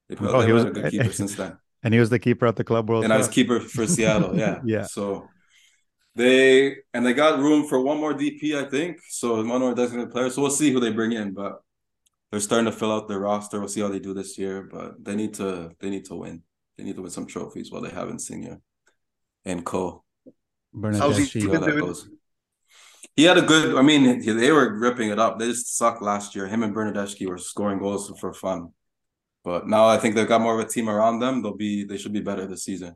They 0.09 0.17
probably 0.17 0.35
Oh, 0.37 0.41
he 0.47 0.53
was- 0.53 0.65
a 0.65 0.71
good 0.71 0.91
keeper 0.91 1.13
since 1.13 1.37
then, 1.37 1.57
and 1.83 1.95
he 1.95 2.01
was 2.01 2.11
the 2.11 2.19
keeper 2.19 2.47
at 2.47 2.57
the 2.57 2.65
Club 2.65 2.89
World 2.89 3.05
and 3.05 3.13
I 3.13 3.17
was 3.19 3.29
keeper 3.29 3.61
for 3.61 3.87
Seattle. 3.87 4.37
Yeah, 4.37 4.61
Yeah. 4.65 4.83
So 4.85 5.29
they 6.17 6.77
and 6.93 7.07
they 7.07 7.13
got 7.15 7.39
room 7.39 7.67
for 7.69 7.81
one 7.81 7.99
more 7.99 8.13
DP, 8.13 8.55
I 8.57 8.69
think. 8.69 8.99
So 9.09 9.37
one 9.45 9.61
more 9.61 9.75
designated 9.75 10.11
player. 10.11 10.31
So 10.31 10.43
we'll 10.43 10.51
see 10.51 10.73
who 10.73 10.81
they 10.81 10.91
bring 10.91 11.13
in, 11.13 11.33
but 11.33 11.63
they're 12.31 12.41
starting 12.41 12.67
to 12.71 12.73
fill 12.77 12.93
out 12.93 13.07
their 13.09 13.21
roster. 13.21 13.61
We'll 13.61 13.69
see 13.69 13.81
how 13.81 13.89
they 13.89 14.01
do 14.01 14.15
this 14.15 14.37
year, 14.37 14.63
but 14.71 15.05
they 15.05 15.15
need 15.15 15.35
to 15.35 15.71
they 15.79 15.91
need 15.91 16.07
to 16.07 16.17
win. 16.17 16.43
They 16.77 16.85
need 16.85 16.97
to 16.97 17.03
win 17.03 17.11
some 17.13 17.27
trophies 17.27 17.71
while 17.71 17.83
they 17.83 17.91
have 17.91 18.09
Insigne 18.09 18.61
and 19.45 19.65
Co. 19.65 20.03
How's 20.83 21.17
he 21.19 21.25
See 21.25 21.41
how 21.43 21.53
been 21.53 21.61
that 21.63 21.71
doing? 21.77 21.95
Goes. 23.21 23.23
He 23.23 23.25
had 23.25 23.39
a 23.39 23.43
good. 23.43 23.77
I 23.77 23.83
mean, 23.83 24.23
he- 24.23 24.33
they 24.33 24.53
were 24.53 24.79
ripping 24.79 25.11
it 25.11 25.18
up. 25.18 25.39
They 25.39 25.47
just 25.49 25.77
sucked 25.77 26.03
last 26.03 26.35
year. 26.35 26.47
Him 26.49 26.62
and 26.62 26.75
Bernardeschi 26.75 27.27
were 27.29 27.39
scoring 27.39 27.79
goals 27.79 28.12
for 28.21 28.33
fun, 28.33 28.73
but 29.45 29.66
now 29.66 29.87
I 29.87 29.97
think 29.99 30.14
they've 30.14 30.29
got 30.29 30.41
more 30.41 30.59
of 30.59 30.66
a 30.66 30.68
team 30.68 30.89
around 30.89 31.21
them. 31.21 31.43
They'll 31.43 31.57
be. 31.57 31.85
They 31.85 31.99
should 31.99 32.12
be 32.12 32.21
better 32.21 32.47
this 32.47 32.64
season. 32.64 32.95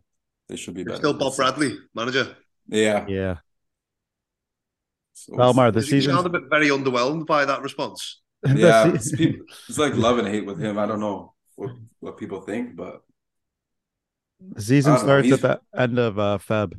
They 0.48 0.56
should 0.56 0.74
be 0.74 0.84
better. 0.84 0.96
Still 0.98 1.14
Bob 1.14 1.32
season. 1.32 1.44
Bradley, 1.44 1.78
manager. 1.94 2.36
Yeah. 2.68 3.06
Yeah. 3.08 3.36
So- 5.14 5.32
Belmar, 5.34 5.68
the 5.72 5.80
Does 5.80 5.84
he 5.90 6.00
season. 6.00 6.14
sound 6.14 6.26
a 6.26 6.30
bit 6.30 6.42
very 6.50 6.68
underwhelmed 6.68 7.26
by 7.26 7.44
that 7.44 7.62
response? 7.62 8.20
yeah, 8.46 8.88
it's, 8.92 9.10
people, 9.16 9.46
it's 9.68 9.78
like 9.78 9.94
love 9.94 10.18
and 10.18 10.28
hate 10.28 10.44
with 10.44 10.58
him. 10.60 10.78
I 10.78 10.84
don't 10.86 11.00
know 11.00 11.34
what, 11.56 11.70
what 12.00 12.18
people 12.18 12.40
think, 12.42 12.76
but 12.76 13.00
The 14.54 14.60
season 14.60 14.92
I 14.92 14.96
don't 14.96 15.06
know, 15.06 15.22
starts 15.22 15.32
at 15.32 15.40
the 15.74 15.80
end 15.80 15.98
of 15.98 16.18
uh, 16.18 16.38
Feb. 16.38 16.72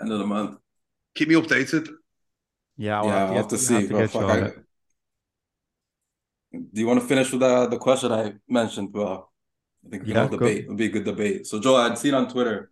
end 0.00 0.12
of 0.12 0.18
the 0.20 0.26
month. 0.26 0.58
Keep 1.14 1.28
me 1.28 1.34
updated. 1.34 1.88
Yeah, 2.76 2.98
I'll 3.00 3.06
yeah, 3.06 3.18
have 3.18 3.28
to, 3.28 3.34
have 3.36 3.48
to 3.48 3.58
see. 3.58 3.74
have 3.74 3.88
to 3.88 3.94
Well, 3.94 4.02
get 4.02 4.14
you 4.14 4.20
fuck, 4.20 4.30
on 4.30 4.42
I- 4.44 4.46
it. 4.48 4.58
Do 6.74 6.80
you 6.80 6.86
want 6.86 7.00
to 7.00 7.06
finish 7.06 7.30
with 7.32 7.40
the 7.40 7.66
the 7.66 7.78
question 7.78 8.12
I 8.12 8.34
mentioned? 8.48 8.90
Well, 8.92 9.32
I 9.86 9.88
think 9.90 10.02
we 10.02 10.08
can 10.08 10.16
Yeah, 10.16 10.22
have 10.22 10.32
a 10.32 10.36
go. 10.36 10.46
debate. 10.46 10.64
It'll 10.64 10.76
be 10.76 10.86
a 10.86 10.90
good 10.90 11.04
debate. 11.04 11.46
So, 11.46 11.58
Joe, 11.58 11.76
I'd 11.76 11.96
seen 11.98 12.14
on 12.14 12.28
Twitter. 12.28 12.70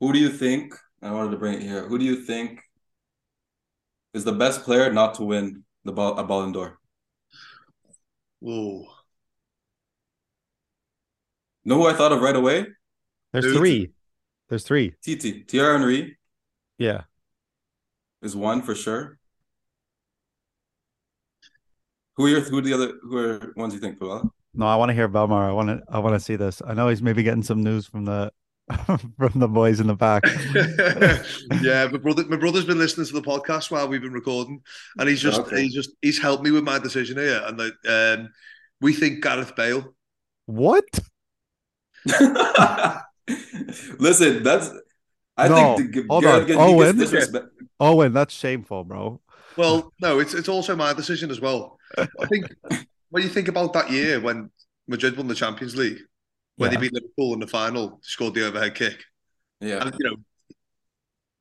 Who 0.00 0.12
do 0.12 0.18
you 0.18 0.28
think? 0.30 0.74
I 1.00 1.10
wanted 1.10 1.30
to 1.30 1.36
bring 1.38 1.54
it 1.54 1.62
here. 1.62 1.86
Who 1.88 1.98
do 1.98 2.04
you 2.04 2.16
think 2.22 2.60
is 4.14 4.24
the 4.24 4.32
best 4.32 4.62
player 4.62 4.92
not 4.92 5.14
to 5.14 5.24
win 5.24 5.64
the 5.84 5.92
ball 5.92 6.18
a 6.18 6.24
Ballon 6.24 6.52
d'Or? 6.52 6.78
Whoa. 8.40 8.86
Know 11.64 11.76
who 11.76 11.86
I 11.86 11.94
thought 11.94 12.12
of 12.12 12.20
right 12.20 12.36
away? 12.36 12.66
There's 13.32 13.44
Dude. 13.46 13.56
three. 13.56 13.92
There's 14.48 14.64
three. 14.64 14.94
Titi. 15.02 15.44
Thierry 15.48 15.78
Henry 15.78 16.18
Yeah. 16.78 17.02
Is 18.22 18.34
one 18.36 18.62
for 18.62 18.74
sure. 18.74 19.18
Who 22.16 22.26
are 22.26 22.28
your 22.28 22.40
who 22.40 22.58
are 22.58 22.62
the 22.62 22.72
other 22.74 22.92
who 23.02 23.16
are 23.16 23.52
ones 23.56 23.74
you 23.74 23.80
think, 23.80 23.98
Puella? 23.98 24.28
No, 24.54 24.66
I 24.66 24.76
want 24.76 24.90
to 24.90 24.94
hear 24.94 25.08
Belmar. 25.08 25.48
I 25.48 25.52
want 25.52 25.68
to. 25.70 25.80
I 25.88 25.98
want 25.98 26.14
to 26.14 26.20
see 26.20 26.36
this. 26.36 26.60
I 26.66 26.74
know 26.74 26.88
he's 26.88 27.00
maybe 27.02 27.22
getting 27.22 27.42
some 27.42 27.62
news 27.62 27.86
from 27.86 28.04
the 28.04 28.30
from 28.86 29.32
the 29.34 29.48
boys 29.48 29.80
in 29.80 29.86
the 29.86 29.94
back. 29.96 30.22
yeah, 31.62 31.86
my 31.90 31.98
brother, 31.98 32.24
my 32.28 32.36
brother's 32.36 32.66
been 32.66 32.78
listening 32.78 33.06
to 33.06 33.14
the 33.14 33.22
podcast 33.22 33.70
while 33.70 33.88
we've 33.88 34.02
been 34.02 34.12
recording, 34.12 34.60
and 34.98 35.08
he's 35.08 35.20
just, 35.22 35.40
Okay. 35.40 35.62
he's 35.62 35.74
just, 35.74 35.90
he's 36.02 36.20
helped 36.20 36.44
me 36.44 36.50
with 36.50 36.64
my 36.64 36.78
decision 36.78 37.16
here. 37.16 37.42
And 37.46 37.58
like, 37.58 37.72
um, 37.88 38.28
we 38.80 38.92
think 38.92 39.22
Gareth 39.22 39.56
Bale. 39.56 39.94
What? 40.46 40.84
Listen, 43.98 44.42
that's 44.42 44.70
I 45.36 45.48
No, 45.48 45.76
think 45.76 45.94
the, 45.94 46.04
hold 46.08 46.24
Gareth 46.24 46.42
on. 46.42 46.46
gets- 46.46 46.58
Owen? 46.60 46.98
disrespect. 46.98 47.46
Owen, 47.80 48.12
that's 48.12 48.34
shameful, 48.34 48.84
bro. 48.84 49.20
Well, 49.56 49.92
no, 50.00 50.18
it's 50.20 50.34
it's 50.34 50.48
also 50.48 50.74
my 50.76 50.92
decision 50.92 51.30
as 51.30 51.40
well. 51.40 51.78
I 51.98 52.26
think 52.26 52.46
when 53.10 53.22
you 53.22 53.28
think 53.28 53.48
about 53.48 53.72
that 53.74 53.90
year 53.90 54.20
when 54.20 54.50
Madrid 54.88 55.16
won 55.16 55.28
the 55.28 55.34
Champions 55.34 55.76
League, 55.76 55.98
when 56.56 56.70
Yeah. 56.70 56.76
they 56.78 56.80
beat 56.82 56.94
Liverpool 56.94 57.34
in 57.34 57.40
the 57.40 57.46
final, 57.46 58.00
scored 58.02 58.34
the 58.34 58.46
overhead 58.46 58.74
kick, 58.74 59.02
Yeah. 59.60 59.82
and 59.82 59.94
you 59.98 60.10
know, 60.10 60.16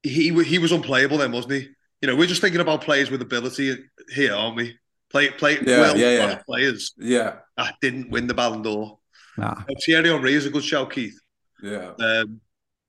he 0.03 0.43
he 0.43 0.57
was 0.59 0.71
unplayable 0.71 1.17
then, 1.19 1.31
wasn't 1.31 1.53
he? 1.53 1.69
You 2.01 2.07
know, 2.07 2.15
we're 2.15 2.27
just 2.27 2.41
thinking 2.41 2.61
about 2.61 2.81
players 2.81 3.11
with 3.11 3.21
ability 3.21 3.77
here, 4.09 4.33
aren't 4.33 4.55
we? 4.57 4.77
Play 5.11 5.29
play 5.29 5.59
Yeah, 5.61 5.79
well 5.81 5.97
yeah, 5.97 6.09
yeah. 6.11 6.41
players 6.45 6.93
Yeah. 6.97 7.37
that 7.57 7.75
didn't 7.81 8.09
win 8.09 8.27
the 8.27 8.33
Ballon 8.33 8.61
d'Or. 8.61 8.97
Nah. 9.37 9.51
Uh, 9.51 9.63
Thierry 9.85 10.09
Henry 10.09 10.33
is 10.33 10.45
a 10.45 10.49
good 10.49 10.63
shout, 10.63 10.91
Keith. 10.91 11.17
Yeah. 11.61 11.91
Um, 11.99 12.41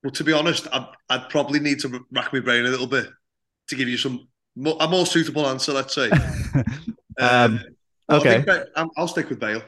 but 0.02 0.14
to 0.14 0.24
be 0.24 0.32
honest, 0.32 0.66
I'd, 0.72 0.86
I'd 1.10 1.28
probably 1.28 1.60
need 1.60 1.78
to 1.80 2.04
rack 2.10 2.32
my 2.32 2.40
brain 2.40 2.64
a 2.64 2.68
little 2.68 2.86
bit 2.86 3.08
to 3.72 3.76
give 3.76 3.88
you 3.88 3.96
some 3.96 4.28
more, 4.54 4.76
a 4.80 4.88
more 4.88 5.06
suitable 5.06 5.46
answer. 5.46 5.72
Let's 5.72 5.94
say. 5.94 6.10
um, 7.18 7.60
I 8.08 8.16
okay. 8.16 8.42
think 8.42 8.48
I'm- 8.76 8.90
I'll 8.96 9.08
stick 9.08 9.28
with 9.28 9.40
Bale. 9.40 9.62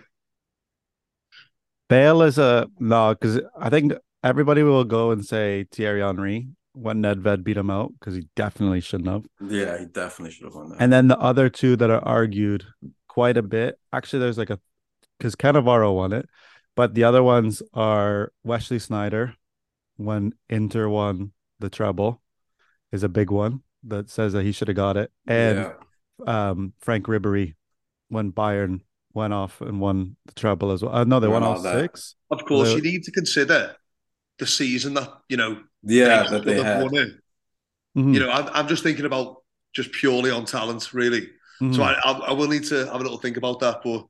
Bale 1.89 2.23
is 2.23 2.39
a 2.39 2.69
no 2.79 3.15
because 3.15 3.41
I 3.59 3.71
think 3.71 3.93
everybody 4.23 4.63
will 4.63 4.85
go 4.85 5.11
and 5.11 5.25
say 5.25 5.67
Thierry 5.71 6.01
Henry 6.01 6.49
when 6.73 7.03
Nedved 7.03 7.45
beat 7.45 7.57
him 7.57 7.71
out 7.71 7.93
because 7.99 8.15
he 8.15 8.27
definitely 8.35 8.81
shouldn't 8.81 9.09
have. 9.09 9.27
Yeah, 9.41 9.79
he 9.79 9.87
definitely 9.87 10.33
should 10.33 10.45
have 10.45 10.55
won 10.55 10.71
that. 10.71 10.81
And 10.81 10.93
then 10.93 11.09
the 11.09 11.19
other 11.19 11.49
two 11.49 11.77
that 11.77 11.91
are 11.91 12.05
argued 12.05 12.65
quite 13.09 13.37
a 13.37 13.43
bit. 13.43 13.79
Actually, 13.93 14.21
there's 14.21 14.39
like 14.39 14.51
a 14.51 14.59
because 15.19 15.37
Cannavaro 15.37 15.95
won 15.95 16.13
it, 16.13 16.29
but 16.75 16.95
the 16.95 17.05
other 17.05 17.23
ones 17.23 17.63
are 17.73 18.33
Wesley 18.43 18.79
Sneijder 18.79 19.35
when 19.97 20.33
Inter 20.49 20.89
won 20.89 21.33
the 21.61 21.71
treble 21.71 22.21
is 22.91 23.05
a 23.05 23.09
big 23.09 23.31
one 23.31 23.63
that 23.87 24.11
says 24.11 24.33
that 24.33 24.43
he 24.45 24.53
should 24.53 24.69
have 24.69 24.77
got 24.77 24.97
it, 24.97 25.11
and 25.27 25.59
yeah. 26.27 26.51
um 26.51 26.73
Franck 26.81 27.07
Ribéry 27.07 27.55
when 28.09 28.33
Bayern 28.33 28.81
went 29.13 29.33
off 29.33 29.61
and 29.61 29.81
won 29.81 30.17
the 30.27 30.33
treble 30.35 30.73
as 30.73 30.83
well. 30.83 30.95
Uh, 30.95 31.05
no, 31.05 31.21
they 31.21 31.29
Won 31.29 31.43
won 31.43 31.51
all 31.57 31.67
all 31.67 31.81
six. 31.81 32.17
Of 32.31 32.45
course, 32.45 32.69
Well- 32.69 32.77
you 32.79 32.83
need 32.83 33.05
to 33.05 33.11
consider 33.13 33.77
the 34.39 34.47
season 34.47 34.95
that 34.95 35.11
you 35.29 35.37
know. 35.37 35.63
Yeah, 35.83 36.25
they 36.25 36.31
that 36.31 36.45
they 36.45 36.55
have 36.57 36.65
had. 36.65 36.83
won 36.85 36.95
it. 36.97 37.13
Mhm. 37.97 38.15
You 38.15 38.21
know, 38.21 38.31
I'm, 38.31 38.49
I'm 38.53 38.69
just 38.69 38.83
thinking 38.83 39.05
about 39.05 39.43
just 39.75 39.93
purely 39.93 40.31
on 40.31 40.45
talent, 40.47 40.93
really. 40.93 41.29
Mhm. 41.61 41.75
So 41.77 41.83
I, 41.83 41.93
I, 42.05 42.13
I 42.13 42.33
will 42.33 42.49
need 42.49 42.65
to 42.65 42.87
have 42.87 42.95
a 42.97 43.05
little 43.05 43.19
think 43.19 43.37
about 43.37 43.61
that. 43.61 43.81
But 43.85 44.07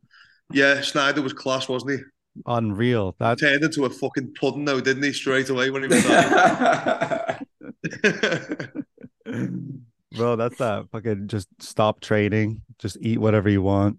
yeah, 0.52 0.76
Sneijder 0.76 1.22
was 1.22 1.32
class, 1.32 1.68
wasn't 1.68 1.92
he? 1.92 1.98
Unreal. 2.46 3.14
That 3.18 3.38
Turned 3.38 3.62
into 3.64 3.84
a 3.84 3.90
fucking 3.90 4.34
pudding, 4.38 4.64
though, 4.64 4.80
didn't 4.80 5.02
he? 5.02 5.12
Straight 5.12 5.50
away 5.50 5.70
when 5.70 5.82
he 5.82 5.88
was 5.88 6.06
out. 6.06 7.40
bro, 10.12 10.36
that's 10.36 10.56
that 10.58 10.90
fucking 10.90 11.28
just 11.28 11.48
stop 11.60 12.00
training, 12.00 12.62
just 12.78 12.96
eat 13.00 13.18
whatever 13.18 13.48
you 13.48 13.62
want. 13.62 13.98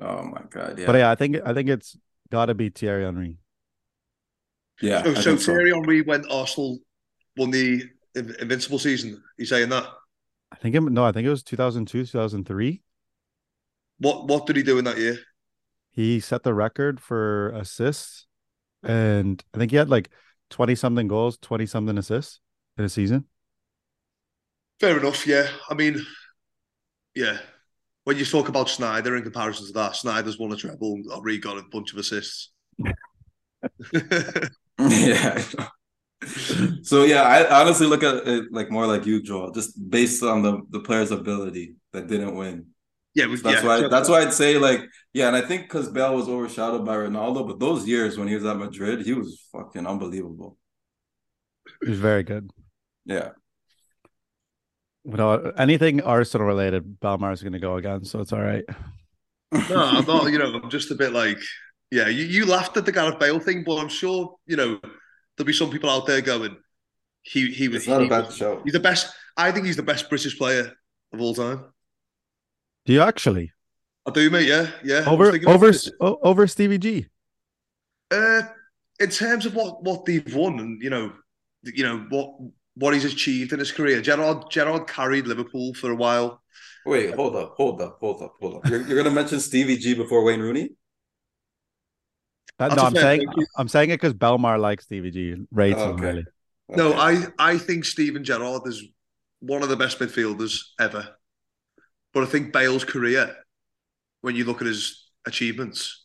oh 0.00 0.22
my 0.24 0.42
god, 0.50 0.78
yeah, 0.78 0.86
But 0.86 0.96
yeah, 0.96 1.10
I 1.10 1.14
think 1.14 1.36
I 1.44 1.54
think 1.54 1.68
it's 1.68 1.96
gotta 2.30 2.54
be 2.54 2.68
Thierry 2.70 3.04
Henry. 3.04 3.38
yeah. 4.80 5.02
so, 5.02 5.14
so 5.14 5.22
think 5.22 5.40
so. 5.40 5.52
Thierry 5.52 5.72
Henry 5.72 6.02
went 6.02 6.26
Arsenal 6.30 6.78
won 7.36 7.50
the 7.50 7.82
Invincible 8.14 8.78
season, 8.78 9.22
you 9.38 9.46
saying 9.46 9.70
that? 9.70 9.86
I 10.50 10.56
think 10.56 10.74
it, 10.74 10.82
no, 10.82 11.04
I 11.04 11.12
think 11.12 11.26
it 11.26 11.30
was 11.30 11.42
2002, 11.42 12.04
2003. 12.06 12.82
What 13.98 14.26
what 14.26 14.46
did 14.46 14.56
he 14.56 14.62
do 14.62 14.78
in 14.78 14.84
that 14.84 14.98
year? 14.98 15.18
He 15.92 16.20
set 16.20 16.42
the 16.42 16.54
record 16.54 17.00
for 17.00 17.50
assists, 17.50 18.26
and 18.82 19.42
I 19.54 19.58
think 19.58 19.70
he 19.70 19.76
had 19.76 19.90
like 19.90 20.10
20 20.50 20.74
something 20.74 21.08
goals, 21.08 21.38
20 21.38 21.66
something 21.66 21.96
assists 21.98 22.40
in 22.76 22.84
a 22.84 22.88
season. 22.88 23.26
Fair 24.82 24.98
enough, 24.98 25.28
yeah. 25.28 25.46
I 25.70 25.74
mean, 25.74 26.04
yeah. 27.14 27.38
When 28.02 28.18
you 28.18 28.24
talk 28.24 28.48
about 28.48 28.66
Sneijder 28.66 29.16
in 29.16 29.22
comparison 29.22 29.68
to 29.68 29.72
that, 29.74 29.92
Sneijder's 29.92 30.40
won 30.40 30.50
a 30.50 30.56
treble 30.56 30.94
and 30.94 31.06
already 31.06 31.38
got 31.38 31.56
a 31.56 31.62
bunch 31.70 31.92
of 31.92 31.98
assists. 31.98 32.50
yeah. 33.92 35.40
so 36.82 37.04
yeah, 37.04 37.22
I 37.22 37.60
honestly 37.60 37.86
look 37.86 38.02
at 38.02 38.26
it 38.26 38.46
like 38.50 38.72
more 38.72 38.88
like 38.88 39.06
you, 39.06 39.22
Joel, 39.22 39.52
just 39.52 39.88
based 39.88 40.24
on 40.24 40.42
the 40.42 40.62
the 40.70 40.80
player's 40.80 41.12
ability 41.12 41.76
that 41.92 42.08
didn't 42.08 42.34
win. 42.34 42.66
yeah, 43.14 43.28
we, 43.28 43.36
So 43.36 43.44
that's 43.44 43.62
yeah. 43.62 43.68
why 43.68 43.80
so- 43.82 43.88
that's 43.88 44.08
why 44.08 44.22
I'd 44.22 44.34
say 44.34 44.58
like 44.58 44.80
yeah, 45.12 45.28
and 45.28 45.36
I 45.36 45.42
think 45.42 45.62
because 45.62 45.90
Bale 45.90 46.16
was 46.16 46.28
overshadowed 46.28 46.84
by 46.84 46.96
Ronaldo, 46.96 47.46
but 47.46 47.60
those 47.60 47.86
years 47.86 48.18
when 48.18 48.26
he 48.26 48.34
was 48.34 48.44
at 48.44 48.56
Madrid, 48.56 49.06
he 49.06 49.12
was 49.12 49.46
fucking 49.52 49.86
unbelievable. 49.86 50.58
He 51.84 51.90
was 51.90 52.00
very 52.00 52.24
good. 52.24 52.50
Yeah, 53.04 53.30
You 55.04 55.16
know, 55.16 55.52
anything 55.58 56.00
Arsenal 56.00 56.46
related, 56.46 57.00
Belmar's 57.00 57.42
going 57.42 57.54
to 57.54 57.58
go 57.58 57.76
again, 57.76 58.04
so 58.04 58.20
it's 58.20 58.32
all 58.32 58.40
right. 58.40 58.64
No, 59.50 59.76
I'm 59.76 60.06
not. 60.06 60.30
You 60.30 60.38
know, 60.38 60.60
I'm 60.62 60.70
just 60.70 60.90
a 60.90 60.94
bit 60.94 61.12
like, 61.12 61.38
yeah. 61.90 62.08
You, 62.08 62.24
you 62.24 62.46
laughed 62.46 62.76
at 62.76 62.86
the 62.86 62.92
Gareth 62.92 63.18
Bale 63.18 63.40
thing, 63.40 63.64
but 63.64 63.78
I'm 63.78 63.88
sure 63.88 64.36
you 64.46 64.56
know 64.56 64.78
there'll 65.36 65.46
be 65.46 65.52
some 65.52 65.70
people 65.70 65.90
out 65.90 66.06
there 66.06 66.20
going, 66.20 66.56
he 67.22 67.50
he 67.50 67.68
was. 67.68 67.78
it's 67.78 67.88
not 67.88 68.00
he 68.00 68.06
a 68.06 68.10
bad 68.10 68.32
show. 68.32 68.60
He's 68.64 68.72
the 68.72 68.80
best. 68.80 69.12
I 69.36 69.50
think 69.50 69.66
he's 69.66 69.76
the 69.76 69.82
best 69.82 70.08
British 70.08 70.38
player 70.38 70.72
of 71.12 71.20
all 71.20 71.34
time. 71.34 71.64
Do 72.86 72.92
you 72.92 73.00
actually 73.00 73.52
I 74.06 74.10
do, 74.10 74.30
mate. 74.30 74.48
Yeah, 74.48 74.70
yeah. 74.84 75.04
Over 75.06 75.38
over 75.46 75.72
o- 76.00 76.18
over 76.22 76.46
Stevie 76.46 76.78
G? 76.78 77.06
Uh, 78.10 78.42
in 78.98 79.10
terms 79.10 79.46
of 79.46 79.54
what 79.54 79.82
what 79.84 80.04
they've 80.04 80.34
won, 80.34 80.58
and 80.58 80.82
you 80.82 80.90
know, 80.90 81.12
you 81.62 81.84
know 81.84 82.06
what 82.08 82.34
what 82.74 82.94
he's 82.94 83.04
achieved 83.04 83.52
in 83.52 83.58
his 83.58 83.72
career. 83.72 84.00
Gerrard 84.00 84.50
Gerrard 84.50 84.86
carried 84.88 85.26
Liverpool 85.26 85.74
for 85.74 85.90
a 85.90 85.96
while. 85.96 86.42
Wait, 86.84 87.14
hold 87.14 87.36
up, 87.36 87.54
hold 87.56 87.80
up, 87.80 87.98
hold 88.00 88.22
up, 88.22 88.34
hold 88.40 88.56
up. 88.56 88.68
You're, 88.68 88.82
you're 88.82 88.96
gonna 88.96 89.14
mention 89.14 89.40
Stevie 89.40 89.76
G 89.76 89.94
before 89.94 90.24
Wayne 90.24 90.40
Rooney? 90.40 90.70
Uh, 92.58 92.68
that, 92.68 92.76
no, 92.76 92.82
a 92.82 92.86
I'm 92.86 92.94
saying. 92.94 93.26
I'm 93.56 93.68
saying 93.68 93.90
it 93.90 94.00
because 94.00 94.14
Belmar 94.14 94.58
likes 94.58 94.84
Stevie 94.84 95.10
G, 95.10 95.36
rates 95.50 95.78
him 95.78 95.92
Okay. 95.92 96.02
really. 96.02 96.24
No, 96.68 96.94
I 96.94 97.26
I 97.38 97.58
think 97.58 97.84
Steven 97.84 98.24
Gerrard 98.24 98.62
is 98.66 98.82
one 99.40 99.62
of 99.62 99.68
the 99.68 99.76
best 99.76 99.98
midfielders 99.98 100.60
ever. 100.80 101.16
But 102.14 102.22
I 102.22 102.26
think 102.26 102.52
Bale's 102.52 102.84
career, 102.84 103.34
when 104.20 104.36
you 104.36 104.44
look 104.44 104.60
at 104.60 104.66
his 104.66 105.08
achievements, 105.26 106.04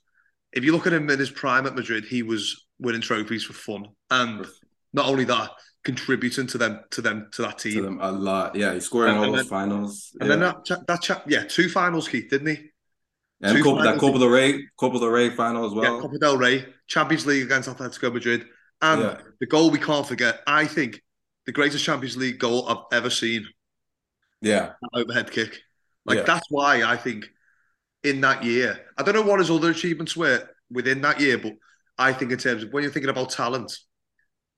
if 0.54 0.64
you 0.64 0.72
look 0.72 0.88
at 0.88 0.94
him 0.94 1.10
in 1.10 1.20
his 1.20 1.30
prime 1.30 1.66
at 1.66 1.76
Madrid, 1.76 2.06
he 2.06 2.24
was 2.24 2.66
winning 2.80 3.02
trophies 3.02 3.44
for 3.44 3.54
fun, 3.54 3.88
and 4.10 4.46
not 4.94 5.08
only 5.08 5.26
that, 5.26 5.52
contributing 5.88 6.46
to 6.48 6.58
them 6.58 6.74
to 6.92 7.02
them 7.02 7.18
to 7.36 7.42
that 7.44 7.58
to 7.60 7.72
team. 7.72 7.84
them 7.84 8.00
a 8.02 8.12
lot. 8.12 8.56
Yeah, 8.56 8.74
he 8.74 8.80
scored 8.80 9.06
in 9.10 9.16
And 9.16 9.18
all 9.20 9.32
then- 9.32 9.38
those 9.42 9.48
finals. 9.60 10.12
And 10.20 10.30
yeah. 10.30 10.36
then 10.36 10.40
that 10.46 10.66
cha- 10.68 10.84
that 10.88 11.02
cha- 11.02 11.24
yeah, 11.28 11.44
two 11.46 11.70
finals, 11.70 12.08
Keith, 12.08 12.30
didn't 12.30 12.48
he? 12.56 12.60
and 13.42 13.56
two 13.58 13.64
Copa, 13.64 13.84
that. 13.84 14.00
Copa 14.00 14.18
del 14.20 14.30
Rey, 14.30 14.52
Copa 14.82 15.00
del 15.00 15.10
Rey 15.10 15.30
final 15.30 15.66
as 15.68 15.74
yeah, 15.74 15.80
well. 15.82 16.02
Copa 16.02 16.18
del 16.18 16.38
Rey, 16.38 16.66
Champions 16.88 17.26
League 17.26 17.44
against 17.44 17.70
Atletico 17.70 18.12
Madrid, 18.14 18.42
and 18.82 19.02
Yeah. 19.02 19.18
the 19.40 19.46
goal 19.46 19.70
we 19.72 19.80
can't 19.80 20.08
forget. 20.08 20.42
I 20.48 20.66
think 20.66 21.02
the 21.46 21.52
greatest 21.52 21.84
Champions 21.86 22.18
League 22.18 22.40
goal 22.40 22.68
I've 22.68 22.86
ever 22.98 23.10
seen. 23.10 23.48
Yeah, 24.42 24.74
overhead 24.94 25.32
kick. 25.32 25.52
Like 26.06 26.18
Yeah. 26.20 26.24
that's 26.32 26.48
why 26.50 26.84
I 26.84 26.98
think 26.98 27.30
in 28.04 28.22
that 28.22 28.44
year, 28.44 28.70
I 28.98 29.04
don't 29.04 29.16
know 29.16 29.22
what 29.30 29.40
his 29.40 29.50
other 29.52 29.70
achievements 29.72 30.16
were 30.18 30.40
within 30.70 31.02
that 31.02 31.20
year, 31.22 31.38
but 31.38 31.54
I 31.98 32.14
think 32.14 32.32
in 32.32 32.38
terms 32.38 32.64
of 32.64 32.72
when 32.74 32.84
you're 32.84 32.92
thinking 32.92 33.10
about 33.10 33.30
talent, 33.32 33.72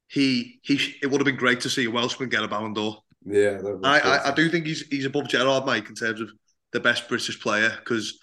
he 0.09 0.59
he 0.63 0.79
it 1.01 1.07
would 1.07 1.21
have 1.21 1.25
been 1.25 1.37
great 1.37 1.61
to 1.61 1.69
see 1.69 1.85
a 1.85 1.91
Welshman 1.91 2.29
get 2.29 2.43
a 2.43 2.47
Ballon 2.47 2.73
d'Or. 2.73 2.97
yeah. 3.25 3.61
I, 3.83 3.99
I 3.99 4.29
I 4.29 4.31
do 4.33 4.49
think 4.49 4.65
he's 4.65 4.81
he's 4.87 5.05
above 5.05 5.29
Gerrard, 5.29 5.65
Mike, 5.65 5.87
in 5.87 5.95
terms 5.95 6.19
of 6.19 6.29
the 6.73 6.79
best 6.79 7.07
British 7.07 7.39
player 7.39 7.71
because. 7.79 8.19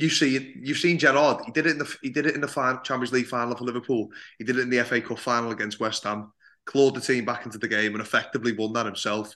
You 0.00 0.10
see, 0.10 0.56
you've 0.60 0.78
seen 0.78 0.98
Gerrard. 0.98 1.44
He 1.46 1.52
did 1.52 1.66
it 1.66 1.70
in 1.70 1.78
the 1.78 1.96
he 2.02 2.10
did 2.10 2.26
it 2.26 2.34
in 2.34 2.40
the 2.40 2.48
final, 2.48 2.80
Champions 2.82 3.12
League 3.12 3.28
final 3.28 3.56
for 3.56 3.62
Liverpool. 3.62 4.08
He 4.38 4.44
did 4.44 4.58
it 4.58 4.62
in 4.62 4.68
the 4.68 4.82
FA 4.82 5.00
Cup 5.00 5.20
final 5.20 5.52
against 5.52 5.78
West 5.78 6.02
Ham. 6.02 6.32
Clawed 6.66 6.96
the 6.96 7.00
team 7.00 7.24
back 7.24 7.46
into 7.46 7.58
the 7.58 7.68
game 7.68 7.92
and 7.92 8.00
effectively 8.00 8.50
won 8.50 8.72
that 8.72 8.86
himself. 8.86 9.32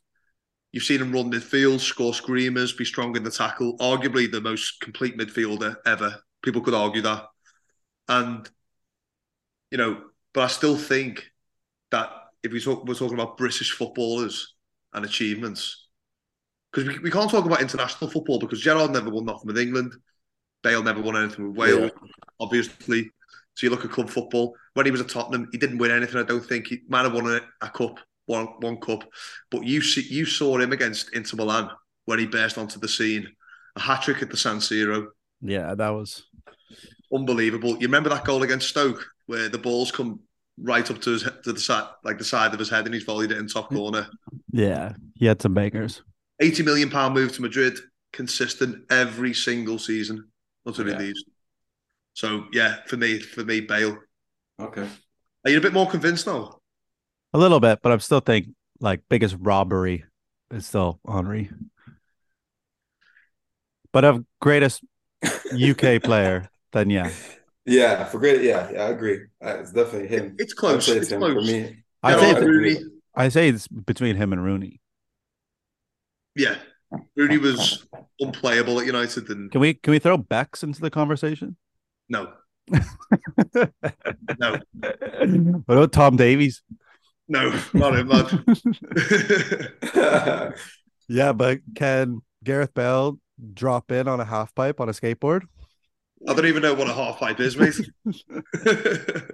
You've 0.73 0.83
seen 0.83 1.01
him 1.01 1.13
run 1.13 1.31
midfield, 1.31 1.79
score 1.79 2.13
screamers, 2.13 2.73
be 2.73 2.85
strong 2.85 3.17
in 3.17 3.23
the 3.23 3.31
tackle. 3.31 3.79
Arguably 3.79 4.31
the 4.31 4.41
most 4.41 4.81
complete 4.81 5.17
midfielder 5.17 5.77
ever. 5.87 6.17
People 6.43 6.61
could 6.61 6.75
argue 6.75 7.03
that. 7.03 7.27
And, 8.09 8.51
you 9.71 9.79
know, 9.79 10.03
but 10.35 10.43
I 10.43 10.47
still 10.49 10.77
think 10.77 11.31
if 12.49 12.53
we 12.53 12.61
talk, 12.61 12.87
we're 12.87 12.95
talking 12.95 13.19
about 13.19 13.37
British 13.37 13.73
footballers 13.73 14.55
and 14.93 15.05
achievements, 15.05 15.89
because 16.73 16.89
we, 16.89 16.99
we 16.99 17.11
can't 17.11 17.31
talk 17.31 17.45
about 17.45 17.61
international 17.61 18.11
football 18.11 18.39
because 18.39 18.61
Gerrard 18.61 18.91
never 18.91 19.11
won 19.11 19.25
nothing 19.25 19.47
with 19.47 19.59
England. 19.59 19.95
Bale 20.63 20.83
never 20.83 21.01
won 21.01 21.17
anything 21.17 21.49
with 21.49 21.57
Wales, 21.57 21.93
obviously. 22.41 23.11
So 23.55 23.67
you 23.67 23.71
look 23.71 23.85
at 23.85 23.91
club 23.91 24.11
football. 24.11 24.55
When 24.75 24.87
he 24.87 24.93
was 24.93 25.01
at 25.01 25.09
Tottenham, 25.09 25.49
he 25.53 25.59
didn't 25.59 25.79
win 25.79 25.91
anything. 25.91 26.21
I 26.21 26.25
don't 26.25 26.45
think 26.45 26.69
he 26.69 26.81
might 26.89 27.03
have 27.03 27.15
won 27.15 27.27
a, 27.27 27.41
a 27.61 27.71
cup, 27.71 27.99
one 28.27 28.47
one 28.61 28.79
cup. 28.79 29.05
But 29.51 29.65
you 29.65 29.81
see, 29.83 30.03
you 30.03 30.27
saw 30.27 30.59
him 30.59 30.73
against 30.73 31.13
Inter 31.15 31.37
Milan 31.37 31.71
when 32.07 32.19
he 32.19 32.27
burst 32.27 32.59
onto 32.59 32.81
the 32.81 32.89
scene, 32.89 33.29
a 33.77 33.81
hat 33.81 34.03
trick 34.03 34.23
at 34.23 34.31
the 34.31 34.37
San 34.37 34.59
Siro, 34.59 35.09
Yeah, 35.43 35.75
that 35.75 35.91
was 35.91 36.25
unbelievable. 37.13 37.73
You 37.73 37.87
remember 37.89 38.09
that 38.11 38.25
goal 38.25 38.43
against 38.43 38.69
Stoke 38.69 39.05
where 39.27 39.49
the 39.49 39.59
balls 39.59 39.93
come 39.93 40.21
right 40.63 40.89
up 40.91 41.01
to 41.03 41.11
his 41.11 41.23
to 41.45 41.53
the 41.53 41.61
side, 41.61 41.89
like 42.05 42.19
the 42.19 42.25
side 42.25 42.53
of 42.53 42.59
his 42.59 42.69
head, 42.71 42.85
and 42.87 42.95
he's 42.95 43.05
volleyed 43.05 43.31
it 43.31 43.39
in 43.39 43.47
top 43.49 43.69
corner. 43.71 44.09
yeah. 44.51 44.93
He 45.15 45.27
had 45.27 45.41
some 45.43 45.55
bangers. 45.55 46.03
Eighty 46.41 46.63
million 46.63 46.91
pound 46.91 47.15
move 47.15 47.33
to 47.33 47.43
Madrid, 47.43 47.79
consistent 48.13 48.85
every 48.91 49.35
single 49.35 49.79
season 49.79 50.29
until 50.67 50.87
Yeah. 50.89 50.99
he 50.99 51.05
leaves. 51.07 51.25
So 52.15 52.45
yeah, 52.53 52.77
for 52.87 52.97
me, 52.97 53.19
for 53.21 53.45
me, 53.45 53.61
Bale. 53.61 53.99
Okay. 54.61 54.89
Are 55.45 55.51
you 55.51 55.59
a 55.59 55.61
bit 55.61 55.73
more 55.73 55.89
convinced 55.89 56.27
now? 56.27 56.59
A 57.33 57.39
little 57.39 57.61
bit, 57.61 57.81
but 57.83 57.93
I'm 57.93 58.01
still 58.01 58.21
think 58.21 58.47
like 58.81 59.03
biggest 59.09 59.37
robbery 59.39 60.05
is 60.51 60.67
still 60.67 61.01
Henry. 61.09 61.51
But 63.93 64.05
of 64.05 64.25
greatest 64.41 64.83
UK 65.53 66.01
player, 66.03 66.49
then 66.73 66.91
yeah. 66.91 67.11
Yeah, 67.69 68.05
for 68.05 68.19
great. 68.19 68.43
Yeah, 68.43 68.71
yeah, 68.73 68.85
I 68.85 68.89
agree. 68.91 69.21
Uh, 69.45 69.59
It's 69.61 69.73
definitely 69.73 70.09
him. 70.09 70.37
It's 70.39 70.55
I'd 70.55 70.59
close. 70.59 70.87
say 70.87 70.97
It's 70.97 71.11
him 71.13 71.21
close. 71.21 71.35
for 71.35 71.43
me. 71.43 71.85
I 72.03 72.11
Gerrard, 72.13 72.21
say 72.21 72.35
I 72.35 72.41
it's. 72.41 72.47
Rooney. 72.47 72.77
I 73.15 73.29
say 73.29 73.49
it's 73.49 73.69
between 73.69 74.17
him 74.17 74.33
and 74.33 74.43
Rooney. 74.45 74.81
Yeah, 76.35 76.57
Rooney 77.17 77.39
was 77.39 77.87
unplayable 78.21 78.79
at 78.81 78.87
United, 78.87 79.29
and 79.31 79.51
Can 79.51 79.61
we 79.61 79.75
can 79.75 79.91
we 79.93 79.99
throw 79.99 80.17
Bex 80.17 80.63
into 80.63 80.81
the 80.81 80.91
conversation? 80.91 81.57
no, 82.09 82.33
no. 84.39 84.59
what 85.67 85.75
about 85.75 85.93
Tom 85.93 86.17
Davies? 86.17 86.63
no, 87.29 87.53
not 87.75 87.97
him, 87.97 88.09
lad. 88.09 88.45
Yeah, 91.09 91.33
but 91.33 91.61
can 91.75 92.21
Gareth 92.45 92.75
Bale 92.75 93.19
drop 93.55 93.91
in 93.93 94.09
on 94.09 94.21
a 94.21 94.25
half 94.25 94.55
pipe 94.55 94.81
on 94.81 94.89
a 94.89 94.93
skateboard? 94.93 95.43
I 96.27 96.35
don't 96.35 96.47
even 96.47 96.63
know 96.63 96.75
what 96.75 96.89
a 96.89 96.95
half 96.95 97.19
pipe 97.19 97.39
is, 97.41 97.57
mate. 97.57 97.75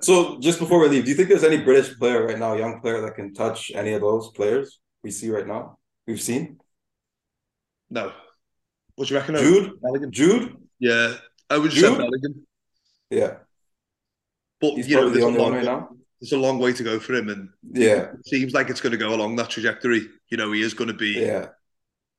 so, 0.00 0.38
just 0.40 0.58
before 0.58 0.80
we 0.80 0.88
leave, 0.88 1.04
do 1.04 1.10
you 1.10 1.16
think 1.16 1.28
there's 1.28 1.44
any 1.44 1.58
British 1.58 1.98
player 1.98 2.26
right 2.26 2.38
now, 2.38 2.54
young 2.54 2.80
player, 2.80 3.02
that 3.02 3.14
can 3.14 3.34
touch 3.34 3.70
any 3.74 3.92
of 3.92 4.00
those 4.00 4.30
players 4.30 4.80
we 5.02 5.10
see 5.10 5.30
right 5.30 5.46
now? 5.46 5.78
We've 6.06 6.20
seen 6.20 6.58
no. 7.90 8.12
What 8.96 9.08
do 9.08 9.14
you 9.14 9.20
reckon? 9.20 9.36
Jude? 9.36 9.80
Bellingham? 9.80 10.10
Jude. 10.10 10.56
Yeah, 10.78 11.14
I 11.50 11.58
would 11.58 11.72
say 11.72 11.80
Jude? 11.80 11.98
Bellingham, 11.98 12.46
Yeah, 13.10 13.36
but 14.60 14.74
he's 14.74 14.88
you 14.88 14.96
know, 14.96 15.02
probably 15.02 15.20
there's 15.20 15.20
the 15.20 15.22
a, 15.22 15.26
only 15.26 15.38
one 15.38 15.52
long, 15.52 15.54
right 15.54 15.64
now. 15.64 15.88
there's 16.20 16.32
a 16.32 16.38
long 16.38 16.58
way 16.58 16.72
to 16.72 16.82
go 16.82 16.98
for 16.98 17.14
him, 17.14 17.28
and 17.28 17.48
Yeah, 17.72 18.12
it 18.12 18.26
seems 18.26 18.52
like 18.52 18.70
it's 18.70 18.80
going 18.80 18.92
to 18.92 18.98
go 18.98 19.14
along 19.14 19.36
that 19.36 19.50
trajectory. 19.50 20.08
You 20.28 20.36
know, 20.36 20.52
he 20.52 20.62
is 20.62 20.74
going 20.74 20.88
to 20.88 20.94
be 20.94 21.20
yeah. 21.20 21.48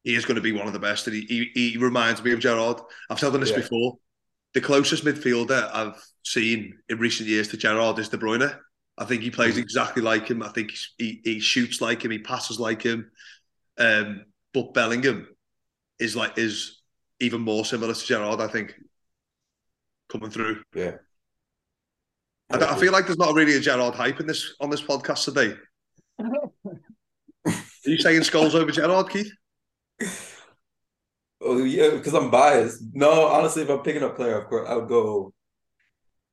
He 0.06 0.16
is 0.16 0.24
going 0.24 0.36
to 0.36 0.42
be 0.42 0.54
one 0.54 0.68
of 0.68 0.74
the 0.74 0.80
best. 0.80 1.08
And 1.08 1.16
he, 1.18 1.50
he, 1.54 1.72
he 1.72 1.78
reminds 1.78 2.24
me 2.24 2.32
of 2.32 2.40
Gerrard. 2.40 2.78
I've 3.10 3.20
said 3.20 3.34
on 3.34 3.42
this 3.42 3.50
Yeah. 3.50 3.58
before. 3.58 3.98
The 4.54 4.62
closest 4.62 5.04
midfielder 5.04 5.70
I've 5.74 6.02
seen 6.24 6.78
in 6.88 6.98
recent 7.00 7.28
years 7.28 7.50
to 7.50 7.58
Gerrard 7.58 8.00
is 8.00 8.08
De 8.08 8.18
Bruyne. 8.18 8.58
I 8.98 9.04
think 9.04 9.22
he 9.24 9.30
plays 9.32 9.58
exactly 9.58 10.02
like 10.02 10.30
him. 10.30 10.42
I 10.42 10.48
think 10.50 10.72
he, 10.98 11.20
he 11.26 11.40
shoots 11.42 11.82
like 11.82 12.02
him. 12.06 12.12
He 12.12 12.20
passes 12.20 12.58
like 12.60 12.82
him. 12.82 13.12
Um, 13.78 14.24
but 14.54 14.74
Bellingham 14.74 15.28
is 16.00 16.16
like 16.16 16.38
is 16.38 16.82
even 17.20 17.42
more 17.42 17.66
similar 17.66 17.94
to 17.94 18.06
Gerrard. 18.06 18.40
I 18.40 18.48
think 18.48 18.76
coming 20.10 20.30
through. 20.30 20.62
Yeah. 20.74 20.94
I, 22.52 22.58
don't- 22.60 22.72
I 22.72 22.78
feel 22.80 22.94
like 22.94 23.08
there's 23.08 23.18
not 23.18 23.34
really 23.34 23.56
a 23.56 23.60
Gerrard 23.60 23.96
hype 23.96 24.20
in 24.22 24.28
this 24.28 24.56
on 24.62 24.70
this 24.70 24.82
podcast 24.84 25.26
today. 25.26 25.56
Are 27.48 27.54
you 27.92 27.98
saying 27.98 28.22
Scholes 28.22 28.54
over 28.54 28.72
Gerrard, 28.72 29.10
Keith? 29.10 29.32
Oh 31.42 31.64
yeah, 31.64 31.92
because 31.92 32.14
I'm 32.14 32.32
biased. 32.32 32.82
No, 32.94 33.28
honestly, 33.28 33.64
if 33.64 33.70
I'm 33.70 33.80
picking 33.84 34.04
a 34.04 34.10
player, 34.10 34.40
of 34.40 34.48
course, 34.50 34.68
I 34.70 34.76
would 34.76 34.88
go. 34.90 35.34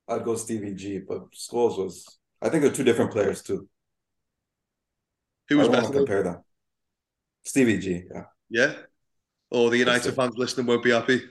I'd 0.08 0.24
go 0.24 0.36
Stevie 0.36 0.74
G, 0.74 0.98
but 0.98 1.30
Scholes 1.32 1.78
was. 1.78 2.18
I 2.40 2.48
think 2.48 2.62
they're 2.62 2.72
two 2.72 2.84
different 2.84 3.12
players 3.12 3.42
too. 3.42 3.68
Who 5.48 5.58
was 5.58 5.68
to 5.68 5.92
compare 5.92 6.22
them. 6.24 6.44
Stevie 7.44 7.78
G, 7.78 8.04
yeah, 8.12 8.24
Yeah. 8.50 8.74
Or 9.50 9.70
the 9.70 9.78
United 9.78 10.14
fans 10.14 10.34
listening 10.36 10.66
won't 10.66 10.82
be 10.84 10.90
happy. 10.90 11.22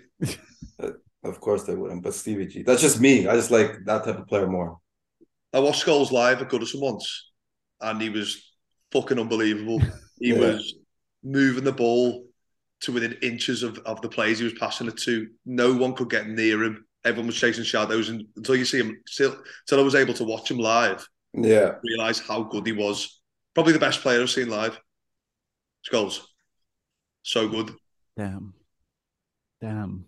Uh, 0.81 0.91
of 1.23 1.39
course 1.39 1.63
they 1.63 1.75
wouldn't, 1.75 2.03
but 2.03 2.13
Stevie 2.13 2.47
G. 2.47 2.63
That's 2.63 2.81
just 2.81 2.99
me. 2.99 3.27
I 3.27 3.35
just 3.35 3.51
like 3.51 3.85
that 3.85 4.03
type 4.05 4.19
of 4.19 4.27
player 4.27 4.47
more. 4.47 4.79
I 5.53 5.59
watched 5.59 5.85
Scholes 5.85 6.11
live 6.11 6.41
at 6.41 6.49
Goodison 6.49 6.81
once, 6.81 7.31
and 7.81 8.01
he 8.01 8.09
was 8.09 8.51
fucking 8.91 9.19
unbelievable. 9.19 9.81
He 10.19 10.33
Yeah. 10.33 10.37
was 10.39 10.75
moving 11.23 11.63
the 11.63 11.71
ball 11.71 12.25
to 12.81 12.91
within 12.91 13.13
inches 13.21 13.63
of, 13.63 13.77
of 13.79 14.01
the 14.01 14.09
plays 14.09 14.39
he 14.39 14.43
was 14.45 14.53
passing 14.53 14.87
it 14.87 14.97
to. 14.97 15.27
No 15.45 15.73
one 15.73 15.93
could 15.93 16.09
get 16.09 16.27
near 16.27 16.63
him. 16.63 16.85
Everyone 17.05 17.27
was 17.27 17.37
chasing 17.39 17.63
shadows, 17.63 18.09
and 18.09 18.25
until 18.35 18.55
you 18.55 18.65
see 18.65 18.79
him, 18.79 19.01
till, 19.15 19.35
till 19.67 19.79
I 19.79 19.83
was 19.83 19.95
able 19.95 20.13
to 20.15 20.23
watch 20.23 20.49
him 20.51 20.57
live, 20.59 21.07
Yeah, 21.33 21.75
realize 21.83 22.19
how 22.19 22.43
good 22.43 22.65
he 22.67 22.73
was. 22.73 23.19
Probably 23.55 23.73
the 23.73 23.79
best 23.79 24.01
player 24.01 24.21
I've 24.21 24.29
seen 24.29 24.49
live. 24.49 24.79
Scholes, 25.89 26.19
so 27.23 27.47
good. 27.47 27.71
Damn. 28.17 28.53
Damn. 29.59 30.05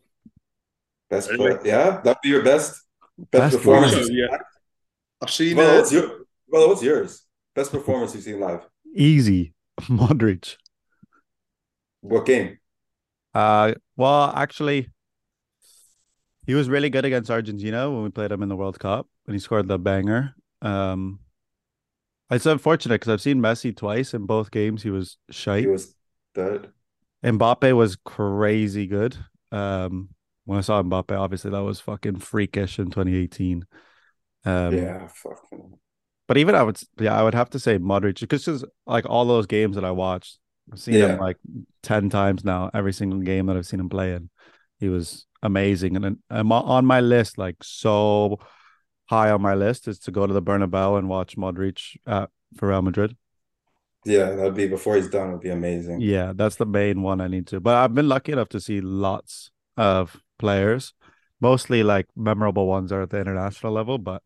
best 1.09 1.29
Anyway. 1.29 1.57
player. 1.57 1.61
Yeah, 1.65 2.01
that'd 2.03 2.21
be 2.21 2.29
your 2.29 2.43
best 2.43 2.79
best, 3.31 3.31
Best 3.31 3.57
performance. 3.57 3.93
player. 3.93 4.05
So, 4.05 4.11
yeah. 4.11 4.37
I've 5.21 5.31
seen. 5.31 5.57
Well, 5.57 5.71
uh, 5.71 5.79
what's 5.79 5.91
your 5.91 6.25
well, 6.47 6.67
what's 6.69 6.83
yours? 6.83 7.23
Best 7.55 7.71
performance 7.71 8.13
you've 8.13 8.23
seen 8.23 8.39
live? 8.39 8.61
Easy. 8.95 9.53
Modric. 9.81 10.57
What 12.03 12.25
game? 12.25 12.59
Uh, 13.33 13.73
well, 13.95 14.33
actually, 14.35 14.89
he 16.45 16.53
was 16.53 16.69
really 16.69 16.89
good 16.89 17.05
against 17.05 17.31
Argentina 17.31 17.89
when 17.89 18.03
we 18.03 18.09
played 18.09 18.31
him 18.31 18.43
in 18.43 18.49
the 18.49 18.57
World 18.57 18.77
Cup, 18.77 19.07
and 19.25 19.33
he 19.33 19.39
scored 19.39 19.69
the 19.69 19.79
banger. 19.79 20.35
Um, 20.61 21.19
it's 22.29 22.45
unfortunate 22.45 22.95
because 22.95 23.13
I've 23.13 23.21
seen 23.21 23.39
Messi 23.39 23.75
twice 23.75 24.13
in 24.13 24.25
both 24.25 24.51
games. 24.51 24.83
He 24.83 24.89
was 24.89 25.17
shite. 25.29 25.63
He 25.63 25.67
was 25.67 25.95
third. 26.35 26.71
Mbappe 27.23 27.75
was 27.75 27.95
crazy 27.95 28.85
good. 28.85 29.17
Um, 29.51 30.09
when 30.43 30.57
I 30.57 30.61
saw 30.61 30.83
Mbappe, 30.83 31.17
obviously 31.17 31.51
that 31.51 31.63
was 31.63 31.79
fucking 31.79 32.19
freakish 32.19 32.79
in 32.79 32.91
2018. 32.91 33.65
Um, 34.43 34.77
yeah, 34.77 35.07
fucking. 35.07 35.77
but 36.27 36.37
even 36.37 36.53
I 36.53 36.63
would, 36.63 36.77
yeah, 36.99 37.17
I 37.17 37.23
would 37.23 37.33
have 37.33 37.49
to 37.51 37.59
say 37.59 37.77
Modric 37.77 38.19
because 38.19 38.43
just 38.43 38.65
like 38.85 39.05
all 39.09 39.23
those 39.23 39.45
games 39.45 39.75
that 39.75 39.85
I 39.85 39.91
watched, 39.91 40.39
I've 40.71 40.79
seen 40.79 40.95
Yeah. 40.95 41.13
him 41.13 41.19
like 41.19 41.37
ten 41.81 42.09
times 42.09 42.43
now. 42.43 42.69
Every 42.73 42.93
single 42.93 43.19
game 43.19 43.47
that 43.47 43.57
I've 43.57 43.65
seen 43.65 43.79
him 43.79 43.89
play 43.89 44.13
in, 44.13 44.29
he 44.79 44.89
was 44.89 45.25
amazing. 45.41 45.95
And 45.95 46.17
I'm 46.29 46.51
on 46.51 46.85
my 46.85 47.01
list, 47.01 47.37
like 47.37 47.57
so 47.63 48.39
high 49.09 49.31
on 49.31 49.41
my 49.41 49.53
list, 49.55 49.87
is 49.87 49.99
to 49.99 50.11
go 50.11 50.25
to 50.25 50.33
the 50.33 50.41
Bernabeu 50.41 50.97
and 50.97 51.09
watch 51.09 51.35
Modric 51.35 51.97
uh, 52.07 52.27
for 52.57 52.69
Real 52.69 52.81
Madrid. 52.81 53.15
Yeah, 54.05 54.31
that'd 54.31 54.55
be 54.55 54.67
before 54.67 54.95
he's 54.95 55.09
done. 55.09 55.31
Would 55.31 55.41
be 55.41 55.49
amazing. 55.49 56.01
Yeah, 56.01 56.33
that's 56.35 56.57
the 56.57 56.65
main 56.65 57.01
one 57.01 57.21
I 57.21 57.27
need 57.27 57.47
to. 57.47 57.59
But 57.59 57.75
I've 57.75 57.93
been 57.93 58.09
lucky 58.09 58.31
enough 58.31 58.49
to 58.49 58.59
see 58.59 58.81
lots 58.81 59.51
of 59.77 60.17
players, 60.39 60.93
mostly 61.39 61.83
like 61.83 62.07
memorable 62.15 62.67
ones 62.67 62.91
are 62.91 63.03
at 63.03 63.11
the 63.11 63.19
international 63.19 63.71
level. 63.73 63.97
But 63.97 64.21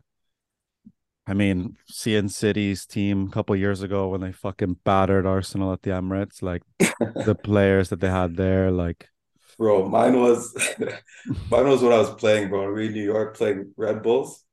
I 1.28 1.34
mean, 1.34 1.76
seeing 1.88 2.30
City's 2.30 2.86
team 2.86 3.28
a 3.28 3.32
couple 3.32 3.56
years 3.56 3.82
ago 3.82 4.08
when 4.08 4.22
they 4.22 4.32
fucking 4.32 4.78
battered 4.86 5.26
Arsenal 5.26 5.74
at 5.74 5.82
the 5.82 5.92
Emirates, 5.92 6.42
like 6.42 6.64
the 6.80 7.38
players 7.44 7.90
that 7.90 8.00
they 8.00 8.10
had 8.10 8.38
there, 8.38 8.72
like 8.72 9.10
Bro, 9.58 9.90
mine 9.90 10.20
was 10.20 10.56
mine 11.52 11.68
was 11.68 11.82
when 11.82 11.92
I 11.92 11.98
was 11.98 12.12
playing, 12.12 12.50
bro. 12.50 12.72
We 12.72 12.88
in 12.88 12.94
New 12.94 13.04
York 13.04 13.36
playing 13.36 13.74
Red 13.76 14.04
Bulls. 14.04 14.44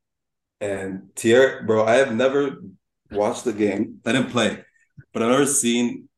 And 0.61 1.11
Thierry, 1.15 1.65
bro, 1.65 1.85
I 1.85 1.97
have 1.97 2.15
never 2.15 2.57
watched 3.11 3.45
the 3.45 3.53
game. 3.53 4.01
I 4.07 4.13
didn't 4.13 4.31
play, 4.31 4.65
but 5.13 5.23
I've 5.23 5.31
never 5.31 5.47
seen 5.47 6.09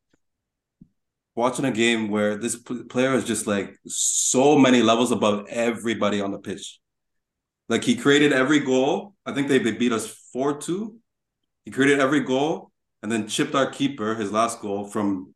watching 1.35 1.65
a 1.65 1.73
game 1.73 2.09
where 2.09 2.37
this 2.37 2.55
player 2.57 3.15
is 3.15 3.25
just 3.25 3.47
like 3.47 3.77
so 3.87 4.57
many 4.57 4.83
levels 4.83 5.11
above 5.11 5.47
everybody 5.49 6.21
on 6.21 6.31
the 6.31 6.39
pitch. 6.39 6.79
Like 7.69 7.83
he 7.83 7.97
created 7.97 8.33
every 8.33 8.61
goal. 8.61 9.15
I 9.27 9.33
think 9.33 9.49
they, 9.49 9.59
they 9.59 9.73
beat 9.73 9.93
us 9.93 10.07
4-2. 10.37 10.95
He 11.65 11.71
created 11.71 11.99
every 12.01 12.21
goal 12.21 12.71
and 13.03 13.11
then 13.11 13.27
chipped 13.27 13.55
our 13.55 13.71
keeper, 13.71 14.15
his 14.15 14.31
last 14.33 14.61
goal, 14.61 14.85
from 14.85 15.35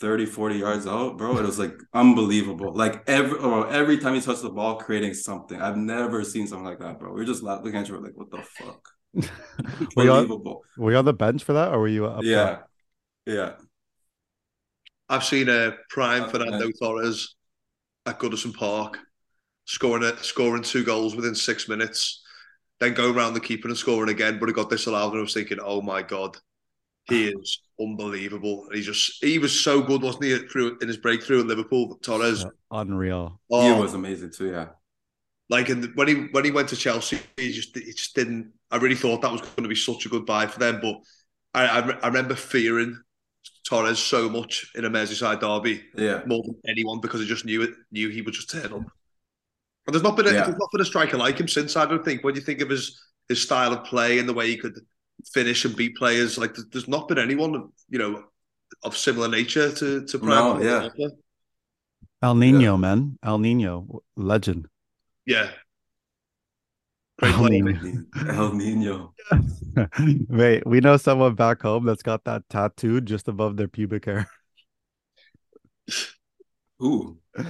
30, 0.00 0.26
40 0.26 0.56
yards 0.56 0.86
out, 0.86 1.16
bro. 1.16 1.38
It 1.38 1.42
was 1.44 1.58
like 1.58 1.74
unbelievable. 1.94 2.74
Like 2.74 3.04
every 3.08 3.38
oh, 3.38 3.62
every 3.64 3.98
time 3.98 4.14
he 4.14 4.20
touched 4.20 4.42
the 4.42 4.50
ball, 4.50 4.76
creating 4.76 5.14
something. 5.14 5.60
I've 5.60 5.76
never 5.76 6.24
seen 6.24 6.46
something 6.46 6.66
like 6.66 6.80
that, 6.80 6.98
bro. 6.98 7.12
We 7.12 7.22
are 7.22 7.24
just 7.24 7.42
la- 7.42 7.60
looking 7.60 7.76
at 7.76 7.88
you 7.88 7.98
like, 7.98 8.12
what 8.14 8.30
the 8.30 8.42
fuck? 8.42 8.88
were 9.96 10.04
you, 10.04 10.10
on, 10.10 10.18
Unbelievable. 10.20 10.62
were 10.76 10.90
you 10.92 10.96
on 10.98 11.04
the 11.04 11.12
bench 11.12 11.44
for 11.44 11.52
that, 11.52 11.72
or 11.72 11.78
were 11.80 11.88
you 11.88 12.06
up 12.06 12.24
Yeah. 12.24 12.44
front? 12.46 12.60
Yeah. 13.26 13.52
I've 15.08 15.24
seen 15.24 15.48
a 15.48 15.76
prime 15.90 16.28
Fernando 16.30 16.66
nice. 16.66 16.78
Torres 16.78 17.34
at 18.06 18.18
Goodison 18.18 18.54
Park 18.54 18.98
scoring 19.66 20.02
it, 20.02 20.18
scoring 20.20 20.62
two 20.62 20.82
goals 20.84 21.14
within 21.14 21.34
six 21.34 21.68
minutes, 21.68 22.21
then 22.82 22.94
going 22.94 23.14
around 23.14 23.34
the 23.34 23.40
keeper 23.40 23.68
and 23.68 23.76
scoring 23.76 24.10
again, 24.10 24.38
but 24.40 24.48
he 24.48 24.52
got 24.52 24.68
disallowed. 24.68 25.12
And 25.12 25.20
I 25.20 25.22
was 25.22 25.34
thinking, 25.34 25.58
oh 25.62 25.80
my 25.80 26.02
god, 26.02 26.36
he 27.04 27.28
ah. 27.28 27.38
is 27.40 27.60
unbelievable. 27.80 28.68
He 28.72 28.82
just 28.82 29.24
he 29.24 29.38
was 29.38 29.58
so 29.58 29.80
good, 29.80 30.02
wasn't 30.02 30.24
he? 30.24 30.36
Through 30.38 30.78
in 30.80 30.88
his 30.88 30.96
breakthrough 30.96 31.40
at 31.40 31.46
Liverpool, 31.46 31.96
Torres. 32.02 32.42
Yeah, 32.42 32.50
unreal. 32.72 33.40
Oh, 33.50 33.74
He 33.74 33.80
was 33.80 33.94
amazing 33.94 34.32
too, 34.32 34.50
yeah. 34.50 34.68
like 35.48 35.68
and 35.68 35.94
when 35.94 36.08
he 36.08 36.14
when 36.32 36.44
he 36.44 36.50
went 36.50 36.68
to 36.70 36.76
Chelsea, 36.76 37.20
he 37.36 37.52
just 37.52 37.76
he 37.76 37.92
just 37.92 38.14
didn't. 38.16 38.52
I 38.70 38.78
really 38.78 38.96
thought 38.96 39.22
that 39.22 39.30
was 39.32 39.42
going 39.42 39.62
to 39.62 39.68
be 39.68 39.76
such 39.76 40.06
a 40.06 40.08
good 40.08 40.26
buy 40.26 40.46
for 40.46 40.58
them, 40.58 40.80
but 40.82 40.96
I 41.54 41.66
I, 41.66 41.90
I 42.02 42.06
remember 42.08 42.34
fearing 42.34 43.00
Torres 43.64 43.98
so 44.00 44.28
much 44.28 44.72
in 44.74 44.84
a 44.84 44.90
Merseyside 44.90 45.40
derby 45.40 45.84
Yeah. 45.96 46.22
more 46.26 46.42
than 46.42 46.56
anyone 46.66 47.00
because 47.00 47.20
I 47.20 47.24
just 47.24 47.44
knew 47.44 47.62
it 47.62 47.70
knew 47.92 48.08
he 48.08 48.22
would 48.22 48.34
just 48.34 48.50
turn 48.50 48.72
up. 48.72 48.82
And 49.86 49.94
there's 49.94 50.02
not 50.02 50.16
been 50.16 50.26
a, 50.28 50.32
Yeah. 50.32 50.44
there's 50.44 50.58
not 50.58 50.70
been 50.72 50.80
a 50.80 50.84
striker 50.84 51.16
like 51.16 51.38
him 51.38 51.48
since. 51.48 51.76
I 51.76 51.86
don't 51.86 52.04
think 52.04 52.22
when 52.24 52.34
you 52.34 52.40
think 52.40 52.60
of 52.60 52.68
his 52.70 53.00
his 53.28 53.42
style 53.42 53.72
of 53.72 53.84
play 53.84 54.18
and 54.18 54.28
the 54.28 54.32
way 54.34 54.46
he 54.48 54.56
could 54.56 54.78
finish 55.32 55.64
and 55.64 55.74
beat 55.76 55.96
players, 55.96 56.38
like 56.38 56.54
there's- 56.54 56.68
there's 56.72 56.88
not 56.88 57.08
been 57.08 57.18
anyone 57.18 57.68
you 57.88 57.98
know 57.98 58.24
of 58.84 58.96
similar 58.96 59.28
nature 59.28 59.70
to 59.72 60.04
to 60.06 60.18
No, 60.18 60.56
Prem. 60.56 60.66
yeah. 60.66 60.88
El 62.22 62.34
Nino, 62.36 62.76
man, 62.76 63.18
El 63.24 63.38
Nino, 63.38 64.02
legend. 64.16 64.68
yeah. 65.26 65.50
Great 67.18 67.34
El. 67.34 67.44
Nino. 67.44 68.04
El 68.28 68.52
Nino. 68.54 69.14
Wait, 70.28 70.66
we 70.66 70.80
know 70.80 70.96
someone 70.96 71.34
back 71.34 71.62
home 71.62 71.84
that's 71.84 72.02
got 72.02 72.24
that 72.24 72.48
tattooed 72.48 73.06
just 73.06 73.28
above 73.28 73.56
their 73.56 73.68
pubic 73.68 74.04
hair. 74.04 74.28
Ooh. 76.82 77.16
I 77.38 77.42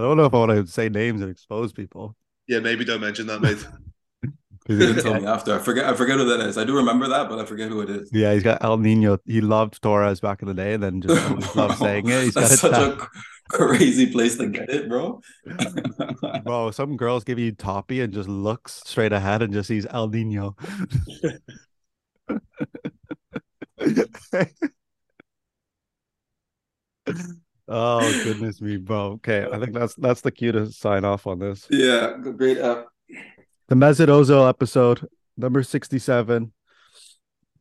don't 0.00 0.16
know 0.16 0.24
if 0.26 0.34
I 0.34 0.38
want 0.38 0.50
to 0.52 0.66
say 0.66 0.88
names 0.88 1.22
and 1.22 1.30
expose 1.30 1.72
people. 1.72 2.16
Yeah, 2.46 2.60
maybe 2.60 2.84
don't 2.84 3.00
mention 3.00 3.26
that, 3.28 3.40
mate. 3.40 3.66
'Cause 4.66 4.78
You 4.78 4.88
he- 4.88 4.94
can 4.94 5.02
tell 5.02 5.14
me 5.20 5.26
after. 5.26 5.54
I 5.54 5.58
forget 5.60 5.86
I 5.86 5.94
forget 5.94 6.18
who 6.18 6.24
that 6.26 6.40
is. 6.46 6.58
I 6.58 6.64
do 6.64 6.76
remember 6.76 7.08
that, 7.08 7.28
but 7.30 7.38
I 7.38 7.44
forget 7.46 7.68
who 7.70 7.80
it 7.80 7.88
is. 7.90 8.10
yeah, 8.12 8.34
he's 8.34 8.42
got 8.42 8.62
El 8.62 8.76
Nino. 8.78 9.18
He 9.24 9.40
loved 9.40 9.80
Torres 9.80 10.20
back 10.20 10.42
in 10.42 10.48
the 10.48 10.54
day, 10.54 10.74
and 10.74 10.82
then 10.82 11.00
just 11.00 11.30
always 11.30 11.56
loved 11.56 11.78
saying 11.78 12.08
it. 12.08 12.24
He's 12.24 12.34
got 12.34 12.48
That's 12.48 12.60
such 12.60 12.72
tat- 12.72 12.98
a 13.00 13.08
crazy 13.48 14.10
place 14.12 14.36
to 14.36 14.48
get 14.48 14.68
it, 14.68 14.88
bro. 14.88 15.22
Bro, 16.44 16.72
some 16.72 16.96
girls 16.98 17.24
give 17.24 17.38
you 17.38 17.52
toppy 17.52 18.02
and 18.02 18.12
just 18.12 18.28
looks 18.28 18.82
straight 18.84 19.12
ahead 19.12 19.40
and 19.42 19.52
just 19.54 19.68
sees 19.68 19.86
El 19.90 20.08
Nino. 20.08 20.54
Oh 27.68 28.00
goodness 28.24 28.60
me, 28.60 28.76
bro. 28.76 29.12
Okay, 29.14 29.46
I 29.50 29.58
think 29.58 29.72
that's 29.74 29.94
that's 29.94 30.20
the 30.22 30.30
cue 30.30 30.52
to 30.52 30.70
sign 30.72 31.04
off 31.04 31.26
on 31.26 31.38
this. 31.38 31.66
yeah, 31.70 32.16
great 32.36 32.58
app. 32.58 32.86
The 33.68 33.74
Mesut 33.74 34.08
Ozil 34.08 34.48
episode, 34.48 35.06
number 35.36 35.62
67. 35.62 36.52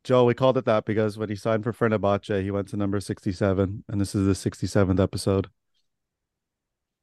Joe, 0.04 0.24
we 0.24 0.34
called 0.34 0.58
it 0.58 0.64
that 0.66 0.86
because 0.86 1.18
when 1.18 1.28
he 1.28 1.36
signed 1.36 1.64
for 1.66 1.74
Fenerbahce, 1.74 2.42
he 2.42 2.50
went 2.52 2.70
to 2.70 2.78
number 2.78 3.00
67, 3.02 3.84
and 3.90 4.02
this 4.02 4.16
is 4.16 4.26
the 4.26 4.50
67th 4.50 5.02
episode. 5.02 5.50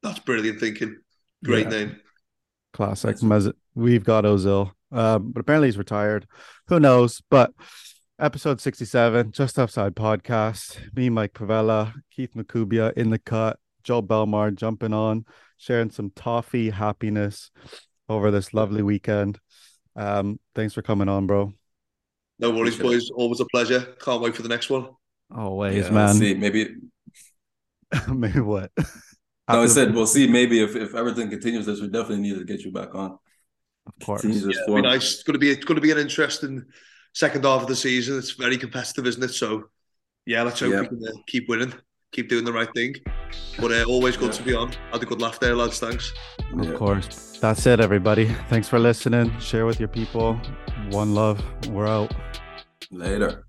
That's 0.02 0.18
brilliant 0.20 0.60
thinking. 0.60 0.98
Great 1.44 1.64
Yeah. 1.64 1.70
name. 1.70 2.01
Classic. 2.72 3.16
That's- 3.16 3.22
Mez- 3.22 3.52
We've 3.74 4.05
got 4.05 4.24
Ozil, 4.24 4.72
um, 4.93 5.32
but 5.32 5.40
apparently 5.40 5.68
he's 5.68 5.76
retired. 5.78 6.26
Who 6.68 6.78
knows? 6.81 7.20
But 7.28 7.52
episode 8.19 8.61
67, 8.61 9.32
Just 9.32 9.59
outside 9.59 9.95
podcast. 9.95 10.95
Me, 10.95 11.11
Mike 11.11 11.32
Pavella, 11.35 11.93
Keith 12.11 12.35
Makubia 12.35 12.93
in 12.95 13.11
the 13.11 13.19
cut, 13.19 13.59
Joe 13.82 14.03
Belmar 14.03 14.55
jumping 14.55 14.93
on, 14.93 15.24
sharing 15.57 15.91
some 15.91 16.11
toffee 16.15 16.70
happiness 16.70 17.51
over 18.09 18.31
this 18.31 18.55
lovely 18.55 18.82
weekend. 18.82 19.39
Um, 19.97 20.39
thanks 20.55 20.74
for 20.74 20.82
coming 20.82 21.09
on, 21.09 21.27
bro. 21.27 21.53
No 22.39 22.51
worries, 22.51 22.74
Appreciate 22.74 22.97
it. 22.97 23.01
boys. 23.01 23.11
Always 23.11 23.41
a 23.41 23.47
pleasure. 23.47 23.81
Can't 24.01 24.20
wait 24.20 24.35
for 24.35 24.43
the 24.43 24.49
next 24.49 24.70
one. 24.70 24.89
Always, 25.35 25.74
Yeah, 25.77 25.82
let's 25.82 25.93
man. 25.93 26.15
see. 26.15 26.35
Maybe 26.35 26.74
Maybe 28.09 28.41
what? 28.41 28.73
no, 28.77 29.62
I 29.62 29.66
said 29.66 29.95
we'll 29.95 30.07
see. 30.07 30.27
Maybe 30.27 30.61
if, 30.61 30.74
if 30.74 30.95
everything 30.95 31.31
continues 31.31 31.66
this, 31.66 31.81
we 31.81 31.89
definitely 31.89 32.20
need 32.23 32.39
to 32.39 32.45
get 32.45 32.61
you 32.62 32.73
back 32.73 32.95
on. 32.95 33.12
of 33.86 34.07
course. 34.07 34.24
Yeah, 34.24 34.51
it'll 34.62 34.74
be 34.77 34.82
nice. 34.82 35.15
It's 35.15 35.23
gonna 35.23 35.39
be 35.39 35.51
it's 35.51 35.65
gonna 35.65 35.81
be 35.81 35.93
an 35.93 35.99
interesting 35.99 36.65
second 37.15 37.45
half 37.45 37.62
of 37.62 37.69
the 37.69 37.77
season. 37.77 38.19
It's 38.19 38.32
very 38.32 38.59
competitive, 38.59 39.07
isn't 39.07 39.23
it? 39.23 39.32
So 39.32 39.65
yeah, 40.27 40.43
let's 40.43 40.61
hope 40.61 40.73
Yeah. 40.73 40.81
we 40.82 40.89
can 40.89 41.03
uh, 41.09 41.12
keep 41.27 41.49
winning, 41.49 41.73
keep 42.12 42.28
doing 42.28 42.45
the 42.45 42.53
right 42.53 42.73
thing. 42.74 42.97
But 43.59 43.73
uh, 43.73 43.85
always 43.85 44.16
good 44.16 44.32
Yeah. 44.32 44.39
to 44.39 44.43
be 44.43 44.55
on. 44.55 44.73
Had 44.93 45.03
a 45.03 45.07
good 45.07 45.20
laugh 45.20 45.39
there, 45.41 45.55
lads. 45.57 45.78
Thanks. 45.78 46.12
Of 46.59 46.65
Yeah. 46.65 46.73
course. 46.73 47.39
That's 47.41 47.66
it, 47.66 47.81
everybody. 47.81 48.27
Thanks 48.49 48.69
for 48.69 48.78
listening. 48.78 49.32
Share 49.39 49.66
with 49.66 49.78
your 49.81 49.89
people. 49.89 50.41
One 50.91 51.15
love. 51.15 51.43
We're 51.69 51.86
out. 51.86 52.12
Later. 52.91 53.45